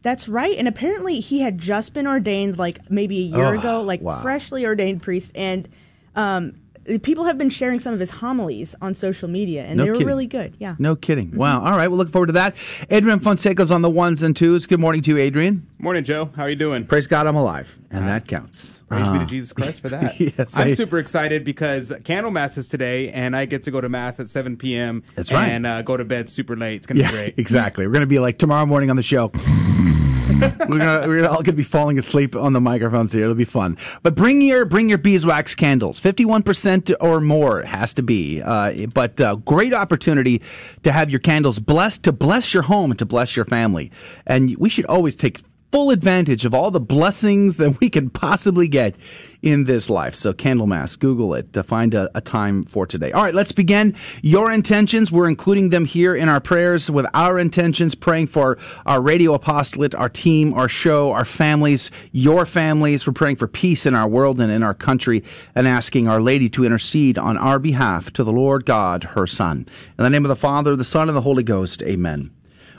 That's 0.03 0.27
right. 0.27 0.57
And 0.57 0.67
apparently 0.67 1.19
he 1.19 1.41
had 1.41 1.59
just 1.59 1.93
been 1.93 2.07
ordained 2.07 2.57
like 2.57 2.79
maybe 2.89 3.19
a 3.19 3.37
year 3.37 3.53
Oh, 3.53 3.59
ago, 3.59 3.81
like 3.81 4.01
wow. 4.01 4.19
freshly 4.21 4.65
ordained 4.65 5.03
priest. 5.03 5.31
And 5.35 5.67
um, 6.15 6.53
people 6.99 7.23
have 7.25 7.37
been 7.37 7.49
sharing 7.49 7.79
some 7.79 7.93
of 7.93 7.99
his 7.99 8.11
homilies 8.11 8.75
on 8.81 8.95
social 8.95 9.27
media, 9.29 9.63
and 9.65 9.77
No 9.77 9.83
they 9.83 9.89
were 9.89 9.95
kidding. 9.95 10.07
really 10.07 10.27
good. 10.27 10.55
Yeah. 10.59 10.75
No 10.79 10.95
kidding. 10.95 11.35
Wow. 11.35 11.63
All 11.63 11.77
right. 11.77 11.87
We'll 11.87 11.97
look 11.97 12.11
forward 12.11 12.27
to 12.27 12.33
that. 12.33 12.55
Adrian 12.89 13.19
Fonseca's 13.19 13.71
on 13.71 13.81
the 13.81 13.89
ones 13.89 14.23
and 14.23 14.35
twos. 14.35 14.65
Good 14.65 14.79
morning 14.79 15.01
to 15.03 15.11
you, 15.11 15.17
Adrian. 15.17 15.67
Morning, 15.79 16.03
Joe. 16.03 16.29
How 16.35 16.43
are 16.43 16.49
you 16.49 16.55
doing? 16.55 16.85
Praise 16.85 17.07
God, 17.07 17.27
I'm 17.27 17.35
alive, 17.35 17.77
and 17.89 18.07
that 18.07 18.27
counts. 18.27 18.79
Praise 18.87 19.07
be 19.07 19.15
Uh, 19.15 19.19
to 19.19 19.25
Jesus 19.25 19.53
Christ 19.53 19.79
for 19.79 19.87
that. 19.89 20.19
yes, 20.37 20.57
I'm 20.57 20.67
I- 20.67 20.73
super 20.73 20.97
excited 20.99 21.43
because 21.45 21.91
Candlemas 22.03 22.57
is 22.57 22.67
today, 22.67 23.09
and 23.09 23.35
I 23.37 23.45
get 23.45 23.63
to 23.63 23.71
go 23.71 23.79
to 23.79 23.87
Mass 23.87 24.19
at 24.19 24.27
7 24.27 24.57
p.m. 24.57 25.01
That's 25.15 25.31
right. 25.31 25.47
And 25.47 25.65
uh, 25.65 25.81
go 25.81 25.95
to 25.95 26.03
bed 26.03 26.29
super 26.29 26.57
late. 26.57 26.75
It's 26.75 26.87
going 26.87 26.97
to 26.97 27.03
Yeah, 27.03 27.11
be 27.11 27.15
great. 27.17 27.33
exactly. 27.37 27.87
We're 27.87 27.93
going 27.93 28.01
to 28.01 28.07
be 28.07 28.19
like 28.19 28.37
tomorrow 28.37 28.65
morning 28.65 28.89
on 28.89 28.97
the 28.97 29.03
show. 29.03 29.31
we're 30.41 30.79
gonna, 30.79 31.07
we're 31.07 31.27
all 31.27 31.41
gonna 31.41 31.55
be 31.55 31.63
falling 31.63 31.97
asleep 31.97 32.35
on 32.35 32.53
the 32.53 32.61
microphones 32.61 33.13
here. 33.13 33.23
It'll 33.23 33.35
be 33.35 33.45
fun. 33.45 33.77
But 34.03 34.15
bring 34.15 34.41
your 34.41 34.65
bring 34.65 34.89
your 34.89 34.97
beeswax 34.97 35.55
candles. 35.55 35.99
Fifty 35.99 36.25
one 36.25 36.43
percent 36.43 36.91
or 36.99 37.21
more 37.21 37.63
has 37.63 37.93
to 37.95 38.03
be. 38.03 38.41
Uh, 38.41 38.87
but 38.93 39.19
uh, 39.21 39.35
great 39.35 39.73
opportunity 39.73 40.41
to 40.83 40.91
have 40.91 41.09
your 41.09 41.19
candles 41.19 41.59
blessed 41.59 42.03
to 42.03 42.11
bless 42.11 42.53
your 42.53 42.63
home 42.63 42.91
and 42.91 42.99
to 42.99 43.05
bless 43.05 43.35
your 43.35 43.45
family. 43.45 43.91
And 44.27 44.55
we 44.57 44.69
should 44.69 44.85
always 44.85 45.15
take 45.15 45.41
full 45.71 45.89
advantage 45.89 46.45
of 46.45 46.53
all 46.53 46.69
the 46.69 46.79
blessings 46.79 47.57
that 47.57 47.79
we 47.79 47.89
can 47.89 48.09
possibly 48.09 48.67
get 48.67 48.95
in 49.41 49.63
this 49.63 49.89
life. 49.89 50.15
So, 50.15 50.33
Candlemas, 50.33 50.99
Google 50.99 51.33
it 51.33 51.53
to 51.53 51.63
find 51.63 51.93
a, 51.93 52.09
a 52.15 52.21
time 52.21 52.63
for 52.63 52.85
today. 52.85 53.11
All 53.11 53.23
right, 53.23 53.33
let's 53.33 53.51
begin. 53.51 53.95
Your 54.21 54.51
intentions, 54.51 55.11
we're 55.11 55.29
including 55.29 55.69
them 55.69 55.85
here 55.85 56.15
in 56.15 56.29
our 56.29 56.39
prayers 56.39 56.91
with 56.91 57.05
our 57.13 57.39
intentions, 57.39 57.95
praying 57.95 58.27
for 58.27 58.57
our 58.85 59.01
radio 59.01 59.33
apostolate, 59.33 59.95
our 59.95 60.09
team, 60.09 60.53
our 60.53 60.69
show, 60.69 61.11
our 61.11 61.25
families, 61.25 61.89
your 62.11 62.45
families. 62.45 63.07
We're 63.07 63.13
praying 63.13 63.37
for 63.37 63.47
peace 63.47 63.85
in 63.85 63.95
our 63.95 64.07
world 64.07 64.39
and 64.39 64.51
in 64.51 64.63
our 64.63 64.73
country 64.73 65.23
and 65.55 65.67
asking 65.67 66.07
Our 66.07 66.21
Lady 66.21 66.49
to 66.49 66.65
intercede 66.65 67.17
on 67.17 67.37
our 67.37 67.59
behalf 67.59 68.11
to 68.13 68.23
the 68.23 68.33
Lord 68.33 68.65
God, 68.65 69.03
her 69.03 69.25
Son. 69.25 69.65
In 69.97 70.03
the 70.03 70.09
name 70.09 70.25
of 70.25 70.29
the 70.29 70.35
Father, 70.35 70.75
the 70.75 70.83
Son, 70.83 71.07
and 71.07 71.15
the 71.15 71.21
Holy 71.21 71.43
Ghost, 71.43 71.81
amen. 71.83 72.31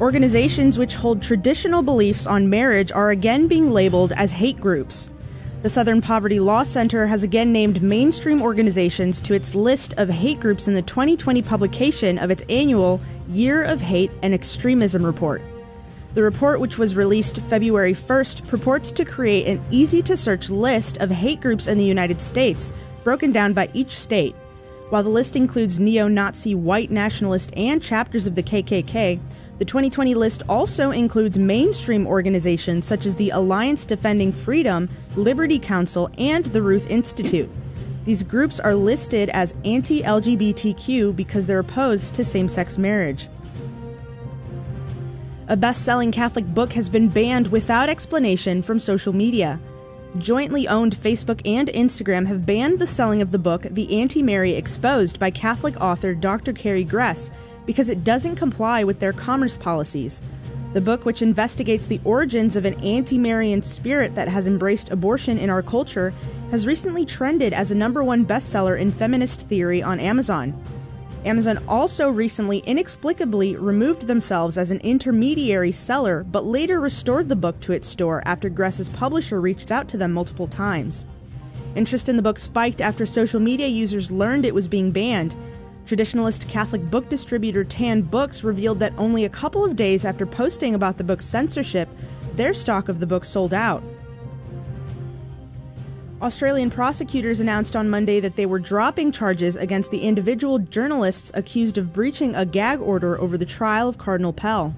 Organizations 0.00 0.78
which 0.78 0.94
hold 0.94 1.22
traditional 1.22 1.80
beliefs 1.82 2.26
on 2.26 2.50
marriage 2.50 2.92
are 2.92 3.08
again 3.08 3.48
being 3.48 3.70
labeled 3.70 4.12
as 4.12 4.30
hate 4.30 4.60
groups. 4.60 5.08
The 5.62 5.70
Southern 5.70 6.02
Poverty 6.02 6.38
Law 6.38 6.64
Center 6.64 7.06
has 7.06 7.22
again 7.22 7.50
named 7.50 7.80
mainstream 7.80 8.42
organizations 8.42 9.22
to 9.22 9.32
its 9.32 9.54
list 9.54 9.94
of 9.96 10.10
hate 10.10 10.38
groups 10.38 10.68
in 10.68 10.74
the 10.74 10.82
2020 10.82 11.40
publication 11.40 12.18
of 12.18 12.30
its 12.30 12.44
annual 12.50 13.00
Year 13.28 13.64
of 13.64 13.80
Hate 13.80 14.10
and 14.22 14.34
Extremism 14.34 15.04
report. 15.04 15.40
The 16.12 16.22
report, 16.22 16.60
which 16.60 16.76
was 16.76 16.94
released 16.94 17.40
February 17.40 17.94
1st, 17.94 18.46
purports 18.48 18.90
to 18.90 19.04
create 19.06 19.46
an 19.46 19.64
easy 19.70 20.02
to 20.02 20.16
search 20.16 20.50
list 20.50 20.98
of 20.98 21.10
hate 21.10 21.40
groups 21.40 21.66
in 21.66 21.78
the 21.78 21.84
United 21.84 22.20
States, 22.20 22.70
broken 23.02 23.32
down 23.32 23.54
by 23.54 23.70
each 23.72 23.98
state. 23.98 24.34
While 24.90 25.02
the 25.02 25.08
list 25.08 25.36
includes 25.36 25.80
neo 25.80 26.06
Nazi, 26.06 26.54
white 26.54 26.90
nationalist, 26.90 27.50
and 27.56 27.82
chapters 27.82 28.26
of 28.26 28.34
the 28.34 28.42
KKK, 28.42 29.18
the 29.58 29.64
2020 29.64 30.14
list 30.14 30.42
also 30.48 30.90
includes 30.90 31.38
mainstream 31.38 32.06
organizations 32.06 32.84
such 32.84 33.06
as 33.06 33.14
the 33.14 33.30
Alliance 33.30 33.86
Defending 33.86 34.32
Freedom, 34.32 34.88
Liberty 35.16 35.58
Counsel, 35.58 36.10
and 36.18 36.44
the 36.46 36.60
Ruth 36.60 36.90
Institute. 36.90 37.48
These 38.04 38.22
groups 38.22 38.60
are 38.60 38.74
listed 38.74 39.30
as 39.30 39.56
anti 39.64 40.02
LGBTQ 40.02 41.16
because 41.16 41.46
they're 41.46 41.58
opposed 41.58 42.14
to 42.14 42.24
same 42.24 42.48
sex 42.48 42.76
marriage. 42.76 43.28
A 45.48 45.56
best 45.56 45.84
selling 45.84 46.12
Catholic 46.12 46.44
book 46.46 46.72
has 46.74 46.90
been 46.90 47.08
banned 47.08 47.48
without 47.48 47.88
explanation 47.88 48.62
from 48.62 48.78
social 48.78 49.12
media. 49.12 49.58
Jointly 50.18 50.68
owned 50.68 50.96
Facebook 50.96 51.40
and 51.44 51.68
Instagram 51.68 52.26
have 52.26 52.46
banned 52.46 52.78
the 52.78 52.86
selling 52.86 53.22
of 53.22 53.32
the 53.32 53.38
book 53.38 53.62
The 53.62 54.00
Anti 54.00 54.22
Mary 54.22 54.52
Exposed 54.52 55.18
by 55.18 55.30
Catholic 55.30 55.80
author 55.80 56.14
Dr. 56.14 56.52
Carrie 56.52 56.84
Gress 56.84 57.30
because 57.66 57.88
it 57.88 58.04
doesn't 58.04 58.36
comply 58.36 58.84
with 58.84 59.00
their 59.00 59.12
commerce 59.12 59.56
policies. 59.56 60.22
The 60.72 60.80
book, 60.80 61.04
which 61.04 61.22
investigates 61.22 61.86
the 61.86 62.00
origins 62.04 62.54
of 62.54 62.64
an 62.64 62.74
anti 62.82 63.18
Marian 63.18 63.62
spirit 63.62 64.14
that 64.14 64.28
has 64.28 64.46
embraced 64.46 64.90
abortion 64.90 65.38
in 65.38 65.50
our 65.50 65.62
culture, 65.62 66.12
has 66.50 66.66
recently 66.66 67.04
trended 67.04 67.52
as 67.52 67.70
a 67.70 67.74
number 67.74 68.04
one 68.04 68.24
bestseller 68.24 68.78
in 68.78 68.92
feminist 68.92 69.48
theory 69.48 69.82
on 69.82 70.00
Amazon. 70.00 70.54
Amazon 71.24 71.58
also 71.66 72.08
recently 72.08 72.58
inexplicably 72.58 73.56
removed 73.56 74.06
themselves 74.06 74.56
as 74.56 74.70
an 74.70 74.78
intermediary 74.80 75.72
seller, 75.72 76.24
but 76.30 76.44
later 76.44 76.78
restored 76.78 77.28
the 77.28 77.34
book 77.34 77.58
to 77.60 77.72
its 77.72 77.88
store 77.88 78.22
after 78.24 78.48
Gress's 78.48 78.88
publisher 78.90 79.40
reached 79.40 79.72
out 79.72 79.88
to 79.88 79.96
them 79.96 80.12
multiple 80.12 80.46
times. 80.46 81.04
Interest 81.74 82.08
in 82.08 82.16
the 82.16 82.22
book 82.22 82.38
spiked 82.38 82.80
after 82.80 83.04
social 83.04 83.40
media 83.40 83.66
users 83.66 84.10
learned 84.10 84.44
it 84.44 84.54
was 84.54 84.68
being 84.68 84.92
banned, 84.92 85.34
Traditionalist 85.86 86.48
Catholic 86.48 86.90
book 86.90 87.08
distributor 87.08 87.62
Tan 87.62 88.02
Books 88.02 88.42
revealed 88.42 88.80
that 88.80 88.92
only 88.98 89.24
a 89.24 89.28
couple 89.28 89.64
of 89.64 89.76
days 89.76 90.04
after 90.04 90.26
posting 90.26 90.74
about 90.74 90.98
the 90.98 91.04
book's 91.04 91.24
censorship, 91.24 91.88
their 92.34 92.52
stock 92.52 92.88
of 92.88 92.98
the 92.98 93.06
book 93.06 93.24
sold 93.24 93.54
out. 93.54 93.84
Australian 96.20 96.70
prosecutors 96.70 97.38
announced 97.38 97.76
on 97.76 97.88
Monday 97.88 98.18
that 98.18 98.34
they 98.34 98.46
were 98.46 98.58
dropping 98.58 99.12
charges 99.12 99.54
against 99.54 99.92
the 99.92 100.00
individual 100.00 100.58
journalists 100.58 101.30
accused 101.34 101.78
of 101.78 101.92
breaching 101.92 102.34
a 102.34 102.44
gag 102.44 102.80
order 102.80 103.20
over 103.20 103.38
the 103.38 103.46
trial 103.46 103.88
of 103.88 103.96
Cardinal 103.96 104.32
Pell. 104.32 104.74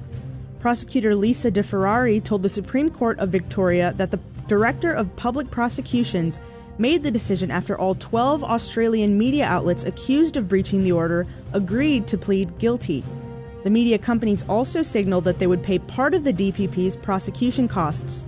Prosecutor 0.61 1.15
Lisa 1.15 1.51
De 1.51 1.63
Ferrari 1.63 2.21
told 2.21 2.43
the 2.43 2.49
Supreme 2.51 2.91
Court 2.91 3.19
of 3.19 3.31
Victoria 3.31 3.95
that 3.97 4.11
the 4.11 4.21
Director 4.47 4.93
of 4.93 5.15
Public 5.17 5.51
Prosecutions 5.51 6.39
made 6.79 7.03
the 7.03 7.11
decision 7.11 7.51
after 7.51 7.77
all 7.77 7.95
12 7.97 8.43
Australian 8.45 9.19
media 9.19 9.45
outlets 9.45 9.85
accused 9.85 10.37
of 10.37 10.49
breaching 10.49 10.85
the 10.85 10.93
order 10.93 11.27
agreed 11.53 12.07
to 12.07 12.17
plead 12.17 12.57
guilty. 12.59 13.05
The 13.65 13.71
media 13.71 13.99
companies 13.99 14.45
also 14.49 14.83
signaled 14.83 15.25
that 15.25 15.39
they 15.39 15.47
would 15.49 15.63
pay 15.63 15.79
part 15.81 16.15
of 16.15 16.25
the 16.25 16.33
DPP's 16.33 16.97
prosecution 16.97 17.69
costs. 17.69 18.25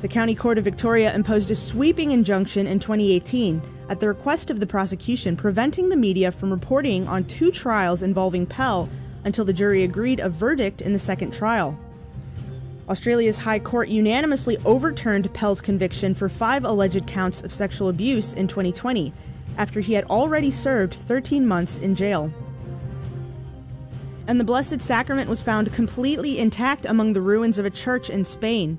The 0.00 0.08
County 0.08 0.34
Court 0.34 0.56
of 0.56 0.64
Victoria 0.64 1.14
imposed 1.14 1.50
a 1.50 1.54
sweeping 1.54 2.12
injunction 2.12 2.66
in 2.66 2.78
2018 2.78 3.60
at 3.90 4.00
the 4.00 4.08
request 4.08 4.50
of 4.50 4.60
the 4.60 4.66
prosecution, 4.66 5.36
preventing 5.36 5.88
the 5.88 5.96
media 5.96 6.30
from 6.30 6.50
reporting 6.50 7.06
on 7.08 7.24
two 7.24 7.50
trials 7.50 8.02
involving 8.02 8.46
Pell 8.46 8.88
until 9.24 9.44
the 9.44 9.52
jury 9.52 9.82
agreed 9.82 10.20
a 10.20 10.30
verdict 10.30 10.80
in 10.80 10.92
the 10.92 10.98
second 10.98 11.32
trial. 11.32 11.78
Australia's 12.90 13.38
High 13.38 13.60
Court 13.60 13.88
unanimously 13.88 14.58
overturned 14.64 15.32
Pell's 15.32 15.60
conviction 15.60 16.12
for 16.12 16.28
five 16.28 16.64
alleged 16.64 17.06
counts 17.06 17.40
of 17.40 17.54
sexual 17.54 17.88
abuse 17.88 18.34
in 18.34 18.48
2020 18.48 19.12
after 19.56 19.78
he 19.78 19.92
had 19.92 20.02
already 20.06 20.50
served 20.50 20.94
13 20.94 21.46
months 21.46 21.78
in 21.78 21.94
jail. 21.94 22.32
And 24.26 24.40
the 24.40 24.44
Blessed 24.44 24.82
Sacrament 24.82 25.30
was 25.30 25.40
found 25.40 25.72
completely 25.72 26.40
intact 26.40 26.84
among 26.84 27.12
the 27.12 27.20
ruins 27.20 27.60
of 27.60 27.64
a 27.64 27.70
church 27.70 28.10
in 28.10 28.24
Spain. 28.24 28.76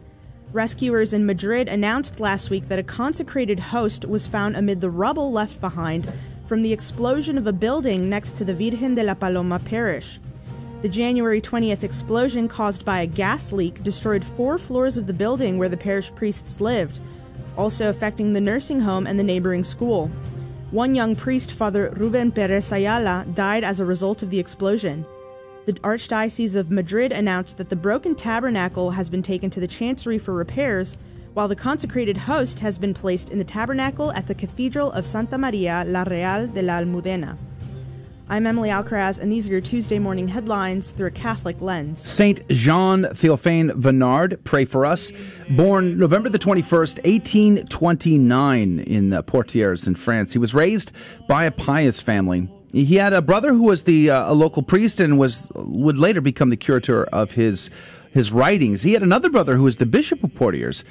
Rescuers 0.52 1.14
in 1.14 1.26
Madrid 1.26 1.70
announced 1.70 2.20
last 2.20 2.50
week 2.50 2.68
that 2.68 2.80
a 2.80 2.84
consecrated 2.84 3.62
host 3.62 4.04
was 4.04 4.28
found 4.28 4.58
amid 4.58 4.82
the 4.82 4.90
rubble 4.90 5.32
left 5.32 5.62
behind 5.62 6.12
from 6.46 6.64
the 6.64 6.74
explosion 6.74 7.38
of 7.38 7.48
a 7.48 7.54
building 7.54 8.10
next 8.10 8.36
to 8.36 8.44
the 8.44 8.54
Virgen 8.54 8.94
de 8.94 9.04
la 9.04 9.14
Paloma 9.14 9.60
parish. 9.60 10.20
The 10.82 10.90
January 10.90 11.40
20th 11.40 11.84
explosion 11.84 12.48
caused 12.48 12.84
by 12.84 13.02
a 13.02 13.06
gas 13.08 13.52
leak 13.52 13.84
destroyed 13.84 14.26
four 14.26 14.58
floors 14.58 14.98
of 14.98 15.06
the 15.06 15.14
building 15.14 15.60
where 15.60 15.70
the 15.70 15.78
parish 15.78 16.12
priests 16.16 16.60
lived, 16.60 17.00
also 17.56 17.88
affecting 17.88 18.34
the 18.34 18.42
nursing 18.42 18.80
home 18.80 19.06
and 19.06 19.20
the 19.20 19.24
neighboring 19.24 19.64
school. 19.64 20.08
One 20.72 20.96
young 20.96 21.16
priest, 21.16 21.52
Father 21.52 21.94
Ruben 21.96 22.32
Perez 22.32 22.72
Ayala, 22.72 23.28
died 23.36 23.64
as 23.64 23.80
a 23.80 23.86
result 23.86 24.24
of 24.24 24.32
the 24.32 24.40
explosion. 24.40 25.06
The 25.66 25.74
Archdiocese 25.74 26.56
of 26.56 26.72
Madrid 26.72 27.12
announced 27.12 27.58
that 27.58 27.70
the 27.70 27.76
broken 27.76 28.16
tabernacle 28.16 28.90
has 28.90 29.08
been 29.08 29.22
taken 29.22 29.52
to 29.52 29.60
the 29.60 29.68
chancery 29.68 30.18
for 30.18 30.34
repairs, 30.34 30.98
while 31.36 31.48
the 31.48 31.56
consecrated 31.56 32.18
host 32.18 32.60
has 32.62 32.80
been 32.80 32.96
placed 32.96 33.30
in 33.30 33.38
the 33.38 33.46
tabernacle 33.46 34.12
at 34.14 34.26
the 34.26 34.34
Cathedral 34.34 34.92
of 34.94 35.06
Santa 35.06 35.38
Maria 35.38 35.84
la 35.86 36.02
Real 36.02 36.48
de 36.48 36.64
la 36.64 36.80
Almudena. 36.80 37.38
I'm 38.32 38.48
Emily 38.48 38.70
Alcaraz, 38.70 39.20
and 39.20 39.30
these 39.30 39.50
are 39.50 39.52
your 39.52 39.60
Tuesday 39.60 40.00
morning 40.00 40.26
headlines 40.26 40.92
through 40.92 41.08
a 41.08 41.12
Catholic 41.12 41.60
lens. 41.60 42.00
Saint 42.00 42.48
Jean 42.48 43.04
Théophane 43.04 43.72
Venard, 43.72 44.42
pray 44.46 44.64
for 44.64 44.86
us. 44.86 45.12
Born 45.50 45.98
November 45.98 46.30
the 46.30 46.40
21st, 46.40 47.04
1829, 47.04 48.80
in 48.80 49.12
uh, 49.12 49.22
Poitiers 49.24 49.86
in 49.86 49.96
France. 49.96 50.32
He 50.32 50.40
was 50.40 50.54
raised 50.54 50.94
by 51.28 51.44
a 51.44 51.52
pious 51.52 52.00
family. 52.02 52.50
He 52.72 52.96
had 52.96 53.12
a 53.12 53.22
brother 53.22 53.52
who 53.52 53.64
was 53.64 53.84
the 53.84 54.10
uh, 54.10 54.32
a 54.32 54.34
local 54.34 54.64
priest 54.64 55.02
and 55.02 55.20
was 55.20 55.52
would 55.56 56.00
later 56.00 56.22
become 56.22 56.52
the 56.52 56.56
curator 56.56 57.04
of 57.08 57.32
his 57.32 57.70
his 58.12 58.32
writings. 58.32 58.82
He 58.82 58.94
had 58.94 59.04
another 59.04 59.30
brother 59.30 59.58
who 59.58 59.64
was 59.64 59.76
the 59.76 59.86
bishop 59.86 60.24
of 60.24 60.34
Poitiers. 60.34 60.86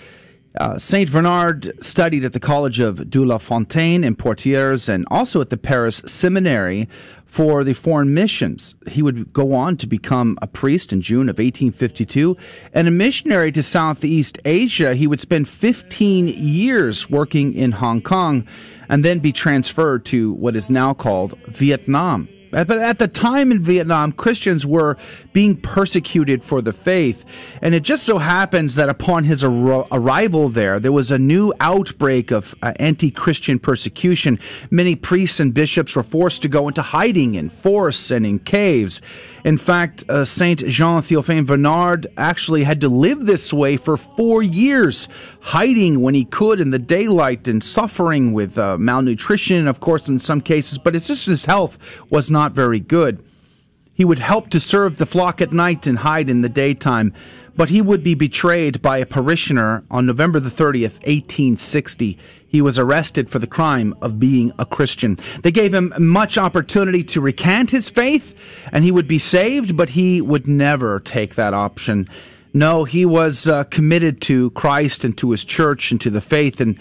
Uh, 0.58 0.78
Saint 0.78 1.08
Venard 1.08 1.72
studied 1.82 2.24
at 2.24 2.32
the 2.32 2.40
College 2.40 2.80
of 2.80 2.98
Doué-la-Fontaine 2.98 4.02
in 4.02 4.16
Poitiers 4.16 4.88
and 4.88 5.06
also 5.10 5.40
at 5.40 5.50
the 5.50 5.56
Paris 5.56 6.02
Seminary 6.06 6.88
for 7.24 7.62
the 7.62 7.72
foreign 7.72 8.12
missions. 8.12 8.74
He 8.88 9.02
would 9.02 9.32
go 9.32 9.54
on 9.54 9.76
to 9.76 9.86
become 9.86 10.36
a 10.42 10.48
priest 10.48 10.92
in 10.92 11.00
June 11.00 11.28
of 11.28 11.38
1852 11.38 12.36
and 12.72 12.88
a 12.88 12.90
missionary 12.90 13.52
to 13.52 13.62
Southeast 13.62 14.38
Asia. 14.44 14.96
He 14.96 15.06
would 15.06 15.20
spend 15.20 15.48
15 15.48 16.26
years 16.26 17.08
working 17.08 17.54
in 17.54 17.70
Hong 17.70 18.02
Kong 18.02 18.44
and 18.88 19.04
then 19.04 19.20
be 19.20 19.30
transferred 19.30 20.04
to 20.06 20.32
what 20.32 20.56
is 20.56 20.68
now 20.68 20.92
called 20.92 21.38
Vietnam. 21.46 22.28
But 22.50 22.70
at 22.70 22.98
the 22.98 23.08
time 23.08 23.52
in 23.52 23.60
Vietnam, 23.60 24.12
Christians 24.12 24.66
were 24.66 24.96
being 25.32 25.56
persecuted 25.56 26.42
for 26.42 26.60
the 26.60 26.72
faith. 26.72 27.24
And 27.62 27.74
it 27.74 27.82
just 27.82 28.04
so 28.04 28.18
happens 28.18 28.74
that 28.74 28.88
upon 28.88 29.24
his 29.24 29.44
ar- 29.44 29.86
arrival 29.92 30.48
there, 30.48 30.80
there 30.80 30.92
was 30.92 31.10
a 31.10 31.18
new 31.18 31.52
outbreak 31.60 32.30
of 32.30 32.54
uh, 32.62 32.72
anti 32.76 33.10
Christian 33.10 33.58
persecution. 33.58 34.38
Many 34.70 34.96
priests 34.96 35.40
and 35.40 35.54
bishops 35.54 35.94
were 35.94 36.02
forced 36.02 36.42
to 36.42 36.48
go 36.48 36.68
into 36.68 36.82
hiding 36.82 37.34
in 37.36 37.50
forests 37.50 38.10
and 38.10 38.26
in 38.26 38.38
caves. 38.40 39.00
In 39.44 39.56
fact, 39.56 40.04
uh, 40.08 40.24
Saint 40.24 40.66
Jean 40.66 41.00
Théophane 41.00 41.46
Venard 41.46 42.06
actually 42.16 42.64
had 42.64 42.80
to 42.82 42.88
live 42.88 43.24
this 43.24 43.52
way 43.52 43.76
for 43.76 43.96
four 43.96 44.42
years, 44.42 45.08
hiding 45.40 46.00
when 46.00 46.14
he 46.14 46.24
could 46.24 46.60
in 46.60 46.70
the 46.70 46.78
daylight 46.78 47.48
and 47.48 47.62
suffering 47.62 48.32
with 48.32 48.58
uh, 48.58 48.76
malnutrition, 48.76 49.66
of 49.66 49.80
course, 49.80 50.08
in 50.08 50.18
some 50.18 50.40
cases. 50.40 50.78
But 50.78 50.94
it's 50.94 51.06
just 51.06 51.26
his 51.26 51.44
health 51.44 51.78
was 52.10 52.30
not 52.30 52.39
very 52.48 52.80
good. 52.80 53.22
He 53.92 54.04
would 54.04 54.18
help 54.18 54.48
to 54.50 54.60
serve 54.60 54.96
the 54.96 55.04
flock 55.04 55.42
at 55.42 55.52
night 55.52 55.86
and 55.86 55.98
hide 55.98 56.30
in 56.30 56.40
the 56.40 56.48
daytime, 56.48 57.12
but 57.54 57.68
he 57.68 57.82
would 57.82 58.02
be 58.02 58.14
betrayed 58.14 58.80
by 58.80 58.96
a 58.96 59.04
parishioner 59.04 59.84
on 59.90 60.06
November 60.06 60.40
the 60.40 60.48
30th, 60.48 61.00
1860. 61.00 62.18
he 62.48 62.62
was 62.62 62.78
arrested 62.78 63.28
for 63.28 63.38
the 63.38 63.46
crime 63.46 63.94
of 64.00 64.18
being 64.18 64.52
a 64.58 64.64
Christian. 64.64 65.18
They 65.42 65.52
gave 65.52 65.74
him 65.74 65.92
much 65.98 66.38
opportunity 66.38 67.04
to 67.04 67.20
recant 67.20 67.70
his 67.70 67.90
faith 67.90 68.34
and 68.72 68.84
he 68.84 68.90
would 68.90 69.06
be 69.06 69.18
saved, 69.18 69.76
but 69.76 69.90
he 69.90 70.22
would 70.22 70.46
never 70.46 71.00
take 71.00 71.34
that 71.34 71.52
option. 71.52 72.08
No, 72.52 72.84
he 72.84 73.06
was 73.06 73.46
uh, 73.46 73.64
committed 73.64 74.20
to 74.22 74.50
Christ 74.52 75.04
and 75.04 75.16
to 75.18 75.30
his 75.30 75.44
church 75.44 75.92
and 75.92 76.00
to 76.00 76.10
the 76.10 76.20
faith, 76.20 76.60
and 76.60 76.78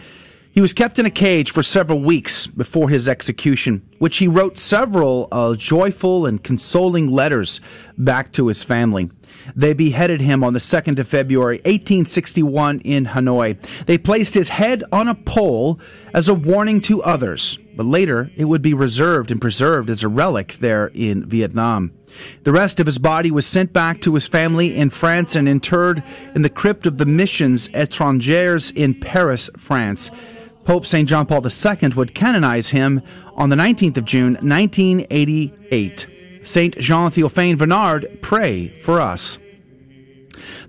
he 0.52 0.62
was 0.62 0.74
kept 0.74 1.00
in 1.00 1.06
a 1.06 1.12
cage 1.12 1.52
for 1.52 1.64
several 1.64 2.00
weeks 2.00 2.48
before 2.48 2.90
his 2.90 3.08
execution, 3.08 3.88
which 4.00 4.18
he 4.18 4.28
wrote 4.28 4.58
several 4.58 5.28
uh, 5.32 5.56
joyful 5.56 6.26
and 6.26 6.44
consoling 6.44 7.12
letters 7.12 7.62
back 7.98 8.32
to 8.34 8.48
his 8.48 8.64
family. 8.64 9.10
They 9.56 9.74
beheaded 9.74 10.22
him 10.22 10.44
on 10.44 10.54
the 10.54 10.60
2nd 10.60 11.00
of 11.00 11.08
February, 11.08 11.58
1861, 11.58 12.80
in 12.82 13.06
Hanoi. 13.06 13.58
They 13.86 13.98
placed 13.98 14.34
his 14.34 14.50
head 14.50 14.84
on 14.92 15.08
a 15.08 15.16
pole 15.16 15.80
as 16.14 16.28
a 16.28 16.34
warning 16.34 16.82
to 16.82 17.04
others, 17.04 17.58
but 17.76 17.86
later 17.86 18.32
it 18.36 18.46
would 18.46 18.62
be 18.62 18.74
reserved 18.74 19.32
and 19.32 19.42
preserved 19.42 19.90
as 19.90 20.04
a 20.04 20.08
relic 20.08 20.54
there 20.54 20.92
in 20.94 21.26
Vietnam. 21.26 21.92
The 22.44 22.52
rest 22.52 22.80
of 22.80 22.86
his 22.86 22.98
body 22.98 23.32
was 23.32 23.46
sent 23.46 23.72
back 23.72 24.02
to 24.02 24.16
his 24.16 24.28
family 24.28 24.76
in 24.76 24.90
France 24.90 25.36
and 25.36 25.48
interred 25.48 26.04
in 26.34 26.42
the 26.42 26.50
crypt 26.50 26.86
of 26.88 26.98
the 26.98 27.06
Missions 27.06 27.70
Étrangères 27.70 28.76
in 28.76 29.00
Paris, 29.00 29.50
France. 29.58 30.10
Pope 30.66 30.86
St. 30.86 31.08
John 31.08 31.26
Paul 31.26 31.46
II 31.46 31.90
would 31.96 32.14
canonize 32.14 32.70
him 32.70 33.02
on 33.36 33.50
the 33.50 33.56
19th 33.56 33.98
of 33.98 34.06
June, 34.06 34.34
1988. 34.34 36.08
St. 36.44 36.78
Jean 36.78 37.12
Theophane 37.12 37.58
Venard, 37.58 38.22
pray 38.22 38.80
for 38.80 39.02
us. 39.02 39.40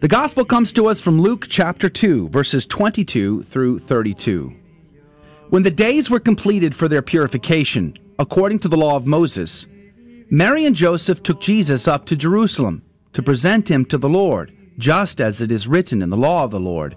The 0.01 0.09
gospel 0.09 0.45
comes 0.45 0.73
to 0.73 0.87
us 0.87 1.01
from 1.01 1.21
Luke 1.21 1.47
chapter 1.49 1.89
2, 1.89 2.29
verses 2.29 2.67
22 2.67 3.43
through 3.45 3.79
32. 3.81 4.55
When 5.51 5.63
the 5.63 5.71
days 5.71 6.11
were 6.11 6.21
completed 6.21 6.75
for 6.75 6.89
their 6.89 7.03
purification, 7.03 7.97
according 8.19 8.61
to 8.61 8.69
the 8.69 8.77
law 8.77 8.97
of 8.97 9.07
Moses, 9.07 9.67
Mary 10.31 10.65
and 10.65 10.77
Joseph 10.77 11.23
took 11.23 11.41
Jesus 11.41 11.89
up 11.89 12.07
to 12.07 12.17
Jerusalem 12.17 12.83
to 13.13 13.23
present 13.23 13.71
him 13.71 13.85
to 13.87 13.99
the 13.99 14.09
Lord, 14.09 14.53
just 14.79 15.21
as 15.21 15.41
it 15.41 15.51
is 15.51 15.69
written 15.69 16.03
in 16.03 16.11
the 16.11 16.17
law 16.17 16.45
of 16.45 16.51
the 16.51 16.61
Lord. 16.61 16.97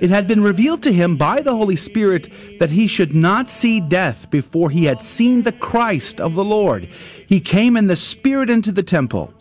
It 0.00 0.10
had 0.10 0.28
been 0.28 0.42
revealed 0.42 0.82
to 0.84 0.92
him 0.92 1.16
by 1.16 1.42
the 1.42 1.54
Holy 1.54 1.76
Spirit 1.76 2.28
that 2.58 2.70
he 2.70 2.86
should 2.86 3.14
not 3.14 3.48
see 3.48 3.80
death 3.80 4.30
before 4.30 4.70
he 4.70 4.84
had 4.84 5.02
seen 5.02 5.42
the 5.42 5.52
Christ 5.52 6.20
of 6.20 6.34
the 6.34 6.44
Lord. 6.44 6.88
He 7.26 7.40
came 7.40 7.76
in 7.76 7.88
the 7.88 7.96
Spirit 7.96 8.48
into 8.48 8.70
the 8.70 8.82
temple. 8.82 9.32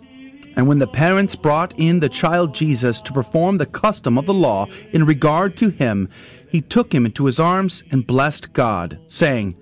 And 0.56 0.68
when 0.68 0.80
the 0.80 0.88
parents 0.88 1.36
brought 1.36 1.78
in 1.78 2.00
the 2.00 2.10
child 2.10 2.56
Jesus 2.56 3.00
to 3.02 3.14
perform 3.14 3.58
the 3.58 3.68
custom 3.68 4.18
of 4.18 4.26
the 4.26 4.34
law 4.34 4.66
in 4.92 5.06
regard 5.06 5.56
to 5.58 5.70
him, 5.70 6.10
he 6.50 6.62
took 6.62 6.94
him 6.94 7.06
into 7.06 7.26
his 7.26 7.40
arms 7.40 7.84
and 7.92 8.08
blessed 8.08 8.54
God, 8.54 9.00
saying, 9.08 9.56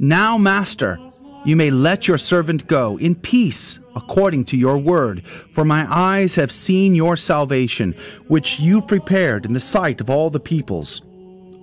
Now, 0.00 0.36
Master, 0.38 0.98
you 1.44 1.54
may 1.54 1.70
let 1.70 2.08
your 2.08 2.18
servant 2.18 2.66
go 2.66 2.98
in 2.98 3.14
peace 3.14 3.78
according 3.94 4.44
to 4.46 4.56
your 4.56 4.78
word, 4.78 5.26
for 5.26 5.64
my 5.64 5.86
eyes 5.90 6.34
have 6.36 6.52
seen 6.52 6.94
your 6.94 7.16
salvation, 7.16 7.94
which 8.28 8.60
you 8.60 8.80
prepared 8.82 9.44
in 9.44 9.52
the 9.52 9.60
sight 9.60 10.00
of 10.00 10.10
all 10.10 10.30
the 10.30 10.40
peoples, 10.40 11.02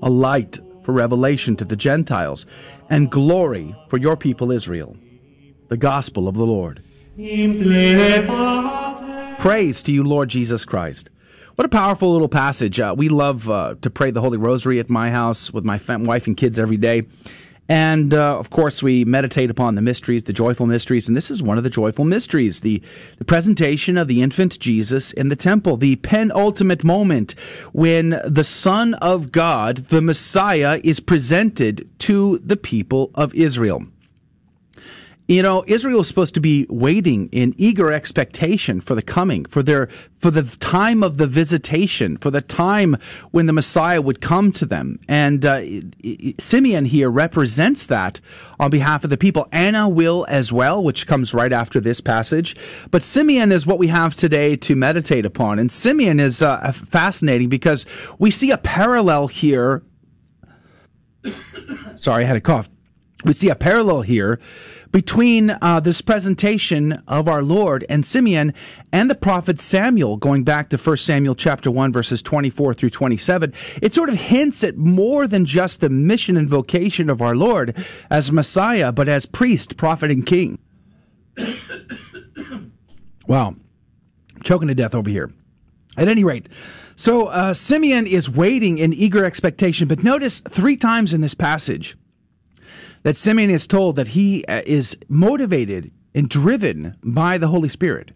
a 0.01 0.09
light 0.09 0.59
for 0.83 0.93
revelation 0.93 1.55
to 1.55 1.65
the 1.65 1.75
Gentiles, 1.75 2.45
and 2.89 3.11
glory 3.11 3.75
for 3.89 3.97
your 3.97 4.17
people 4.17 4.51
Israel. 4.51 4.97
The 5.67 5.77
Gospel 5.77 6.27
of 6.27 6.35
the 6.35 6.45
Lord. 6.45 6.83
Praise 9.39 9.83
to 9.83 9.91
you, 9.91 10.03
Lord 10.03 10.29
Jesus 10.29 10.65
Christ. 10.65 11.09
What 11.55 11.65
a 11.65 11.69
powerful 11.69 12.13
little 12.13 12.29
passage. 12.29 12.79
Uh, 12.79 12.95
we 12.97 13.09
love 13.09 13.49
uh, 13.49 13.75
to 13.81 13.89
pray 13.89 14.11
the 14.11 14.21
Holy 14.21 14.37
Rosary 14.37 14.79
at 14.79 14.89
my 14.89 15.11
house 15.11 15.51
with 15.51 15.65
my 15.65 15.77
wife 15.87 16.25
and 16.25 16.37
kids 16.37 16.57
every 16.57 16.77
day. 16.77 17.03
And 17.69 18.15
uh, 18.15 18.39
of 18.39 18.49
course, 18.49 18.81
we 18.81 19.05
meditate 19.05 19.51
upon 19.51 19.75
the 19.75 19.81
mysteries, 19.83 20.23
the 20.23 20.33
joyful 20.33 20.65
mysteries, 20.65 21.07
and 21.07 21.15
this 21.15 21.29
is 21.29 21.43
one 21.43 21.59
of 21.59 21.63
the 21.63 21.69
joyful 21.69 22.03
mysteries 22.03 22.61
the, 22.61 22.81
the 23.19 23.25
presentation 23.25 23.95
of 23.95 24.07
the 24.07 24.23
infant 24.23 24.59
Jesus 24.59 25.11
in 25.13 25.29
the 25.29 25.35
temple, 25.35 25.77
the 25.77 25.95
penultimate 25.97 26.83
moment 26.83 27.35
when 27.71 28.19
the 28.25 28.43
Son 28.43 28.95
of 28.95 29.31
God, 29.31 29.77
the 29.89 30.01
Messiah, 30.01 30.81
is 30.83 30.99
presented 30.99 31.87
to 31.99 32.39
the 32.39 32.57
people 32.57 33.11
of 33.13 33.35
Israel. 33.35 33.85
You 35.29 35.43
know, 35.43 35.63
Israel 35.67 35.99
is 35.99 36.07
supposed 36.07 36.33
to 36.33 36.41
be 36.41 36.65
waiting 36.71 37.29
in 37.31 37.53
eager 37.55 37.91
expectation 37.91 38.81
for 38.81 38.95
the 38.95 39.03
coming, 39.03 39.45
for 39.45 39.61
their, 39.61 39.87
for 40.17 40.31
the 40.31 40.41
time 40.57 41.03
of 41.03 41.17
the 41.17 41.27
visitation, 41.27 42.17
for 42.17 42.31
the 42.31 42.41
time 42.41 42.97
when 43.29 43.45
the 43.45 43.53
Messiah 43.53 44.01
would 44.01 44.21
come 44.21 44.51
to 44.53 44.65
them. 44.65 44.99
And 45.07 45.45
uh, 45.45 45.61
Simeon 46.39 46.83
here 46.85 47.11
represents 47.11 47.85
that 47.85 48.19
on 48.59 48.71
behalf 48.71 49.03
of 49.03 49.11
the 49.11 49.17
people. 49.17 49.47
Anna 49.51 49.87
will 49.87 50.25
as 50.29 50.51
well, 50.51 50.83
which 50.83 51.05
comes 51.05 51.31
right 51.31 51.53
after 51.53 51.79
this 51.79 52.01
passage. 52.01 52.55
But 52.89 53.03
Simeon 53.03 53.51
is 53.51 53.67
what 53.67 53.77
we 53.77 53.85
have 53.85 54.15
today 54.15 54.55
to 54.55 54.75
meditate 54.75 55.27
upon. 55.27 55.59
And 55.59 55.71
Simeon 55.71 56.19
is 56.19 56.41
uh, 56.41 56.71
fascinating 56.71 57.49
because 57.49 57.85
we 58.17 58.31
see 58.31 58.49
a 58.49 58.57
parallel 58.57 59.27
here. 59.27 59.83
Sorry, 61.97 62.23
I 62.23 62.27
had 62.27 62.37
a 62.37 62.41
cough. 62.41 62.67
We 63.25 63.33
see 63.33 63.49
a 63.49 63.55
parallel 63.55 64.01
here 64.01 64.39
between 64.91 65.51
uh, 65.61 65.79
this 65.79 66.01
presentation 66.01 66.93
of 67.07 67.27
our 67.27 67.43
Lord 67.43 67.85
and 67.89 68.05
Simeon 68.05 68.53
and 68.91 69.09
the 69.09 69.15
prophet 69.15 69.59
Samuel, 69.59 70.17
going 70.17 70.43
back 70.43 70.69
to 70.69 70.77
1 70.77 70.97
Samuel 70.97 71.35
chapter 71.35 71.69
1, 71.69 71.91
verses 71.91 72.21
24 72.21 72.73
through 72.73 72.89
27, 72.89 73.53
it 73.81 73.93
sort 73.93 74.09
of 74.09 74.15
hints 74.15 74.63
at 74.63 74.77
more 74.77 75.27
than 75.27 75.45
just 75.45 75.81
the 75.81 75.89
mission 75.89 76.37
and 76.37 76.49
vocation 76.49 77.09
of 77.09 77.21
our 77.21 77.35
Lord 77.35 77.75
as 78.09 78.31
Messiah, 78.31 78.91
but 78.91 79.07
as 79.07 79.25
priest, 79.25 79.77
prophet, 79.77 80.11
and 80.11 80.25
king. 80.25 80.57
wow. 83.27 83.55
Choking 84.43 84.69
to 84.69 84.75
death 84.75 84.95
over 84.95 85.09
here. 85.09 85.29
At 85.97 86.07
any 86.07 86.23
rate, 86.23 86.47
so 86.95 87.27
uh, 87.27 87.53
Simeon 87.53 88.07
is 88.07 88.29
waiting 88.29 88.77
in 88.77 88.93
eager 88.93 89.25
expectation, 89.25 89.87
but 89.87 90.03
notice 90.03 90.39
three 90.39 90.77
times 90.77 91.13
in 91.13 91.19
this 91.19 91.33
passage 91.33 91.97
that 93.03 93.15
Simeon 93.15 93.49
is 93.49 93.67
told 93.67 93.95
that 93.95 94.09
he 94.09 94.45
uh, 94.45 94.61
is 94.65 94.97
motivated 95.07 95.91
and 96.13 96.29
driven 96.29 96.95
by 97.03 97.37
the 97.37 97.47
Holy 97.47 97.69
Spirit. 97.69 98.11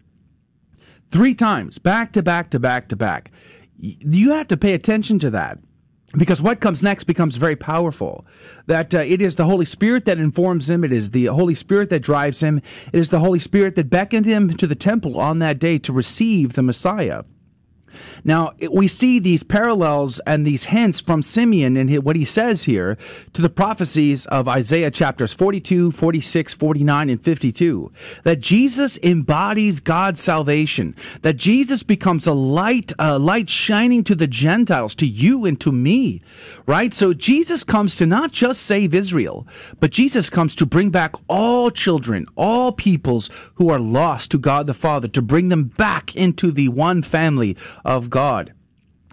Three 1.10 1.34
times, 1.34 1.78
back 1.78 2.12
to 2.12 2.22
back 2.22 2.50
to 2.50 2.58
back 2.58 2.88
to 2.88 2.96
back. 2.96 3.30
You 3.78 4.32
have 4.32 4.48
to 4.48 4.56
pay 4.56 4.74
attention 4.74 5.18
to 5.20 5.30
that 5.30 5.58
because 6.16 6.40
what 6.40 6.60
comes 6.60 6.82
next 6.82 7.04
becomes 7.04 7.36
very 7.36 7.56
powerful. 7.56 8.26
That 8.66 8.94
uh, 8.94 8.98
it 9.00 9.20
is 9.20 9.36
the 9.36 9.44
Holy 9.44 9.64
Spirit 9.64 10.04
that 10.06 10.18
informs 10.18 10.70
him, 10.70 10.84
it 10.84 10.92
is 10.92 11.10
the 11.10 11.26
Holy 11.26 11.54
Spirit 11.54 11.90
that 11.90 12.00
drives 12.00 12.40
him, 12.40 12.60
it 12.92 12.98
is 12.98 13.10
the 13.10 13.20
Holy 13.20 13.38
Spirit 13.38 13.74
that 13.74 13.90
beckoned 13.90 14.26
him 14.26 14.56
to 14.56 14.66
the 14.66 14.74
temple 14.74 15.20
on 15.20 15.38
that 15.40 15.58
day 15.58 15.78
to 15.78 15.92
receive 15.92 16.54
the 16.54 16.62
Messiah. 16.62 17.24
Now, 18.24 18.52
we 18.70 18.88
see 18.88 19.18
these 19.18 19.42
parallels 19.42 20.18
and 20.26 20.46
these 20.46 20.64
hints 20.64 21.00
from 21.00 21.22
Simeon 21.22 21.76
and 21.76 21.94
what 22.04 22.16
he 22.16 22.24
says 22.24 22.64
here 22.64 22.96
to 23.32 23.42
the 23.42 23.50
prophecies 23.50 24.26
of 24.26 24.48
Isaiah 24.48 24.90
chapters 24.90 25.32
42, 25.32 25.90
46, 25.92 26.54
49, 26.54 27.10
and 27.10 27.22
52. 27.22 27.92
That 28.22 28.40
Jesus 28.40 28.98
embodies 29.02 29.80
God's 29.80 30.20
salvation. 30.20 30.94
That 31.22 31.36
Jesus 31.36 31.82
becomes 31.82 32.26
a 32.26 32.32
light, 32.32 32.92
a 32.98 33.18
light 33.18 33.50
shining 33.50 34.04
to 34.04 34.14
the 34.14 34.26
Gentiles, 34.26 34.94
to 34.96 35.06
you 35.06 35.44
and 35.44 35.60
to 35.60 35.72
me. 35.72 36.22
Right? 36.66 36.94
So 36.94 37.12
Jesus 37.12 37.64
comes 37.64 37.96
to 37.96 38.06
not 38.06 38.32
just 38.32 38.62
save 38.62 38.94
Israel, 38.94 39.46
but 39.80 39.90
Jesus 39.90 40.30
comes 40.30 40.54
to 40.56 40.66
bring 40.66 40.90
back 40.90 41.14
all 41.28 41.70
children, 41.70 42.26
all 42.36 42.72
peoples 42.72 43.30
who 43.54 43.68
are 43.68 43.78
lost 43.78 44.30
to 44.30 44.38
God 44.38 44.66
the 44.66 44.74
Father, 44.74 45.08
to 45.08 45.22
bring 45.22 45.48
them 45.48 45.64
back 45.64 46.14
into 46.16 46.50
the 46.50 46.68
one 46.68 47.02
family 47.02 47.56
of 47.84 48.10
God. 48.10 48.52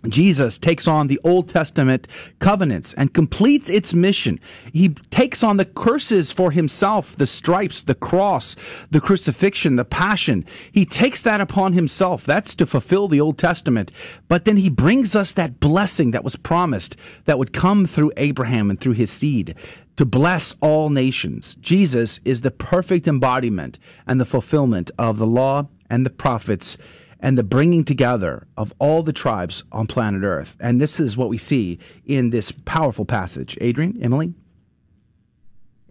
Jesus 0.07 0.57
takes 0.57 0.87
on 0.87 1.07
the 1.07 1.19
Old 1.23 1.49
Testament 1.49 2.07
covenants 2.39 2.93
and 2.93 3.13
completes 3.13 3.69
its 3.69 3.93
mission. 3.93 4.39
He 4.73 4.89
takes 5.11 5.43
on 5.43 5.57
the 5.57 5.65
curses 5.65 6.31
for 6.31 6.51
himself, 6.51 7.15
the 7.15 7.27
stripes, 7.27 7.83
the 7.83 7.93
cross, 7.93 8.55
the 8.89 9.01
crucifixion, 9.01 9.75
the 9.75 9.85
passion. 9.85 10.45
He 10.71 10.85
takes 10.85 11.21
that 11.23 11.39
upon 11.39 11.73
himself. 11.73 12.25
That's 12.25 12.55
to 12.55 12.65
fulfill 12.65 13.07
the 13.07 13.21
Old 13.21 13.37
Testament. 13.37 13.91
But 14.27 14.45
then 14.45 14.57
he 14.57 14.69
brings 14.69 15.15
us 15.15 15.33
that 15.33 15.59
blessing 15.59 16.11
that 16.11 16.23
was 16.23 16.35
promised 16.35 16.95
that 17.25 17.37
would 17.37 17.53
come 17.53 17.85
through 17.85 18.13
Abraham 18.17 18.71
and 18.71 18.79
through 18.79 18.93
his 18.93 19.11
seed 19.11 19.55
to 19.97 20.05
bless 20.05 20.55
all 20.61 20.89
nations. 20.89 21.55
Jesus 21.55 22.19
is 22.25 22.41
the 22.41 22.49
perfect 22.49 23.07
embodiment 23.07 23.77
and 24.07 24.19
the 24.19 24.25
fulfillment 24.25 24.89
of 24.97 25.19
the 25.19 25.27
law 25.27 25.67
and 25.91 26.05
the 26.05 26.09
prophets 26.09 26.77
and 27.21 27.37
the 27.37 27.43
bringing 27.43 27.83
together 27.85 28.47
of 28.57 28.73
all 28.79 29.03
the 29.03 29.13
tribes 29.13 29.63
on 29.71 29.87
planet 29.87 30.23
Earth. 30.23 30.57
And 30.59 30.81
this 30.81 30.99
is 30.99 31.15
what 31.15 31.29
we 31.29 31.37
see 31.37 31.79
in 32.05 32.31
this 32.31 32.51
powerful 32.51 33.05
passage. 33.05 33.57
Adrian, 33.61 33.97
Emily? 34.01 34.33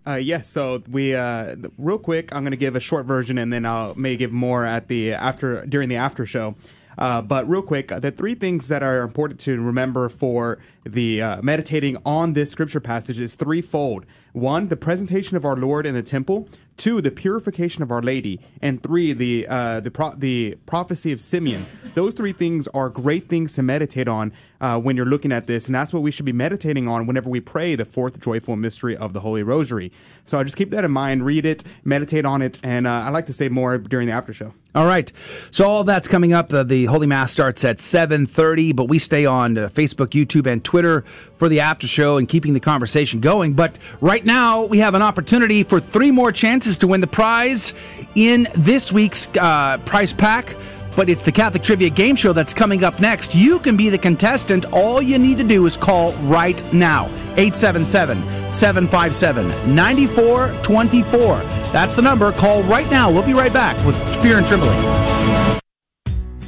Uh, 0.06 0.14
yes, 0.14 0.48
so 0.48 0.82
we 0.90 1.14
uh, 1.14 1.54
real 1.78 1.98
quick. 1.98 2.34
I'm 2.34 2.42
going 2.42 2.52
to 2.52 2.56
give 2.56 2.74
a 2.74 2.80
short 2.80 3.06
version, 3.06 3.38
and 3.38 3.52
then 3.52 3.66
I'll 3.66 3.94
may 3.94 4.16
give 4.16 4.32
more 4.32 4.64
at 4.64 4.88
the 4.88 5.12
after 5.12 5.64
during 5.66 5.88
the 5.88 5.96
after 5.96 6.26
show. 6.26 6.56
Uh, 6.98 7.22
but 7.22 7.48
real 7.48 7.62
quick, 7.62 7.88
the 7.88 8.10
three 8.10 8.34
things 8.34 8.68
that 8.68 8.82
are 8.82 9.02
important 9.02 9.40
to 9.40 9.60
remember 9.60 10.08
for 10.08 10.58
the 10.84 11.22
uh, 11.22 11.42
meditating 11.42 11.96
on 12.04 12.32
this 12.32 12.50
scripture 12.50 12.80
passage 12.80 13.18
is 13.18 13.34
threefold. 13.36 14.04
One, 14.32 14.68
the 14.68 14.76
presentation 14.76 15.36
of 15.36 15.44
our 15.44 15.56
Lord 15.56 15.86
in 15.86 15.94
the 15.94 16.02
temple. 16.02 16.48
Two, 16.80 17.02
the 17.02 17.10
purification 17.10 17.82
of 17.82 17.92
Our 17.92 18.00
Lady, 18.00 18.40
and 18.62 18.82
three, 18.82 19.12
the 19.12 19.46
uh, 19.46 19.80
the 19.80 19.90
pro- 19.90 20.14
the 20.14 20.56
prophecy 20.64 21.12
of 21.12 21.20
Simeon. 21.20 21.66
Those 21.92 22.14
three 22.14 22.32
things 22.32 22.68
are 22.68 22.88
great 22.88 23.28
things 23.28 23.52
to 23.56 23.62
meditate 23.62 24.08
on 24.08 24.32
uh, 24.62 24.80
when 24.80 24.96
you're 24.96 25.04
looking 25.04 25.30
at 25.30 25.46
this, 25.46 25.66
and 25.66 25.74
that's 25.74 25.92
what 25.92 26.02
we 26.02 26.10
should 26.10 26.24
be 26.24 26.32
meditating 26.32 26.88
on 26.88 27.06
whenever 27.06 27.28
we 27.28 27.38
pray 27.38 27.74
the 27.74 27.84
fourth 27.84 28.18
joyful 28.18 28.56
mystery 28.56 28.96
of 28.96 29.12
the 29.12 29.20
Holy 29.20 29.42
Rosary. 29.42 29.92
So 30.24 30.42
just 30.42 30.56
keep 30.56 30.70
that 30.70 30.82
in 30.82 30.90
mind, 30.90 31.26
read 31.26 31.44
it, 31.44 31.64
meditate 31.84 32.24
on 32.24 32.40
it, 32.40 32.58
and 32.62 32.86
uh, 32.86 32.92
I 32.92 33.10
like 33.10 33.26
to 33.26 33.34
say 33.34 33.50
more 33.50 33.76
during 33.76 34.06
the 34.06 34.14
after 34.14 34.32
show. 34.32 34.54
All 34.72 34.86
right. 34.86 35.10
So 35.50 35.68
all 35.68 35.82
that's 35.84 36.06
coming 36.06 36.32
up. 36.32 36.52
Uh, 36.52 36.62
the 36.62 36.84
Holy 36.84 37.08
Mass 37.08 37.32
starts 37.32 37.64
at 37.64 37.78
7:30, 37.78 38.74
but 38.76 38.84
we 38.84 39.00
stay 39.00 39.26
on 39.26 39.58
uh, 39.58 39.68
Facebook, 39.68 40.10
YouTube, 40.10 40.46
and 40.46 40.62
Twitter 40.62 41.02
for 41.38 41.48
the 41.48 41.58
after 41.58 41.88
show 41.88 42.18
and 42.18 42.28
keeping 42.28 42.54
the 42.54 42.60
conversation 42.60 43.20
going. 43.20 43.54
But 43.54 43.78
right 44.00 44.24
now, 44.24 44.64
we 44.66 44.78
have 44.78 44.94
an 44.94 45.02
opportunity 45.02 45.64
for 45.64 45.80
three 45.80 46.12
more 46.12 46.30
chances 46.30 46.69
to 46.78 46.86
win 46.86 47.00
the 47.00 47.06
prize 47.06 47.72
in 48.14 48.48
this 48.54 48.92
week's 48.92 49.28
uh, 49.38 49.78
prize 49.84 50.12
pack. 50.12 50.56
But 50.96 51.08
it's 51.08 51.22
the 51.22 51.32
Catholic 51.32 51.62
Trivia 51.62 51.88
Game 51.88 52.16
Show 52.16 52.32
that's 52.32 52.52
coming 52.52 52.82
up 52.82 53.00
next. 53.00 53.34
You 53.34 53.60
can 53.60 53.76
be 53.76 53.88
the 53.88 53.98
contestant. 53.98 54.66
All 54.72 55.00
you 55.00 55.18
need 55.18 55.38
to 55.38 55.44
do 55.44 55.64
is 55.66 55.76
call 55.76 56.12
right 56.14 56.60
now 56.72 57.06
877 57.36 58.22
757 58.52 59.74
9424. 59.74 61.36
That's 61.72 61.94
the 61.94 62.02
number. 62.02 62.32
Call 62.32 62.62
right 62.64 62.90
now. 62.90 63.10
We'll 63.10 63.24
be 63.24 63.34
right 63.34 63.52
back 63.52 63.76
with 63.86 63.96
Fear 64.22 64.38
and 64.38 64.46
Trembling. 64.46 65.60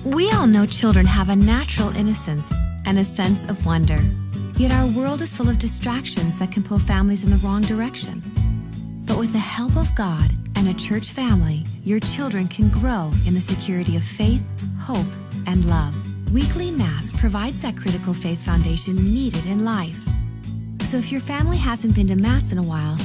We 0.04 0.30
all 0.32 0.48
know 0.48 0.66
children 0.66 1.06
have 1.06 1.28
a 1.28 1.36
natural 1.36 1.96
innocence 1.96 2.52
and 2.84 2.98
a 2.98 3.04
sense 3.04 3.48
of 3.48 3.64
wonder. 3.64 4.00
Yet 4.56 4.72
our 4.72 4.86
world 4.88 5.22
is 5.22 5.34
full 5.36 5.48
of 5.48 5.58
distractions 5.58 6.38
that 6.40 6.50
can 6.50 6.62
pull 6.62 6.78
families 6.78 7.24
in 7.24 7.30
the 7.30 7.36
wrong 7.36 7.62
direction. 7.62 8.22
But 9.12 9.18
with 9.18 9.32
the 9.34 9.38
help 9.38 9.76
of 9.76 9.94
God 9.94 10.30
and 10.56 10.68
a 10.68 10.72
church 10.72 11.10
family, 11.10 11.64
your 11.84 12.00
children 12.00 12.48
can 12.48 12.70
grow 12.70 13.10
in 13.26 13.34
the 13.34 13.42
security 13.42 13.94
of 13.98 14.02
faith, 14.02 14.42
hope, 14.80 15.04
and 15.46 15.66
love. 15.66 15.94
Weekly 16.32 16.70
Mass 16.70 17.12
provides 17.12 17.60
that 17.60 17.76
critical 17.76 18.14
faith 18.14 18.42
foundation 18.42 18.96
needed 18.96 19.44
in 19.44 19.66
life. 19.66 20.02
So 20.84 20.96
if 20.96 21.12
your 21.12 21.20
family 21.20 21.58
hasn't 21.58 21.94
been 21.94 22.06
to 22.06 22.16
Mass 22.16 22.52
in 22.52 22.58
a 22.58 22.62
while, 22.62 22.96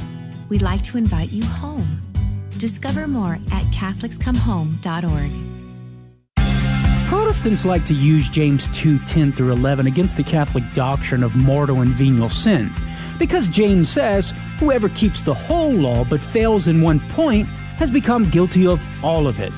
we'd 0.48 0.62
like 0.62 0.82
to 0.84 0.96
invite 0.96 1.30
you 1.30 1.44
home. 1.44 2.00
Discover 2.56 3.06
more 3.06 3.34
at 3.52 3.64
CatholicsComeHome.org. 3.64 5.30
Protestants 7.10 7.66
like 7.66 7.84
to 7.84 7.92
use 7.92 8.30
James 8.30 8.68
2 8.68 8.98
10 9.00 9.32
through 9.32 9.52
11 9.52 9.86
against 9.86 10.16
the 10.16 10.24
Catholic 10.24 10.64
doctrine 10.72 11.22
of 11.22 11.36
mortal 11.36 11.82
and 11.82 11.90
venial 11.90 12.30
sin. 12.30 12.72
Because 13.18 13.48
James 13.48 13.88
says, 13.88 14.32
whoever 14.58 14.88
keeps 14.88 15.22
the 15.22 15.34
whole 15.34 15.72
law 15.72 16.04
but 16.04 16.22
fails 16.22 16.68
in 16.68 16.80
one 16.80 17.00
point 17.10 17.48
has 17.78 17.90
become 17.90 18.30
guilty 18.30 18.66
of 18.66 18.84
all 19.04 19.26
of 19.26 19.40
it. 19.40 19.52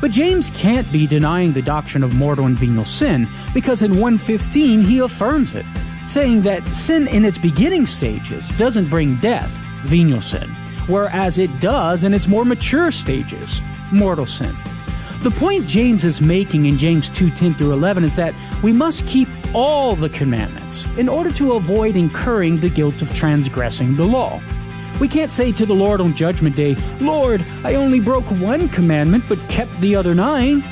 But 0.00 0.10
James 0.10 0.50
can't 0.50 0.90
be 0.92 1.06
denying 1.06 1.52
the 1.52 1.62
doctrine 1.62 2.02
of 2.02 2.14
mortal 2.14 2.46
and 2.46 2.58
venial 2.58 2.84
sin 2.84 3.28
because 3.54 3.82
in 3.82 3.92
115 3.92 4.82
he 4.82 4.98
affirms 4.98 5.54
it, 5.54 5.64
saying 6.06 6.42
that 6.42 6.66
sin 6.68 7.08
in 7.08 7.24
its 7.24 7.38
beginning 7.38 7.86
stages 7.86 8.48
doesn't 8.58 8.90
bring 8.90 9.16
death, 9.16 9.50
venial 9.82 10.20
sin, 10.20 10.48
whereas 10.88 11.38
it 11.38 11.58
does 11.60 12.04
in 12.04 12.12
its 12.12 12.28
more 12.28 12.44
mature 12.44 12.90
stages, 12.90 13.60
mortal 13.92 14.26
sin. 14.26 14.54
The 15.22 15.30
point 15.30 15.66
James 15.66 16.04
is 16.04 16.20
making 16.20 16.66
in 16.66 16.76
James 16.76 17.08
2 17.08 17.30
10 17.30 17.54
through 17.54 17.72
11 17.72 18.04
is 18.04 18.14
that 18.16 18.34
we 18.62 18.72
must 18.72 19.06
keep 19.06 19.28
all 19.54 19.94
the 19.94 20.08
commandments 20.08 20.84
in 20.98 21.08
order 21.08 21.30
to 21.32 21.54
avoid 21.54 21.96
incurring 21.96 22.58
the 22.58 22.68
guilt 22.68 23.00
of 23.02 23.14
transgressing 23.14 23.96
the 23.96 24.04
law. 24.04 24.42
We 25.00 25.08
can't 25.08 25.30
say 25.30 25.52
to 25.52 25.66
the 25.66 25.74
Lord 25.74 26.00
on 26.00 26.14
Judgment 26.14 26.56
Day, 26.56 26.76
Lord, 27.00 27.44
I 27.64 27.74
only 27.74 28.00
broke 28.00 28.24
one 28.24 28.68
commandment 28.68 29.24
but 29.28 29.38
kept 29.48 29.78
the 29.80 29.96
other 29.96 30.14
nine. 30.14 30.62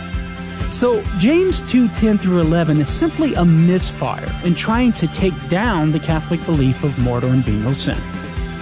So 0.70 1.02
James 1.18 1.60
2 1.70 1.88
10 1.88 2.18
through 2.18 2.40
11 2.40 2.80
is 2.80 2.88
simply 2.88 3.34
a 3.34 3.44
misfire 3.44 4.30
in 4.44 4.54
trying 4.54 4.92
to 4.94 5.06
take 5.08 5.34
down 5.48 5.92
the 5.92 6.00
Catholic 6.00 6.44
belief 6.46 6.84
of 6.84 6.98
mortal 6.98 7.30
and 7.30 7.44
venial 7.44 7.74
sin. 7.74 7.98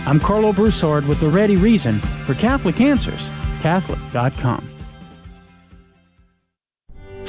I'm 0.07 0.19
Karlo 0.19 0.55
Broussard 0.55 1.07
with 1.07 1.21
the 1.21 1.29
ready 1.29 1.57
reason 1.57 1.99
for 2.25 2.35
Catholic 2.35 2.81
Answers, 2.81 3.31
Catholic.com. 3.61 4.80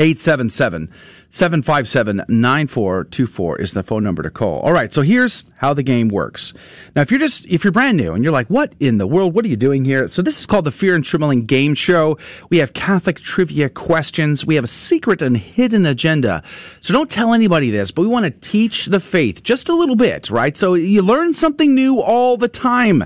877 0.00 0.92
757 1.30 2.24
9424 2.28 3.60
is 3.60 3.72
the 3.74 3.82
phone 3.82 4.02
number 4.02 4.22
to 4.22 4.30
call. 4.30 4.60
All 4.60 4.72
right, 4.72 4.92
so 4.92 5.02
here's 5.02 5.44
how 5.56 5.74
the 5.74 5.82
game 5.82 6.08
works. 6.08 6.54
Now, 6.96 7.02
if 7.02 7.10
you're 7.10 7.20
just, 7.20 7.44
if 7.46 7.64
you're 7.64 7.72
brand 7.72 7.98
new 7.98 8.14
and 8.14 8.24
you're 8.24 8.32
like, 8.32 8.46
what 8.48 8.72
in 8.80 8.98
the 8.98 9.06
world? 9.06 9.34
What 9.34 9.44
are 9.44 9.48
you 9.48 9.56
doing 9.56 9.84
here? 9.84 10.08
So 10.08 10.22
this 10.22 10.38
is 10.38 10.46
called 10.46 10.64
the 10.64 10.70
Fear 10.70 10.94
and 10.94 11.04
Trembling 11.04 11.44
Game 11.44 11.74
Show. 11.74 12.16
We 12.48 12.58
have 12.58 12.72
Catholic 12.72 13.20
trivia 13.20 13.68
questions. 13.68 14.46
We 14.46 14.54
have 14.54 14.64
a 14.64 14.68
secret 14.68 15.20
and 15.20 15.36
hidden 15.36 15.84
agenda. 15.84 16.42
So 16.80 16.94
don't 16.94 17.10
tell 17.10 17.34
anybody 17.34 17.70
this, 17.70 17.90
but 17.90 18.02
we 18.02 18.08
want 18.08 18.24
to 18.24 18.30
teach 18.30 18.86
the 18.86 19.00
faith 19.00 19.42
just 19.42 19.68
a 19.68 19.74
little 19.74 19.96
bit, 19.96 20.30
right? 20.30 20.56
So 20.56 20.74
you 20.74 21.02
learn 21.02 21.34
something 21.34 21.74
new 21.74 22.00
all 22.00 22.36
the 22.38 22.48
time. 22.48 23.04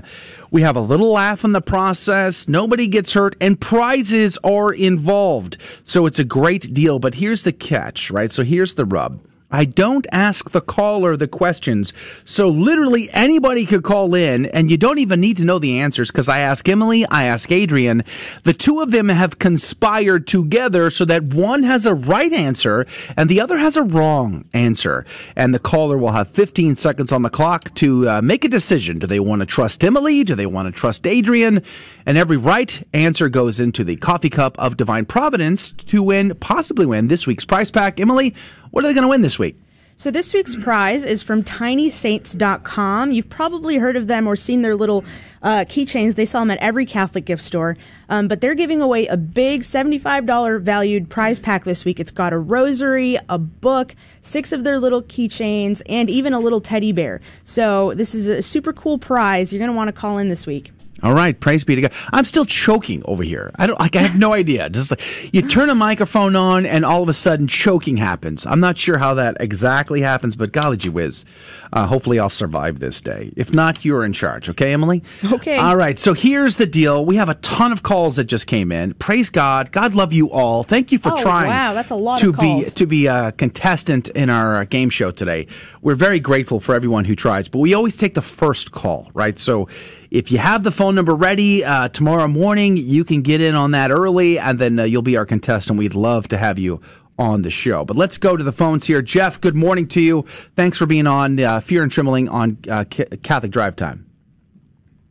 We 0.53 0.61
have 0.61 0.75
a 0.75 0.81
little 0.81 1.11
laugh 1.11 1.43
in 1.43 1.51
the 1.51 1.61
process. 1.61 2.47
Nobody 2.47 2.85
gets 2.85 3.13
hurt 3.13 3.35
and 3.41 3.59
prizes 3.59 4.37
are 4.43 4.71
involved. 4.71 5.57
So 5.83 6.05
it's 6.05 6.19
a 6.19 6.23
great 6.23 6.75
deal. 6.75 6.99
But 6.99 7.15
here's 7.15 7.43
the 7.43 7.51
catch, 7.51 8.11
right? 8.11 8.31
So 8.31 8.43
here's 8.43 8.75
the 8.75 8.85
rub. 8.85 9.19
I 9.53 9.65
don't 9.65 10.07
ask 10.11 10.49
the 10.49 10.61
caller 10.61 11.15
the 11.15 11.27
questions. 11.27 11.93
So 12.25 12.49
literally 12.49 13.09
anybody 13.11 13.67
could 13.67 13.83
call 13.83 14.15
in 14.15 14.47
and 14.47 14.71
you 14.71 14.77
don't 14.77 14.97
even 14.97 15.21
need 15.21 15.37
to 15.37 15.45
know 15.45 15.59
the 15.59 15.79
answers 15.79 16.09
because 16.09 16.27
I 16.27 16.39
ask 16.39 16.67
Emily, 16.67 17.05
I 17.05 17.25
ask 17.25 17.51
Adrian. 17.51 18.03
The 18.45 18.53
two 18.53 18.81
of 18.81 18.89
them 18.89 19.09
have 19.09 19.37
conspired 19.37 20.25
together 20.25 20.89
so 20.89 21.05
that 21.05 21.23
one 21.23 21.61
has 21.61 21.85
a 21.85 21.93
right 21.93 22.33
answer 22.33 22.87
and 23.15 23.29
the 23.29 23.41
other 23.41 23.59
has 23.59 23.77
a 23.77 23.83
wrong 23.83 24.45
answer. 24.53 25.05
And 25.35 25.53
the 25.53 25.59
caller 25.59 25.99
will 25.99 26.13
have 26.13 26.29
15 26.29 26.73
seconds 26.73 27.11
on 27.11 27.21
the 27.21 27.29
clock 27.29 27.71
to 27.75 28.09
uh, 28.09 28.21
make 28.23 28.43
a 28.43 28.49
decision. 28.49 28.97
Do 28.97 29.05
they 29.05 29.19
want 29.19 29.41
to 29.41 29.45
trust 29.45 29.83
Emily? 29.83 30.23
Do 30.23 30.33
they 30.33 30.47
want 30.47 30.65
to 30.65 30.71
trust 30.71 31.05
Adrian? 31.05 31.61
And 32.07 32.17
every 32.17 32.37
right 32.37 32.85
answer 32.91 33.29
goes 33.29 33.59
into 33.59 33.83
the 33.83 33.97
coffee 33.97 34.31
cup 34.31 34.57
of 34.57 34.77
divine 34.77 35.05
providence 35.05 35.71
to 35.73 36.01
win, 36.01 36.33
possibly 36.39 36.87
win 36.87 37.07
this 37.07 37.27
week's 37.27 37.45
prize 37.45 37.69
pack. 37.69 37.99
Emily, 37.99 38.33
what 38.73 38.83
are 38.83 38.87
they 38.87 38.95
going 38.95 39.03
to 39.03 39.07
win 39.07 39.21
this 39.21 39.37
week? 39.37 39.55
So 39.97 40.09
this 40.09 40.33
week's 40.33 40.55
prize 40.55 41.03
is 41.03 41.21
from 41.21 41.43
tinysaints.com. 41.43 43.11
You've 43.11 43.29
probably 43.29 43.77
heard 43.77 43.95
of 43.95 44.07
them 44.07 44.25
or 44.25 44.35
seen 44.35 44.63
their 44.63 44.75
little 44.75 45.05
uh, 45.43 45.65
keychains. 45.65 46.15
They 46.15 46.25
sell 46.25 46.41
them 46.41 46.49
at 46.49 46.57
every 46.57 46.87
Catholic 46.87 47.25
gift 47.25 47.43
store. 47.43 47.77
Um, 48.09 48.27
but 48.27 48.41
they're 48.41 48.55
giving 48.55 48.81
away 48.81 49.05
a 49.05 49.15
big 49.15 49.61
$75 49.61 50.59
valued 50.59 51.07
prize 51.07 51.39
pack 51.39 51.65
this 51.65 51.85
week. 51.85 51.99
It's 51.99 52.09
got 52.09 52.33
a 52.33 52.39
rosary, 52.39 53.19
a 53.29 53.37
book, 53.37 53.93
six 54.21 54.51
of 54.51 54.63
their 54.63 54.79
little 54.79 55.03
keychains, 55.03 55.83
and 55.87 56.09
even 56.09 56.33
a 56.33 56.39
little 56.39 56.59
teddy 56.59 56.91
bear. 56.91 57.21
So 57.43 57.93
this 57.93 58.15
is 58.15 58.27
a 58.27 58.41
super 58.41 58.73
cool 58.73 58.97
prize. 58.97 59.53
You're 59.53 59.59
going 59.59 59.69
to 59.69 59.77
want 59.77 59.89
to 59.89 59.93
call 59.93 60.17
in 60.17 60.29
this 60.29 60.47
week. 60.47 60.71
All 61.03 61.13
right, 61.13 61.37
praise 61.37 61.63
be 61.65 61.75
to 61.75 61.81
God. 61.81 61.91
I'm 62.13 62.23
still 62.23 62.45
choking 62.45 63.01
over 63.05 63.23
here. 63.23 63.51
I 63.57 63.67
don't 63.67 63.79
like. 63.79 63.95
I 63.97 63.99
have 63.99 64.17
no 64.17 64.31
idea. 64.33 64.69
Just 64.69 64.91
like 64.91 65.33
you 65.33 65.41
turn 65.41 65.69
a 65.69 65.75
microphone 65.75 66.35
on, 66.37 66.65
and 66.65 66.85
all 66.85 67.03
of 67.03 67.09
a 67.09 67.13
sudden 67.13 67.45
choking 67.45 67.97
happens. 67.97 68.45
I'm 68.45 68.61
not 68.61 68.77
sure 68.77 68.97
how 68.97 69.13
that 69.15 69.35
exactly 69.41 69.99
happens, 69.99 70.37
but 70.37 70.53
golly 70.53 70.77
gee 70.77 70.87
whiz. 70.89 71.25
Uh, 71.73 71.85
hopefully, 71.87 72.19
I'll 72.19 72.29
survive 72.29 72.79
this 72.79 73.01
day. 73.01 73.33
If 73.35 73.53
not, 73.53 73.83
you're 73.83 74.05
in 74.05 74.13
charge. 74.13 74.47
Okay, 74.49 74.71
Emily. 74.71 75.03
Okay. 75.29 75.57
All 75.57 75.75
right. 75.75 75.99
So 75.99 76.13
here's 76.13 76.55
the 76.55 76.65
deal. 76.67 77.03
We 77.05 77.17
have 77.17 77.27
a 77.29 77.35
ton 77.35 77.71
of 77.73 77.83
calls 77.83 78.15
that 78.15 78.25
just 78.25 78.47
came 78.47 78.71
in. 78.71 78.93
Praise 78.93 79.29
God. 79.29 79.71
God 79.73 79.95
love 79.95 80.13
you 80.13 80.31
all. 80.31 80.63
Thank 80.63 80.91
you 80.93 80.99
for 80.99 81.11
Oh, 81.11 81.17
trying. 81.17 81.49
wow, 81.49 81.73
that's 81.73 81.91
a 81.91 81.95
lot 81.95 82.19
to 82.19 82.29
of 82.29 82.37
be 82.39 82.63
to 82.63 82.85
be 82.85 83.07
a 83.07 83.33
contestant 83.33 84.07
in 84.09 84.29
our 84.29 84.55
uh, 84.55 84.63
game 84.63 84.89
show 84.89 85.11
today. 85.11 85.47
We're 85.81 85.95
very 85.95 86.21
grateful 86.21 86.61
for 86.61 86.73
everyone 86.75 87.03
who 87.03 87.15
tries, 87.15 87.49
but 87.49 87.59
we 87.59 87.73
always 87.73 87.97
take 87.97 88.13
the 88.13 88.21
first 88.21 88.71
call, 88.71 89.11
right? 89.13 89.37
So 89.37 89.67
if 90.13 90.31
you 90.31 90.37
have 90.37 90.63
the 90.63 90.71
phone 90.71 90.93
number 90.93 91.15
ready 91.15 91.65
uh, 91.65 91.89
tomorrow 91.89 92.27
morning, 92.27 92.77
you 92.77 93.03
can 93.03 93.23
get 93.23 93.41
in 93.41 93.55
on 93.55 93.71
that 93.71 93.89
early, 93.89 94.37
and 94.37 94.59
then 94.59 94.77
uh, 94.77 94.83
you'll 94.83 95.01
be 95.01 95.17
our 95.17 95.25
contestant. 95.25 95.79
We'd 95.79 95.95
love 95.95 96.27
to 96.27 96.37
have 96.37 96.59
you 96.59 96.81
on 97.17 97.41
the 97.41 97.49
show. 97.49 97.83
But 97.83 97.97
let's 97.97 98.19
go 98.19 98.37
to 98.37 98.43
the 98.43 98.51
phones 98.51 98.85
here. 98.85 99.01
Jeff, 99.01 99.41
good 99.41 99.55
morning 99.55 99.87
to 99.87 100.01
you. 100.01 100.23
Thanks 100.55 100.77
for 100.77 100.85
being 100.85 101.07
on 101.07 101.39
uh, 101.39 101.61
Fear 101.61 101.81
and 101.81 101.91
Trembling 101.91 102.29
on 102.29 102.59
uh, 102.69 102.85
Catholic 102.85 103.51
Drive 103.51 103.75
Time. 103.75 104.07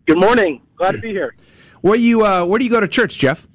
Good 0.07 0.21
morning. 0.21 0.63
Glad 0.77 0.93
to 0.93 0.99
be 0.99 1.11
here. 1.11 1.35
Where 1.81 1.97
you 1.97 2.25
uh, 2.25 2.45
Where 2.45 2.61
do 2.61 2.65
you 2.65 2.71
go 2.71 2.79
to 2.79 2.87
church, 2.87 3.19
Jeff? 3.19 3.49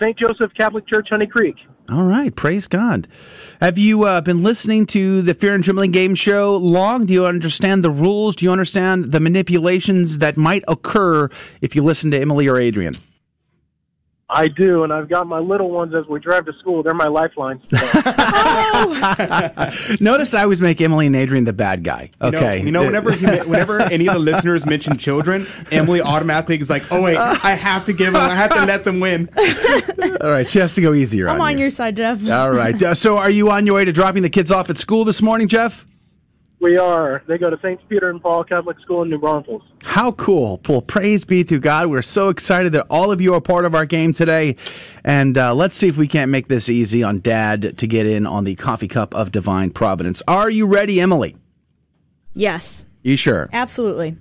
St. 0.00 0.16
Joseph 0.16 0.52
Catholic 0.56 0.86
Church, 0.86 1.08
Honey 1.10 1.26
Creek. 1.26 1.56
All 1.90 2.04
right, 2.04 2.34
praise 2.34 2.66
God. 2.66 3.06
Have 3.60 3.76
you 3.76 4.04
uh, 4.04 4.22
been 4.22 4.42
listening 4.42 4.86
to 4.86 5.20
the 5.20 5.34
Fear 5.34 5.54
and 5.54 5.62
Trembling 5.62 5.90
game 5.90 6.14
show 6.14 6.56
long? 6.56 7.04
Do 7.04 7.12
you 7.12 7.26
understand 7.26 7.84
the 7.84 7.90
rules? 7.90 8.36
Do 8.36 8.46
you 8.46 8.52
understand 8.52 9.12
the 9.12 9.20
manipulations 9.20 10.18
that 10.18 10.38
might 10.38 10.64
occur 10.66 11.28
if 11.60 11.76
you 11.76 11.82
listen 11.82 12.10
to 12.12 12.18
Emily 12.18 12.48
or 12.48 12.58
Adrian? 12.58 12.96
I 14.30 14.48
do, 14.48 14.84
and 14.84 14.92
I've 14.92 15.08
got 15.08 15.26
my 15.26 15.38
little 15.38 15.70
ones 15.70 15.94
as 15.94 16.06
we 16.08 16.18
drive 16.18 16.46
to 16.46 16.52
school. 16.54 16.82
They're 16.82 16.94
my 16.94 17.08
lifelines. 17.08 17.60
Notice 20.00 20.34
I 20.34 20.42
always 20.42 20.60
make 20.60 20.80
Emily 20.80 21.06
and 21.06 21.14
Adrian 21.16 21.44
the 21.44 21.52
bad 21.52 21.84
guy. 21.84 22.10
You 22.22 22.30
know- 22.30 22.38
Okay. 22.38 22.62
You 22.64 22.72
know, 22.72 22.84
whenever 22.84 23.12
he, 23.12 23.26
whenever 23.26 23.80
any 23.80 24.06
of 24.08 24.14
the 24.14 24.18
listeners 24.20 24.64
mention 24.66 24.96
children, 24.96 25.46
Emily 25.70 26.00
automatically 26.00 26.58
is 26.58 26.70
like, 26.70 26.90
"Oh 26.90 27.02
wait, 27.02 27.16
I 27.16 27.54
have 27.54 27.84
to 27.86 27.92
give 27.92 28.12
them. 28.14 28.22
I 28.22 28.34
have 28.34 28.50
to 28.54 28.64
let 28.64 28.84
them 28.84 28.98
win." 29.00 29.28
All 30.20 30.30
right, 30.30 30.46
she 30.48 30.58
has 30.58 30.74
to 30.74 30.80
go 30.80 30.94
easier 30.94 31.28
I'm 31.28 31.36
on 31.36 31.40
on 31.42 31.52
you. 31.52 31.58
your 31.60 31.70
side, 31.70 31.96
Jeff. 31.96 32.26
All 32.28 32.50
right. 32.50 32.80
Uh, 32.82 32.94
so, 32.94 33.16
are 33.18 33.30
you 33.30 33.50
on 33.50 33.66
your 33.66 33.76
way 33.76 33.84
to 33.84 33.92
dropping 33.92 34.22
the 34.22 34.30
kids 34.30 34.50
off 34.50 34.70
at 34.70 34.78
school 34.78 35.04
this 35.04 35.20
morning, 35.22 35.46
Jeff? 35.48 35.86
We 36.64 36.76
are. 36.78 37.22
They 37.28 37.38
go 37.38 37.50
to 37.50 37.58
St. 37.62 37.78
Peter 37.88 38.08
and 38.10 38.20
Paul 38.20 38.42
Catholic 38.42 38.80
School 38.80 39.02
in 39.02 39.10
New 39.10 39.18
Braunfels. 39.18 39.62
How 39.84 40.12
cool. 40.12 40.60
Well, 40.68 40.80
praise 40.82 41.24
be 41.24 41.44
to 41.44 41.58
God. 41.60 41.88
We're 41.88 42.02
so 42.02 42.30
excited 42.30 42.72
that 42.72 42.86
all 42.88 43.12
of 43.12 43.20
you 43.20 43.34
are 43.34 43.40
part 43.40 43.64
of 43.66 43.74
our 43.74 43.84
game 43.86 44.12
today. 44.14 44.56
And 45.04 45.36
uh, 45.38 45.54
let's 45.54 45.76
see 45.76 45.88
if 45.88 45.96
we 45.96 46.08
can't 46.08 46.30
make 46.30 46.48
this 46.48 46.68
easy 46.68 47.02
on 47.02 47.20
Dad 47.20 47.76
to 47.78 47.86
get 47.86 48.06
in 48.06 48.26
on 48.26 48.44
the 48.44 48.54
coffee 48.56 48.88
cup 48.88 49.14
of 49.14 49.30
divine 49.30 49.70
providence. 49.70 50.22
Are 50.26 50.48
you 50.50 50.66
ready, 50.66 51.00
Emily? 51.00 51.36
Yes, 52.32 52.84
You 53.02 53.16
sure? 53.16 53.48
absolutely. 53.52 54.16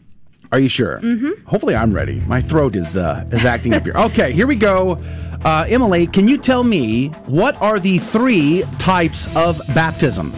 Are 0.51 0.59
you 0.59 0.67
sure? 0.69 0.99
Mm-hmm. 0.99 1.45
Hopefully, 1.47 1.75
I'm 1.75 1.91
ready. 1.93 2.19
My 2.27 2.39
throat 2.41 2.75
is 2.75 2.95
uh, 2.95 3.25
is 3.31 3.43
acting 3.43 3.73
up 3.73 3.81
here. 3.83 3.93
Okay, 3.95 4.31
here 4.33 4.45
we 4.45 4.55
go. 4.55 4.99
Uh, 5.43 5.65
Emily, 5.67 6.05
can 6.05 6.27
you 6.27 6.37
tell 6.37 6.63
me 6.63 7.07
what 7.25 7.59
are 7.59 7.79
the 7.79 7.97
three 7.97 8.63
types 8.77 9.33
of 9.35 9.59
baptism? 9.73 10.31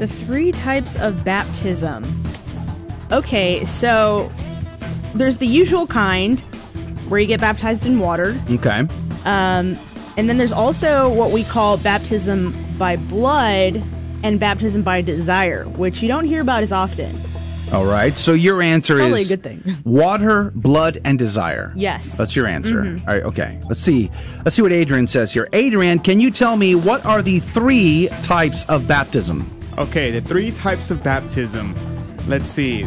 The 0.00 0.08
three 0.08 0.50
types 0.50 0.96
of 0.96 1.24
baptism. 1.24 2.10
Okay, 3.12 3.64
so 3.66 4.32
there's 5.14 5.36
the 5.36 5.46
usual 5.46 5.86
kind 5.86 6.40
where 7.10 7.20
you 7.20 7.26
get 7.26 7.38
baptized 7.38 7.84
in 7.84 7.98
water. 7.98 8.34
Okay. 8.50 8.86
Um, 9.26 9.78
and 10.16 10.26
then 10.26 10.38
there's 10.38 10.52
also 10.52 11.12
what 11.12 11.32
we 11.32 11.44
call 11.44 11.76
baptism 11.76 12.56
by 12.78 12.96
blood 12.96 13.84
and 14.22 14.40
baptism 14.40 14.82
by 14.82 15.02
desire, 15.02 15.64
which 15.64 16.00
you 16.00 16.08
don't 16.08 16.24
hear 16.24 16.40
about 16.40 16.62
as 16.62 16.72
often. 16.72 17.14
All 17.70 17.84
right. 17.84 18.16
So 18.16 18.32
your 18.32 18.62
answer 18.62 18.96
Probably 18.96 19.20
is 19.20 19.30
a 19.30 19.36
good 19.36 19.42
thing. 19.42 19.76
water, 19.84 20.50
blood, 20.54 20.98
and 21.04 21.18
desire. 21.18 21.74
Yes. 21.76 22.16
That's 22.16 22.34
your 22.34 22.46
answer. 22.46 22.84
Mhm. 22.84 23.00
All 23.06 23.14
right. 23.14 23.22
Okay. 23.24 23.60
Let's 23.68 23.80
see. 23.80 24.10
Let's 24.46 24.56
see 24.56 24.62
what 24.62 24.72
Adrian 24.72 25.06
says 25.06 25.30
here. 25.30 25.46
Adrian, 25.52 25.98
can 25.98 26.20
you 26.20 26.30
tell 26.30 26.56
me 26.56 26.74
what 26.74 27.04
are 27.04 27.20
the 27.20 27.40
three 27.40 28.08
types 28.22 28.64
of 28.64 28.88
baptism? 28.88 29.59
Okay, 29.78 30.10
the 30.10 30.20
three 30.20 30.50
types 30.50 30.90
of 30.90 31.02
baptism. 31.02 31.74
Let's 32.26 32.48
see. 32.48 32.86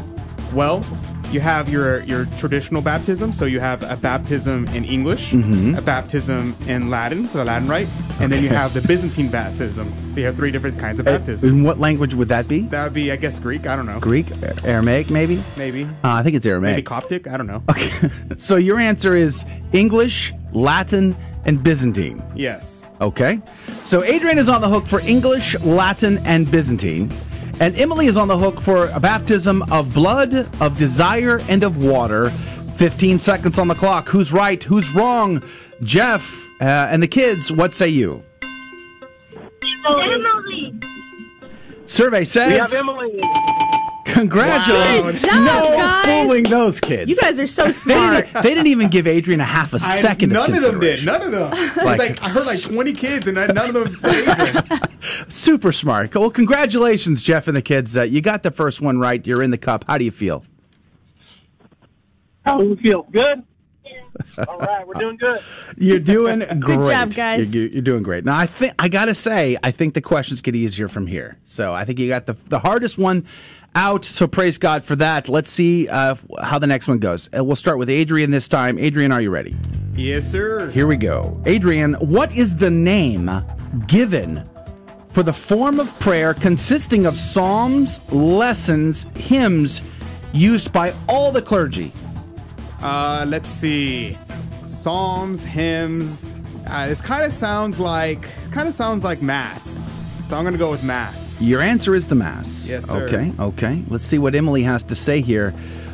Well, 0.53 0.85
you 1.31 1.39
have 1.39 1.67
your 1.69 2.03
your 2.03 2.25
traditional 2.37 2.81
baptism. 2.81 3.33
So 3.33 3.45
you 3.45 3.59
have 3.59 3.81
a 3.83 3.95
baptism 3.97 4.65
in 4.75 4.85
English, 4.85 5.31
Mhm. 5.31 5.75
a 5.77 5.81
baptism 5.81 6.55
in 6.67 6.91
Latin 6.91 7.27
for 7.27 7.39
the 7.39 7.45
Latin 7.45 7.67
rite, 7.67 7.87
and 8.19 8.31
then 8.31 8.43
you 8.43 8.49
have 8.49 8.73
the 8.75 8.81
Byzantine 8.81 9.29
baptism. 9.29 9.91
So 10.11 10.19
you 10.19 10.27
have 10.27 10.35
three 10.35 10.51
different 10.51 10.77
kinds 10.77 10.99
of 10.99 11.05
baptism. 11.07 11.49
In 11.49 11.63
what 11.63 11.79
language 11.79 12.13
would 12.13 12.27
that 12.29 12.47
be? 12.47 12.67
That 12.69 12.83
would 12.83 12.93
be, 12.93 13.11
I 13.11 13.15
guess, 13.15 13.39
Greek. 13.39 13.65
I 13.65 13.75
don't 13.75 13.87
know. 13.87 13.99
Greek, 13.99 14.27
Aramaic, 14.63 15.09
maybe. 15.09 15.41
Maybe. 15.57 15.85
Uh, 16.03 16.09
I 16.19 16.21
think 16.21 16.35
it's 16.35 16.45
Aramaic. 16.45 16.73
Maybe 16.75 16.83
Coptic. 16.83 17.27
I 17.27 17.37
don't 17.37 17.47
know. 17.47 17.63
Okay. 17.67 17.89
so 18.37 18.55
your 18.57 18.77
answer 18.79 19.15
is 19.15 19.43
English, 19.71 20.33
Latin, 20.51 21.15
and 21.45 21.63
Byzantine. 21.63 22.21
Yes. 22.35 22.85
Okay. 23.03 23.41
So 23.83 24.01
Adrian 24.03 24.37
is 24.37 24.47
on 24.47 24.61
the 24.61 24.69
hook 24.69 24.87
for 24.87 25.01
English, 25.01 25.59
Latin, 25.59 26.19
and 26.19 26.49
Byzantine. 26.49 27.11
And 27.59 27.75
Emily 27.75 28.07
is 28.07 28.15
on 28.15 28.29
the 28.29 28.37
hook 28.37 28.61
for 28.61 28.87
a 28.87 28.99
baptism 28.99 29.61
of 29.71 29.93
blood, 29.93 30.33
of 30.61 30.77
desire, 30.77 31.41
and 31.49 31.63
of 31.63 31.83
water. 31.83 32.29
15 32.77 33.19
seconds 33.19 33.59
on 33.59 33.67
the 33.67 33.75
clock. 33.75 34.07
Who's 34.07 34.31
right? 34.31 34.63
Who's 34.63 34.89
wrong? 34.91 35.43
Jeff 35.81 36.47
uh, 36.61 36.63
and 36.63 37.03
the 37.03 37.07
kids, 37.07 37.51
what 37.51 37.73
say 37.73 37.89
you? 37.89 38.23
Emily. 39.85 40.42
Survey 41.85 42.23
says. 42.23 42.49
We 42.51 42.57
have 42.57 42.73
Emily. 42.73 43.21
Congratulations. 44.05 45.21
Good 45.21 45.29
job, 45.29 45.45
no 45.45 45.75
guys. 45.77 46.05
fooling 46.05 46.43
those 46.43 46.79
kids. 46.79 47.09
You 47.09 47.15
guys 47.15 47.39
are 47.39 47.47
so 47.47 47.65
They 47.65 47.71
smart. 47.71 48.25
didn't, 48.25 48.43
they 48.43 48.49
didn't 48.49 48.67
even 48.67 48.89
give 48.89 49.07
Adrian 49.07 49.41
a 49.41 49.45
half 49.45 49.73
a 49.73 49.77
I- 49.77 49.99
second 50.01 50.31
none 50.31 50.51
of 50.51 50.57
of 50.57 50.61
them 50.63 50.79
did. 50.79 51.05
None 51.05 51.21
of 51.23 51.31
them. 51.31 51.49
Like- 51.83 51.99
like, 51.99 52.21
I 52.23 52.29
heard 52.29 52.45
like 52.45 52.61
20 52.61 52.93
kids, 52.93 53.27
and 53.27 53.35
none 53.35 53.57
of 53.57 53.73
them 53.73 53.97
said 53.97 54.27
Adrian. 54.69 55.29
Super 55.29 55.71
smart. 55.71 56.13
Well, 56.13 56.29
congratulations, 56.29 57.21
Jeff 57.23 57.47
and 57.47 57.57
the 57.57 57.61
kids. 57.61 57.97
Uh, 57.97 58.03
you 58.03 58.21
got 58.21 58.43
the 58.43 58.51
first 58.51 58.81
one 58.81 58.99
right. 58.99 59.25
You're 59.25 59.41
in 59.41 59.51
the 59.51 59.57
cup. 59.57 59.85
How 59.87 59.97
do 59.97 60.05
you 60.05 60.11
feel? 60.11 60.43
How 62.45 62.59
do 62.59 62.67
you 62.67 62.75
feel? 62.75 63.03
Good? 63.11 63.43
All 64.47 64.59
right, 64.59 64.87
we're 64.87 64.93
doing 64.95 65.17
good. 65.17 65.41
You're 65.77 65.99
doing 65.99 66.39
great. 66.39 66.59
Good 66.59 66.85
job, 66.87 67.13
guys. 67.13 67.53
You're, 67.53 67.67
you're 67.67 67.81
doing 67.81 68.03
great. 68.03 68.25
Now, 68.25 68.37
I 68.37 68.45
think 68.45 68.73
I 68.79 68.89
gotta 68.89 69.13
say, 69.13 69.57
I 69.63 69.71
think 69.71 69.93
the 69.93 70.01
questions 70.01 70.41
get 70.41 70.55
easier 70.55 70.87
from 70.87 71.07
here. 71.07 71.37
So 71.45 71.73
I 71.73 71.85
think 71.85 71.99
you 71.99 72.07
got 72.07 72.25
the 72.25 72.35
the 72.49 72.59
hardest 72.59 72.97
one 72.97 73.25
out. 73.75 74.05
So 74.05 74.27
praise 74.27 74.57
God 74.57 74.83
for 74.83 74.95
that. 74.97 75.29
Let's 75.29 75.49
see 75.49 75.87
uh, 75.87 76.15
how 76.41 76.59
the 76.59 76.67
next 76.67 76.87
one 76.87 76.99
goes. 76.99 77.29
Uh, 77.35 77.43
we'll 77.43 77.55
start 77.55 77.77
with 77.77 77.89
Adrian 77.89 78.31
this 78.31 78.47
time. 78.47 78.77
Adrian, 78.77 79.11
are 79.11 79.21
you 79.21 79.29
ready? 79.29 79.55
yes, 79.95 80.29
sir. 80.29 80.69
Here 80.71 80.87
we 80.87 80.97
go. 80.97 81.39
Adrian, 81.45 81.93
what 81.95 82.35
is 82.35 82.55
the 82.55 82.69
name 82.69 83.29
given 83.87 84.47
for 85.11 85.23
the 85.23 85.33
form 85.33 85.79
of 85.79 85.97
prayer 85.99 86.33
consisting 86.33 87.05
of 87.05 87.17
psalms, 87.17 87.99
lessons, 88.11 89.05
hymns, 89.15 89.81
used 90.33 90.71
by 90.73 90.93
all 91.07 91.31
the 91.31 91.41
clergy? 91.41 91.91
Uh, 92.83 93.25
let's 93.27 93.49
see. 93.49 94.17
Psalms, 94.67 95.43
hymns. 95.43 96.27
Uh, 96.67 96.87
this 96.87 96.99
kind 96.99 97.23
of 97.23 97.31
sounds 97.31 97.79
like 97.79 98.21
kind 98.51 98.67
of 98.67 98.73
sounds 98.73 99.03
like 99.03 99.21
mass. 99.21 99.79
So 100.25 100.35
I'm 100.35 100.43
gonna 100.43 100.57
go 100.57 100.69
with 100.69 100.83
mass. 100.83 101.33
Your 101.39 101.61
answer 101.61 101.95
is 101.95 102.07
the 102.07 102.15
Mass. 102.15 102.67
Yes, 102.67 102.89
sir. 102.89 103.05
Okay, 103.05 103.33
okay. 103.39 103.83
Let's 103.87 104.03
see 104.03 104.17
what 104.17 104.35
Emily 104.35 104.63
has 104.63 104.83
to 104.83 104.95
say 104.95 105.21
here. 105.21 105.53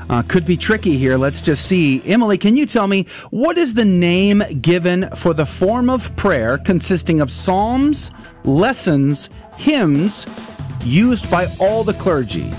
Uh, 0.09 0.23
could 0.23 0.45
be 0.45 0.57
tricky 0.57 0.97
here. 0.97 1.17
Let's 1.17 1.41
just 1.41 1.65
see. 1.65 2.01
Emily, 2.05 2.37
can 2.37 2.55
you 2.57 2.65
tell 2.65 2.87
me 2.87 3.05
what 3.29 3.57
is 3.59 3.75
the 3.75 3.85
name 3.85 4.43
given 4.61 5.09
for 5.15 5.35
the 5.35 5.45
form 5.45 5.89
of 5.89 6.15
prayer 6.15 6.57
consisting 6.57 7.21
of 7.21 7.31
psalms, 7.31 8.09
lessons, 8.45 9.29
hymns 9.57 10.25
used 10.83 11.29
by 11.29 11.47
all 11.59 11.83
the 11.83 11.93
clergy? 11.93 12.51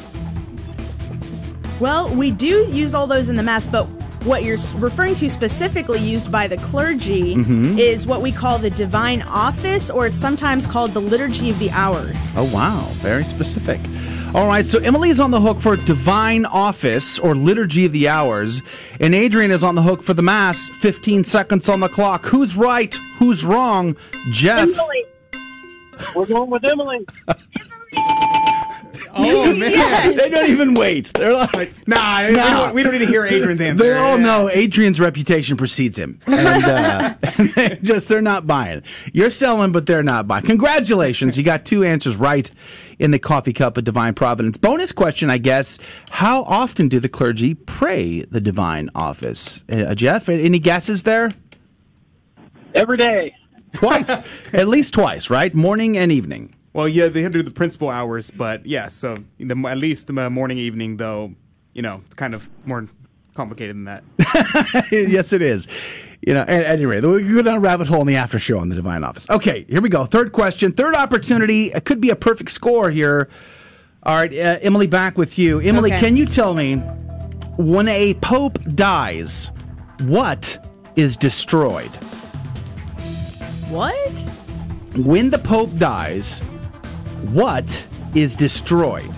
Well, 1.81 2.15
we 2.15 2.31
do 2.31 2.69
use 2.71 2.95
all 2.95 3.09
those 3.09 3.29
in 3.29 3.37
the 3.37 3.43
Mass, 3.43 3.67
but 3.67 3.89
what 4.25 4.43
you're 4.45 4.59
referring 4.77 5.15
to 5.17 5.31
specifically 5.31 5.99
used 5.99 6.31
by 6.31 6.47
the 6.47 6.57
clergy 6.59 7.35
Mhm. 7.37 7.79
is 7.79 8.07
what 8.07 8.21
we 8.23 8.31
call 8.33 8.59
the 8.59 8.71
divine 8.71 9.23
office, 9.23 9.91
or 9.91 10.07
it's 10.07 10.17
sometimes 10.17 10.67
called 10.67 10.93
the 10.95 11.01
liturgy 11.01 11.51
of 11.51 11.59
the 11.59 11.71
hours. 11.71 12.17
Oh, 12.37 12.45
wow. 12.53 12.87
Very 13.01 13.25
specific. 13.25 13.81
All 14.35 14.47
right, 14.47 14.65
so 14.67 14.79
Emily 14.79 15.11
is 15.11 15.19
on 15.19 15.31
the 15.33 15.41
hook 15.41 15.61
for 15.61 15.75
divine 15.75 16.45
office 16.47 17.19
or 17.19 17.35
liturgy 17.35 17.85
of 17.85 17.93
the 17.93 18.09
hours, 18.09 18.63
and 19.01 19.15
Adrian 19.15 19.51
is 19.51 19.65
on 19.65 19.75
the 19.75 19.83
hook 19.83 20.03
for 20.03 20.15
the 20.15 20.23
Mass. 20.23 20.69
15 20.81 21.25
seconds 21.25 21.69
on 21.69 21.81
the 21.81 21.89
clock. 21.89 22.27
Who's 22.27 22.57
right? 22.57 22.95
Who's 23.19 23.45
wrong? 23.45 23.97
Jeff. 24.31 24.61
Emily. 24.61 25.05
We're 26.15 26.27
going 26.27 26.51
with 26.51 26.65
Emily. 26.65 27.05
Oh 29.13 29.55
man, 29.57 30.17
They 30.17 30.31
don't 30.31 30.51
even 30.51 30.75
wait. 30.75 31.13
They're 31.15 31.35
like, 31.35 31.73
nah, 31.87 32.27
we 32.27 32.35
don't- 32.35 32.75
we 32.75 32.83
don't 32.83 32.93
need 32.93 32.99
to 32.99 33.07
hear 33.07 33.25
Adrian's 33.25 33.61
answer. 33.61 33.85
They 33.85 33.93
all 33.97 34.19
know 34.19 34.49
Adrian's 34.51 35.01
reputation 35.01 35.57
precedes 35.57 35.99
him, 35.99 36.19
and 36.27 36.65
uh, 36.65 37.15
they 37.57 37.79
just 37.83 38.09
they're 38.09 38.21
not 38.23 38.47
buying. 38.47 38.83
You're 39.13 39.31
selling, 39.31 39.73
but 39.73 39.87
they're 39.87 40.03
not 40.03 40.27
buying. 40.29 40.45
Congratulations, 40.45 41.37
you 41.39 41.45
got 41.45 41.65
two 41.65 41.85
answers 41.85 42.17
right 42.17 42.51
in 42.99 43.11
the 43.13 43.19
coffee 43.19 43.53
cup 43.53 43.77
of 43.77 43.85
divine 43.85 44.15
providence. 44.15 44.57
Bonus 44.59 44.93
question, 44.93 45.31
I 45.31 45.39
guess: 45.39 45.79
How 46.11 46.43
often 46.45 46.89
do 46.89 47.01
the 47.01 47.09
clergy 47.09 47.55
pray 47.55 48.23
the 48.23 48.41
divine 48.41 48.91
office? 48.95 49.65
Uh, 49.71 49.95
Jeff, 49.95 50.29
any 50.29 50.59
guesses 50.59 51.03
there? 51.05 51.31
Every 52.75 52.97
day. 52.97 53.35
Twice, 53.73 54.11
at 54.53 54.69
least 54.69 54.95
twice, 54.95 55.31
right? 55.31 55.55
Morning 55.55 55.97
and 55.97 56.11
evening. 56.13 56.55
Well, 56.73 56.89
yeah, 56.89 57.09
they 57.09 57.23
have 57.23 57.33
to 57.33 57.39
do 57.39 57.43
the 57.43 57.51
principal 57.51 57.89
hours, 57.89 58.31
but 58.31 58.65
yeah, 58.65 58.87
so 58.87 59.17
the, 59.39 59.67
at 59.69 59.79
least 59.79 60.07
the 60.07 60.31
morning, 60.31 60.57
evening, 60.59 60.99
though, 60.99 61.35
you 61.73 61.83
know, 61.83 62.03
it's 62.07 62.15
kind 62.15 62.35
of 62.35 62.49
more 62.65 62.87
complicated 63.35 63.75
than 63.77 63.85
that. 63.85 64.05
yes, 64.93 65.33
it 65.33 65.43
is. 65.43 65.67
You 66.21 66.35
know, 66.35 66.43
at 66.43 66.65
any 66.65 66.87
rate, 66.87 67.03
we 67.05 67.21
can 67.23 67.33
go 67.35 67.43
down 67.43 67.57
a 67.57 67.61
rabbit 67.61 67.89
hole 67.89 68.03
in 68.03 68.07
the 68.07 68.17
after 68.17 68.39
show 68.39 68.59
on 68.59 68.69
the 68.69 68.77
Divine 68.77 69.03
Office. 69.03 69.29
Okay, 69.31 69.65
here 69.69 69.81
we 69.81 69.89
go. 69.89 70.05
Third 70.05 70.33
question, 70.33 70.71
third 70.73 70.95
opportunity. 70.95 71.73
It 71.73 71.85
could 71.85 72.01
be 72.01 72.11
a 72.11 72.17
perfect 72.17 72.51
score 72.51 72.91
here. 72.91 73.29
All 74.03 74.15
right, 74.17 74.33
uh, 74.33 74.59
Emily, 74.63 74.87
back 74.87 75.19
with 75.19 75.39
you. 75.39 75.59
Emily, 75.61 75.91
Okay. 75.93 76.01
can 76.01 76.17
you 76.17 76.25
tell 76.27 76.55
me 76.55 76.77
when 77.57 77.89
a 77.89 78.15
pope 78.15 78.59
dies, 78.75 79.51
what 80.03 80.59
is 80.97 81.17
destroyed? 81.17 81.91
What? 83.71 83.95
When 84.97 85.31
the 85.31 85.39
pope 85.39 85.75
dies, 85.79 86.43
what 87.33 87.87
is 88.15 88.37
destroyed 88.37 89.11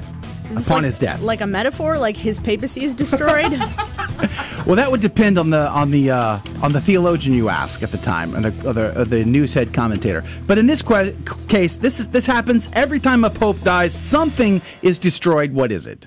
upon 0.51 0.67
like, 0.69 0.85
his 0.85 0.99
death? 0.99 1.23
Like 1.23 1.41
a 1.41 1.47
metaphor? 1.47 1.99
Like 1.99 2.17
his 2.17 2.39
papacy 2.41 2.85
is 2.85 2.95
destroyed? 2.95 3.53
Well, 4.67 4.77
that 4.77 4.93
would 4.93 5.01
depend 5.01 5.39
on 5.39 5.51
the 5.51 5.69
on 5.71 5.91
the 5.91 6.13
uh, 6.13 6.39
on 6.63 6.73
the 6.73 6.81
theologian 6.81 7.35
you 7.35 7.49
ask 7.49 7.83
at 7.83 7.91
the 7.91 7.99
time, 7.99 8.33
and 8.37 8.45
the 8.45 8.69
or 8.69 8.73
the, 8.73 9.01
or 9.01 9.05
the 9.05 9.25
news 9.25 9.53
head 9.53 9.75
commentator. 9.75 10.23
But 10.47 10.57
in 10.57 10.69
this 10.69 10.83
que- 10.83 11.17
case, 11.49 11.75
this 11.75 11.99
is 11.99 12.09
this 12.11 12.27
happens 12.27 12.71
every 12.75 13.01
time 13.01 13.25
a 13.25 13.31
pope 13.31 13.61
dies. 13.63 13.93
Something 13.93 14.63
is 14.83 15.01
destroyed. 15.01 15.53
What 15.53 15.73
is 15.73 15.89
it? 15.89 16.07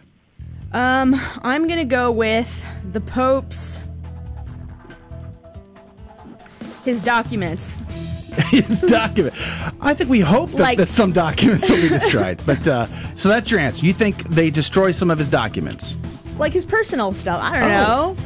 um, 0.72 1.20
I'm 1.42 1.68
gonna 1.68 1.84
go 1.84 2.12
with 2.12 2.66
the 2.94 3.02
Pope's 3.02 3.82
his 6.86 7.02
documents. 7.02 7.80
His 8.49 8.82
document. 8.82 9.34
I 9.80 9.94
think 9.94 10.10
we 10.10 10.20
hope 10.20 10.52
that, 10.52 10.60
Like- 10.60 10.78
that 10.78 10.88
some 10.88 11.14
documents 11.14 11.70
will 11.70 11.82
be 11.82 11.88
destroyed. 11.88 12.41
but 12.45 12.68
uh, 12.68 12.86
so 13.16 13.30
that's 13.30 13.49
your 13.49 13.62
answer. 13.62 13.86
You 13.86 13.94
think 13.94 14.28
they 14.30 14.49
destroy 14.49 14.91
some 14.91 15.10
of 15.10 15.18
his 15.18 15.30
documents? 15.30 15.95
Like 16.38 16.52
his 16.52 16.66
personal 16.66 17.14
stuff. 17.14 17.40
I 17.41 17.60
don't 17.62 17.72
Oh. 17.72 18.14
know. 18.14 18.18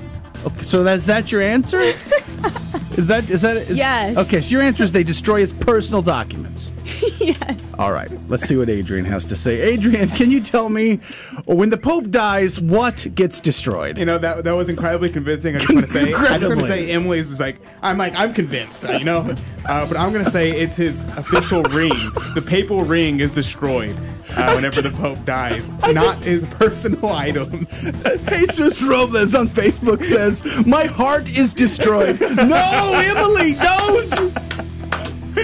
Okay, 0.48 0.64
so 0.64 0.82
is 0.88 1.06
that 1.06 1.32
your 1.32 1.42
answer? 1.42 1.80
is 2.98 3.08
that 3.08 3.30
is 3.30 3.42
that 3.44 3.58
is, 3.58 3.78
Yes. 3.78 4.18
Okay, 4.18 4.42
so 4.42 4.50
your 4.52 4.62
answer 4.64 4.84
is 4.84 4.92
they 4.94 5.04
destroy 5.04 5.42
his 5.42 5.54
personal 5.54 6.02
documents. 6.02 6.74
yes. 7.20 7.74
All 7.78 7.92
right, 7.92 8.10
let's 8.28 8.44
see 8.44 8.56
what 8.58 8.70
Adrian 8.70 9.06
has 9.06 9.26
to 9.26 9.36
say. 9.36 9.62
Adrian, 9.62 10.10
can 10.10 10.32
you 10.32 10.42
tell 10.42 10.70
me 10.70 10.98
when 11.46 11.70
the 11.70 11.78
Pope 11.78 12.10
dies, 12.10 12.60
what 12.60 13.08
gets 13.16 13.40
destroyed? 13.40 13.98
You 13.98 14.06
know 14.06 14.18
that 14.18 14.44
that 14.44 14.54
was 14.54 14.70
incredibly 14.70 15.10
convincing. 15.10 15.56
I 15.56 15.60
just 15.60 15.74
want 15.74 15.86
to 15.86 15.92
say, 15.92 16.14
I 16.14 16.38
just 16.38 16.50
want 16.50 16.62
to 16.62 16.68
say, 16.68 16.92
Emily's 16.92 17.30
was 17.30 17.40
like, 17.40 17.58
I'm 17.82 17.98
like, 17.98 18.16
I'm 18.16 18.34
convinced, 18.34 18.86
uh, 18.86 18.94
you 18.94 19.06
know, 19.06 19.36
uh, 19.66 19.86
but 19.88 19.98
I'm 19.98 20.12
gonna 20.12 20.30
say 20.30 20.52
it's 20.52 20.76
his 20.76 21.04
official 21.18 21.64
ring. 21.72 21.94
The 22.36 22.44
papal 22.46 22.84
ring 22.84 23.20
is 23.20 23.32
destroyed 23.32 23.98
uh, 24.36 24.54
whenever 24.54 24.82
the 24.82 24.92
Pope 24.92 25.24
dies, 25.26 25.80
not 25.80 26.18
his 26.20 26.44
personal 26.52 27.08
items. 27.14 27.90
Jesus 28.30 28.82
Robles 28.82 29.36
on 29.36 29.50
Facebook 29.50 30.04
says, 30.04 30.44
"My 30.66 30.86
heart 30.86 31.30
is 31.30 31.54
destroyed." 31.54 32.20
no, 32.22 32.92
Emily, 32.96 33.54
don't. 33.54 34.69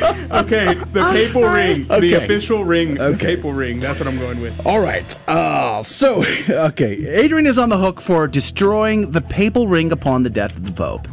Okay, 0.32 0.74
the 0.74 1.00
I'm 1.00 1.14
papal 1.14 1.42
sorry. 1.42 1.62
ring, 1.86 1.88
the 1.88 2.14
official 2.16 2.66
ring, 2.66 2.96
the 2.96 3.16
papal 3.18 3.54
ring. 3.54 3.80
That's 3.80 4.00
what 4.00 4.08
I'm 4.08 4.18
going 4.18 4.42
with. 4.42 4.66
All 4.66 4.80
right. 4.80 5.18
Uh, 5.28 5.82
so, 5.84 6.24
okay, 6.50 7.06
Adrian 7.08 7.48
is 7.48 7.58
on 7.58 7.70
the 7.70 7.78
hook 7.78 8.02
for 8.02 8.28
destroying 8.28 9.12
the 9.12 9.22
papal 9.22 9.68
ring 9.68 9.92
upon 9.92 10.24
the 10.24 10.30
death 10.30 10.56
of 10.58 10.66
the 10.66 10.72
Pope. 10.72 11.08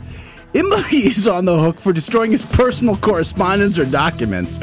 Emily 0.55 0.83
is 1.07 1.29
on 1.29 1.45
the 1.45 1.59
hook 1.59 1.79
for 1.79 1.93
destroying 1.93 2.33
his 2.33 2.45
personal 2.45 2.97
correspondence 2.97 3.79
or 3.79 3.85
documents. 3.85 4.59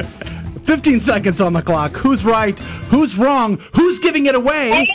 15 0.64 1.00
seconds 1.00 1.40
on 1.40 1.52
the 1.52 1.62
clock. 1.62 1.92
Who's 1.96 2.24
right? 2.24 2.58
Who's 2.58 3.16
wrong? 3.18 3.58
Who's 3.74 3.98
giving 3.98 4.26
it 4.26 4.34
away? 4.34 4.86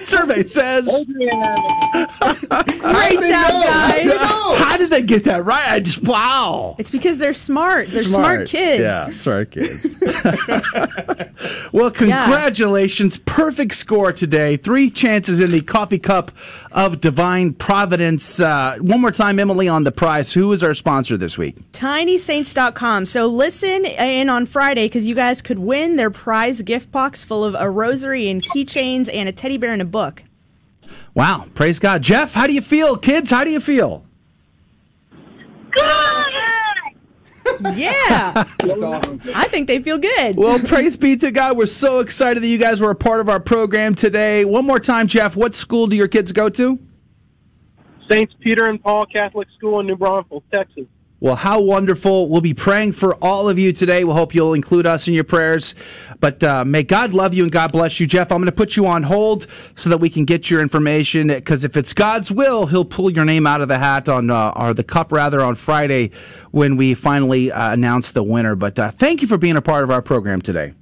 Survey 0.00 0.42
says. 0.42 1.04
Great 1.04 1.20
job, 3.20 3.62
guys. 3.64 4.18
How 4.20 4.76
did 4.76 4.90
they 4.90 5.02
get 5.02 5.24
that 5.24 5.44
right? 5.44 5.70
I 5.70 5.80
just, 5.80 6.02
wow. 6.02 6.76
It's 6.78 6.90
because 6.90 7.18
they're 7.18 7.34
smart. 7.34 7.86
They're 7.86 8.02
smart, 8.04 8.48
kids. 8.48 8.82
Yeah, 8.82 9.10
smart 9.10 9.50
kids. 9.50 9.96
well, 11.72 11.90
congratulations. 11.90 13.18
Perfect 13.18 13.74
score 13.74 14.12
today. 14.12 14.56
Three 14.56 14.90
chances 14.90 15.40
in 15.40 15.50
the 15.50 15.60
coffee 15.60 15.98
cup 15.98 16.32
of 16.72 17.00
divine 17.00 17.54
providence. 17.54 18.40
Uh, 18.40 18.76
one 18.80 19.00
more 19.00 19.10
time, 19.10 19.38
Emily, 19.38 19.68
on 19.68 19.84
the 19.84 19.92
prize. 19.92 20.32
Who 20.32 20.52
is 20.52 20.62
our 20.62 20.74
sponsor 20.74 21.16
this 21.16 21.36
week? 21.38 21.56
tinysaints.com. 21.72 23.06
So 23.06 23.26
listen 23.26 23.84
in 23.84 24.28
on 24.28 24.46
Friday 24.46 24.86
because 24.86 25.06
you 25.06 25.14
guys 25.14 25.42
could 25.42 25.58
win 25.58 25.96
their 25.96 26.10
prize 26.10 26.62
gift 26.62 26.90
box 26.92 27.24
full 27.24 27.44
of 27.44 27.54
a 27.58 27.70
rosary 27.70 28.28
and 28.28 28.44
keychains 28.44 29.12
and 29.12 29.28
a 29.28 29.32
teddy 29.32 29.56
bear 29.56 29.72
and 29.72 29.82
a 29.82 29.86
book. 29.86 30.22
Wow. 31.14 31.46
Praise 31.54 31.78
God. 31.78 32.02
Jeff, 32.02 32.34
how 32.34 32.46
do 32.46 32.52
you 32.54 32.62
feel? 32.62 32.96
Kids, 32.96 33.30
how 33.30 33.44
do 33.44 33.50
you 33.50 33.60
feel? 33.60 34.04
Yeah. 37.74 38.44
That's 38.58 38.82
awesome. 38.82 39.20
I 39.34 39.48
think 39.48 39.66
they 39.66 39.82
feel 39.82 39.98
good. 39.98 40.36
Well, 40.36 40.58
praise 40.58 40.96
be 40.96 41.16
to 41.16 41.30
God. 41.30 41.56
We're 41.56 41.66
so 41.66 42.00
excited 42.00 42.42
that 42.42 42.48
you 42.48 42.58
guys 42.58 42.80
were 42.80 42.90
a 42.90 42.94
part 42.94 43.20
of 43.20 43.28
our 43.28 43.40
program 43.40 43.94
today. 43.94 44.44
One 44.44 44.66
more 44.66 44.80
time, 44.80 45.06
Jeff, 45.06 45.36
what 45.36 45.54
school 45.54 45.86
do 45.86 45.96
your 45.96 46.08
kids 46.08 46.32
go 46.32 46.48
to? 46.50 46.78
Saints 48.10 48.34
Peter 48.40 48.66
and 48.66 48.82
Paul 48.82 49.04
Catholic 49.06 49.48
School 49.56 49.80
in 49.80 49.86
New 49.86 49.96
Braunfels, 49.96 50.42
Texas. 50.50 50.86
Well, 51.20 51.36
how 51.36 51.60
wonderful. 51.60 52.30
We'll 52.30 52.40
be 52.40 52.54
praying 52.54 52.92
for 52.92 53.14
all 53.16 53.50
of 53.50 53.58
you 53.58 53.74
today. 53.74 54.04
We'll 54.04 54.16
hope 54.16 54.34
you'll 54.34 54.54
include 54.54 54.86
us 54.86 55.06
in 55.06 55.12
your 55.12 55.24
prayers. 55.24 55.74
But 56.18 56.42
uh, 56.42 56.64
may 56.64 56.82
God 56.82 57.12
love 57.12 57.34
you 57.34 57.42
and 57.42 57.52
God 57.52 57.72
bless 57.72 58.00
you. 58.00 58.06
Jeff, 58.06 58.32
I'm 58.32 58.38
going 58.38 58.46
to 58.46 58.52
put 58.52 58.74
you 58.74 58.86
on 58.86 59.02
hold 59.02 59.46
so 59.74 59.90
that 59.90 59.98
we 59.98 60.08
can 60.08 60.24
get 60.24 60.48
your 60.48 60.62
information 60.62 61.28
because 61.28 61.62
if 61.62 61.76
it's 61.76 61.92
God's 61.92 62.30
will, 62.30 62.66
He'll 62.66 62.86
pull 62.86 63.10
your 63.10 63.26
name 63.26 63.46
out 63.46 63.60
of 63.60 63.68
the 63.68 63.78
hat 63.78 64.08
on, 64.08 64.30
uh, 64.30 64.54
or 64.56 64.72
the 64.72 64.82
cup 64.82 65.12
rather, 65.12 65.42
on 65.42 65.56
Friday 65.56 66.10
when 66.52 66.78
we 66.78 66.94
finally 66.94 67.52
uh, 67.52 67.70
announce 67.72 68.12
the 68.12 68.22
winner. 68.22 68.54
But 68.54 68.78
uh, 68.78 68.90
thank 68.90 69.20
you 69.20 69.28
for 69.28 69.36
being 69.36 69.56
a 69.56 69.62
part 69.62 69.84
of 69.84 69.90
our 69.90 70.00
program 70.00 70.40
today. 70.40 70.72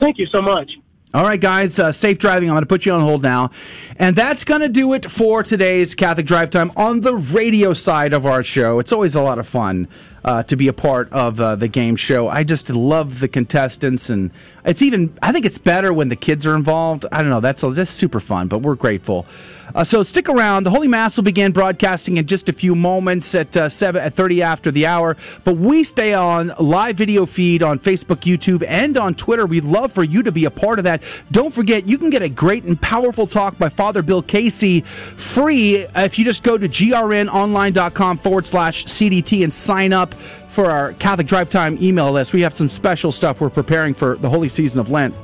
Thank 0.00 0.18
you 0.18 0.26
so 0.34 0.42
much. 0.42 0.68
All 1.14 1.24
right, 1.24 1.38
guys, 1.38 1.78
uh, 1.78 1.92
safe 1.92 2.18
driving. 2.18 2.48
I'm 2.48 2.54
going 2.54 2.62
to 2.62 2.66
put 2.66 2.86
you 2.86 2.92
on 2.92 3.02
hold 3.02 3.22
now. 3.22 3.50
And 3.96 4.16
that's 4.16 4.44
going 4.44 4.62
to 4.62 4.68
do 4.70 4.94
it 4.94 5.10
for 5.10 5.42
today's 5.42 5.94
Catholic 5.94 6.24
Drive 6.24 6.48
Time 6.48 6.72
on 6.74 7.02
the 7.02 7.14
radio 7.14 7.74
side 7.74 8.14
of 8.14 8.24
our 8.24 8.42
show. 8.42 8.78
It's 8.78 8.92
always 8.92 9.14
a 9.14 9.20
lot 9.20 9.38
of 9.38 9.46
fun 9.46 9.88
uh, 10.24 10.42
to 10.44 10.56
be 10.56 10.68
a 10.68 10.72
part 10.72 11.12
of 11.12 11.38
uh, 11.38 11.56
the 11.56 11.68
game 11.68 11.96
show. 11.96 12.28
I 12.28 12.44
just 12.44 12.70
love 12.70 13.20
the 13.20 13.28
contestants, 13.28 14.08
and 14.08 14.30
it's 14.64 14.80
even. 14.80 15.14
I 15.20 15.32
think 15.32 15.44
it's 15.44 15.58
better 15.58 15.92
when 15.92 16.08
the 16.08 16.16
kids 16.16 16.46
are 16.46 16.54
involved. 16.54 17.04
I 17.12 17.20
don't 17.20 17.28
know. 17.28 17.40
That's 17.40 17.60
just 17.60 17.96
super 17.96 18.18
fun, 18.18 18.48
but 18.48 18.60
we're 18.60 18.74
grateful. 18.74 19.26
Uh, 19.74 19.84
so 19.84 20.02
stick 20.02 20.28
around. 20.28 20.64
The 20.64 20.70
Holy 20.70 20.88
Mass 20.88 21.16
will 21.16 21.24
begin 21.24 21.52
broadcasting 21.52 22.16
in 22.16 22.26
just 22.26 22.48
a 22.48 22.52
few 22.52 22.74
moments 22.74 23.34
at 23.34 23.56
uh, 23.56 23.68
seven 23.68 24.02
at 24.02 24.14
thirty 24.14 24.42
after 24.42 24.70
the 24.70 24.86
hour. 24.86 25.16
But 25.44 25.56
we 25.56 25.84
stay 25.84 26.14
on 26.14 26.52
live 26.58 26.96
video 26.96 27.26
feed 27.26 27.62
on 27.62 27.78
Facebook, 27.78 28.20
YouTube, 28.20 28.64
and 28.66 28.96
on 28.96 29.14
Twitter. 29.14 29.46
We'd 29.46 29.64
love 29.64 29.92
for 29.92 30.04
you 30.04 30.22
to 30.22 30.32
be 30.32 30.44
a 30.44 30.50
part 30.50 30.78
of 30.78 30.84
that. 30.84 31.02
Don't 31.30 31.52
forget, 31.52 31.86
you 31.86 31.98
can 31.98 32.10
get 32.10 32.22
a 32.22 32.28
great 32.28 32.64
and 32.64 32.80
powerful 32.80 33.26
talk 33.26 33.58
by 33.58 33.68
Father 33.68 34.02
Bill 34.02 34.22
Casey 34.22 34.82
free 34.82 35.86
if 35.96 36.18
you 36.18 36.24
just 36.24 36.42
go 36.42 36.58
to 36.58 36.68
grnonline.com 36.68 38.18
forward 38.18 38.46
slash 38.46 38.84
CDT 38.84 39.42
and 39.42 39.52
sign 39.52 39.92
up 39.92 40.14
for 40.48 40.70
our 40.70 40.92
Catholic 40.94 41.26
Drive 41.26 41.48
Time 41.48 41.82
email 41.82 42.12
list. 42.12 42.32
We 42.32 42.42
have 42.42 42.54
some 42.54 42.68
special 42.68 43.10
stuff 43.10 43.40
we're 43.40 43.50
preparing 43.50 43.94
for 43.94 44.16
the 44.16 44.28
holy 44.28 44.48
season 44.48 44.80
of 44.80 44.90
Lent. 44.90 45.14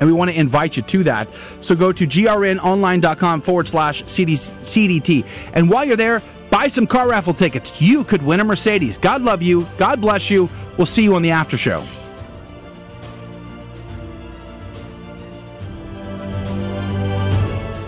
And 0.00 0.08
we 0.08 0.12
want 0.12 0.30
to 0.30 0.38
invite 0.38 0.76
you 0.76 0.82
to 0.82 1.04
that. 1.04 1.28
So 1.60 1.74
go 1.74 1.92
to 1.92 2.06
grnonline.com 2.06 3.40
forward 3.40 3.68
slash 3.68 4.02
CDT. 4.04 5.26
And 5.52 5.68
while 5.68 5.84
you're 5.84 5.96
there, 5.96 6.22
buy 6.50 6.68
some 6.68 6.86
car 6.86 7.08
raffle 7.08 7.34
tickets. 7.34 7.80
You 7.80 8.04
could 8.04 8.22
win 8.22 8.40
a 8.40 8.44
Mercedes. 8.44 8.98
God 8.98 9.22
love 9.22 9.42
you. 9.42 9.66
God 9.76 10.00
bless 10.00 10.30
you. 10.30 10.48
We'll 10.76 10.86
see 10.86 11.02
you 11.02 11.14
on 11.14 11.22
the 11.22 11.30
after 11.30 11.56
show. 11.56 11.84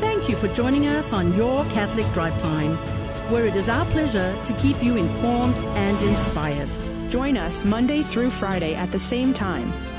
Thank 0.01 0.28
you 0.28 0.37
for 0.37 0.49
joining 0.49 0.87
us 0.87 1.12
on 1.12 1.35
Your 1.35 1.65
Catholic 1.66 2.11
Drive 2.12 2.37
Time, 2.41 2.77
where 3.31 3.47
it 3.47 3.55
is 3.55 3.69
our 3.69 3.85
pleasure 3.87 4.37
to 4.47 4.53
keep 4.55 4.82
you 4.82 4.97
informed 4.97 5.57
and 5.77 6.01
inspired. 6.03 6.69
Join 7.11 7.37
us 7.37 7.65
Monday 7.65 8.03
through 8.03 8.31
Friday 8.31 8.74
at 8.74 8.93
the 8.93 8.99
same 8.99 9.35
time, 9.35 9.73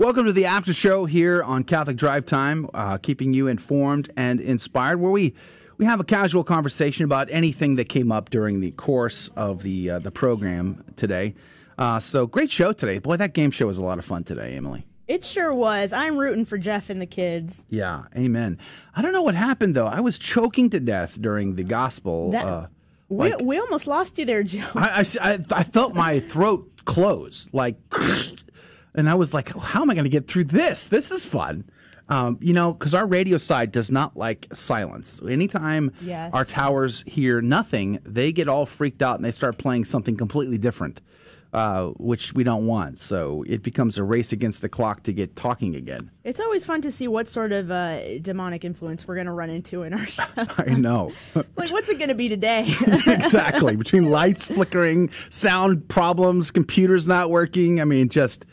Welcome 0.00 0.24
to 0.24 0.32
the 0.32 0.46
after 0.46 0.72
show 0.72 1.04
here 1.04 1.42
on 1.42 1.62
Catholic 1.62 1.98
Drive 1.98 2.24
Time, 2.24 2.66
uh, 2.72 2.96
keeping 2.96 3.34
you 3.34 3.48
informed 3.48 4.10
and 4.16 4.40
inspired, 4.40 4.98
where 4.98 5.10
we 5.10 5.34
we 5.76 5.84
have 5.84 6.00
a 6.00 6.04
casual 6.04 6.42
conversation 6.42 7.04
about 7.04 7.28
anything 7.30 7.76
that 7.76 7.90
came 7.90 8.10
up 8.10 8.30
during 8.30 8.60
the 8.60 8.70
course 8.70 9.28
of 9.36 9.62
the 9.62 9.90
uh, 9.90 9.98
the 9.98 10.10
program 10.10 10.82
today. 10.96 11.34
Uh, 11.76 12.00
so 12.00 12.26
great 12.26 12.50
show 12.50 12.72
today, 12.72 12.98
boy! 12.98 13.18
That 13.18 13.34
game 13.34 13.50
show 13.50 13.66
was 13.66 13.76
a 13.76 13.84
lot 13.84 13.98
of 13.98 14.06
fun 14.06 14.24
today, 14.24 14.56
Emily. 14.56 14.86
It 15.06 15.22
sure 15.22 15.52
was. 15.52 15.92
I'm 15.92 16.16
rooting 16.16 16.46
for 16.46 16.56
Jeff 16.56 16.88
and 16.88 16.98
the 17.02 17.06
kids. 17.06 17.66
Yeah, 17.68 18.04
amen. 18.16 18.56
I 18.96 19.02
don't 19.02 19.12
know 19.12 19.20
what 19.20 19.34
happened 19.34 19.74
though. 19.76 19.86
I 19.86 20.00
was 20.00 20.16
choking 20.16 20.70
to 20.70 20.80
death 20.80 21.20
during 21.20 21.56
the 21.56 21.64
gospel. 21.64 22.30
That- 22.30 22.46
uh, 22.46 22.66
We, 23.10 23.34
we 23.36 23.58
almost 23.58 23.86
lost 23.86 24.16
you 24.18 24.24
there, 24.24 24.44
Joe. 24.44 24.64
I, 24.74 25.04
I, 25.20 25.30
I- 25.32 25.44
I 25.52 25.62
felt 25.62 25.94
my 25.94 26.20
throat 26.20 26.70
close, 26.86 27.50
like, 27.52 27.76
and 28.94 29.08
I 29.08 29.14
was 29.14 29.32
like, 29.34 29.56
how 29.56 29.82
am 29.82 29.90
I 29.90 29.94
going 29.94 30.04
to 30.04 30.10
get 30.10 30.26
through 30.26 30.44
this? 30.44 30.86
This 30.88 31.10
is 31.10 31.24
fun. 31.24 31.64
Um, 32.08 32.38
you 32.40 32.52
know, 32.52 32.72
because 32.72 32.92
our 32.92 33.06
radio 33.06 33.38
side 33.38 33.70
does 33.70 33.90
not 33.92 34.16
like 34.16 34.48
silence. 34.52 35.20
Anytime 35.28 35.92
Yes. 36.02 36.32
our 36.34 36.44
towers 36.44 37.04
hear 37.06 37.40
nothing, 37.40 38.00
they 38.04 38.32
get 38.32 38.48
all 38.48 38.66
freaked 38.66 39.00
out 39.00 39.16
and 39.16 39.24
they 39.24 39.30
start 39.30 39.58
playing 39.58 39.84
something 39.84 40.16
completely 40.16 40.58
different, 40.58 41.00
uh, 41.52 41.86
which 41.98 42.34
we 42.34 42.42
don't 42.42 42.66
want. 42.66 42.98
So 42.98 43.44
it 43.46 43.62
becomes 43.62 43.96
a 43.96 44.02
race 44.02 44.32
against 44.32 44.60
the 44.60 44.68
clock 44.68 45.04
to 45.04 45.12
get 45.12 45.36
talking 45.36 45.76
again. 45.76 46.10
It's 46.24 46.40
always 46.40 46.64
fun 46.66 46.82
to 46.82 46.90
see 46.90 47.06
what 47.06 47.28
sort 47.28 47.52
of 47.52 47.70
uh, 47.70 48.18
demonic 48.18 48.64
influence 48.64 49.06
we're 49.06 49.14
going 49.14 49.28
to 49.28 49.32
run 49.32 49.48
into 49.50 49.84
in 49.84 49.94
our 49.94 50.06
show. 50.06 50.24
I 50.36 50.74
know. 50.74 51.12
It's 51.36 51.56
like, 51.56 51.70
what's 51.70 51.88
it 51.90 51.98
going 51.98 52.08
to 52.08 52.16
be 52.16 52.28
today? 52.28 52.66
exactly. 53.06 53.76
Between 53.76 54.10
lights 54.10 54.46
flickering, 54.46 55.10
sound 55.30 55.86
problems, 55.88 56.50
computers 56.50 57.06
not 57.06 57.30
working. 57.30 57.80
I 57.80 57.84
mean, 57.84 58.08
just 58.08 58.46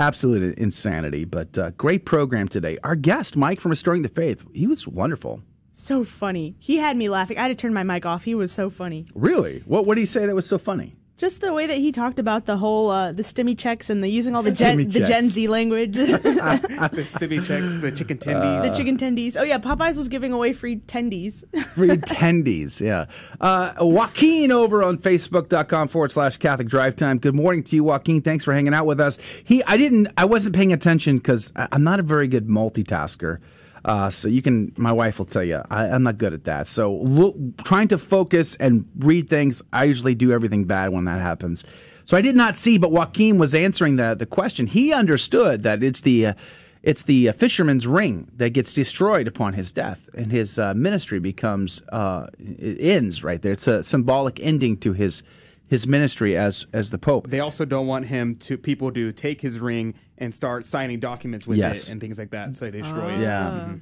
absolute 0.00 0.58
insanity. 0.58 1.24
But 1.24 1.56
uh, 1.56 1.70
great 1.70 2.04
program 2.04 2.48
today. 2.48 2.78
Our 2.82 2.96
guest, 2.96 3.36
Mike 3.36 3.60
from 3.60 3.70
Restoring 3.70 4.02
the 4.02 4.08
Faith, 4.08 4.44
he 4.52 4.66
was 4.66 4.86
wonderful. 4.88 5.42
so 5.72 6.04
funny. 6.04 6.56
He 6.58 6.76
had 6.76 6.96
me 6.96 7.08
laughing. 7.08 7.38
I 7.38 7.42
had 7.42 7.48
to 7.48 7.54
turn 7.54 7.72
my 7.72 7.82
mic 7.82 8.04
off. 8.04 8.24
He 8.24 8.34
was 8.34 8.52
so 8.52 8.68
funny. 8.70 9.06
Really? 9.14 9.62
What 9.66 9.86
What 9.86 9.94
did 9.94 10.02
he 10.02 10.06
say 10.06 10.26
that 10.26 10.34
was 10.34 10.46
so 10.46 10.58
funny? 10.58 10.96
Just 11.20 11.42
the 11.42 11.52
way 11.52 11.66
that 11.66 11.76
he 11.76 11.92
talked 11.92 12.18
about 12.18 12.46
the 12.46 12.56
whole 12.56 12.88
uh, 12.88 13.12
the 13.12 13.22
stimmy 13.22 13.56
checks 13.56 13.90
and 13.90 14.02
the 14.02 14.08
using 14.08 14.34
all 14.34 14.42
the 14.42 14.52
gen, 14.52 14.78
Stimmy 14.78 14.90
the 14.90 15.00
Gen. 15.00 15.28
Z 15.28 15.48
language. 15.48 15.92
the 15.92 16.08
stimmy 16.10 17.46
checks, 17.46 17.76
the 17.76 17.92
chicken 17.92 18.16
tendies. 18.16 18.70
the 18.70 18.74
chicken 18.74 18.96
tendies. 18.96 19.36
Oh 19.38 19.42
yeah, 19.42 19.58
Popeyes 19.58 19.98
was 19.98 20.08
giving 20.08 20.32
away 20.32 20.54
free 20.54 20.76
tendies. 20.76 21.44
Free 21.74 21.90
tendies, 21.90 22.80
yeah. 22.80 23.04
Uh, 23.38 23.74
Joaquin 23.80 24.50
over 24.50 24.82
on 24.82 24.96
Facebook.com 24.96 25.88
forward 25.88 26.10
slash 26.10 26.38
Catholic 26.38 26.68
Drive 26.68 26.96
Time. 26.96 27.18
Good 27.18 27.34
morning 27.34 27.64
to 27.64 27.76
you, 27.76 27.84
Joaquin. 27.84 28.22
Thanks 28.22 28.46
for 28.46 28.54
hanging 28.54 28.72
out 28.72 28.86
with 28.86 28.98
us. 28.98 29.18
He, 29.44 29.62
I 29.64 29.76
didn't, 29.76 30.08
I 30.16 30.24
wasn't 30.24 30.56
paying 30.56 30.72
attention 30.72 31.18
because 31.18 31.52
I'm 31.54 31.84
not 31.84 32.00
a 32.00 32.02
very 32.02 32.28
good 32.28 32.48
multitasker. 32.48 33.40
Uh, 33.84 34.10
so 34.10 34.28
you 34.28 34.42
can, 34.42 34.72
my 34.76 34.92
wife 34.92 35.18
will 35.18 35.26
tell 35.26 35.44
you, 35.44 35.62
I, 35.70 35.86
I'm 35.86 36.02
not 36.02 36.18
good 36.18 36.34
at 36.34 36.44
that. 36.44 36.66
So 36.66 36.94
look, 36.94 37.36
trying 37.64 37.88
to 37.88 37.98
focus 37.98 38.54
and 38.56 38.86
read 38.98 39.28
things, 39.28 39.62
I 39.72 39.84
usually 39.84 40.14
do 40.14 40.32
everything 40.32 40.64
bad 40.64 40.90
when 40.90 41.04
that 41.04 41.20
happens. 41.20 41.64
So 42.04 42.16
I 42.16 42.22
did 42.22 42.36
not 42.36 42.56
see, 42.56 42.76
but 42.76 42.90
Joaquin 42.90 43.38
was 43.38 43.54
answering 43.54 43.94
the 43.94 44.16
the 44.18 44.26
question. 44.26 44.66
He 44.66 44.92
understood 44.92 45.62
that 45.62 45.82
it's 45.84 46.00
the 46.02 46.26
uh, 46.26 46.34
it's 46.82 47.04
the 47.04 47.28
uh, 47.28 47.32
fisherman's 47.32 47.86
ring 47.86 48.28
that 48.36 48.50
gets 48.50 48.72
destroyed 48.72 49.28
upon 49.28 49.52
his 49.52 49.70
death, 49.70 50.08
and 50.14 50.32
his 50.32 50.58
uh, 50.58 50.74
ministry 50.74 51.20
becomes 51.20 51.80
uh, 51.90 52.26
it 52.38 52.80
ends 52.80 53.22
right 53.22 53.40
there. 53.40 53.52
It's 53.52 53.68
a 53.68 53.84
symbolic 53.84 54.40
ending 54.40 54.76
to 54.78 54.92
his 54.92 55.22
his 55.70 55.86
ministry 55.86 56.36
as 56.36 56.66
as 56.72 56.90
the 56.90 56.98
pope. 56.98 57.30
They 57.30 57.40
also 57.40 57.64
don't 57.64 57.86
want 57.86 58.06
him 58.06 58.34
to 58.46 58.58
people 58.58 58.90
to 58.92 59.12
take 59.12 59.40
his 59.40 59.60
ring 59.60 59.94
and 60.18 60.34
start 60.34 60.66
signing 60.66 60.98
documents 61.00 61.46
with 61.46 61.58
Yes. 61.58 61.86
it 61.88 61.92
and 61.92 62.00
things 62.00 62.18
like 62.18 62.30
that, 62.32 62.56
so 62.56 62.64
they 62.66 62.72
destroy 62.82 63.14
it. 63.14 63.20
Yeah. 63.20 63.76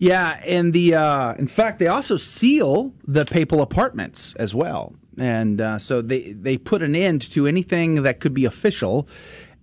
Yeah, 0.00 0.40
and 0.46 0.72
the 0.72 0.94
uh, 0.94 1.34
in 1.34 1.46
fact 1.48 1.78
they 1.78 1.88
also 1.88 2.16
seal 2.16 2.92
the 3.06 3.24
papal 3.24 3.62
apartments 3.62 4.34
as 4.36 4.54
well, 4.54 4.94
and 5.16 5.60
uh, 5.60 5.78
so 5.78 6.02
they 6.02 6.32
they 6.32 6.56
put 6.58 6.82
an 6.82 6.94
end 6.94 7.20
to 7.32 7.46
anything 7.48 8.02
that 8.04 8.20
could 8.20 8.32
be 8.34 8.44
official, 8.44 9.08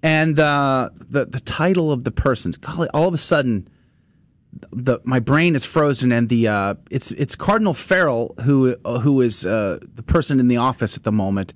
and 0.03 0.38
uh, 0.39 0.89
the 1.10 1.26
the 1.26 1.39
title 1.41 1.89
of 1.91 2.03
the 2.03 2.11
persons. 2.11 2.57
Golly, 2.57 2.89
all 2.93 3.07
of 3.07 3.14
a 3.14 3.18
sudden, 3.18 3.68
the 4.72 4.99
my 5.03 5.19
brain 5.19 5.56
is 5.56 5.65
frozen, 5.65 6.11
and 6.11 6.30
the 6.30 6.48
uh, 6.48 6.76
it's 6.90 7.11
it's 7.11 7.36
Cardinal 7.36 7.73
Farrell 7.73 8.36
who 8.41 8.76
uh, 8.86 8.99
who 8.99 9.22
is 9.22 9.45
uh, 9.45 9.80
the 9.94 10.03
person 10.03 10.40
in 10.40 10.48
the 10.48 10.57
office 10.57 10.98
at 10.98 11.03
the 11.03 11.11
moment. 11.11 11.53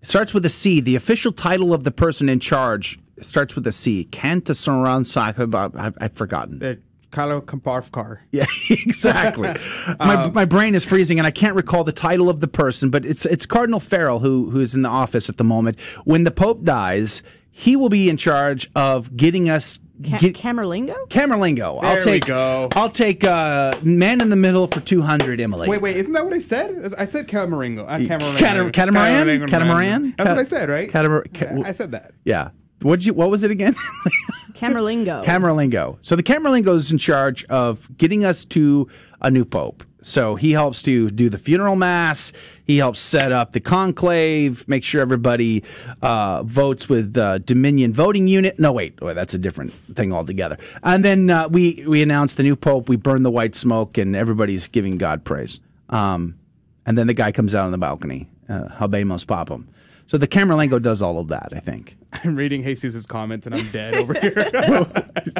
It 0.00 0.06
starts 0.06 0.32
with 0.32 0.44
a 0.46 0.50
C. 0.50 0.80
The 0.80 0.96
official 0.96 1.32
title 1.32 1.74
of 1.74 1.84
the 1.84 1.90
person 1.90 2.28
in 2.28 2.40
charge 2.40 2.98
starts 3.20 3.54
with 3.54 3.66
a 3.66 3.72
C. 3.72 4.08
Kantasaran 4.10 5.04
Sahib. 5.04 5.54
I've, 5.54 5.96
I've 6.00 6.14
forgotten. 6.14 6.58
The 6.58 6.78
Kalo 7.10 7.40
Kamparfkar. 7.40 8.18
Yeah, 8.30 8.46
exactly. 8.70 9.54
my, 9.98 10.30
my 10.30 10.44
brain 10.44 10.74
is 10.74 10.84
freezing, 10.84 11.18
and 11.18 11.26
I 11.26 11.30
can't 11.30 11.54
recall 11.54 11.84
the 11.84 11.92
title 11.92 12.28
of 12.28 12.40
the 12.40 12.48
person, 12.48 12.90
but 12.90 13.04
it's 13.04 13.26
it's 13.26 13.46
Cardinal 13.46 13.80
Farrell 13.80 14.20
who 14.20 14.50
who 14.50 14.60
is 14.60 14.74
in 14.74 14.82
the 14.82 14.88
office 14.88 15.28
at 15.28 15.36
the 15.36 15.44
moment. 15.44 15.78
When 16.04 16.24
the 16.24 16.30
Pope 16.30 16.64
dies, 16.64 17.22
he 17.50 17.76
will 17.76 17.88
be 17.88 18.08
in 18.08 18.16
charge 18.16 18.70
of 18.74 19.16
getting 19.16 19.50
us. 19.50 19.80
Ca- 20.02 20.18
Get, 20.18 20.34
Camerlengo? 20.34 20.96
Camerlengo. 21.08 21.76
I'll 21.82 21.82
There 21.82 21.96
we 21.96 22.02
take. 22.20 22.26
go. 22.26 22.68
I'll 22.72 22.88
take 22.88 23.22
uh, 23.24 23.76
man 23.82 24.20
in 24.20 24.30
the 24.30 24.36
middle 24.36 24.66
for 24.66 24.80
two 24.80 25.02
hundred. 25.02 25.40
Emily. 25.40 25.68
Wait, 25.68 25.82
wait, 25.82 25.96
isn't 25.96 26.12
that 26.12 26.24
what 26.24 26.32
I 26.34 26.38
said? 26.38 26.94
I 26.96 27.04
said 27.04 27.28
Camaringo. 27.28 27.84
Uh, 27.86 27.98
Camaringo. 27.98 28.38
Cata- 28.38 28.70
catamaran? 28.70 29.48
Catamaran? 29.48 30.14
That's 30.16 30.28
what 30.30 30.38
I 30.38 30.42
said, 30.44 30.68
right? 30.68 30.90
Catamar- 30.90 31.26
ca- 31.34 31.68
I 31.68 31.72
said 31.72 31.90
that. 31.92 32.12
Yeah. 32.24 32.50
What 32.82 33.04
you? 33.04 33.12
What 33.12 33.28
was 33.30 33.42
it 33.42 33.50
again? 33.50 33.74
Camerlengo. 34.54 35.24
Camerlengo. 35.24 35.98
So 36.02 36.16
the 36.16 36.22
Camerlengo 36.22 36.76
is 36.76 36.90
in 36.90 36.98
charge 36.98 37.44
of 37.44 37.88
getting 37.96 38.24
us 38.24 38.44
to 38.46 38.88
a 39.22 39.30
new 39.30 39.44
pope. 39.44 39.84
So 40.02 40.34
he 40.34 40.52
helps 40.52 40.82
to 40.82 41.10
do 41.10 41.28
the 41.28 41.38
funeral 41.38 41.76
mass. 41.76 42.32
He 42.64 42.78
helps 42.78 43.00
set 43.00 43.32
up 43.32 43.52
the 43.52 43.60
conclave, 43.60 44.66
make 44.68 44.84
sure 44.84 45.00
everybody 45.00 45.64
uh, 46.02 46.42
votes 46.42 46.88
with 46.88 47.16
uh, 47.16 47.38
Dominion 47.38 47.92
voting 47.92 48.28
unit. 48.28 48.58
No, 48.58 48.72
wait, 48.72 48.98
that's 49.00 49.34
a 49.34 49.38
different 49.38 49.72
thing 49.72 50.12
altogether. 50.12 50.56
And 50.82 51.04
then 51.04 51.30
uh, 51.30 51.48
we 51.48 51.84
we 51.86 52.02
announce 52.02 52.34
the 52.34 52.42
new 52.42 52.56
pope. 52.56 52.88
We 52.88 52.96
burn 52.96 53.22
the 53.22 53.30
white 53.30 53.54
smoke, 53.54 53.98
and 53.98 54.16
everybody's 54.16 54.68
giving 54.68 54.98
God 54.98 55.24
praise. 55.24 55.60
Um, 55.88 56.38
and 56.86 56.96
then 56.96 57.06
the 57.06 57.14
guy 57.14 57.32
comes 57.32 57.54
out 57.54 57.64
on 57.64 57.72
the 57.72 57.78
balcony, 57.78 58.28
uh, 58.48 58.68
Habemus 58.68 59.24
Papam. 59.26 59.66
So 60.06 60.18
the 60.18 60.28
Camerlengo 60.28 60.80
does 60.80 61.02
all 61.02 61.18
of 61.18 61.28
that, 61.28 61.52
I 61.54 61.60
think. 61.60 61.96
I'm 62.24 62.36
reading 62.36 62.62
Jesus' 62.64 63.06
comments 63.06 63.46
and 63.46 63.54
I'm 63.54 63.68
dead 63.70 63.94
over 63.94 64.14
here. 64.18 64.50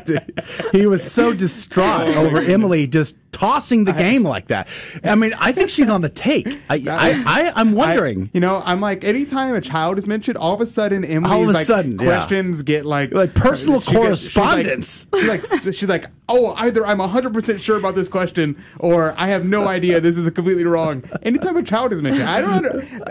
he 0.72 0.86
was 0.86 1.10
so 1.10 1.32
distraught 1.32 2.08
Oh, 2.08 2.26
over 2.26 2.38
goodness. 2.40 2.54
Emily 2.54 2.86
just 2.86 3.16
tossing 3.32 3.84
the 3.84 3.92
game 3.92 4.22
like 4.22 4.48
that. 4.48 4.68
I 5.04 5.14
mean, 5.14 5.32
I 5.38 5.52
think 5.52 5.70
she's 5.70 5.88
on 5.88 6.00
the 6.00 6.08
take. 6.08 6.46
I, 6.68 6.76
I, 6.86 7.22
I, 7.26 7.52
I'm 7.54 7.72
wondering. 7.72 8.24
I- 8.24 8.30
you 8.34 8.40
know, 8.40 8.62
I'm 8.64 8.80
like, 8.80 9.04
anytime 9.04 9.54
a 9.54 9.60
child 9.60 9.98
is 9.98 10.06
mentioned, 10.06 10.36
all 10.36 10.54
of 10.54 10.60
a 10.60 10.66
sudden 10.66 11.04
Emily's 11.04 11.32
All 11.32 11.42
of 11.44 11.48
a 11.50 11.52
like 11.52 11.66
sudden, 11.66 11.92
yeah. 11.92 12.04
questions 12.06 12.62
get 12.62 12.84
like 12.86 13.12
Like 13.12 13.34
personal 13.34 13.80
she 13.80 13.92
gets- 13.92 14.20
she's 14.22 14.36
like- 14.36 14.44
correspondence. 14.46 15.06
She's 15.14 15.28
like, 15.28 15.74
she's 15.74 15.88
like, 15.88 16.06
oh, 16.28 16.54
either 16.58 16.86
I'm 16.86 16.98
100 16.98 17.32
percent 17.32 17.60
sure 17.60 17.76
about 17.76 17.94
this 17.94 18.08
question, 18.08 18.62
or 18.78 19.14
I 19.16 19.28
have 19.28 19.44
no 19.44 19.66
idea. 19.68 20.00
This 20.00 20.16
is 20.16 20.28
completely 20.30 20.64
wrong. 20.64 21.04
Anytime 21.22 21.56
a 21.56 21.62
child 21.62 21.92
is 21.92 22.02
mentioned, 22.02 22.28
I 22.28 22.40
don't, 22.40 22.66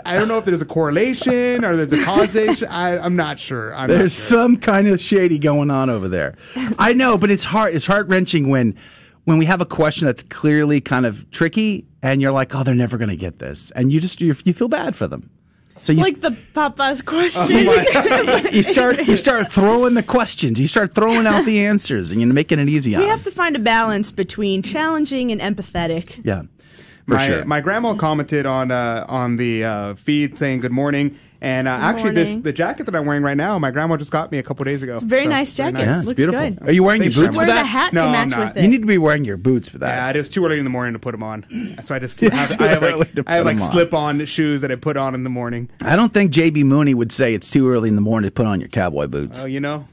I 0.06 0.14
don't 0.18 0.28
know 0.28 0.38
if 0.38 0.44
there's 0.44 0.62
a 0.62 0.66
correlation 0.66 1.64
or 1.64 1.76
there's 1.76 1.92
a 1.92 2.02
causation. 2.04 2.68
I, 2.68 2.98
I'm 2.98 3.16
not 3.16 3.38
sure. 3.40 3.49
I'm 3.50 3.88
There's 3.88 4.14
sure. 4.14 4.38
some 4.40 4.56
kind 4.56 4.88
of 4.88 5.00
shady 5.00 5.38
going 5.38 5.70
on 5.70 5.90
over 5.90 6.08
there. 6.08 6.36
I 6.78 6.92
know, 6.92 7.18
but 7.18 7.30
it's 7.30 7.44
hard. 7.44 7.74
It's 7.74 7.86
heart 7.86 8.08
wrenching 8.08 8.48
when 8.48 8.76
when 9.24 9.38
we 9.38 9.44
have 9.44 9.60
a 9.60 9.66
question 9.66 10.06
that's 10.06 10.22
clearly 10.22 10.80
kind 10.80 11.06
of 11.06 11.30
tricky, 11.30 11.86
and 12.02 12.20
you're 12.20 12.32
like, 12.32 12.54
oh, 12.54 12.62
they're 12.62 12.74
never 12.74 12.96
going 12.98 13.10
to 13.10 13.16
get 13.16 13.38
this, 13.38 13.70
and 13.72 13.92
you 13.92 14.00
just 14.00 14.20
you, 14.20 14.34
you 14.44 14.52
feel 14.52 14.68
bad 14.68 14.96
for 14.96 15.06
them. 15.06 15.30
So 15.80 15.92
you 15.92 16.02
like 16.02 16.20
the 16.20 16.36
Papa's 16.52 17.00
question. 17.14 17.48
you 18.52 18.62
start 18.62 19.06
you 19.06 19.16
start 19.16 19.50
throwing 19.50 19.94
the 19.94 20.02
questions, 20.02 20.60
you 20.60 20.66
start 20.66 20.94
throwing 20.94 21.26
out 21.26 21.46
the 21.46 21.64
answers, 21.64 22.10
and 22.10 22.20
you're 22.20 22.32
making 22.32 22.58
it 22.58 22.68
easy 22.68 22.94
on 22.94 23.00
we 23.00 23.06
them. 23.06 23.16
have 23.16 23.24
to 23.24 23.30
find 23.30 23.56
a 23.56 23.60
balance 23.60 24.12
between 24.12 24.62
challenging 24.62 25.32
and 25.32 25.40
empathetic. 25.40 26.20
Yeah, 26.22 26.42
for 27.06 27.14
my, 27.14 27.26
sure. 27.26 27.44
My 27.46 27.60
grandma 27.60 27.94
commented 27.94 28.44
on 28.44 28.70
uh, 28.70 29.06
on 29.08 29.36
the 29.36 29.64
uh, 29.64 29.94
feed 29.94 30.36
saying 30.36 30.60
good 30.60 30.72
morning. 30.72 31.18
And 31.42 31.66
uh, 31.68 31.70
actually, 31.70 32.12
this 32.12 32.36
the 32.36 32.52
jacket 32.52 32.84
that 32.84 32.94
I'm 32.94 33.06
wearing 33.06 33.22
right 33.22 33.36
now, 33.36 33.58
my 33.58 33.70
grandma 33.70 33.96
just 33.96 34.10
got 34.10 34.30
me 34.30 34.36
a 34.36 34.42
couple 34.42 34.64
days 34.66 34.82
ago. 34.82 34.94
It's 34.94 35.02
a 35.02 35.06
very 35.06 35.26
nice 35.26 35.54
jacket. 35.54 35.78
Yeah, 35.80 35.96
it's 35.96 36.06
Looks 36.06 36.16
beautiful. 36.16 36.38
good. 36.50 36.58
Are 36.68 36.72
you 36.72 36.82
wearing 36.82 37.00
Thanks, 37.00 37.16
your 37.16 37.26
boots 37.26 37.36
Grandma. 37.36 37.46
for 37.52 37.54
Wear 37.54 37.56
that? 37.56 37.62
the 37.62 37.66
hat 37.68 37.92
No, 37.94 38.02
to 38.02 38.06
I'm 38.18 38.28
not. 38.28 38.38
with 38.48 38.56
it. 38.58 38.62
You 38.64 38.68
need 38.68 38.82
to 38.82 38.86
be 38.86 38.98
wearing 38.98 39.24
your 39.24 39.38
boots 39.38 39.68
for 39.70 39.78
that. 39.78 39.88
Yeah, 39.88 40.10
it 40.10 40.16
was 40.18 40.28
too 40.28 40.44
early 40.44 40.58
in 40.58 40.64
the 40.64 40.70
morning 40.70 40.92
to 40.92 40.98
put 40.98 41.12
them 41.12 41.22
on. 41.22 41.78
So 41.82 41.94
I 41.94 41.98
just 41.98 42.20
have, 42.20 42.50
too 42.58 42.62
I 42.62 42.66
have 42.68 42.82
early 42.82 42.98
like, 42.98 43.14
to 43.14 43.24
I 43.26 43.36
have 43.36 43.44
put 43.44 43.46
like 43.46 43.56
'em 43.56 43.62
on. 43.62 43.70
slip 43.72 43.94
on 43.94 44.24
shoes 44.26 44.60
that 44.60 44.70
I 44.70 44.74
put 44.74 44.98
on 44.98 45.14
in 45.14 45.24
the 45.24 45.30
morning. 45.30 45.70
I 45.82 45.96
don't 45.96 46.12
think 46.12 46.30
JB 46.30 46.62
Mauney 46.64 46.92
would 46.94 47.10
say 47.10 47.32
it's 47.32 47.48
too 47.48 47.70
early 47.70 47.88
in 47.88 47.94
the 47.94 48.02
morning 48.02 48.28
to 48.28 48.32
put 48.34 48.46
on 48.46 48.60
your 48.60 48.68
cowboy 48.68 49.06
boots. 49.06 49.40
Oh, 49.42 49.46
you 49.46 49.60
know, 49.60 49.88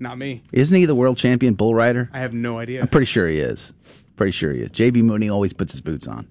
not 0.00 0.18
me. 0.18 0.42
Isn't 0.52 0.76
he 0.76 0.84
the 0.84 0.96
world 0.96 1.16
champion 1.16 1.54
bull 1.54 1.76
rider? 1.76 2.10
I 2.12 2.18
have 2.18 2.34
no 2.34 2.58
idea. 2.58 2.80
I'm 2.80 2.88
pretty 2.88 3.06
sure 3.06 3.28
he 3.28 3.38
is. 3.38 3.72
Pretty 4.16 4.32
sure 4.32 4.52
he 4.52 4.62
is. 4.62 4.72
JB 4.72 5.04
Mauney 5.04 5.30
always 5.32 5.52
puts 5.52 5.70
his 5.70 5.80
boots 5.80 6.08
on. 6.08 6.26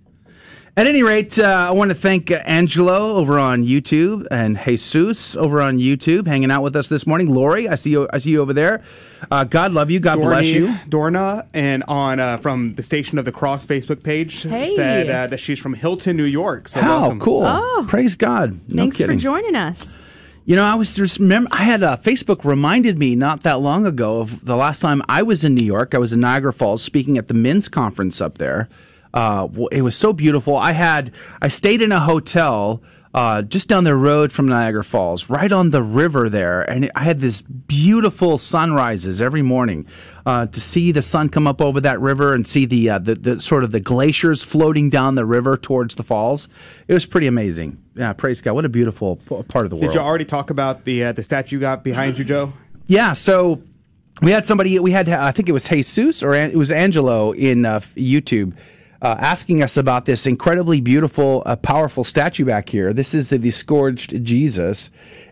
At 0.77 0.85
any 0.85 1.01
rate, 1.01 1.39
uh, 1.39 1.43
I 1.69 1.71
want 1.71 1.89
to 1.89 1.95
thank 1.95 2.29
uh, 2.29 2.35
Angelo 2.45 3.15
over 3.15 3.39
on 3.39 3.63
YouTube 3.65 4.27
and 4.29 4.59
Jesus 4.59 5.35
over 5.35 5.59
on 5.59 5.79
YouTube 5.79 6.27
hanging 6.27 6.51
out 6.51 6.61
with 6.61 6.75
us 6.75 6.87
this 6.87 7.07
morning. 7.07 7.33
Lori, 7.33 7.67
I 7.67 7.73
see 7.73 7.89
you. 7.89 8.07
I 8.13 8.19
see 8.19 8.29
you 8.29 8.41
over 8.43 8.53
there. 8.53 8.83
Uh, 9.31 9.43
God 9.43 9.71
love 9.71 9.89
you. 9.89 9.99
God 9.99 10.17
bless 10.19 10.45
you. 10.45 10.67
Dorna, 10.87 11.47
and 11.51 11.83
on 11.87 12.19
uh, 12.19 12.37
from 12.37 12.75
the 12.75 12.83
Station 12.83 13.17
of 13.17 13.25
the 13.25 13.31
Cross 13.31 13.65
Facebook 13.65 14.03
page 14.03 14.43
Hey. 14.43 14.75
said 14.75 15.09
uh, 15.09 15.25
that 15.25 15.39
she's 15.39 15.57
from 15.57 15.73
Hilton, 15.73 16.15
New 16.15 16.25
York. 16.25 16.67
So 16.67 16.79
How 16.79 16.99
welcome. 17.01 17.19
cool! 17.21 17.43
Oh. 17.43 17.85
Praise 17.89 18.15
God. 18.15 18.59
No 18.67 18.83
Thanks 18.83 18.97
kidding. 18.97 19.17
for 19.17 19.21
joining 19.23 19.55
us. 19.55 19.95
You 20.45 20.55
know, 20.55 20.63
I 20.63 20.75
was 20.75 20.95
just 20.95 21.17
remember 21.19 21.49
I 21.51 21.63
had 21.63 21.81
uh, 21.81 21.97
Facebook 21.97 22.45
reminded 22.45 22.99
me 22.99 23.15
not 23.15 23.41
that 23.43 23.61
long 23.61 23.87
ago 23.87 24.19
of 24.21 24.45
the 24.45 24.55
last 24.55 24.79
time 24.79 25.01
I 25.09 25.23
was 25.23 25.43
in 25.43 25.55
New 25.55 25.65
York. 25.65 25.95
I 25.95 25.97
was 25.97 26.13
in 26.13 26.19
Niagara 26.19 26.53
Falls 26.53 26.83
speaking 26.83 27.17
at 27.17 27.29
the 27.29 27.33
men's 27.33 27.67
conference 27.67 28.21
up 28.21 28.37
there. 28.37 28.69
Uh, 29.17 29.47
it 29.71 29.81
was 29.81 29.95
so 29.95 30.13
beautiful. 30.13 30.55
I 30.55 30.73
had 30.73 31.11
I 31.41 31.47
stayed 31.47 31.81
in 31.81 31.91
a 31.91 31.99
hotel 31.99 32.83
uh, 33.15 33.41
just 33.41 33.67
down 33.67 33.83
the 33.83 33.95
road 33.95 34.31
from 34.31 34.47
Niagara 34.47 34.83
Falls, 34.83 35.27
right 35.27 35.51
on 35.51 35.71
the 35.71 35.81
river 35.81 36.29
there, 36.29 36.61
and 36.61 36.91
I 36.93 37.03
had 37.03 37.19
this 37.19 37.41
beautiful 37.41 38.37
sunrises 38.37 39.19
every 39.19 39.41
morning. 39.41 39.87
Uh, 40.27 40.45
to 40.45 40.61
see 40.61 40.91
the 40.91 41.01
sun 41.01 41.29
come 41.29 41.47
up 41.47 41.61
over 41.61 41.81
that 41.81 41.99
river 41.99 42.35
and 42.35 42.45
see 42.45 42.65
the, 42.65 42.91
uh, 42.91 42.99
the 42.99 43.15
the 43.15 43.39
sort 43.39 43.63
of 43.63 43.71
the 43.71 43.79
glaciers 43.79 44.43
floating 44.43 44.87
down 44.91 45.15
the 45.15 45.25
river 45.25 45.57
towards 45.57 45.95
the 45.95 46.03
falls, 46.03 46.47
it 46.87 46.93
was 46.93 47.07
pretty 47.07 47.25
amazing. 47.25 47.81
Yeah, 47.95 48.13
praise 48.13 48.39
God! 48.43 48.53
What 48.53 48.65
a 48.65 48.69
beautiful 48.69 49.15
p- 49.15 49.41
part 49.47 49.65
of 49.65 49.71
the 49.71 49.77
world. 49.77 49.93
Did 49.93 49.95
you 49.95 50.01
already 50.01 50.25
talk 50.25 50.51
about 50.51 50.85
the 50.85 51.05
uh, 51.05 51.11
the 51.13 51.23
statue 51.23 51.55
you 51.55 51.59
got 51.59 51.83
behind 51.83 52.19
you, 52.19 52.23
Joe? 52.23 52.53
Yeah, 52.85 53.13
so 53.13 53.63
we 54.21 54.29
had 54.29 54.45
somebody. 54.45 54.77
We 54.77 54.91
had 54.91 55.09
I 55.09 55.31
think 55.31 55.49
it 55.49 55.53
was 55.53 55.67
Jesus 55.67 56.21
or 56.21 56.35
it 56.35 56.55
was 56.55 56.69
Angelo 56.69 57.31
in 57.31 57.65
uh, 57.65 57.79
YouTube. 57.79 58.53
Uh, 59.01 59.15
asking 59.19 59.61
us 59.61 59.77
about 59.77 60.05
this 60.05 60.25
incredibly 60.25 60.81
beautiful, 60.81 61.43
uh, 61.45 61.55
powerful 61.55 62.03
statue 62.03 62.45
back 62.45 62.67
here. 62.69 62.93
This 62.93 63.13
is 63.13 63.29
the 63.29 63.51
scourged 63.51 64.23
Jesus, 64.23 64.89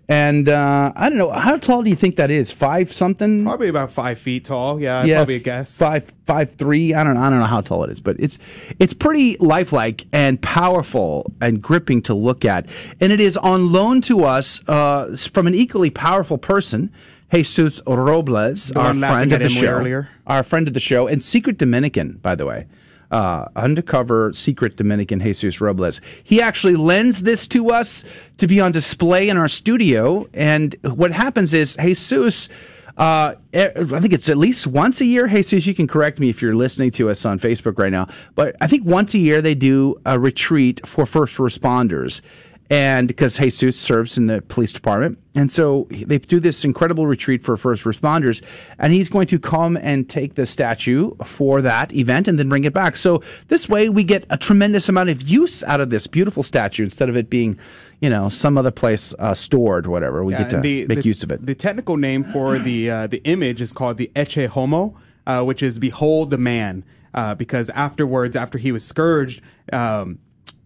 and 0.07 0.47
uh, 0.47 0.91
I 0.95 1.09
don't 1.09 1.17
know 1.17 1.31
how 1.31 1.57
tall 1.57 1.81
do 1.81 1.89
you 1.89 1.95
think 1.95 2.17
that 2.17 2.29
is? 2.29 2.51
Five 2.51 2.93
something? 2.93 3.43
Probably 3.43 3.69
about 3.69 3.91
five 3.91 4.19
feet 4.19 4.45
tall. 4.45 4.79
Yeah, 4.79 5.03
probably 5.15 5.35
a 5.35 5.39
guess. 5.39 5.75
Five, 5.75 6.11
five, 6.27 6.53
three. 6.55 6.93
I 6.93 7.03
don't 7.03 7.15
know. 7.15 7.21
I 7.21 7.29
don't 7.31 7.39
know 7.39 7.45
how 7.47 7.61
tall 7.61 7.83
it 7.85 7.89
is, 7.89 7.99
but 7.99 8.15
it's 8.19 8.37
it's 8.77 8.93
pretty 8.93 9.35
lifelike 9.37 10.05
and 10.13 10.39
powerful 10.41 11.31
and 11.41 11.59
gripping 11.59 12.03
to 12.03 12.13
look 12.13 12.45
at. 12.45 12.67
And 13.01 13.11
it 13.11 13.19
is 13.19 13.35
on 13.35 13.71
loan 13.71 14.01
to 14.01 14.23
us 14.25 14.61
uh, 14.69 15.17
from 15.31 15.47
an 15.47 15.55
equally 15.55 15.89
powerful 15.89 16.37
person, 16.37 16.91
Jesus 17.33 17.81
Robles, 17.87 18.67
The 18.67 18.79
our 18.79 18.93
friend 18.93 19.33
of 19.33 19.39
the 19.39 19.49
show, 19.49 19.65
earlier. 19.65 20.09
our 20.27 20.43
friend 20.43 20.67
of 20.67 20.75
the 20.75 20.79
show, 20.79 21.07
and 21.07 21.23
secret 21.23 21.57
Dominican, 21.57 22.19
by 22.21 22.35
the 22.35 22.45
way. 22.45 22.67
Uh, 23.11 23.45
undercover 23.55 24.33
secret 24.33 24.77
Dominican 24.77 25.19
Jesus 25.19 25.61
Robles. 25.61 26.01
He 26.23 26.41
actually 26.41 26.75
lends 26.75 27.21
this 27.21 27.47
to 27.49 27.69
us 27.69 28.03
to 28.37 28.47
be 28.47 28.59
on 28.59 28.71
display 28.71 29.29
in 29.29 29.37
our 29.37 29.47
studio. 29.47 30.27
And 30.33 30.75
what 30.81 31.11
happens 31.11 31.53
is 31.53 31.77
Jesus 31.79 32.49
uh, 32.97 33.35
I 33.53 33.99
think 33.99 34.13
it's 34.13 34.29
at 34.29 34.37
least 34.37 34.67
once 34.67 35.01
a 35.01 35.05
year. 35.05 35.27
Jesus, 35.27 35.65
you 35.65 35.75
can 35.75 35.87
correct 35.87 36.19
me 36.19 36.29
if 36.29 36.41
you're 36.41 36.55
listening 36.55 36.91
to 36.91 37.09
us 37.09 37.25
on 37.25 37.39
Facebook 37.39 37.77
right 37.77 37.91
now, 37.91 38.07
but 38.35 38.55
I 38.61 38.67
think 38.67 38.85
once 38.85 39.13
a 39.13 39.17
year 39.17 39.41
they 39.41 39.55
do 39.55 39.99
a 40.05 40.17
retreat 40.17 40.85
for 40.87 41.05
first 41.05 41.37
responders. 41.37 42.21
And 42.69 43.07
because 43.07 43.37
Jesus 43.37 43.79
serves 43.79 44.17
in 44.17 44.25
the 44.25 44.41
police 44.41 44.73
department. 44.73 45.19
And 45.35 45.51
so 45.51 45.87
they 45.91 46.17
do 46.17 46.39
this 46.39 46.65
incredible 46.65 47.05
retreat 47.05 47.43
for 47.43 47.57
first 47.57 47.83
responders. 47.83 48.43
And 48.79 48.91
he's 48.91 49.07
going 49.07 49.27
to 49.27 49.37
come 49.37 49.77
and 49.77 50.09
take 50.09 50.33
the 50.33 50.47
statue 50.47 51.11
for 51.23 51.61
that 51.61 51.93
event 51.93 52.27
and 52.27 52.39
then 52.39 52.49
bring 52.49 52.63
it 52.63 52.73
back. 52.73 52.95
So 52.95 53.21
this 53.49 53.69
way 53.69 53.89
we 53.89 54.03
get 54.03 54.25
a 54.31 54.37
tremendous 54.37 54.89
amount 54.89 55.09
of 55.09 55.21
use 55.21 55.63
out 55.65 55.79
of 55.79 55.91
this 55.91 56.07
beautiful 56.07 56.41
statue 56.41 56.83
instead 56.83 57.07
of 57.07 57.15
it 57.15 57.29
being, 57.29 57.59
you 58.01 58.09
know, 58.09 58.29
some 58.29 58.57
other 58.57 58.71
place 58.71 59.13
uh, 59.19 59.35
stored 59.35 59.85
or 59.85 59.91
whatever. 59.91 60.23
We 60.23 60.33
Yeah, 60.33 60.39
get 60.43 60.49
to 60.51 60.61
the- 60.61 60.87
make 60.87 60.99
the- 61.03 61.07
use 61.07 61.21
of 61.21 61.31
it. 61.31 61.45
The 61.45 61.53
technical 61.55 61.97
name 61.97 62.23
for 62.23 62.57
the 62.57 62.89
uh, 62.89 63.07
the 63.07 63.21
image 63.25 63.61
is 63.61 63.73
called 63.73 63.97
the 63.97 64.09
Ecce 64.15 64.47
Homo, 64.47 64.95
uh, 65.27 65.43
which 65.43 65.61
is 65.61 65.77
behold 65.77 66.31
the 66.31 66.39
man. 66.39 66.83
Uh, 67.13 67.33
because 67.33 67.69
afterwards, 67.69 68.35
after 68.35 68.57
he 68.57 68.73
was 68.73 68.83
scourged, 68.83 69.39
um, 69.71 70.19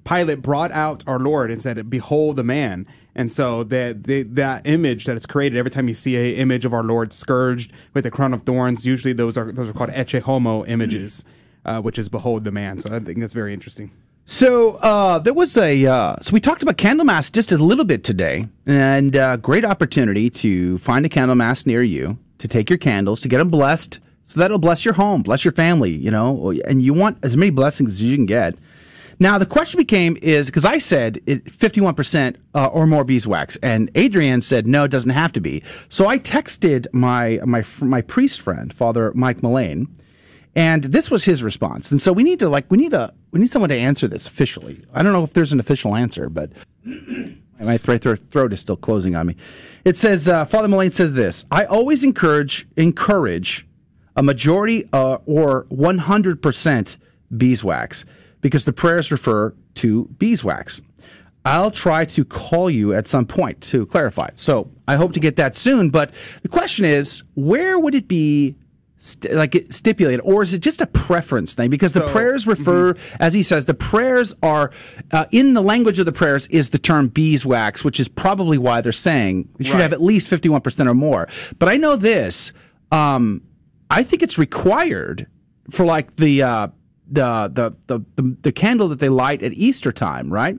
Pilate 0.04 0.42
brought 0.42 0.72
out 0.72 1.04
our 1.08 1.20
Lord 1.20 1.52
and 1.52 1.62
said, 1.62 1.90
"Behold 1.90 2.36
the 2.36 2.44
man." 2.44 2.86
And 3.16 3.34
so 3.34 3.64
that 3.66 4.04
that 4.04 4.62
image 4.66 5.06
that 5.06 5.18
is 5.18 5.26
created 5.26 5.58
every 5.58 5.72
time 5.72 5.88
you 5.88 5.94
see 5.94 6.16
a 6.16 6.36
image 6.36 6.66
of 6.66 6.74
our 6.74 6.84
Lord 6.84 7.12
scourged 7.12 7.72
with 7.94 8.06
a 8.06 8.12
crown 8.12 8.34
of 8.34 8.44
thorns, 8.44 8.86
usually 8.86 9.14
those 9.14 9.38
are 9.38 9.52
those 9.52 9.70
are 9.70 9.74
called 9.74 9.90
Ecce 9.92 10.22
Homo 10.22 10.66
images, 10.66 11.26
uh, 11.66 11.82
which 11.82 12.00
is 12.00 12.08
behold 12.10 12.44
the 12.44 12.52
man. 12.52 12.80
So 12.80 12.96
I 12.96 13.00
think 13.00 13.20
that's 13.20 13.34
very 13.34 13.54
interesting. 13.54 13.92
So 14.26 14.76
uh, 14.76 15.18
there 15.20 15.34
was 15.34 15.58
a 15.58 15.86
uh, 15.88 16.16
so 16.22 16.34
we 16.34 16.40
talked 16.40 16.62
about 16.62 16.78
Candlemas 16.78 17.32
just 17.32 17.52
a 17.52 17.58
little 17.58 17.84
bit 17.84 18.04
today, 18.04 18.48
and 18.68 19.16
uh, 19.16 19.38
great 19.38 19.66
opportunity 19.66 20.30
to 20.30 20.78
find 20.78 21.06
a 21.06 21.10
Candlemas 21.10 21.66
near 21.66 21.82
you 21.82 22.18
to 22.38 22.48
take 22.48 22.70
your 22.70 22.78
candles 22.78 23.22
to 23.22 23.28
get 23.28 23.40
them 23.40 23.50
blessed, 23.50 24.00
so 24.28 24.40
that'll 24.40 24.60
bless 24.60 24.86
your 24.86 24.94
home, 24.94 25.24
bless 25.24 25.44
your 25.44 25.52
family, 25.52 25.90
you 25.90 26.12
know, 26.12 26.52
and 26.66 26.84
you 26.84 26.94
want 26.94 27.18
as 27.24 27.36
many 27.36 27.50
blessings 27.50 27.94
as 27.94 28.04
you 28.04 28.16
can 28.16 28.28
get. 28.28 28.56
Now 29.22 29.38
the 29.38 29.46
question 29.46 29.78
became 29.78 30.18
is 30.22 30.46
because 30.46 30.64
I 30.66 30.78
said 30.78 31.22
fifty 31.52 31.82
one 31.82 31.94
percent 31.94 32.38
or 32.54 32.88
more 32.88 33.04
beeswax, 33.04 33.58
and 33.58 33.92
Adrian 33.96 34.42
said 34.42 34.66
no, 34.66 34.86
it 34.86 34.92
doesn't 34.92 35.10
have 35.10 35.34
to 35.34 35.42
be. 35.42 35.62
So 35.90 36.08
I 36.08 36.18
texted 36.20 36.88
my 36.94 37.40
my 37.46 37.64
my 37.82 38.02
priest 38.02 38.42
friend, 38.42 38.74
Father 38.74 39.12
Mike 39.14 39.44
Mullane. 39.44 39.88
And 40.56 40.86
this 40.86 41.12
was 41.12 41.26
his 41.26 41.44
response. 41.44 41.92
And 41.92 42.02
so 42.02 42.12
we 42.12 42.24
need 42.24 42.40
to 42.40 42.50
like 42.50 42.66
we 42.70 42.78
need 42.78 42.94
a 42.94 43.14
we 43.32 43.40
need 43.40 43.50
someone 43.50 43.70
to 43.70 43.78
answer 43.78 44.08
this 44.08 44.26
officially. 44.26 44.84
I 44.94 45.04
don't 45.04 45.14
know 45.14 45.24
if 45.24 45.34
there's 45.34 45.54
an 45.54 45.60
official 45.60 45.96
answer, 45.96 46.30
but 46.30 46.52
my 47.60 47.78
throat, 47.78 48.20
throat 48.30 48.54
is 48.54 48.60
still 48.60 48.78
closing 48.78 49.16
on 49.16 49.28
me. 49.28 49.36
It 49.86 49.96
says 49.96 50.28
uh, 50.28 50.46
Father 50.46 50.68
Mullane 50.68 50.92
says 50.92 51.14
this: 51.14 51.46
I 51.52 51.66
always 51.66 52.04
encourage 52.04 52.68
encourage 52.78 53.68
a 54.16 54.24
majority 54.24 54.90
uh, 54.92 55.20
or 55.26 55.66
100% 55.66 56.98
beeswax 57.38 58.06
because 58.42 58.66
the 58.66 58.74
prayers 58.74 59.12
refer 59.12 59.54
to 59.76 60.06
beeswax. 60.18 60.82
I'll 61.46 61.72
try 61.72 62.06
to 62.06 62.26
call 62.26 62.70
you 62.70 62.94
at 62.94 63.08
some 63.08 63.26
point 63.26 63.62
to 63.62 63.86
clarify. 63.86 64.30
So 64.36 64.70
I 64.88 64.96
hope 64.96 65.14
to 65.14 65.20
get 65.20 65.38
that 65.38 65.56
soon. 65.56 65.90
But 65.90 66.12
the 66.42 66.50
question 66.50 66.86
is, 66.86 67.24
where 67.36 67.80
would 67.80 67.96
it 67.96 68.08
be 68.10 68.56
st- 68.98 69.34
like 69.34 69.56
stipulated, 69.70 70.20
or 70.26 70.44
is 70.44 70.54
it 70.54 70.60
just 70.60 70.82
a 70.82 70.86
preference 70.88 71.54
thing? 71.54 71.70
Because 71.70 71.94
the 71.94 72.06
So- 72.06 72.12
prayers 72.12 72.46
refer, 72.46 72.96
as 73.22 73.34
he 73.34 73.42
says, 73.42 73.66
the 73.66 73.74
prayers 73.74 74.36
are 74.44 74.72
uh, 75.12 75.26
in 75.32 75.54
the 75.54 75.62
language 75.62 75.98
of 75.98 76.06
the 76.06 76.12
prayers 76.12 76.46
is 76.48 76.72
the 76.72 76.78
term 76.78 77.08
beeswax, 77.08 77.86
which 77.86 78.02
is 78.02 78.10
probably 78.10 78.58
why 78.58 78.82
they're 78.82 78.92
saying 78.92 79.48
you 79.58 79.66
should 79.66 79.76
Right. 79.76 79.82
have 79.84 79.94
at 79.94 80.02
least 80.04 80.30
fifty 80.30 80.50
one 80.50 80.60
percent 80.62 80.90
or 80.90 80.94
more. 80.94 81.30
But 81.58 81.70
I 81.70 81.78
know 81.78 81.96
this. 81.96 82.52
Um, 82.92 83.42
I 83.90 84.04
think 84.04 84.22
it's 84.24 84.38
required 84.38 85.26
for 85.70 85.86
like 85.86 86.18
the 86.18 86.44
uh, 86.44 86.68
the, 87.12 87.52
the 87.88 88.00
the 88.18 88.36
the 88.42 88.52
candle 88.52 88.88
that 88.90 89.00
they 89.00 89.10
light 89.10 89.44
at 89.44 89.54
Easter 89.54 89.92
time, 89.92 90.32
right? 90.32 90.58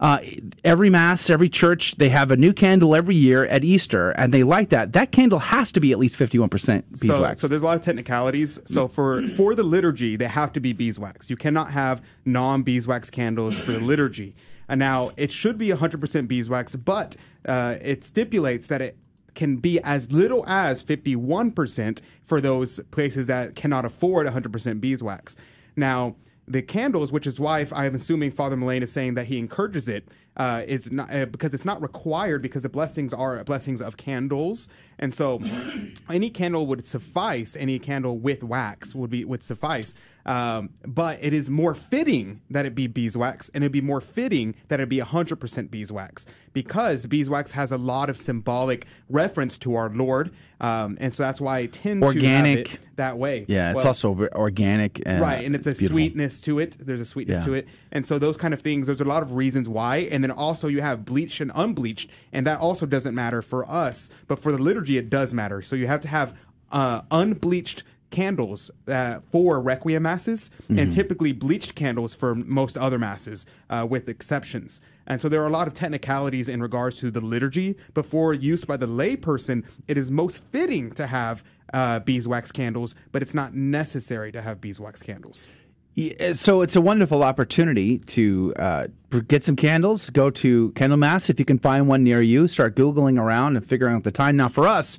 Uh, 0.00 0.18
every 0.64 0.90
mass, 0.90 1.30
every 1.30 1.48
church, 1.48 1.94
they 1.96 2.08
have 2.08 2.30
a 2.32 2.36
new 2.36 2.52
candle 2.52 2.94
every 2.96 3.14
year 3.14 3.44
at 3.46 3.62
Easter, 3.64 4.10
and 4.10 4.34
they 4.34 4.42
light 4.42 4.70
that. 4.70 4.92
That 4.92 5.12
candle 5.12 5.38
has 5.38 5.70
to 5.72 5.80
be 5.80 5.92
at 5.92 5.98
least 5.98 6.16
fifty-one 6.16 6.48
percent 6.48 6.84
So, 6.98 7.06
beeswax. 7.08 7.40
so 7.40 7.48
there's 7.48 7.62
a 7.62 7.64
lot 7.64 7.76
of 7.76 7.82
technicalities. 7.82 8.58
So 8.64 8.88
for 8.88 9.26
for 9.28 9.54
the 9.54 9.62
liturgy, 9.62 10.16
they 10.16 10.26
have 10.28 10.52
to 10.54 10.60
be 10.60 10.72
beeswax. 10.72 11.30
You 11.30 11.36
cannot 11.36 11.70
have 11.70 12.02
non-beeswax 12.24 13.10
candles 13.10 13.56
for 13.58 13.72
the 13.72 13.80
liturgy. 13.80 14.34
And 14.68 14.78
now 14.78 15.10
it 15.16 15.30
should 15.30 15.58
be 15.58 15.68
100% 15.68 16.26
beeswax, 16.26 16.74
but 16.74 17.16
uh, 17.46 17.76
it 17.82 18.02
stipulates 18.02 18.66
that 18.68 18.80
it 18.80 18.96
can 19.34 19.56
be 19.56 19.78
as 19.80 20.10
little 20.10 20.42
as 20.48 20.82
51% 20.82 22.00
for 22.24 22.40
those 22.40 22.80
places 22.90 23.26
that 23.26 23.54
cannot 23.56 23.84
afford 23.84 24.26
100% 24.26 24.80
beeswax. 24.80 25.36
Now, 25.76 26.16
the 26.46 26.62
candles, 26.62 27.10
which 27.10 27.26
is 27.26 27.40
why 27.40 27.66
I'm 27.72 27.94
assuming 27.94 28.30
Father 28.30 28.56
Mullane 28.56 28.82
is 28.82 28.92
saying 28.92 29.14
that 29.14 29.26
he 29.26 29.38
encourages 29.38 29.88
it, 29.88 30.08
uh, 30.36 30.62
it's 30.66 30.90
not 30.90 31.14
uh, 31.14 31.26
because 31.26 31.54
it's 31.54 31.64
not 31.64 31.80
required 31.80 32.42
because 32.42 32.64
the 32.64 32.68
blessings 32.68 33.12
are 33.12 33.42
blessings 33.44 33.80
of 33.80 33.96
candles, 33.96 34.68
and 34.98 35.14
so 35.14 35.40
any 36.10 36.28
candle 36.28 36.66
would 36.66 36.86
suffice. 36.88 37.56
Any 37.56 37.78
candle 37.78 38.18
with 38.18 38.42
wax 38.42 38.94
would 38.94 39.10
be 39.10 39.24
would 39.24 39.42
suffice. 39.42 39.94
Um, 40.26 40.70
but 40.86 41.18
it 41.22 41.32
is 41.34 41.50
more 41.50 41.74
fitting 41.74 42.40
that 42.48 42.64
it 42.64 42.74
be 42.74 42.86
beeswax, 42.86 43.50
and 43.52 43.62
it'd 43.62 43.72
be 43.72 43.82
more 43.82 44.00
fitting 44.00 44.54
that 44.68 44.80
it 44.80 44.88
be 44.88 44.98
100% 44.98 45.70
beeswax 45.70 46.24
because 46.54 47.04
beeswax 47.06 47.52
has 47.52 47.70
a 47.70 47.76
lot 47.76 48.08
of 48.08 48.16
symbolic 48.16 48.86
reference 49.10 49.58
to 49.58 49.74
our 49.74 49.90
Lord, 49.90 50.30
um, 50.60 50.96
and 50.98 51.12
so 51.12 51.22
that's 51.24 51.40
why 51.42 51.58
I 51.58 51.66
tend 51.66 52.00
to 52.00 52.06
Organic. 52.08 52.68
have 52.68 52.74
it 52.76 52.80
that 52.96 53.18
way. 53.18 53.44
yeah, 53.48 53.72
it's 53.72 53.78
Well, 53.78 53.88
also 53.88 54.28
organic, 54.32 55.02
and 55.04 55.20
right, 55.20 55.44
and 55.44 55.54
it's 55.54 55.66
a 55.66 55.72
beautiful. 55.72 55.94
sweetness 55.94 56.38
to 56.40 56.58
it. 56.58 56.76
There's 56.80 57.00
a 57.00 57.04
sweetness 57.04 57.40
Yeah. 57.40 57.44
to 57.46 57.52
it, 57.54 57.68
and 57.92 58.06
so 58.06 58.18
those 58.18 58.38
kind 58.38 58.54
of 58.54 58.62
things. 58.62 58.86
There's 58.86 59.00
a 59.02 59.04
lot 59.04 59.22
of 59.22 59.32
reasons 59.34 59.68
why, 59.68 59.98
and 60.10 60.24
then 60.24 60.30
also 60.30 60.68
you 60.68 60.80
have 60.80 61.04
bleached 61.04 61.40
and 61.42 61.52
unbleached, 61.54 62.08
and 62.32 62.46
that 62.46 62.60
also 62.60 62.86
doesn't 62.86 63.14
matter 63.14 63.42
for 63.42 63.68
us, 63.70 64.08
but 64.26 64.38
for 64.38 64.52
the 64.52 64.58
liturgy 64.58 64.96
it 64.96 65.10
does 65.10 65.34
matter. 65.34 65.60
So 65.60 65.76
you 65.76 65.86
have 65.86 66.00
to 66.00 66.08
have 66.08 66.34
uh, 66.72 67.02
unbleached 67.10 67.84
candles 68.14 68.70
uh, 68.88 69.18
for 69.32 69.60
requiem 69.60 70.02
masses, 70.04 70.50
and 70.68 70.78
Mm-hmm. 70.78 70.90
Mhm. 70.90 70.94
typically 70.94 71.32
bleached 71.32 71.74
candles 71.74 72.14
for 72.14 72.34
most 72.34 72.78
other 72.78 72.98
masses, 72.98 73.44
uh, 73.68 73.86
with 73.88 74.08
exceptions. 74.08 74.80
And 75.06 75.20
so 75.20 75.28
there 75.28 75.42
are 75.42 75.46
a 75.46 75.56
lot 75.58 75.66
of 75.68 75.74
technicalities 75.74 76.48
in 76.48 76.62
regards 76.62 76.96
to 77.00 77.10
the 77.10 77.20
liturgy, 77.20 77.76
but 77.92 78.06
for 78.06 78.32
use 78.32 78.64
by 78.64 78.76
the 78.78 78.86
layperson, 78.86 79.64
it 79.88 79.96
is 79.98 80.10
most 80.10 80.42
fitting 80.52 80.90
to 80.92 81.06
have 81.08 81.44
uh, 81.72 81.98
beeswax 82.00 82.52
candles, 82.52 82.94
but 83.12 83.20
it's 83.22 83.34
not 83.34 83.52
necessary 83.54 84.30
to 84.32 84.40
have 84.40 84.60
beeswax 84.60 85.02
candles. 85.02 85.48
Yeah, 85.96 86.32
so 86.32 86.62
it's 86.62 86.74
a 86.76 86.80
wonderful 86.80 87.22
opportunity 87.22 87.98
to 88.16 88.52
uh, 88.58 88.86
get 89.28 89.42
some 89.44 89.54
candles. 89.56 90.10
Go 90.10 90.28
to 90.30 90.72
Candle 90.72 90.98
Mass 90.98 91.30
if 91.30 91.38
you 91.38 91.44
can 91.44 91.58
find 91.58 91.86
one 91.88 92.02
near 92.02 92.20
you. 92.20 92.48
Start 92.48 92.74
googling 92.74 93.16
around 93.20 93.56
and 93.56 93.64
figuring 93.64 93.94
out 93.94 94.02
the 94.04 94.10
time. 94.10 94.36
Now, 94.36 94.48
for 94.48 94.66
us, 94.66 94.98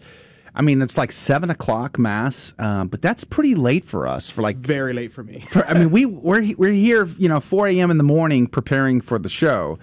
I 0.55 0.61
mean, 0.61 0.81
it's 0.81 0.97
like 0.97 1.11
seven 1.11 1.49
o'clock 1.49 1.99
mass, 1.99 2.53
uh, 2.57 2.85
but 2.85 3.01
that's 3.01 3.23
pretty 3.23 3.55
late 3.55 3.85
for 3.85 4.07
us. 4.07 4.29
For 4.29 4.41
like 4.41 4.57
very 4.57 4.93
late 4.93 5.11
for 5.11 5.23
me. 5.23 5.41
For, 5.41 5.65
I 5.67 5.73
mean, 5.73 5.91
we 5.91 6.05
we're 6.05 6.53
we're 6.55 6.71
here, 6.71 7.05
you 7.17 7.27
know, 7.27 7.39
four 7.39 7.67
a.m. 7.67 7.91
in 7.91 7.97
the 7.97 8.03
morning 8.03 8.47
preparing 8.47 9.01
for 9.01 9.19
the 9.19 9.29
show. 9.29 9.77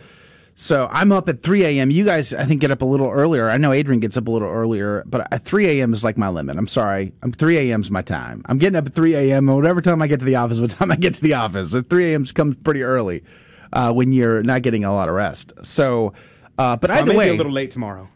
So 0.54 0.86
I'm 0.92 1.12
up 1.12 1.30
at 1.30 1.42
3 1.42 1.64
a.m. 1.64 1.90
You 1.90 2.04
guys, 2.04 2.34
I 2.34 2.44
think, 2.44 2.60
get 2.60 2.70
up 2.70 2.82
a 2.82 2.84
little 2.84 3.08
earlier. 3.08 3.48
I 3.48 3.56
know 3.56 3.72
Adrian 3.72 4.00
gets 4.00 4.18
up 4.18 4.28
a 4.28 4.30
little 4.30 4.48
earlier, 4.50 5.02
but 5.06 5.26
at 5.32 5.44
3 5.44 5.66
a.m. 5.66 5.94
is 5.94 6.04
like 6.04 6.18
my 6.18 6.28
limit. 6.28 6.58
I'm 6.58 6.66
sorry. 6.68 7.12
I'm 7.22 7.32
3 7.32 7.70
a.m. 7.70 7.80
is 7.80 7.90
my 7.90 8.02
time. 8.02 8.42
I'm 8.46 8.58
getting 8.58 8.76
up 8.76 8.86
at 8.86 8.94
3 8.94 9.14
a.m. 9.14 9.48
and 9.48 9.56
whatever 9.56 9.80
time 9.80 10.02
I 10.02 10.06
get 10.08 10.18
to 10.20 10.26
the 10.26 10.36
office, 10.36 10.60
what 10.60 10.70
time 10.70 10.90
I 10.90 10.96
get 10.96 11.14
to 11.14 11.22
the 11.22 11.34
office. 11.34 11.74
At 11.74 11.88
3 11.88 12.12
a.m. 12.12 12.24
comes 12.26 12.54
pretty 12.62 12.82
early 12.82 13.24
uh, 13.72 13.92
when 13.92 14.12
you're 14.12 14.42
not 14.42 14.60
getting 14.60 14.84
a 14.84 14.92
lot 14.92 15.08
of 15.08 15.14
rest. 15.14 15.54
So, 15.62 16.12
uh, 16.58 16.76
but 16.76 16.90
So 16.90 16.94
I 16.94 16.98
either 16.98 17.12
may 17.12 17.18
way, 17.18 17.28
be 17.30 17.34
a 17.34 17.38
little 17.38 17.52
late 17.52 17.70
tomorrow. 17.70 18.08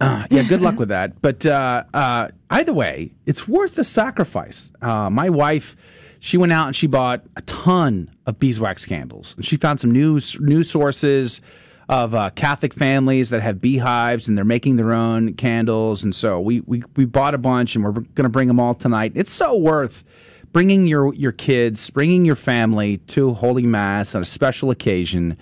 Uh, 0.00 0.26
yeah, 0.30 0.42
good 0.42 0.60
luck 0.60 0.78
with 0.78 0.88
that. 0.88 1.20
But 1.22 1.46
uh, 1.46 1.84
uh, 1.94 2.28
either 2.50 2.72
way, 2.72 3.12
it's 3.26 3.46
worth 3.46 3.74
the 3.74 3.84
sacrifice. 3.84 4.70
Uh, 4.80 5.10
my 5.10 5.30
wife, 5.30 5.76
she 6.20 6.36
went 6.36 6.52
out 6.52 6.66
and 6.66 6.76
she 6.76 6.86
bought 6.86 7.22
a 7.36 7.42
ton 7.42 8.10
of 8.26 8.38
beeswax 8.38 8.86
candles, 8.86 9.34
and 9.36 9.44
she 9.44 9.56
found 9.56 9.80
some 9.80 9.90
new 9.90 10.20
news 10.40 10.70
sources 10.70 11.40
of 11.88 12.14
uh, 12.14 12.30
Catholic 12.30 12.72
families 12.72 13.30
that 13.30 13.42
have 13.42 13.60
beehives 13.60 14.28
and 14.28 14.38
they're 14.38 14.44
making 14.44 14.76
their 14.76 14.94
own 14.94 15.34
candles. 15.34 16.02
And 16.04 16.14
so 16.14 16.40
we 16.40 16.60
we, 16.60 16.82
we 16.96 17.04
bought 17.04 17.34
a 17.34 17.38
bunch, 17.38 17.74
and 17.74 17.84
we're 17.84 17.92
going 17.92 18.24
to 18.24 18.28
bring 18.28 18.48
them 18.48 18.60
all 18.60 18.74
tonight. 18.74 19.12
It's 19.14 19.32
so 19.32 19.56
worth 19.56 20.04
bringing 20.52 20.86
your 20.86 21.12
your 21.14 21.32
kids, 21.32 21.90
bringing 21.90 22.24
your 22.24 22.36
family 22.36 22.98
to 22.98 23.34
Holy 23.34 23.66
Mass 23.66 24.14
on 24.14 24.22
a 24.22 24.26
special 24.26 24.70
occasion 24.70 25.36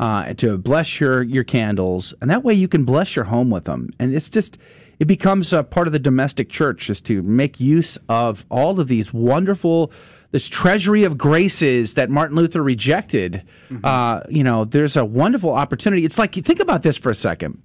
uh, 0.00 0.34
to 0.34 0.58
bless 0.58 1.00
your 1.00 1.22
your 1.22 1.44
candles, 1.44 2.14
and 2.20 2.30
that 2.30 2.44
way 2.44 2.54
you 2.54 2.68
can 2.68 2.84
bless 2.84 3.16
your 3.16 3.26
home 3.26 3.50
with 3.50 3.64
them. 3.64 3.90
And 3.98 4.14
it's 4.14 4.28
just 4.28 4.58
it 4.98 5.06
becomes 5.06 5.52
a 5.52 5.62
part 5.62 5.86
of 5.86 5.92
the 5.92 5.98
domestic 5.98 6.48
church 6.48 6.86
just 6.86 7.04
to 7.06 7.22
make 7.22 7.60
use 7.60 7.98
of 8.08 8.44
all 8.50 8.78
of 8.78 8.88
these 8.88 9.12
wonderful 9.12 9.92
this 10.30 10.48
treasury 10.48 11.04
of 11.04 11.16
graces 11.16 11.94
that 11.94 12.10
Martin 12.10 12.36
Luther 12.36 12.60
rejected. 12.60 13.44
Uh, 13.84 14.20
you 14.28 14.42
know, 14.42 14.64
there's 14.64 14.96
a 14.96 15.04
wonderful 15.04 15.52
opportunity. 15.52 16.04
It's 16.04 16.18
like 16.18 16.36
you 16.36 16.42
think 16.42 16.58
about 16.58 16.82
this 16.82 16.96
for 16.96 17.10
a 17.10 17.14
second. 17.14 17.62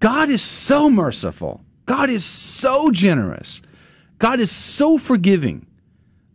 God 0.00 0.28
is 0.28 0.42
so 0.42 0.90
merciful. 0.90 1.64
God 1.86 2.10
is 2.10 2.22
so 2.24 2.90
generous. 2.90 3.62
God 4.18 4.38
is 4.38 4.50
so 4.50 4.98
forgiving 4.98 5.66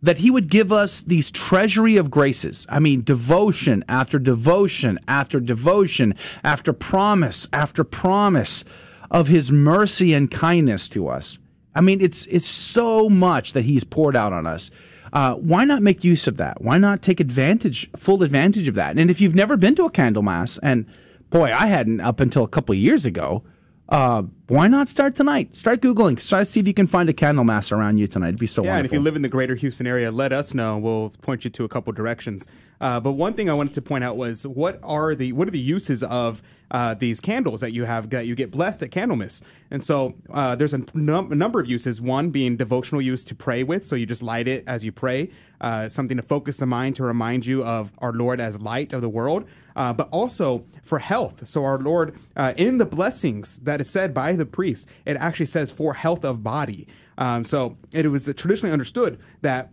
that 0.02 0.18
he 0.18 0.30
would 0.30 0.48
give 0.48 0.72
us 0.72 1.02
these 1.02 1.30
treasury 1.30 1.96
of 1.96 2.10
graces. 2.10 2.66
I 2.68 2.78
mean, 2.78 3.02
devotion 3.02 3.84
after 3.88 4.18
devotion 4.18 4.98
after 5.06 5.40
devotion 5.40 6.14
after 6.42 6.72
promise 6.72 7.46
after 7.52 7.84
promise 7.84 8.64
of 9.10 9.28
his 9.28 9.50
mercy 9.50 10.14
and 10.14 10.30
kindness 10.30 10.88
to 10.88 11.08
us. 11.08 11.38
I 11.74 11.80
mean, 11.80 12.00
it's 12.00 12.26
it's 12.26 12.48
so 12.48 13.08
much 13.08 13.52
that 13.52 13.64
he's 13.64 13.84
poured 13.84 14.16
out 14.16 14.32
on 14.32 14.46
us. 14.46 14.70
Uh, 15.12 15.34
why 15.34 15.64
not 15.64 15.82
make 15.82 16.04
use 16.04 16.26
of 16.26 16.36
that? 16.36 16.62
Why 16.62 16.78
not 16.78 17.02
take 17.02 17.18
advantage, 17.20 17.90
full 17.96 18.22
advantage 18.22 18.68
of 18.68 18.76
that? 18.76 18.96
And 18.96 19.10
if 19.10 19.20
you've 19.20 19.34
never 19.34 19.56
been 19.56 19.74
to 19.74 19.84
a 19.84 19.90
candle 19.90 20.22
mass, 20.22 20.58
and 20.62 20.86
boy, 21.30 21.50
I 21.52 21.66
hadn't 21.66 22.00
up 22.00 22.20
until 22.20 22.44
a 22.44 22.48
couple 22.48 22.72
of 22.72 22.78
years 22.78 23.04
ago, 23.04 23.42
uh, 23.90 24.22
why 24.46 24.68
not 24.68 24.88
start 24.88 25.16
tonight? 25.16 25.56
Start 25.56 25.80
googling. 25.80 26.16
To 26.16 26.44
see 26.44 26.60
if 26.60 26.66
you 26.66 26.74
can 26.74 26.86
find 26.86 27.08
a 27.08 27.12
candle 27.12 27.44
mass 27.44 27.72
around 27.72 27.98
you 27.98 28.06
tonight. 28.06 28.28
It'd 28.28 28.40
be 28.40 28.46
so 28.46 28.62
yeah, 28.62 28.76
and 28.76 28.86
if 28.86 28.92
you 28.92 29.00
live 29.00 29.16
in 29.16 29.22
the 29.22 29.28
greater 29.28 29.56
Houston 29.56 29.86
area, 29.86 30.10
let 30.12 30.32
us 30.32 30.54
know. 30.54 30.78
We'll 30.78 31.10
point 31.22 31.44
you 31.44 31.50
to 31.50 31.64
a 31.64 31.68
couple 31.68 31.92
directions. 31.92 32.46
Uh, 32.80 32.98
but 33.00 33.12
one 33.12 33.34
thing 33.34 33.50
I 33.50 33.54
wanted 33.54 33.74
to 33.74 33.82
point 33.82 34.04
out 34.04 34.16
was 34.16 34.46
what 34.46 34.78
are 34.82 35.14
the 35.14 35.32
what 35.32 35.48
are 35.48 35.50
the 35.50 35.58
uses 35.58 36.02
of 36.04 36.40
uh, 36.70 36.94
these 36.94 37.20
candles 37.20 37.60
that 37.60 37.72
you 37.72 37.84
have 37.84 38.10
that 38.10 38.26
you 38.26 38.36
get 38.36 38.52
blessed 38.52 38.82
at 38.82 38.90
Candlemas? 38.90 39.42
And 39.70 39.84
so 39.84 40.14
uh, 40.32 40.54
there's 40.54 40.72
a, 40.72 40.84
num- 40.94 41.32
a 41.32 41.34
number 41.34 41.60
of 41.60 41.66
uses. 41.66 42.00
One 42.00 42.30
being 42.30 42.56
devotional 42.56 43.02
use 43.02 43.24
to 43.24 43.34
pray 43.34 43.64
with, 43.64 43.84
so 43.84 43.96
you 43.96 44.06
just 44.06 44.22
light 44.22 44.46
it 44.46 44.64
as 44.66 44.84
you 44.84 44.92
pray. 44.92 45.30
Uh, 45.60 45.88
something 45.88 46.16
to 46.16 46.22
focus 46.22 46.56
the 46.56 46.66
mind 46.66 46.96
to 46.96 47.02
remind 47.02 47.44
you 47.44 47.62
of 47.64 47.92
our 47.98 48.12
Lord 48.12 48.40
as 48.40 48.60
light 48.60 48.92
of 48.92 49.02
the 49.02 49.08
world. 49.08 49.46
Uh, 49.80 49.94
but 49.94 50.10
also 50.10 50.62
for 50.82 50.98
health. 50.98 51.48
So 51.48 51.64
our 51.64 51.78
Lord, 51.78 52.14
uh, 52.36 52.52
in 52.58 52.76
the 52.76 52.84
blessings 52.84 53.60
that 53.60 53.80
is 53.80 53.88
said 53.88 54.12
by 54.12 54.36
the 54.36 54.44
priest, 54.44 54.86
it 55.06 55.16
actually 55.16 55.46
says 55.46 55.70
for 55.70 55.94
health 55.94 56.22
of 56.22 56.42
body. 56.42 56.86
Um, 57.16 57.46
so 57.46 57.78
it 57.90 58.06
was 58.08 58.30
traditionally 58.36 58.74
understood 58.74 59.18
that 59.40 59.70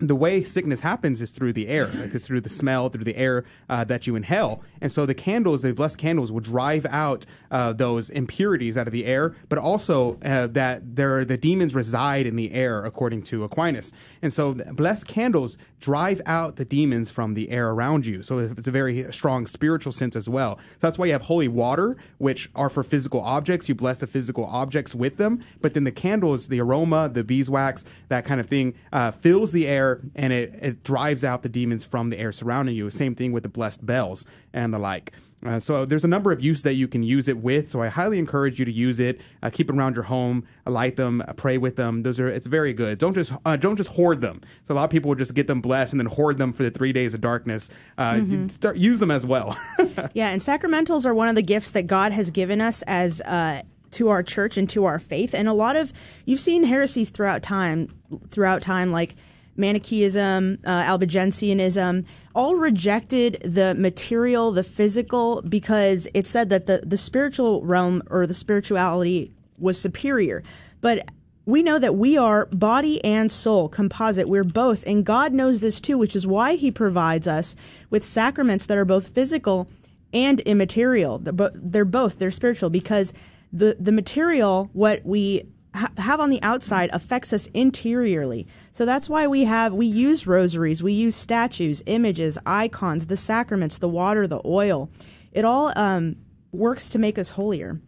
the 0.00 0.16
way 0.16 0.42
sickness 0.42 0.80
happens 0.80 1.20
is 1.20 1.30
through 1.30 1.52
the 1.52 1.68
air. 1.68 1.86
Like 1.88 2.14
it's 2.14 2.26
through 2.26 2.40
the 2.40 2.48
smell, 2.48 2.88
through 2.88 3.04
the 3.04 3.16
air 3.16 3.44
uh, 3.68 3.84
that 3.84 4.06
you 4.06 4.16
inhale. 4.16 4.62
And 4.80 4.90
so 4.90 5.06
the 5.06 5.14
candles, 5.14 5.62
the 5.62 5.72
blessed 5.72 5.98
candles, 5.98 6.32
will 6.32 6.40
drive 6.40 6.86
out 6.90 7.26
uh, 7.50 7.72
those 7.72 8.10
impurities 8.10 8.76
out 8.76 8.86
of 8.86 8.92
the 8.92 9.04
air, 9.04 9.34
but 9.48 9.58
also 9.58 10.18
uh, 10.24 10.46
that 10.48 10.96
there 10.96 11.24
the 11.24 11.36
demons 11.36 11.74
reside 11.74 12.26
in 12.26 12.36
the 12.36 12.52
air, 12.52 12.84
according 12.84 13.22
to 13.24 13.44
Aquinas. 13.44 13.92
And 14.22 14.32
so 14.32 14.54
blessed 14.54 15.06
candles 15.06 15.58
drive 15.80 16.20
out 16.26 16.56
the 16.56 16.64
demons 16.64 17.10
from 17.10 17.34
the 17.34 17.50
air 17.50 17.70
around 17.70 18.06
you. 18.06 18.22
So 18.22 18.38
it's 18.38 18.68
a 18.68 18.70
very 18.70 19.10
strong 19.12 19.46
spiritual 19.46 19.92
sense 19.92 20.16
as 20.16 20.28
well. 20.28 20.58
So 20.58 20.78
that's 20.80 20.98
why 20.98 21.06
you 21.06 21.12
have 21.12 21.22
holy 21.22 21.48
water, 21.48 21.96
which 22.18 22.50
are 22.54 22.68
for 22.68 22.82
physical 22.82 23.20
objects. 23.20 23.68
You 23.68 23.74
bless 23.74 23.98
the 23.98 24.06
physical 24.06 24.44
objects 24.44 24.94
with 24.94 25.16
them, 25.16 25.40
but 25.60 25.74
then 25.74 25.84
the 25.84 25.92
candles, 25.92 26.48
the 26.48 26.60
aroma, 26.60 27.08
the 27.08 27.24
beeswax, 27.24 27.84
that 28.08 28.24
kind 28.24 28.40
of 28.40 28.46
thing, 28.46 28.74
uh, 28.92 29.10
fills 29.10 29.52
the 29.52 29.66
air 29.66 29.89
and 30.14 30.32
it, 30.32 30.54
it 30.60 30.82
drives 30.84 31.24
out 31.24 31.42
the 31.42 31.48
demons 31.48 31.84
from 31.84 32.10
the 32.10 32.18
air 32.18 32.32
surrounding 32.32 32.74
you. 32.76 32.88
Same 32.90 33.14
thing 33.14 33.32
with 33.32 33.42
the 33.42 33.48
blessed 33.48 33.84
bells 33.84 34.24
and 34.52 34.72
the 34.74 34.78
like. 34.78 35.12
Uh, 35.44 35.58
so 35.58 35.86
there's 35.86 36.04
a 36.04 36.08
number 36.08 36.32
of 36.32 36.40
uses 36.42 36.62
that 36.64 36.74
you 36.74 36.86
can 36.86 37.02
use 37.02 37.26
it 37.26 37.38
with. 37.38 37.66
So 37.66 37.80
I 37.80 37.88
highly 37.88 38.18
encourage 38.18 38.58
you 38.58 38.66
to 38.66 38.70
use 38.72 39.00
it. 39.00 39.22
Uh, 39.42 39.48
keep 39.48 39.70
it 39.70 39.74
around 39.74 39.94
your 39.96 40.02
home, 40.04 40.44
light 40.66 40.96
them, 40.96 41.22
uh, 41.26 41.32
pray 41.32 41.56
with 41.56 41.76
them. 41.76 42.02
Those 42.02 42.20
are 42.20 42.28
it's 42.28 42.46
very 42.46 42.74
good. 42.74 42.98
Don't 42.98 43.14
just 43.14 43.32
uh, 43.46 43.56
don't 43.56 43.76
just 43.76 43.88
hoard 43.90 44.20
them. 44.20 44.42
So 44.64 44.74
a 44.74 44.76
lot 44.76 44.84
of 44.84 44.90
people 44.90 45.08
will 45.08 45.14
just 45.16 45.32
get 45.32 45.46
them 45.46 45.62
blessed 45.62 45.94
and 45.94 46.00
then 46.00 46.08
hoard 46.08 46.36
them 46.36 46.52
for 46.52 46.62
the 46.62 46.70
three 46.70 46.92
days 46.92 47.14
of 47.14 47.22
darkness. 47.22 47.70
Uh, 47.96 48.14
Mhm. 48.16 48.50
Start 48.50 48.76
use 48.76 49.00
them 49.00 49.10
as 49.10 49.24
well. 49.24 49.56
yeah, 50.12 50.28
and 50.28 50.42
sacramentals 50.42 51.06
are 51.06 51.14
one 51.14 51.28
of 51.28 51.36
the 51.36 51.42
gifts 51.42 51.70
that 51.70 51.86
God 51.86 52.12
has 52.12 52.30
given 52.30 52.60
us 52.60 52.82
as 52.86 53.22
uh, 53.22 53.62
to 53.92 54.10
our 54.10 54.22
church 54.22 54.58
and 54.58 54.68
to 54.68 54.84
our 54.84 54.98
faith. 54.98 55.34
And 55.34 55.48
a 55.48 55.54
lot 55.54 55.74
of 55.74 55.90
you've 56.26 56.38
seen 56.40 56.64
heresies 56.64 57.08
throughout 57.08 57.42
time, 57.42 57.88
throughout 58.30 58.60
time, 58.60 58.92
like 58.92 59.16
Manichaeism, 59.56 60.58
uh, 60.64 60.82
Albigensianism, 60.82 62.04
all 62.34 62.56
rejected 62.56 63.40
the 63.44 63.74
material, 63.74 64.52
the 64.52 64.62
physical, 64.62 65.42
because 65.42 66.08
it 66.14 66.26
said 66.26 66.50
that 66.50 66.66
the 66.66 66.82
the 66.84 66.96
spiritual 66.96 67.62
realm 67.62 68.02
or 68.10 68.26
the 68.26 68.34
spirituality 68.34 69.32
was 69.58 69.78
superior. 69.78 70.42
But 70.80 71.08
we 71.46 71.62
know 71.62 71.78
that 71.78 71.96
we 71.96 72.16
are 72.16 72.46
body 72.46 73.04
and 73.04 73.30
soul 73.30 73.68
composite. 73.68 74.28
We're 74.28 74.44
both, 74.44 74.84
and 74.86 75.04
God 75.04 75.32
knows 75.32 75.60
this 75.60 75.80
too, 75.80 75.98
which 75.98 76.14
is 76.14 76.26
why 76.26 76.54
He 76.54 76.70
provides 76.70 77.26
us 77.26 77.56
with 77.90 78.04
sacraments 78.04 78.66
that 78.66 78.78
are 78.78 78.84
both 78.84 79.08
physical 79.08 79.68
and 80.12 80.40
immaterial. 80.40 81.18
They're, 81.18 81.50
they're 81.54 81.84
both 81.84 82.18
they're 82.18 82.30
spiritual 82.30 82.70
because 82.70 83.12
the 83.52 83.76
the 83.78 83.92
material 83.92 84.70
what 84.72 85.04
we 85.04 85.44
ha- 85.74 85.92
have 85.96 86.20
on 86.20 86.30
the 86.30 86.42
outside 86.42 86.90
affects 86.92 87.32
us 87.32 87.48
interiorly. 87.48 88.46
So 88.72 88.84
that's 88.84 89.08
why 89.08 89.26
we 89.26 89.44
have 89.44 89.72
we 89.72 89.86
use 89.86 90.26
rosaries, 90.26 90.82
we 90.82 90.92
use 90.92 91.14
statues, 91.14 91.82
images, 91.86 92.38
icons, 92.46 93.06
the 93.06 93.16
sacraments, 93.16 93.78
the 93.78 93.88
water, 93.88 94.26
the 94.26 94.40
oil. 94.44 94.90
It 95.32 95.44
all 95.44 95.72
um, 95.76 96.16
works 96.52 96.88
to 96.90 96.98
make 96.98 97.18
us 97.18 97.30
holier. 97.30 97.80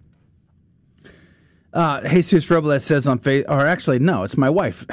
Uh, 1.73 2.07
Jesus 2.09 2.51
Robles 2.51 2.85
says 2.85 3.07
on 3.07 3.19
Facebook, 3.19 3.49
or 3.49 3.67
actually, 3.67 3.99
no, 3.99 4.25
it's 4.25 4.37
my 4.37 4.51
wife. 4.51 4.85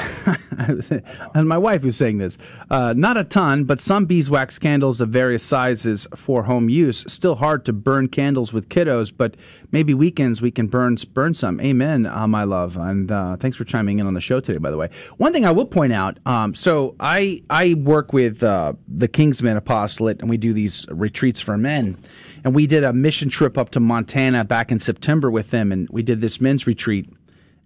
and 1.35 1.47
my 1.47 1.57
wife 1.57 1.81
who's 1.81 1.95
saying 1.95 2.19
this. 2.19 2.37
Uh, 2.71 2.93
not 2.95 3.17
a 3.17 3.23
ton, 3.23 3.65
but 3.65 3.79
some 3.79 4.05
beeswax 4.05 4.57
candles 4.59 5.01
of 5.01 5.09
various 5.09 5.43
sizes 5.43 6.07
for 6.15 6.43
home 6.43 6.69
use. 6.69 7.03
Still 7.07 7.35
hard 7.35 7.65
to 7.65 7.73
burn 7.73 8.07
candles 8.07 8.53
with 8.53 8.69
kiddos, 8.69 9.11
but 9.15 9.35
maybe 9.71 9.93
weekends 9.93 10.41
we 10.41 10.51
can 10.51 10.67
burn 10.67 10.97
burn 11.13 11.33
some. 11.33 11.59
Amen, 11.59 12.05
uh, 12.05 12.27
my 12.27 12.43
love. 12.43 12.77
And 12.77 13.11
uh, 13.11 13.35
thanks 13.37 13.57
for 13.57 13.65
chiming 13.65 13.99
in 13.99 14.07
on 14.07 14.13
the 14.13 14.21
show 14.21 14.39
today, 14.39 14.59
by 14.59 14.71
the 14.71 14.77
way. 14.77 14.89
One 15.17 15.33
thing 15.33 15.45
I 15.45 15.51
will 15.51 15.65
point 15.65 15.93
out 15.93 16.17
um, 16.25 16.53
so 16.53 16.95
I, 16.99 17.43
I 17.49 17.73
work 17.75 18.13
with 18.13 18.41
uh, 18.43 18.73
the 18.87 19.07
Kingsman 19.07 19.57
Apostolate, 19.57 20.21
and 20.21 20.29
we 20.29 20.37
do 20.37 20.53
these 20.53 20.85
retreats 20.89 21.39
for 21.39 21.57
men 21.57 21.97
and 22.43 22.55
we 22.55 22.67
did 22.67 22.83
a 22.83 22.93
mission 22.93 23.29
trip 23.29 23.57
up 23.57 23.69
to 23.71 23.79
Montana 23.79 24.45
back 24.45 24.71
in 24.71 24.79
September 24.79 25.29
with 25.29 25.51
them, 25.51 25.71
and 25.71 25.87
we 25.89 26.01
did 26.03 26.21
this 26.21 26.39
men's 26.39 26.67
retreat. 26.67 27.09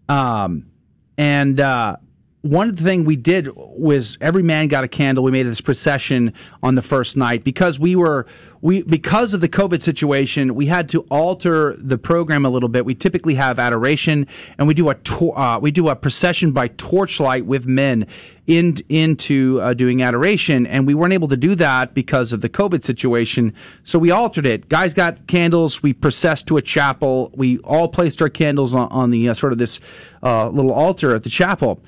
Um, 0.09 0.65
and 1.17 1.59
uh, 1.59 1.97
one 2.43 2.75
thing 2.75 3.05
we 3.05 3.15
did 3.15 3.47
was 3.55 4.17
every 4.19 4.43
man 4.43 4.67
got 4.67 4.83
a 4.83 4.87
candle. 4.89 5.23
We 5.23 5.31
made 5.31 5.43
this 5.43 5.61
procession 5.61 6.33
on 6.61 6.75
the 6.75 6.81
first 6.81 7.15
night 7.15 7.45
because 7.45 7.79
we 7.79 7.95
were 7.95 8.27
we 8.59 8.81
because 8.81 9.33
of 9.33 9.39
the 9.39 9.47
COVID 9.47 9.81
situation, 9.81 10.53
we 10.53 10.65
had 10.65 10.89
to 10.89 11.01
alter 11.09 11.73
the 11.77 11.97
program 11.97 12.45
a 12.45 12.49
little 12.49 12.67
bit. 12.67 12.83
We 12.83 12.95
typically 12.95 13.35
have 13.35 13.59
adoration, 13.59 14.27
and 14.57 14.67
we 14.67 14.73
do 14.73 14.89
a 14.89 14.95
uh, 15.21 15.59
we 15.61 15.71
do 15.71 15.87
a 15.87 15.95
procession 15.95 16.51
by 16.51 16.67
torchlight 16.67 17.45
with 17.45 17.65
men 17.65 18.07
in, 18.45 18.77
into 18.89 19.61
uh, 19.61 19.73
doing 19.73 20.01
adoration, 20.01 20.67
and 20.67 20.85
we 20.85 20.93
weren't 20.93 21.13
able 21.13 21.29
to 21.29 21.37
do 21.37 21.55
that 21.55 21.93
because 21.93 22.33
of 22.33 22.41
the 22.41 22.49
COVID 22.49 22.83
situation. 22.83 23.53
So 23.85 23.97
we 23.97 24.11
altered 24.11 24.45
it. 24.45 24.67
Guys 24.67 24.93
got 24.93 25.27
candles. 25.27 25.81
We 25.81 25.93
processed 25.93 26.47
to 26.47 26.57
a 26.57 26.61
chapel. 26.61 27.31
We 27.35 27.59
all 27.59 27.87
placed 27.87 28.21
our 28.21 28.29
candles 28.29 28.75
on, 28.75 28.89
on 28.89 29.11
the 29.11 29.29
uh, 29.29 29.33
sort 29.33 29.53
of 29.53 29.59
this 29.59 29.79
uh, 30.21 30.49
little 30.49 30.73
altar 30.73 31.15
at 31.15 31.23
the 31.23 31.29
chapel 31.29 31.81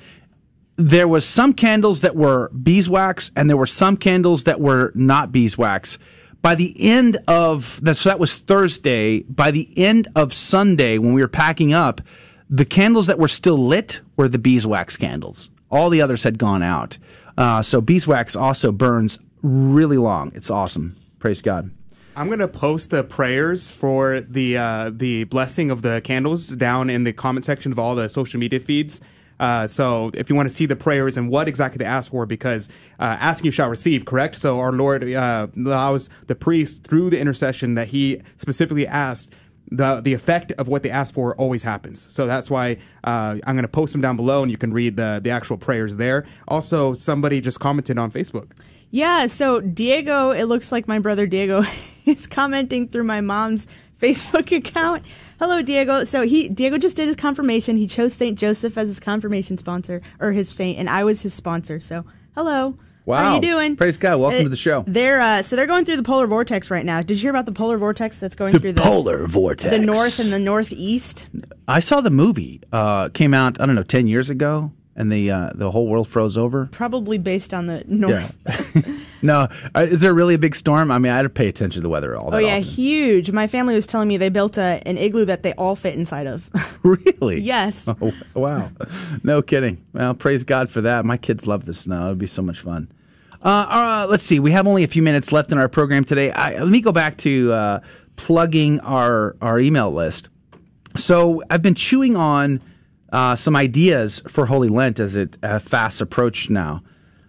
there 0.76 1.08
was 1.08 1.26
some 1.26 1.52
candles 1.52 2.02
that 2.02 2.14
were 2.14 2.50
beeswax 2.50 3.30
and 3.34 3.48
there 3.48 3.56
were 3.56 3.66
some 3.66 3.96
candles 3.96 4.44
that 4.44 4.60
were 4.60 4.92
not 4.94 5.32
beeswax. 5.32 5.98
By 6.42 6.54
the 6.54 6.74
end 6.78 7.16
of 7.26 7.80
that, 7.82 7.96
so 7.96 8.10
that 8.10 8.20
was 8.20 8.38
Thursday. 8.38 9.20
By 9.22 9.50
the 9.50 9.68
end 9.76 10.08
of 10.14 10.32
Sunday, 10.32 10.98
when 10.98 11.12
we 11.14 11.20
were 11.20 11.28
packing 11.28 11.72
up, 11.72 12.00
the 12.48 12.64
candles 12.64 13.06
that 13.08 13.18
were 13.18 13.28
still 13.28 13.58
lit 13.58 14.00
were 14.16 14.28
the 14.28 14.38
beeswax 14.38 14.96
candles. 14.96 15.50
All 15.70 15.90
the 15.90 16.02
others 16.02 16.22
had 16.22 16.38
gone 16.38 16.62
out. 16.62 16.98
Uh, 17.36 17.62
so 17.62 17.80
beeswax 17.80 18.36
also 18.36 18.70
burns 18.70 19.18
really 19.42 19.98
long. 19.98 20.30
It's 20.34 20.50
awesome. 20.50 20.96
Praise 21.18 21.42
God. 21.42 21.70
I'm 22.14 22.30
gonna 22.30 22.48
post 22.48 22.90
the 22.90 23.02
prayers 23.02 23.70
for 23.70 24.20
the 24.20 24.56
uh, 24.56 24.90
the 24.94 25.24
blessing 25.24 25.70
of 25.70 25.82
the 25.82 26.00
candles 26.02 26.48
down 26.48 26.88
in 26.88 27.04
the 27.04 27.12
comment 27.12 27.44
section 27.44 27.72
of 27.72 27.78
all 27.78 27.94
the 27.94 28.08
social 28.08 28.40
media 28.40 28.60
feeds. 28.60 29.02
Uh, 29.38 29.66
so 29.66 30.10
if 30.14 30.30
you 30.30 30.36
want 30.36 30.48
to 30.48 30.54
see 30.54 30.66
the 30.66 30.76
prayers 30.76 31.16
and 31.16 31.28
what 31.30 31.48
exactly 31.48 31.78
they 31.78 31.84
ask 31.84 32.10
for, 32.10 32.26
because 32.26 32.68
uh, 32.98 33.16
asking 33.20 33.46
you 33.46 33.52
shall 33.52 33.68
receive, 33.68 34.04
correct? 34.04 34.36
So 34.36 34.60
our 34.60 34.72
Lord 34.72 35.04
uh, 35.04 35.48
allows 35.56 36.08
the 36.26 36.34
priest 36.34 36.84
through 36.84 37.10
the 37.10 37.18
intercession 37.18 37.74
that 37.74 37.88
he 37.88 38.22
specifically 38.36 38.86
asked. 38.86 39.32
The, 39.68 40.00
the 40.00 40.14
effect 40.14 40.52
of 40.52 40.68
what 40.68 40.84
they 40.84 40.90
ask 40.90 41.12
for 41.12 41.34
always 41.34 41.64
happens. 41.64 42.06
So 42.12 42.28
that's 42.28 42.48
why 42.48 42.76
uh, 43.02 43.38
I'm 43.44 43.56
going 43.56 43.62
to 43.62 43.68
post 43.68 43.90
them 43.90 44.00
down 44.00 44.16
below 44.16 44.42
and 44.42 44.50
you 44.50 44.56
can 44.56 44.72
read 44.72 44.96
the, 44.96 45.20
the 45.20 45.30
actual 45.30 45.58
prayers 45.58 45.96
there. 45.96 46.24
Also, 46.46 46.94
somebody 46.94 47.40
just 47.40 47.58
commented 47.58 47.98
on 47.98 48.12
Facebook. 48.12 48.52
Yeah, 48.90 49.26
so 49.26 49.60
Diego, 49.60 50.30
it 50.30 50.44
looks 50.44 50.70
like 50.70 50.86
my 50.86 51.00
brother 51.00 51.26
Diego 51.26 51.64
is 52.06 52.28
commenting 52.28 52.88
through 52.88 53.04
my 53.04 53.20
mom's 53.20 53.66
Facebook 54.00 54.50
account. 54.56 55.04
Hello, 55.38 55.62
Diego. 55.62 56.04
So 56.04 56.22
he 56.22 56.48
Diego 56.48 56.78
just 56.78 56.96
did 56.96 57.06
his 57.06 57.16
confirmation. 57.16 57.76
He 57.76 57.86
chose 57.86 58.12
Saint 58.14 58.38
Joseph 58.38 58.76
as 58.78 58.88
his 58.88 59.00
confirmation 59.00 59.58
sponsor 59.58 60.02
or 60.20 60.32
his 60.32 60.48
saint, 60.48 60.78
and 60.78 60.88
I 60.88 61.04
was 61.04 61.22
his 61.22 61.34
sponsor. 61.34 61.80
So 61.80 62.04
hello. 62.34 62.76
Wow. 63.04 63.18
How 63.18 63.34
you 63.36 63.40
doing? 63.40 63.76
Praise 63.76 63.96
God. 63.96 64.18
Welcome 64.18 64.40
Uh, 64.40 64.42
to 64.44 64.48
the 64.48 64.56
show. 64.56 64.82
They're 64.86 65.20
uh, 65.20 65.42
so 65.42 65.54
they're 65.54 65.68
going 65.68 65.84
through 65.84 65.96
the 65.98 66.02
polar 66.02 66.26
vortex 66.26 66.70
right 66.72 66.84
now. 66.84 67.02
Did 67.02 67.18
you 67.18 67.22
hear 67.22 67.30
about 67.30 67.46
the 67.46 67.52
polar 67.52 67.78
vortex 67.78 68.18
that's 68.18 68.34
going 68.34 68.52
The 68.52 68.58
through 68.58 68.72
the 68.72 68.82
polar 68.82 69.26
vortex. 69.28 69.70
the 69.70 69.78
north 69.78 70.18
and 70.18 70.32
the 70.32 70.40
northeast? 70.40 71.28
I 71.68 71.78
saw 71.78 72.00
the 72.00 72.10
movie. 72.10 72.60
Uh, 72.72 73.08
came 73.10 73.32
out, 73.32 73.60
I 73.60 73.66
don't 73.66 73.76
know, 73.76 73.84
10 73.84 74.08
years 74.08 74.28
ago, 74.28 74.72
and 74.96 75.12
the, 75.12 75.30
uh, 75.30 75.50
the 75.54 75.70
whole 75.70 75.86
world 75.86 76.08
froze 76.08 76.36
over. 76.36 76.68
Probably 76.72 77.18
based 77.18 77.54
on 77.54 77.66
the 77.66 77.84
north. 77.86 78.36
Yeah. 78.46 78.82
No, 79.22 79.48
uh, 79.74 79.80
is 79.80 80.00
there 80.00 80.14
really 80.14 80.34
a 80.34 80.38
big 80.38 80.54
storm? 80.54 80.90
I 80.90 80.98
mean, 80.98 81.10
I 81.10 81.16
had 81.16 81.22
to 81.22 81.28
pay 81.30 81.48
attention 81.48 81.80
to 81.80 81.82
the 81.82 81.88
weather 81.88 82.16
all 82.16 82.30
day. 82.30 82.36
Oh 82.36 82.40
yeah, 82.40 82.58
often. 82.58 82.62
huge. 82.62 83.30
My 83.32 83.46
family 83.46 83.74
was 83.74 83.86
telling 83.86 84.08
me 84.08 84.18
they 84.18 84.28
built 84.28 84.58
a, 84.58 84.80
an 84.86 84.98
igloo 84.98 85.24
that 85.24 85.42
they 85.42 85.52
all 85.54 85.74
fit 85.74 85.94
inside 85.94 86.26
of. 86.26 86.48
Really? 86.82 87.40
yes. 87.40 87.88
Oh, 87.88 88.12
wow. 88.34 88.70
No 89.24 89.42
kidding. 89.42 89.84
Well, 89.92 90.14
praise 90.14 90.44
God 90.44 90.70
for 90.70 90.80
that. 90.82 91.04
My 91.04 91.16
kids 91.16 91.44
love 91.44 91.64
the 91.64 91.74
snow. 91.74 92.06
It 92.06 92.10
would 92.10 92.18
be 92.18 92.28
so 92.28 92.42
much 92.42 92.60
fun. 92.60 92.92
Uh, 93.42 93.48
uh, 93.48 94.06
let's 94.08 94.22
see. 94.22 94.38
We 94.38 94.52
have 94.52 94.68
only 94.68 94.84
a 94.84 94.86
few 94.86 95.02
minutes 95.02 95.32
left 95.32 95.50
in 95.50 95.58
our 95.58 95.68
program 95.68 96.04
today. 96.04 96.30
I, 96.30 96.58
let 96.58 96.68
me 96.68 96.80
go 96.80 96.92
back 96.92 97.16
to 97.18 97.52
uh, 97.52 97.80
plugging 98.14 98.78
our, 98.80 99.34
our 99.40 99.58
email 99.58 99.90
list. 99.90 100.28
So 100.96 101.42
I've 101.50 101.62
been 101.62 101.74
chewing 101.74 102.14
on 102.14 102.60
uh, 103.16 103.34
some 103.34 103.56
ideas 103.56 104.20
for 104.28 104.44
Holy 104.44 104.68
Lent 104.68 105.00
as 105.00 105.16
it 105.16 105.38
uh, 105.42 105.58
fast 105.58 106.02
approached 106.02 106.50
now. 106.50 106.82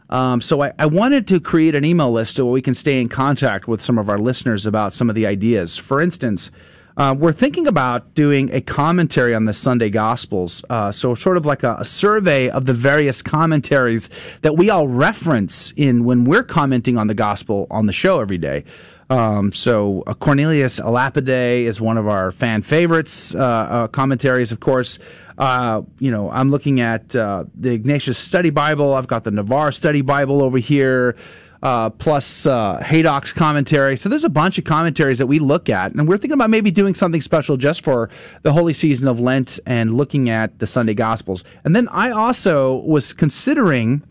Um, 0.10 0.42
so 0.42 0.62
I, 0.62 0.74
I 0.78 0.86
wanted 0.86 1.28
to 1.30 1.40
create 1.40 1.76
an 1.76 1.86
email 1.86 2.12
list 2.12 2.36
so 2.36 2.46
we 2.46 2.62
can 2.62 2.74
stay 2.74 3.00
in 3.00 3.08
contact 3.08 3.70
with 3.70 3.82
some 3.82 3.98
of 3.98 4.10
our 4.10 4.20
listeners 4.20 4.66
about 4.66 4.92
some 4.92 5.08
of 5.08 5.16
the 5.16 5.26
ideas. 5.26 5.78
For 5.78 6.02
instance, 6.02 6.52
uh, 6.98 7.16
we're 7.18 7.32
thinking 7.32 7.68
about 7.68 8.16
doing 8.16 8.52
a 8.52 8.60
commentary 8.60 9.34
on 9.34 9.46
the 9.46 9.54
Sunday 9.54 9.90
Gospels. 9.90 10.62
Uh, 10.70 10.92
so, 10.92 11.16
sort 11.16 11.38
of 11.38 11.46
like 11.46 11.64
a, 11.64 11.78
a 11.80 11.86
survey 11.86 12.50
of 12.50 12.66
the 12.66 12.74
various 12.74 13.22
commentaries 13.22 14.10
that 14.42 14.58
we 14.58 14.70
all 14.70 14.90
reference 14.90 15.72
in 15.78 16.04
when 16.04 16.26
we're 16.26 16.44
commenting 16.44 16.98
on 16.98 17.08
the 17.08 17.14
Gospel 17.14 17.66
on 17.72 17.86
the 17.86 17.94
show 17.94 18.20
every 18.20 18.38
day. 18.38 18.66
Um, 19.10 19.54
so, 19.54 20.04
uh, 20.06 20.14
Cornelius 20.16 20.80
a 20.80 20.90
Lapide 20.90 21.30
is 21.30 21.80
one 21.80 21.98
of 21.98 22.10
our 22.10 22.32
fan 22.32 22.62
favorites 22.62 23.34
uh, 23.36 23.40
uh, 23.40 23.88
commentaries, 23.88 24.52
of 24.52 24.60
course. 24.60 25.00
Uh, 25.38 25.84
you 26.00 26.12
know, 26.12 26.32
I'm 26.32 26.50
looking 26.50 26.80
at 26.82 27.16
uh, 27.16 27.46
the 27.56 27.72
Ignatius 27.72 28.18
Study 28.18 28.50
Bible. 28.50 28.94
I've 28.94 29.08
got 29.08 29.24
the 29.24 29.32
Navarre 29.32 29.72
Study 29.72 30.02
Bible 30.02 30.42
over 30.42 30.58
here 30.58 31.16
uh, 31.64 31.90
plus 31.90 32.46
uh, 32.46 32.82
Haydock's 32.84 33.34
commentary. 33.34 33.98
So 33.98 34.10
there's 34.10 34.24
a 34.24 34.30
bunch 34.30 34.58
of 34.58 34.64
commentaries 34.64 35.18
that 35.18 35.28
we 35.28 35.40
look 35.40 35.70
at, 35.70 35.94
and 35.94 36.08
we're 36.08 36.18
thinking 36.18 36.34
about 36.34 36.50
maybe 36.50 36.72
doing 36.72 36.94
something 36.94 37.22
special 37.22 37.58
just 37.58 37.84
for 37.84 38.10
the 38.44 38.54
holy 38.54 38.74
season 38.74 39.08
of 39.08 39.20
Lent 39.20 39.60
and 39.66 39.96
looking 39.96 40.30
at 40.30 40.60
the 40.60 40.68
Sunday 40.68 40.94
Gospels. 40.94 41.44
And 41.64 41.76
then 41.76 41.88
I 41.90 42.12
also 42.12 42.76
was 42.78 43.14
considering 43.14 44.04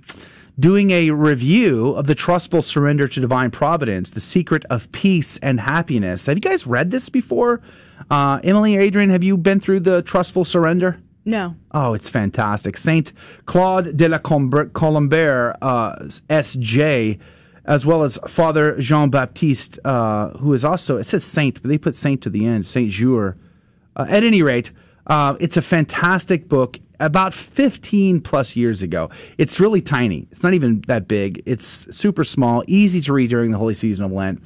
doing 0.59 0.90
a 0.90 1.11
review 1.11 1.90
of 1.90 2.07
the 2.07 2.15
Trustful 2.15 2.62
Surrender 2.62 3.07
to 3.09 3.20
Divine 3.20 3.51
Providence, 3.51 4.11
The 4.11 4.20
Secret 4.20 4.65
of 4.70 4.90
Peace 4.90 5.36
and 5.39 5.61
Happiness. 5.61 6.27
Have 6.27 6.36
you 6.36 6.40
guys 6.40 6.66
read 6.66 6.90
this 6.90 7.09
before? 7.09 7.61
Uh, 8.11 8.40
Emily, 8.43 8.77
Adrian, 8.77 9.11
have 9.11 9.23
you 9.23 9.36
been 9.36 9.61
through 9.61 9.81
the 9.81 10.03
Trustful 10.03 10.44
Surrender? 10.44 10.98
No. 11.27 11.57
Oh, 11.73 11.93
it's 11.93 12.09
fantastic. 12.09 12.78
Saint 12.78 13.12
Claude 13.47 13.97
de 13.97 14.09
la 14.09 14.19
Colomb- 14.19 14.70
Colombert, 14.70 15.57
uh, 15.61 16.09
S.J., 16.31 17.19
as 17.65 17.85
well 17.85 18.05
as 18.05 18.16
Father 18.28 18.78
Jean 18.78 19.11
Baptiste, 19.11 19.81
uh, 19.85 20.28
who 20.39 20.55
is 20.55 20.65
also, 20.65 20.98
it 20.98 21.05
says 21.05 21.24
saint, 21.24 21.61
but 21.61 21.69
they 21.69 21.78
put 21.78 21.97
saint 21.97 22.23
to 22.23 22.31
the 22.31 22.47
end, 22.47 22.65
Saint 22.65 22.90
Jure. 22.93 23.36
Uh, 23.97 24.07
at 24.09 24.23
any 24.23 24.40
rate, 24.40 24.70
uh, 25.09 25.35
it's 25.40 25.57
a 25.57 25.62
fantastic 25.62 26.48
book 26.48 26.78
about 27.01 27.35
15 27.35 28.20
plus 28.20 28.55
years 28.55 28.82
ago. 28.82 29.11
It's 29.36 29.59
really 29.59 29.82
tiny. 29.82 30.28
It's 30.31 30.44
not 30.44 30.55
even 30.55 30.82
that 30.86 31.09
big. 31.09 31.43
It's 31.44 31.89
super 31.90 32.23
small, 32.23 32.62
easy 32.69 33.01
to 33.01 33.12
read 33.12 33.31
during 33.31 33.51
the 33.51 33.59
holy 33.59 33.74
season 33.74 34.05
of 34.05 34.12
Lent. 34.12 34.40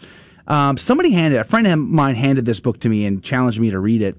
Um, 0.49 0.79
somebody 0.79 1.11
handed, 1.13 1.41
a 1.41 1.45
friend 1.45 1.67
of 1.67 1.79
mine 1.79 2.15
handed 2.15 2.47
this 2.47 2.59
book 2.59 2.81
to 2.81 2.89
me 2.89 3.05
and 3.05 3.23
challenged 3.23 3.61
me 3.61 3.69
to 3.71 3.79
read 3.79 4.01
it 4.01 4.17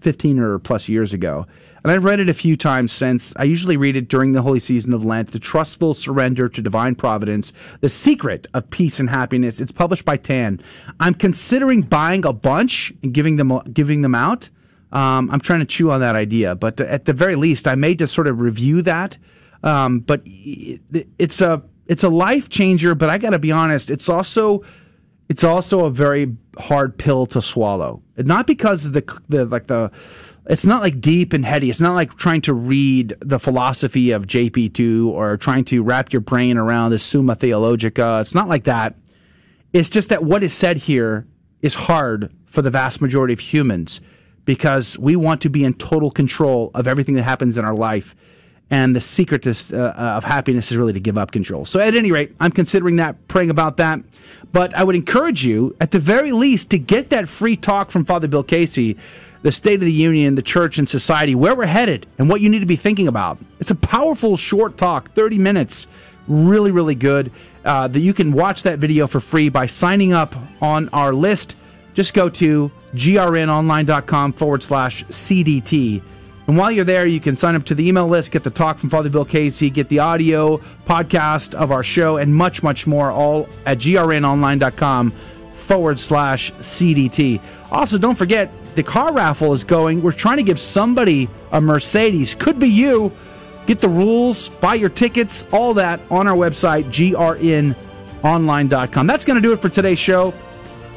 15 0.00 0.38
or 0.38 0.58
plus 0.58 0.88
years 0.88 1.12
ago. 1.12 1.46
And 1.84 1.92
I've 1.92 2.04
read 2.04 2.20
it 2.20 2.28
a 2.28 2.34
few 2.34 2.56
times 2.56 2.92
since. 2.92 3.32
I 3.36 3.44
usually 3.44 3.76
read 3.76 3.96
it 3.96 4.08
during 4.08 4.32
the 4.32 4.42
holy 4.42 4.58
season 4.58 4.92
of 4.92 5.04
Lent, 5.04 5.30
The 5.30 5.38
Trustful 5.38 5.94
Surrender 5.94 6.48
to 6.48 6.60
Divine 6.60 6.94
Providence, 6.94 7.52
The 7.80 7.88
Secret 7.88 8.48
of 8.52 8.68
Peace 8.70 8.98
and 8.98 9.08
Happiness. 9.08 9.60
It's 9.60 9.72
published 9.72 10.04
by 10.04 10.16
TAN. 10.16 10.60
I'm 10.98 11.14
considering 11.14 11.82
buying 11.82 12.26
a 12.26 12.32
bunch 12.32 12.92
and 13.02 13.14
giving 13.14 13.36
them, 13.36 13.58
giving 13.72 14.02
them 14.02 14.14
out. 14.14 14.50
Um, 14.90 15.30
I'm 15.30 15.40
trying 15.40 15.60
to 15.60 15.66
chew 15.66 15.90
on 15.90 16.00
that 16.00 16.16
idea, 16.16 16.54
but 16.54 16.80
at 16.80 17.04
the 17.04 17.12
very 17.12 17.36
least, 17.36 17.68
I 17.68 17.74
may 17.74 17.94
just 17.94 18.14
sort 18.14 18.26
of 18.26 18.40
review 18.40 18.82
that. 18.82 19.18
Um, 19.62 20.00
but 20.00 20.22
it's 20.24 21.40
a 21.40 21.62
it's 21.86 22.04
a 22.04 22.08
life 22.08 22.48
changer. 22.48 22.94
But 22.94 23.10
I 23.10 23.18
got 23.18 23.30
to 23.30 23.38
be 23.38 23.50
honest, 23.50 23.90
it's 23.90 24.08
also 24.08 24.62
it's 25.28 25.44
also 25.44 25.84
a 25.84 25.90
very 25.90 26.34
hard 26.58 26.98
pill 26.98 27.26
to 27.26 27.42
swallow. 27.42 28.02
Not 28.16 28.46
because 28.46 28.86
of 28.86 28.92
the 28.92 29.20
the 29.28 29.44
like 29.44 29.66
the 29.66 29.90
it's 30.46 30.64
not 30.64 30.80
like 30.80 31.00
deep 31.00 31.34
and 31.34 31.44
heady. 31.44 31.68
It's 31.68 31.80
not 31.80 31.94
like 31.94 32.14
trying 32.16 32.40
to 32.42 32.54
read 32.54 33.14
the 33.20 33.38
philosophy 33.38 34.12
of 34.12 34.26
JP2 34.26 35.06
or 35.08 35.36
trying 35.36 35.64
to 35.66 35.82
wrap 35.82 36.12
your 36.12 36.20
brain 36.20 36.56
around 36.56 36.90
the 36.90 36.98
Summa 36.98 37.34
Theologica. 37.34 38.18
It's 38.20 38.34
not 38.34 38.48
like 38.48 38.64
that. 38.64 38.94
It's 39.74 39.90
just 39.90 40.08
that 40.08 40.24
what 40.24 40.42
is 40.42 40.54
said 40.54 40.78
here 40.78 41.26
is 41.60 41.74
hard 41.74 42.32
for 42.46 42.62
the 42.62 42.70
vast 42.70 43.02
majority 43.02 43.34
of 43.34 43.40
humans 43.40 44.00
because 44.46 44.98
we 44.98 45.14
want 45.14 45.42
to 45.42 45.50
be 45.50 45.64
in 45.64 45.74
total 45.74 46.10
control 46.10 46.70
of 46.74 46.86
everything 46.86 47.14
that 47.16 47.24
happens 47.24 47.58
in 47.58 47.66
our 47.66 47.74
life. 47.74 48.16
And 48.70 48.94
the 48.94 49.00
secret 49.00 49.42
to, 49.44 49.50
uh, 49.72 50.16
of 50.16 50.24
happiness 50.24 50.70
is 50.70 50.76
really 50.76 50.92
to 50.92 51.00
give 51.00 51.16
up 51.16 51.30
control. 51.30 51.64
So, 51.64 51.80
at 51.80 51.94
any 51.94 52.12
rate, 52.12 52.34
I'm 52.38 52.50
considering 52.50 52.96
that, 52.96 53.26
praying 53.26 53.48
about 53.48 53.78
that. 53.78 54.00
But 54.52 54.74
I 54.74 54.84
would 54.84 54.94
encourage 54.94 55.44
you, 55.44 55.74
at 55.80 55.90
the 55.90 55.98
very 55.98 56.32
least, 56.32 56.70
to 56.70 56.78
get 56.78 57.10
that 57.10 57.28
free 57.28 57.56
talk 57.56 57.90
from 57.90 58.04
Father 58.04 58.28
Bill 58.28 58.42
Casey, 58.42 58.96
the 59.42 59.52
State 59.52 59.76
of 59.76 59.80
the 59.80 59.92
Union, 59.92 60.34
the 60.34 60.42
church, 60.42 60.78
and 60.78 60.88
society, 60.88 61.34
where 61.34 61.54
we're 61.54 61.66
headed, 61.66 62.06
and 62.18 62.28
what 62.28 62.40
you 62.40 62.48
need 62.48 62.60
to 62.60 62.66
be 62.66 62.76
thinking 62.76 63.08
about. 63.08 63.38
It's 63.60 63.70
a 63.70 63.74
powerful, 63.74 64.36
short 64.36 64.76
talk, 64.76 65.12
30 65.12 65.38
minutes. 65.38 65.86
Really, 66.26 66.70
really 66.70 66.94
good. 66.94 67.32
Uh, 67.64 67.88
that 67.88 68.00
you 68.00 68.14
can 68.14 68.32
watch 68.32 68.62
that 68.62 68.78
video 68.78 69.06
for 69.06 69.20
free 69.20 69.48
by 69.48 69.66
signing 69.66 70.12
up 70.12 70.34
on 70.60 70.88
our 70.90 71.12
list. 71.12 71.56
Just 71.94 72.14
go 72.14 72.28
to 72.28 72.70
grnonline.com 72.94 74.32
forward 74.34 74.62
slash 74.62 75.04
CDT. 75.06 76.02
And 76.48 76.56
while 76.56 76.72
you're 76.72 76.86
there, 76.86 77.06
you 77.06 77.20
can 77.20 77.36
sign 77.36 77.54
up 77.54 77.64
to 77.64 77.74
the 77.74 77.86
email 77.86 78.08
list, 78.08 78.30
get 78.32 78.42
the 78.42 78.50
talk 78.50 78.78
from 78.78 78.88
Father 78.88 79.10
Bill 79.10 79.26
Casey, 79.26 79.68
get 79.68 79.90
the 79.90 79.98
audio 79.98 80.56
podcast 80.86 81.54
of 81.54 81.70
our 81.70 81.82
show, 81.82 82.16
and 82.16 82.34
much, 82.34 82.62
much 82.62 82.86
more, 82.86 83.10
all 83.10 83.46
at 83.66 83.78
grnonline.com 83.78 85.12
forward 85.52 86.00
slash 86.00 86.50
CDT. 86.54 87.42
Also, 87.70 87.98
don't 87.98 88.16
forget, 88.16 88.50
the 88.76 88.82
car 88.82 89.12
raffle 89.12 89.52
is 89.52 89.62
going. 89.62 90.00
We're 90.00 90.12
trying 90.12 90.38
to 90.38 90.42
give 90.42 90.58
somebody 90.58 91.28
a 91.52 91.60
Mercedes. 91.60 92.34
Could 92.34 92.58
be 92.58 92.68
you. 92.68 93.12
Get 93.66 93.82
the 93.82 93.88
rules, 93.90 94.48
buy 94.48 94.76
your 94.76 94.88
tickets, 94.88 95.44
all 95.52 95.74
that 95.74 96.00
on 96.10 96.26
our 96.26 96.34
website, 96.34 96.86
grnonline.com. 98.24 99.06
That's 99.06 99.26
going 99.26 99.34
to 99.34 99.42
do 99.42 99.52
it 99.52 99.60
for 99.60 99.68
today's 99.68 99.98
show. 99.98 100.32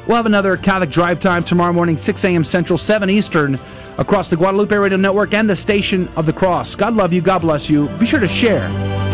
We'll 0.06 0.16
have 0.16 0.24
another 0.24 0.56
Catholic 0.56 0.88
Drive 0.88 1.20
Time 1.20 1.44
tomorrow 1.44 1.74
morning, 1.74 1.98
6 1.98 2.24
a.m. 2.24 2.42
Central, 2.42 2.78
7 2.78 3.10
Eastern, 3.10 3.60
across 3.98 4.30
the 4.30 4.36
Guadalupe 4.36 4.74
Radio 4.74 4.98
Network 4.98 5.34
and 5.34 5.48
the 5.48 5.56
Station 5.56 6.08
of 6.16 6.26
the 6.26 6.32
Cross. 6.32 6.74
God 6.76 6.94
love 6.94 7.12
you. 7.12 7.20
God 7.20 7.40
bless 7.40 7.68
you. 7.70 7.88
Be 7.98 8.06
sure 8.06 8.20
to 8.20 8.28
share. 8.28 8.68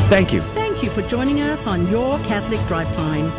Thank 0.09 0.33
you. 0.33 0.41
Thank 0.55 0.83
you 0.83 0.91
for 0.91 1.03
joining 1.03 1.41
us 1.41 1.67
on 1.67 1.89
Your 1.89 2.19
Catholic 2.21 2.65
Drive 2.67 2.95
Time, 2.95 3.31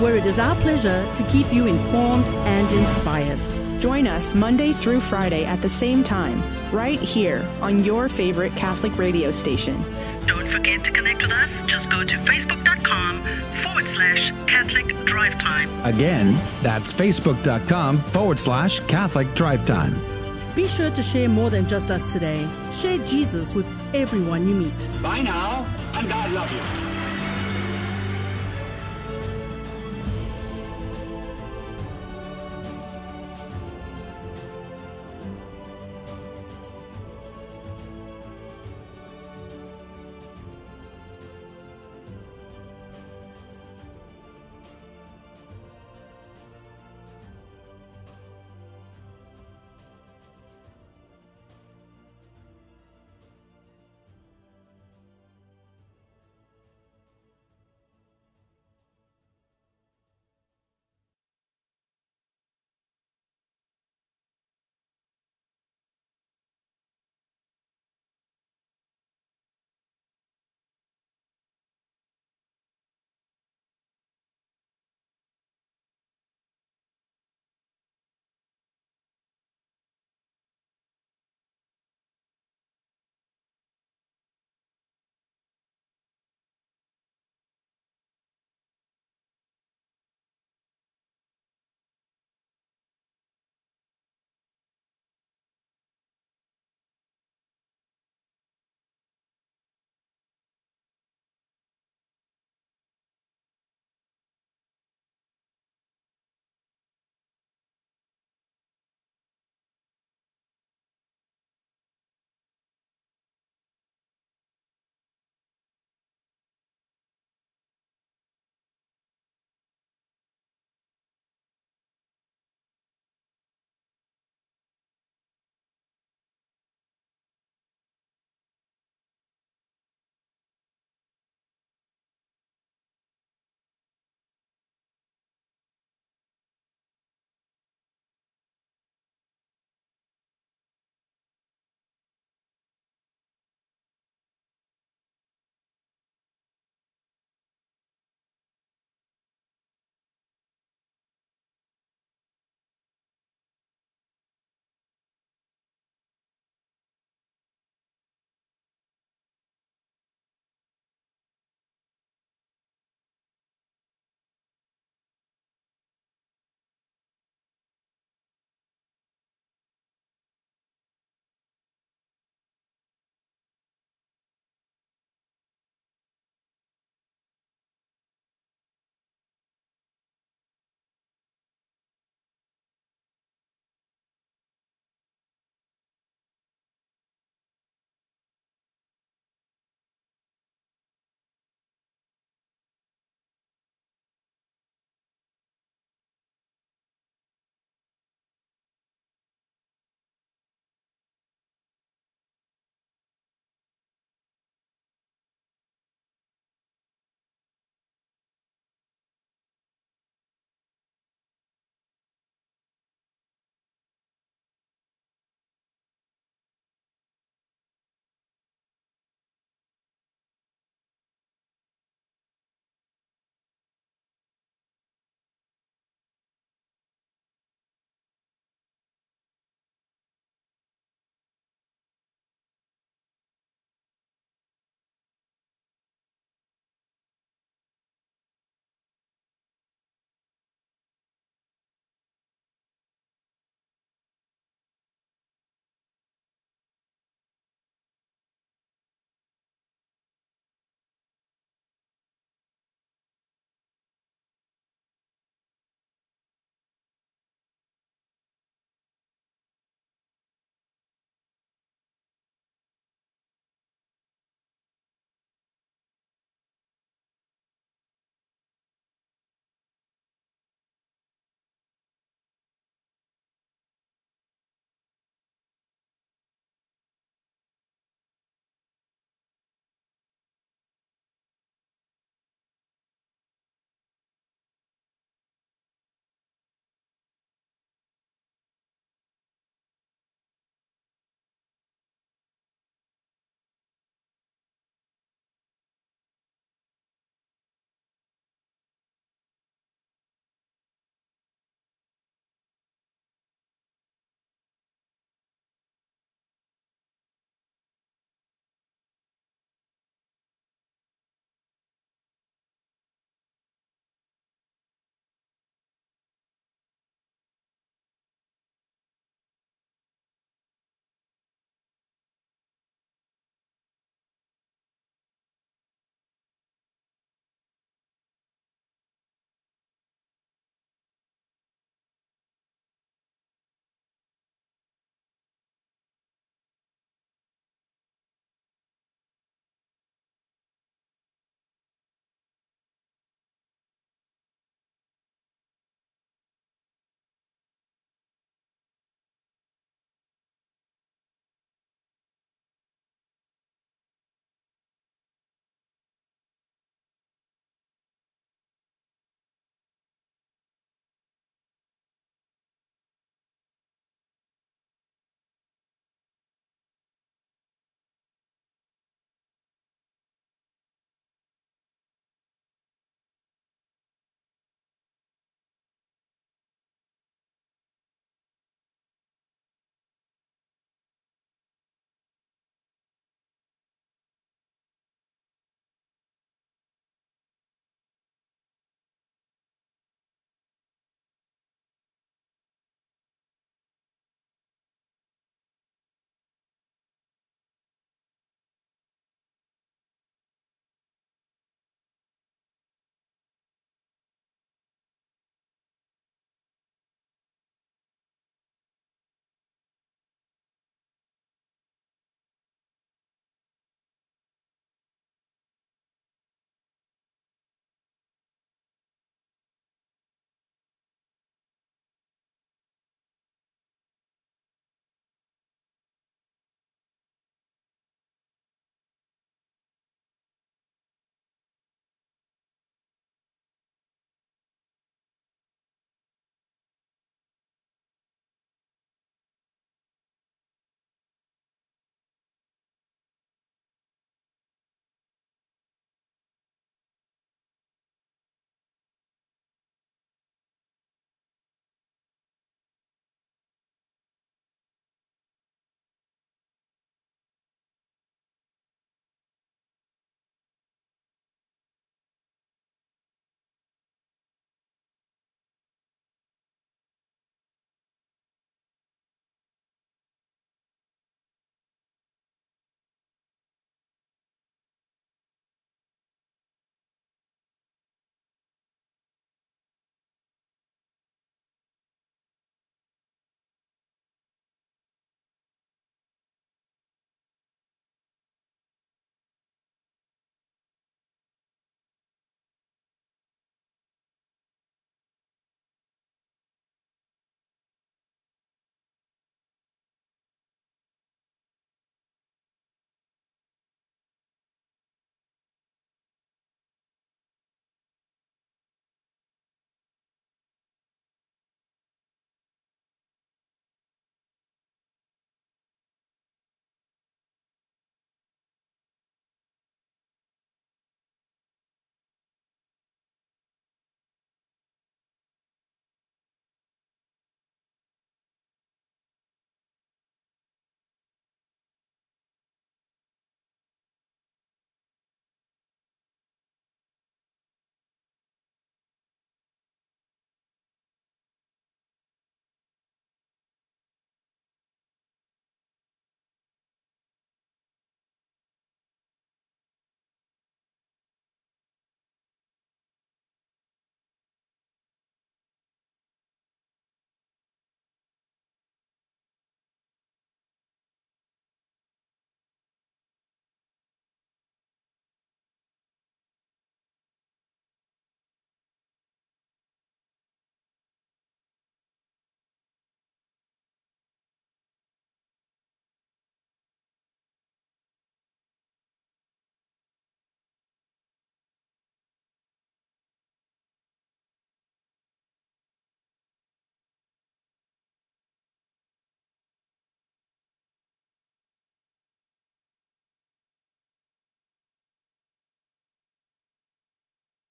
where 0.00 0.16
it 0.16 0.26
is 0.26 0.38
our 0.38 0.54
pleasure 0.56 1.06
to 1.16 1.22
keep 1.24 1.52
you 1.52 1.66
informed 1.66 2.26
and 2.26 2.70
inspired. 2.72 3.40
Join 3.80 4.06
us 4.06 4.34
Monday 4.34 4.72
through 4.72 5.00
Friday 5.00 5.44
at 5.44 5.60
the 5.60 5.68
same 5.68 6.02
time, 6.02 6.42
right 6.72 6.98
here 6.98 7.46
on 7.60 7.84
your 7.84 8.08
favorite 8.08 8.56
Catholic 8.56 8.96
radio 8.96 9.30
station. 9.30 9.84
Don't 10.26 10.48
forget 10.48 10.82
to 10.84 10.90
connect 10.90 11.20
with 11.20 11.32
us. 11.32 11.62
Just 11.66 11.90
go 11.90 12.02
to 12.02 12.16
facebook.com 12.16 13.22
forward 13.62 13.86
slash 13.88 14.30
Catholic 14.46 15.04
Drive 15.04 15.38
Time. 15.38 15.68
Again, 15.84 16.40
that's 16.62 16.94
facebook.com 16.94 17.98
forward 17.98 18.38
slash 18.38 18.80
Catholic 18.80 19.34
Drive 19.34 19.66
Time. 19.66 20.00
Be 20.54 20.68
sure 20.68 20.90
to 20.90 21.02
share 21.02 21.28
more 21.28 21.50
than 21.50 21.66
just 21.66 21.90
us 21.90 22.12
today. 22.12 22.48
Share 22.72 22.98
Jesus 22.98 23.54
with 23.54 23.66
everyone 23.92 24.46
you 24.46 24.54
meet. 24.54 25.02
Bye 25.02 25.22
now, 25.22 25.66
and 25.94 26.08
God 26.08 26.30
love 26.30 26.52
you. 26.52 26.93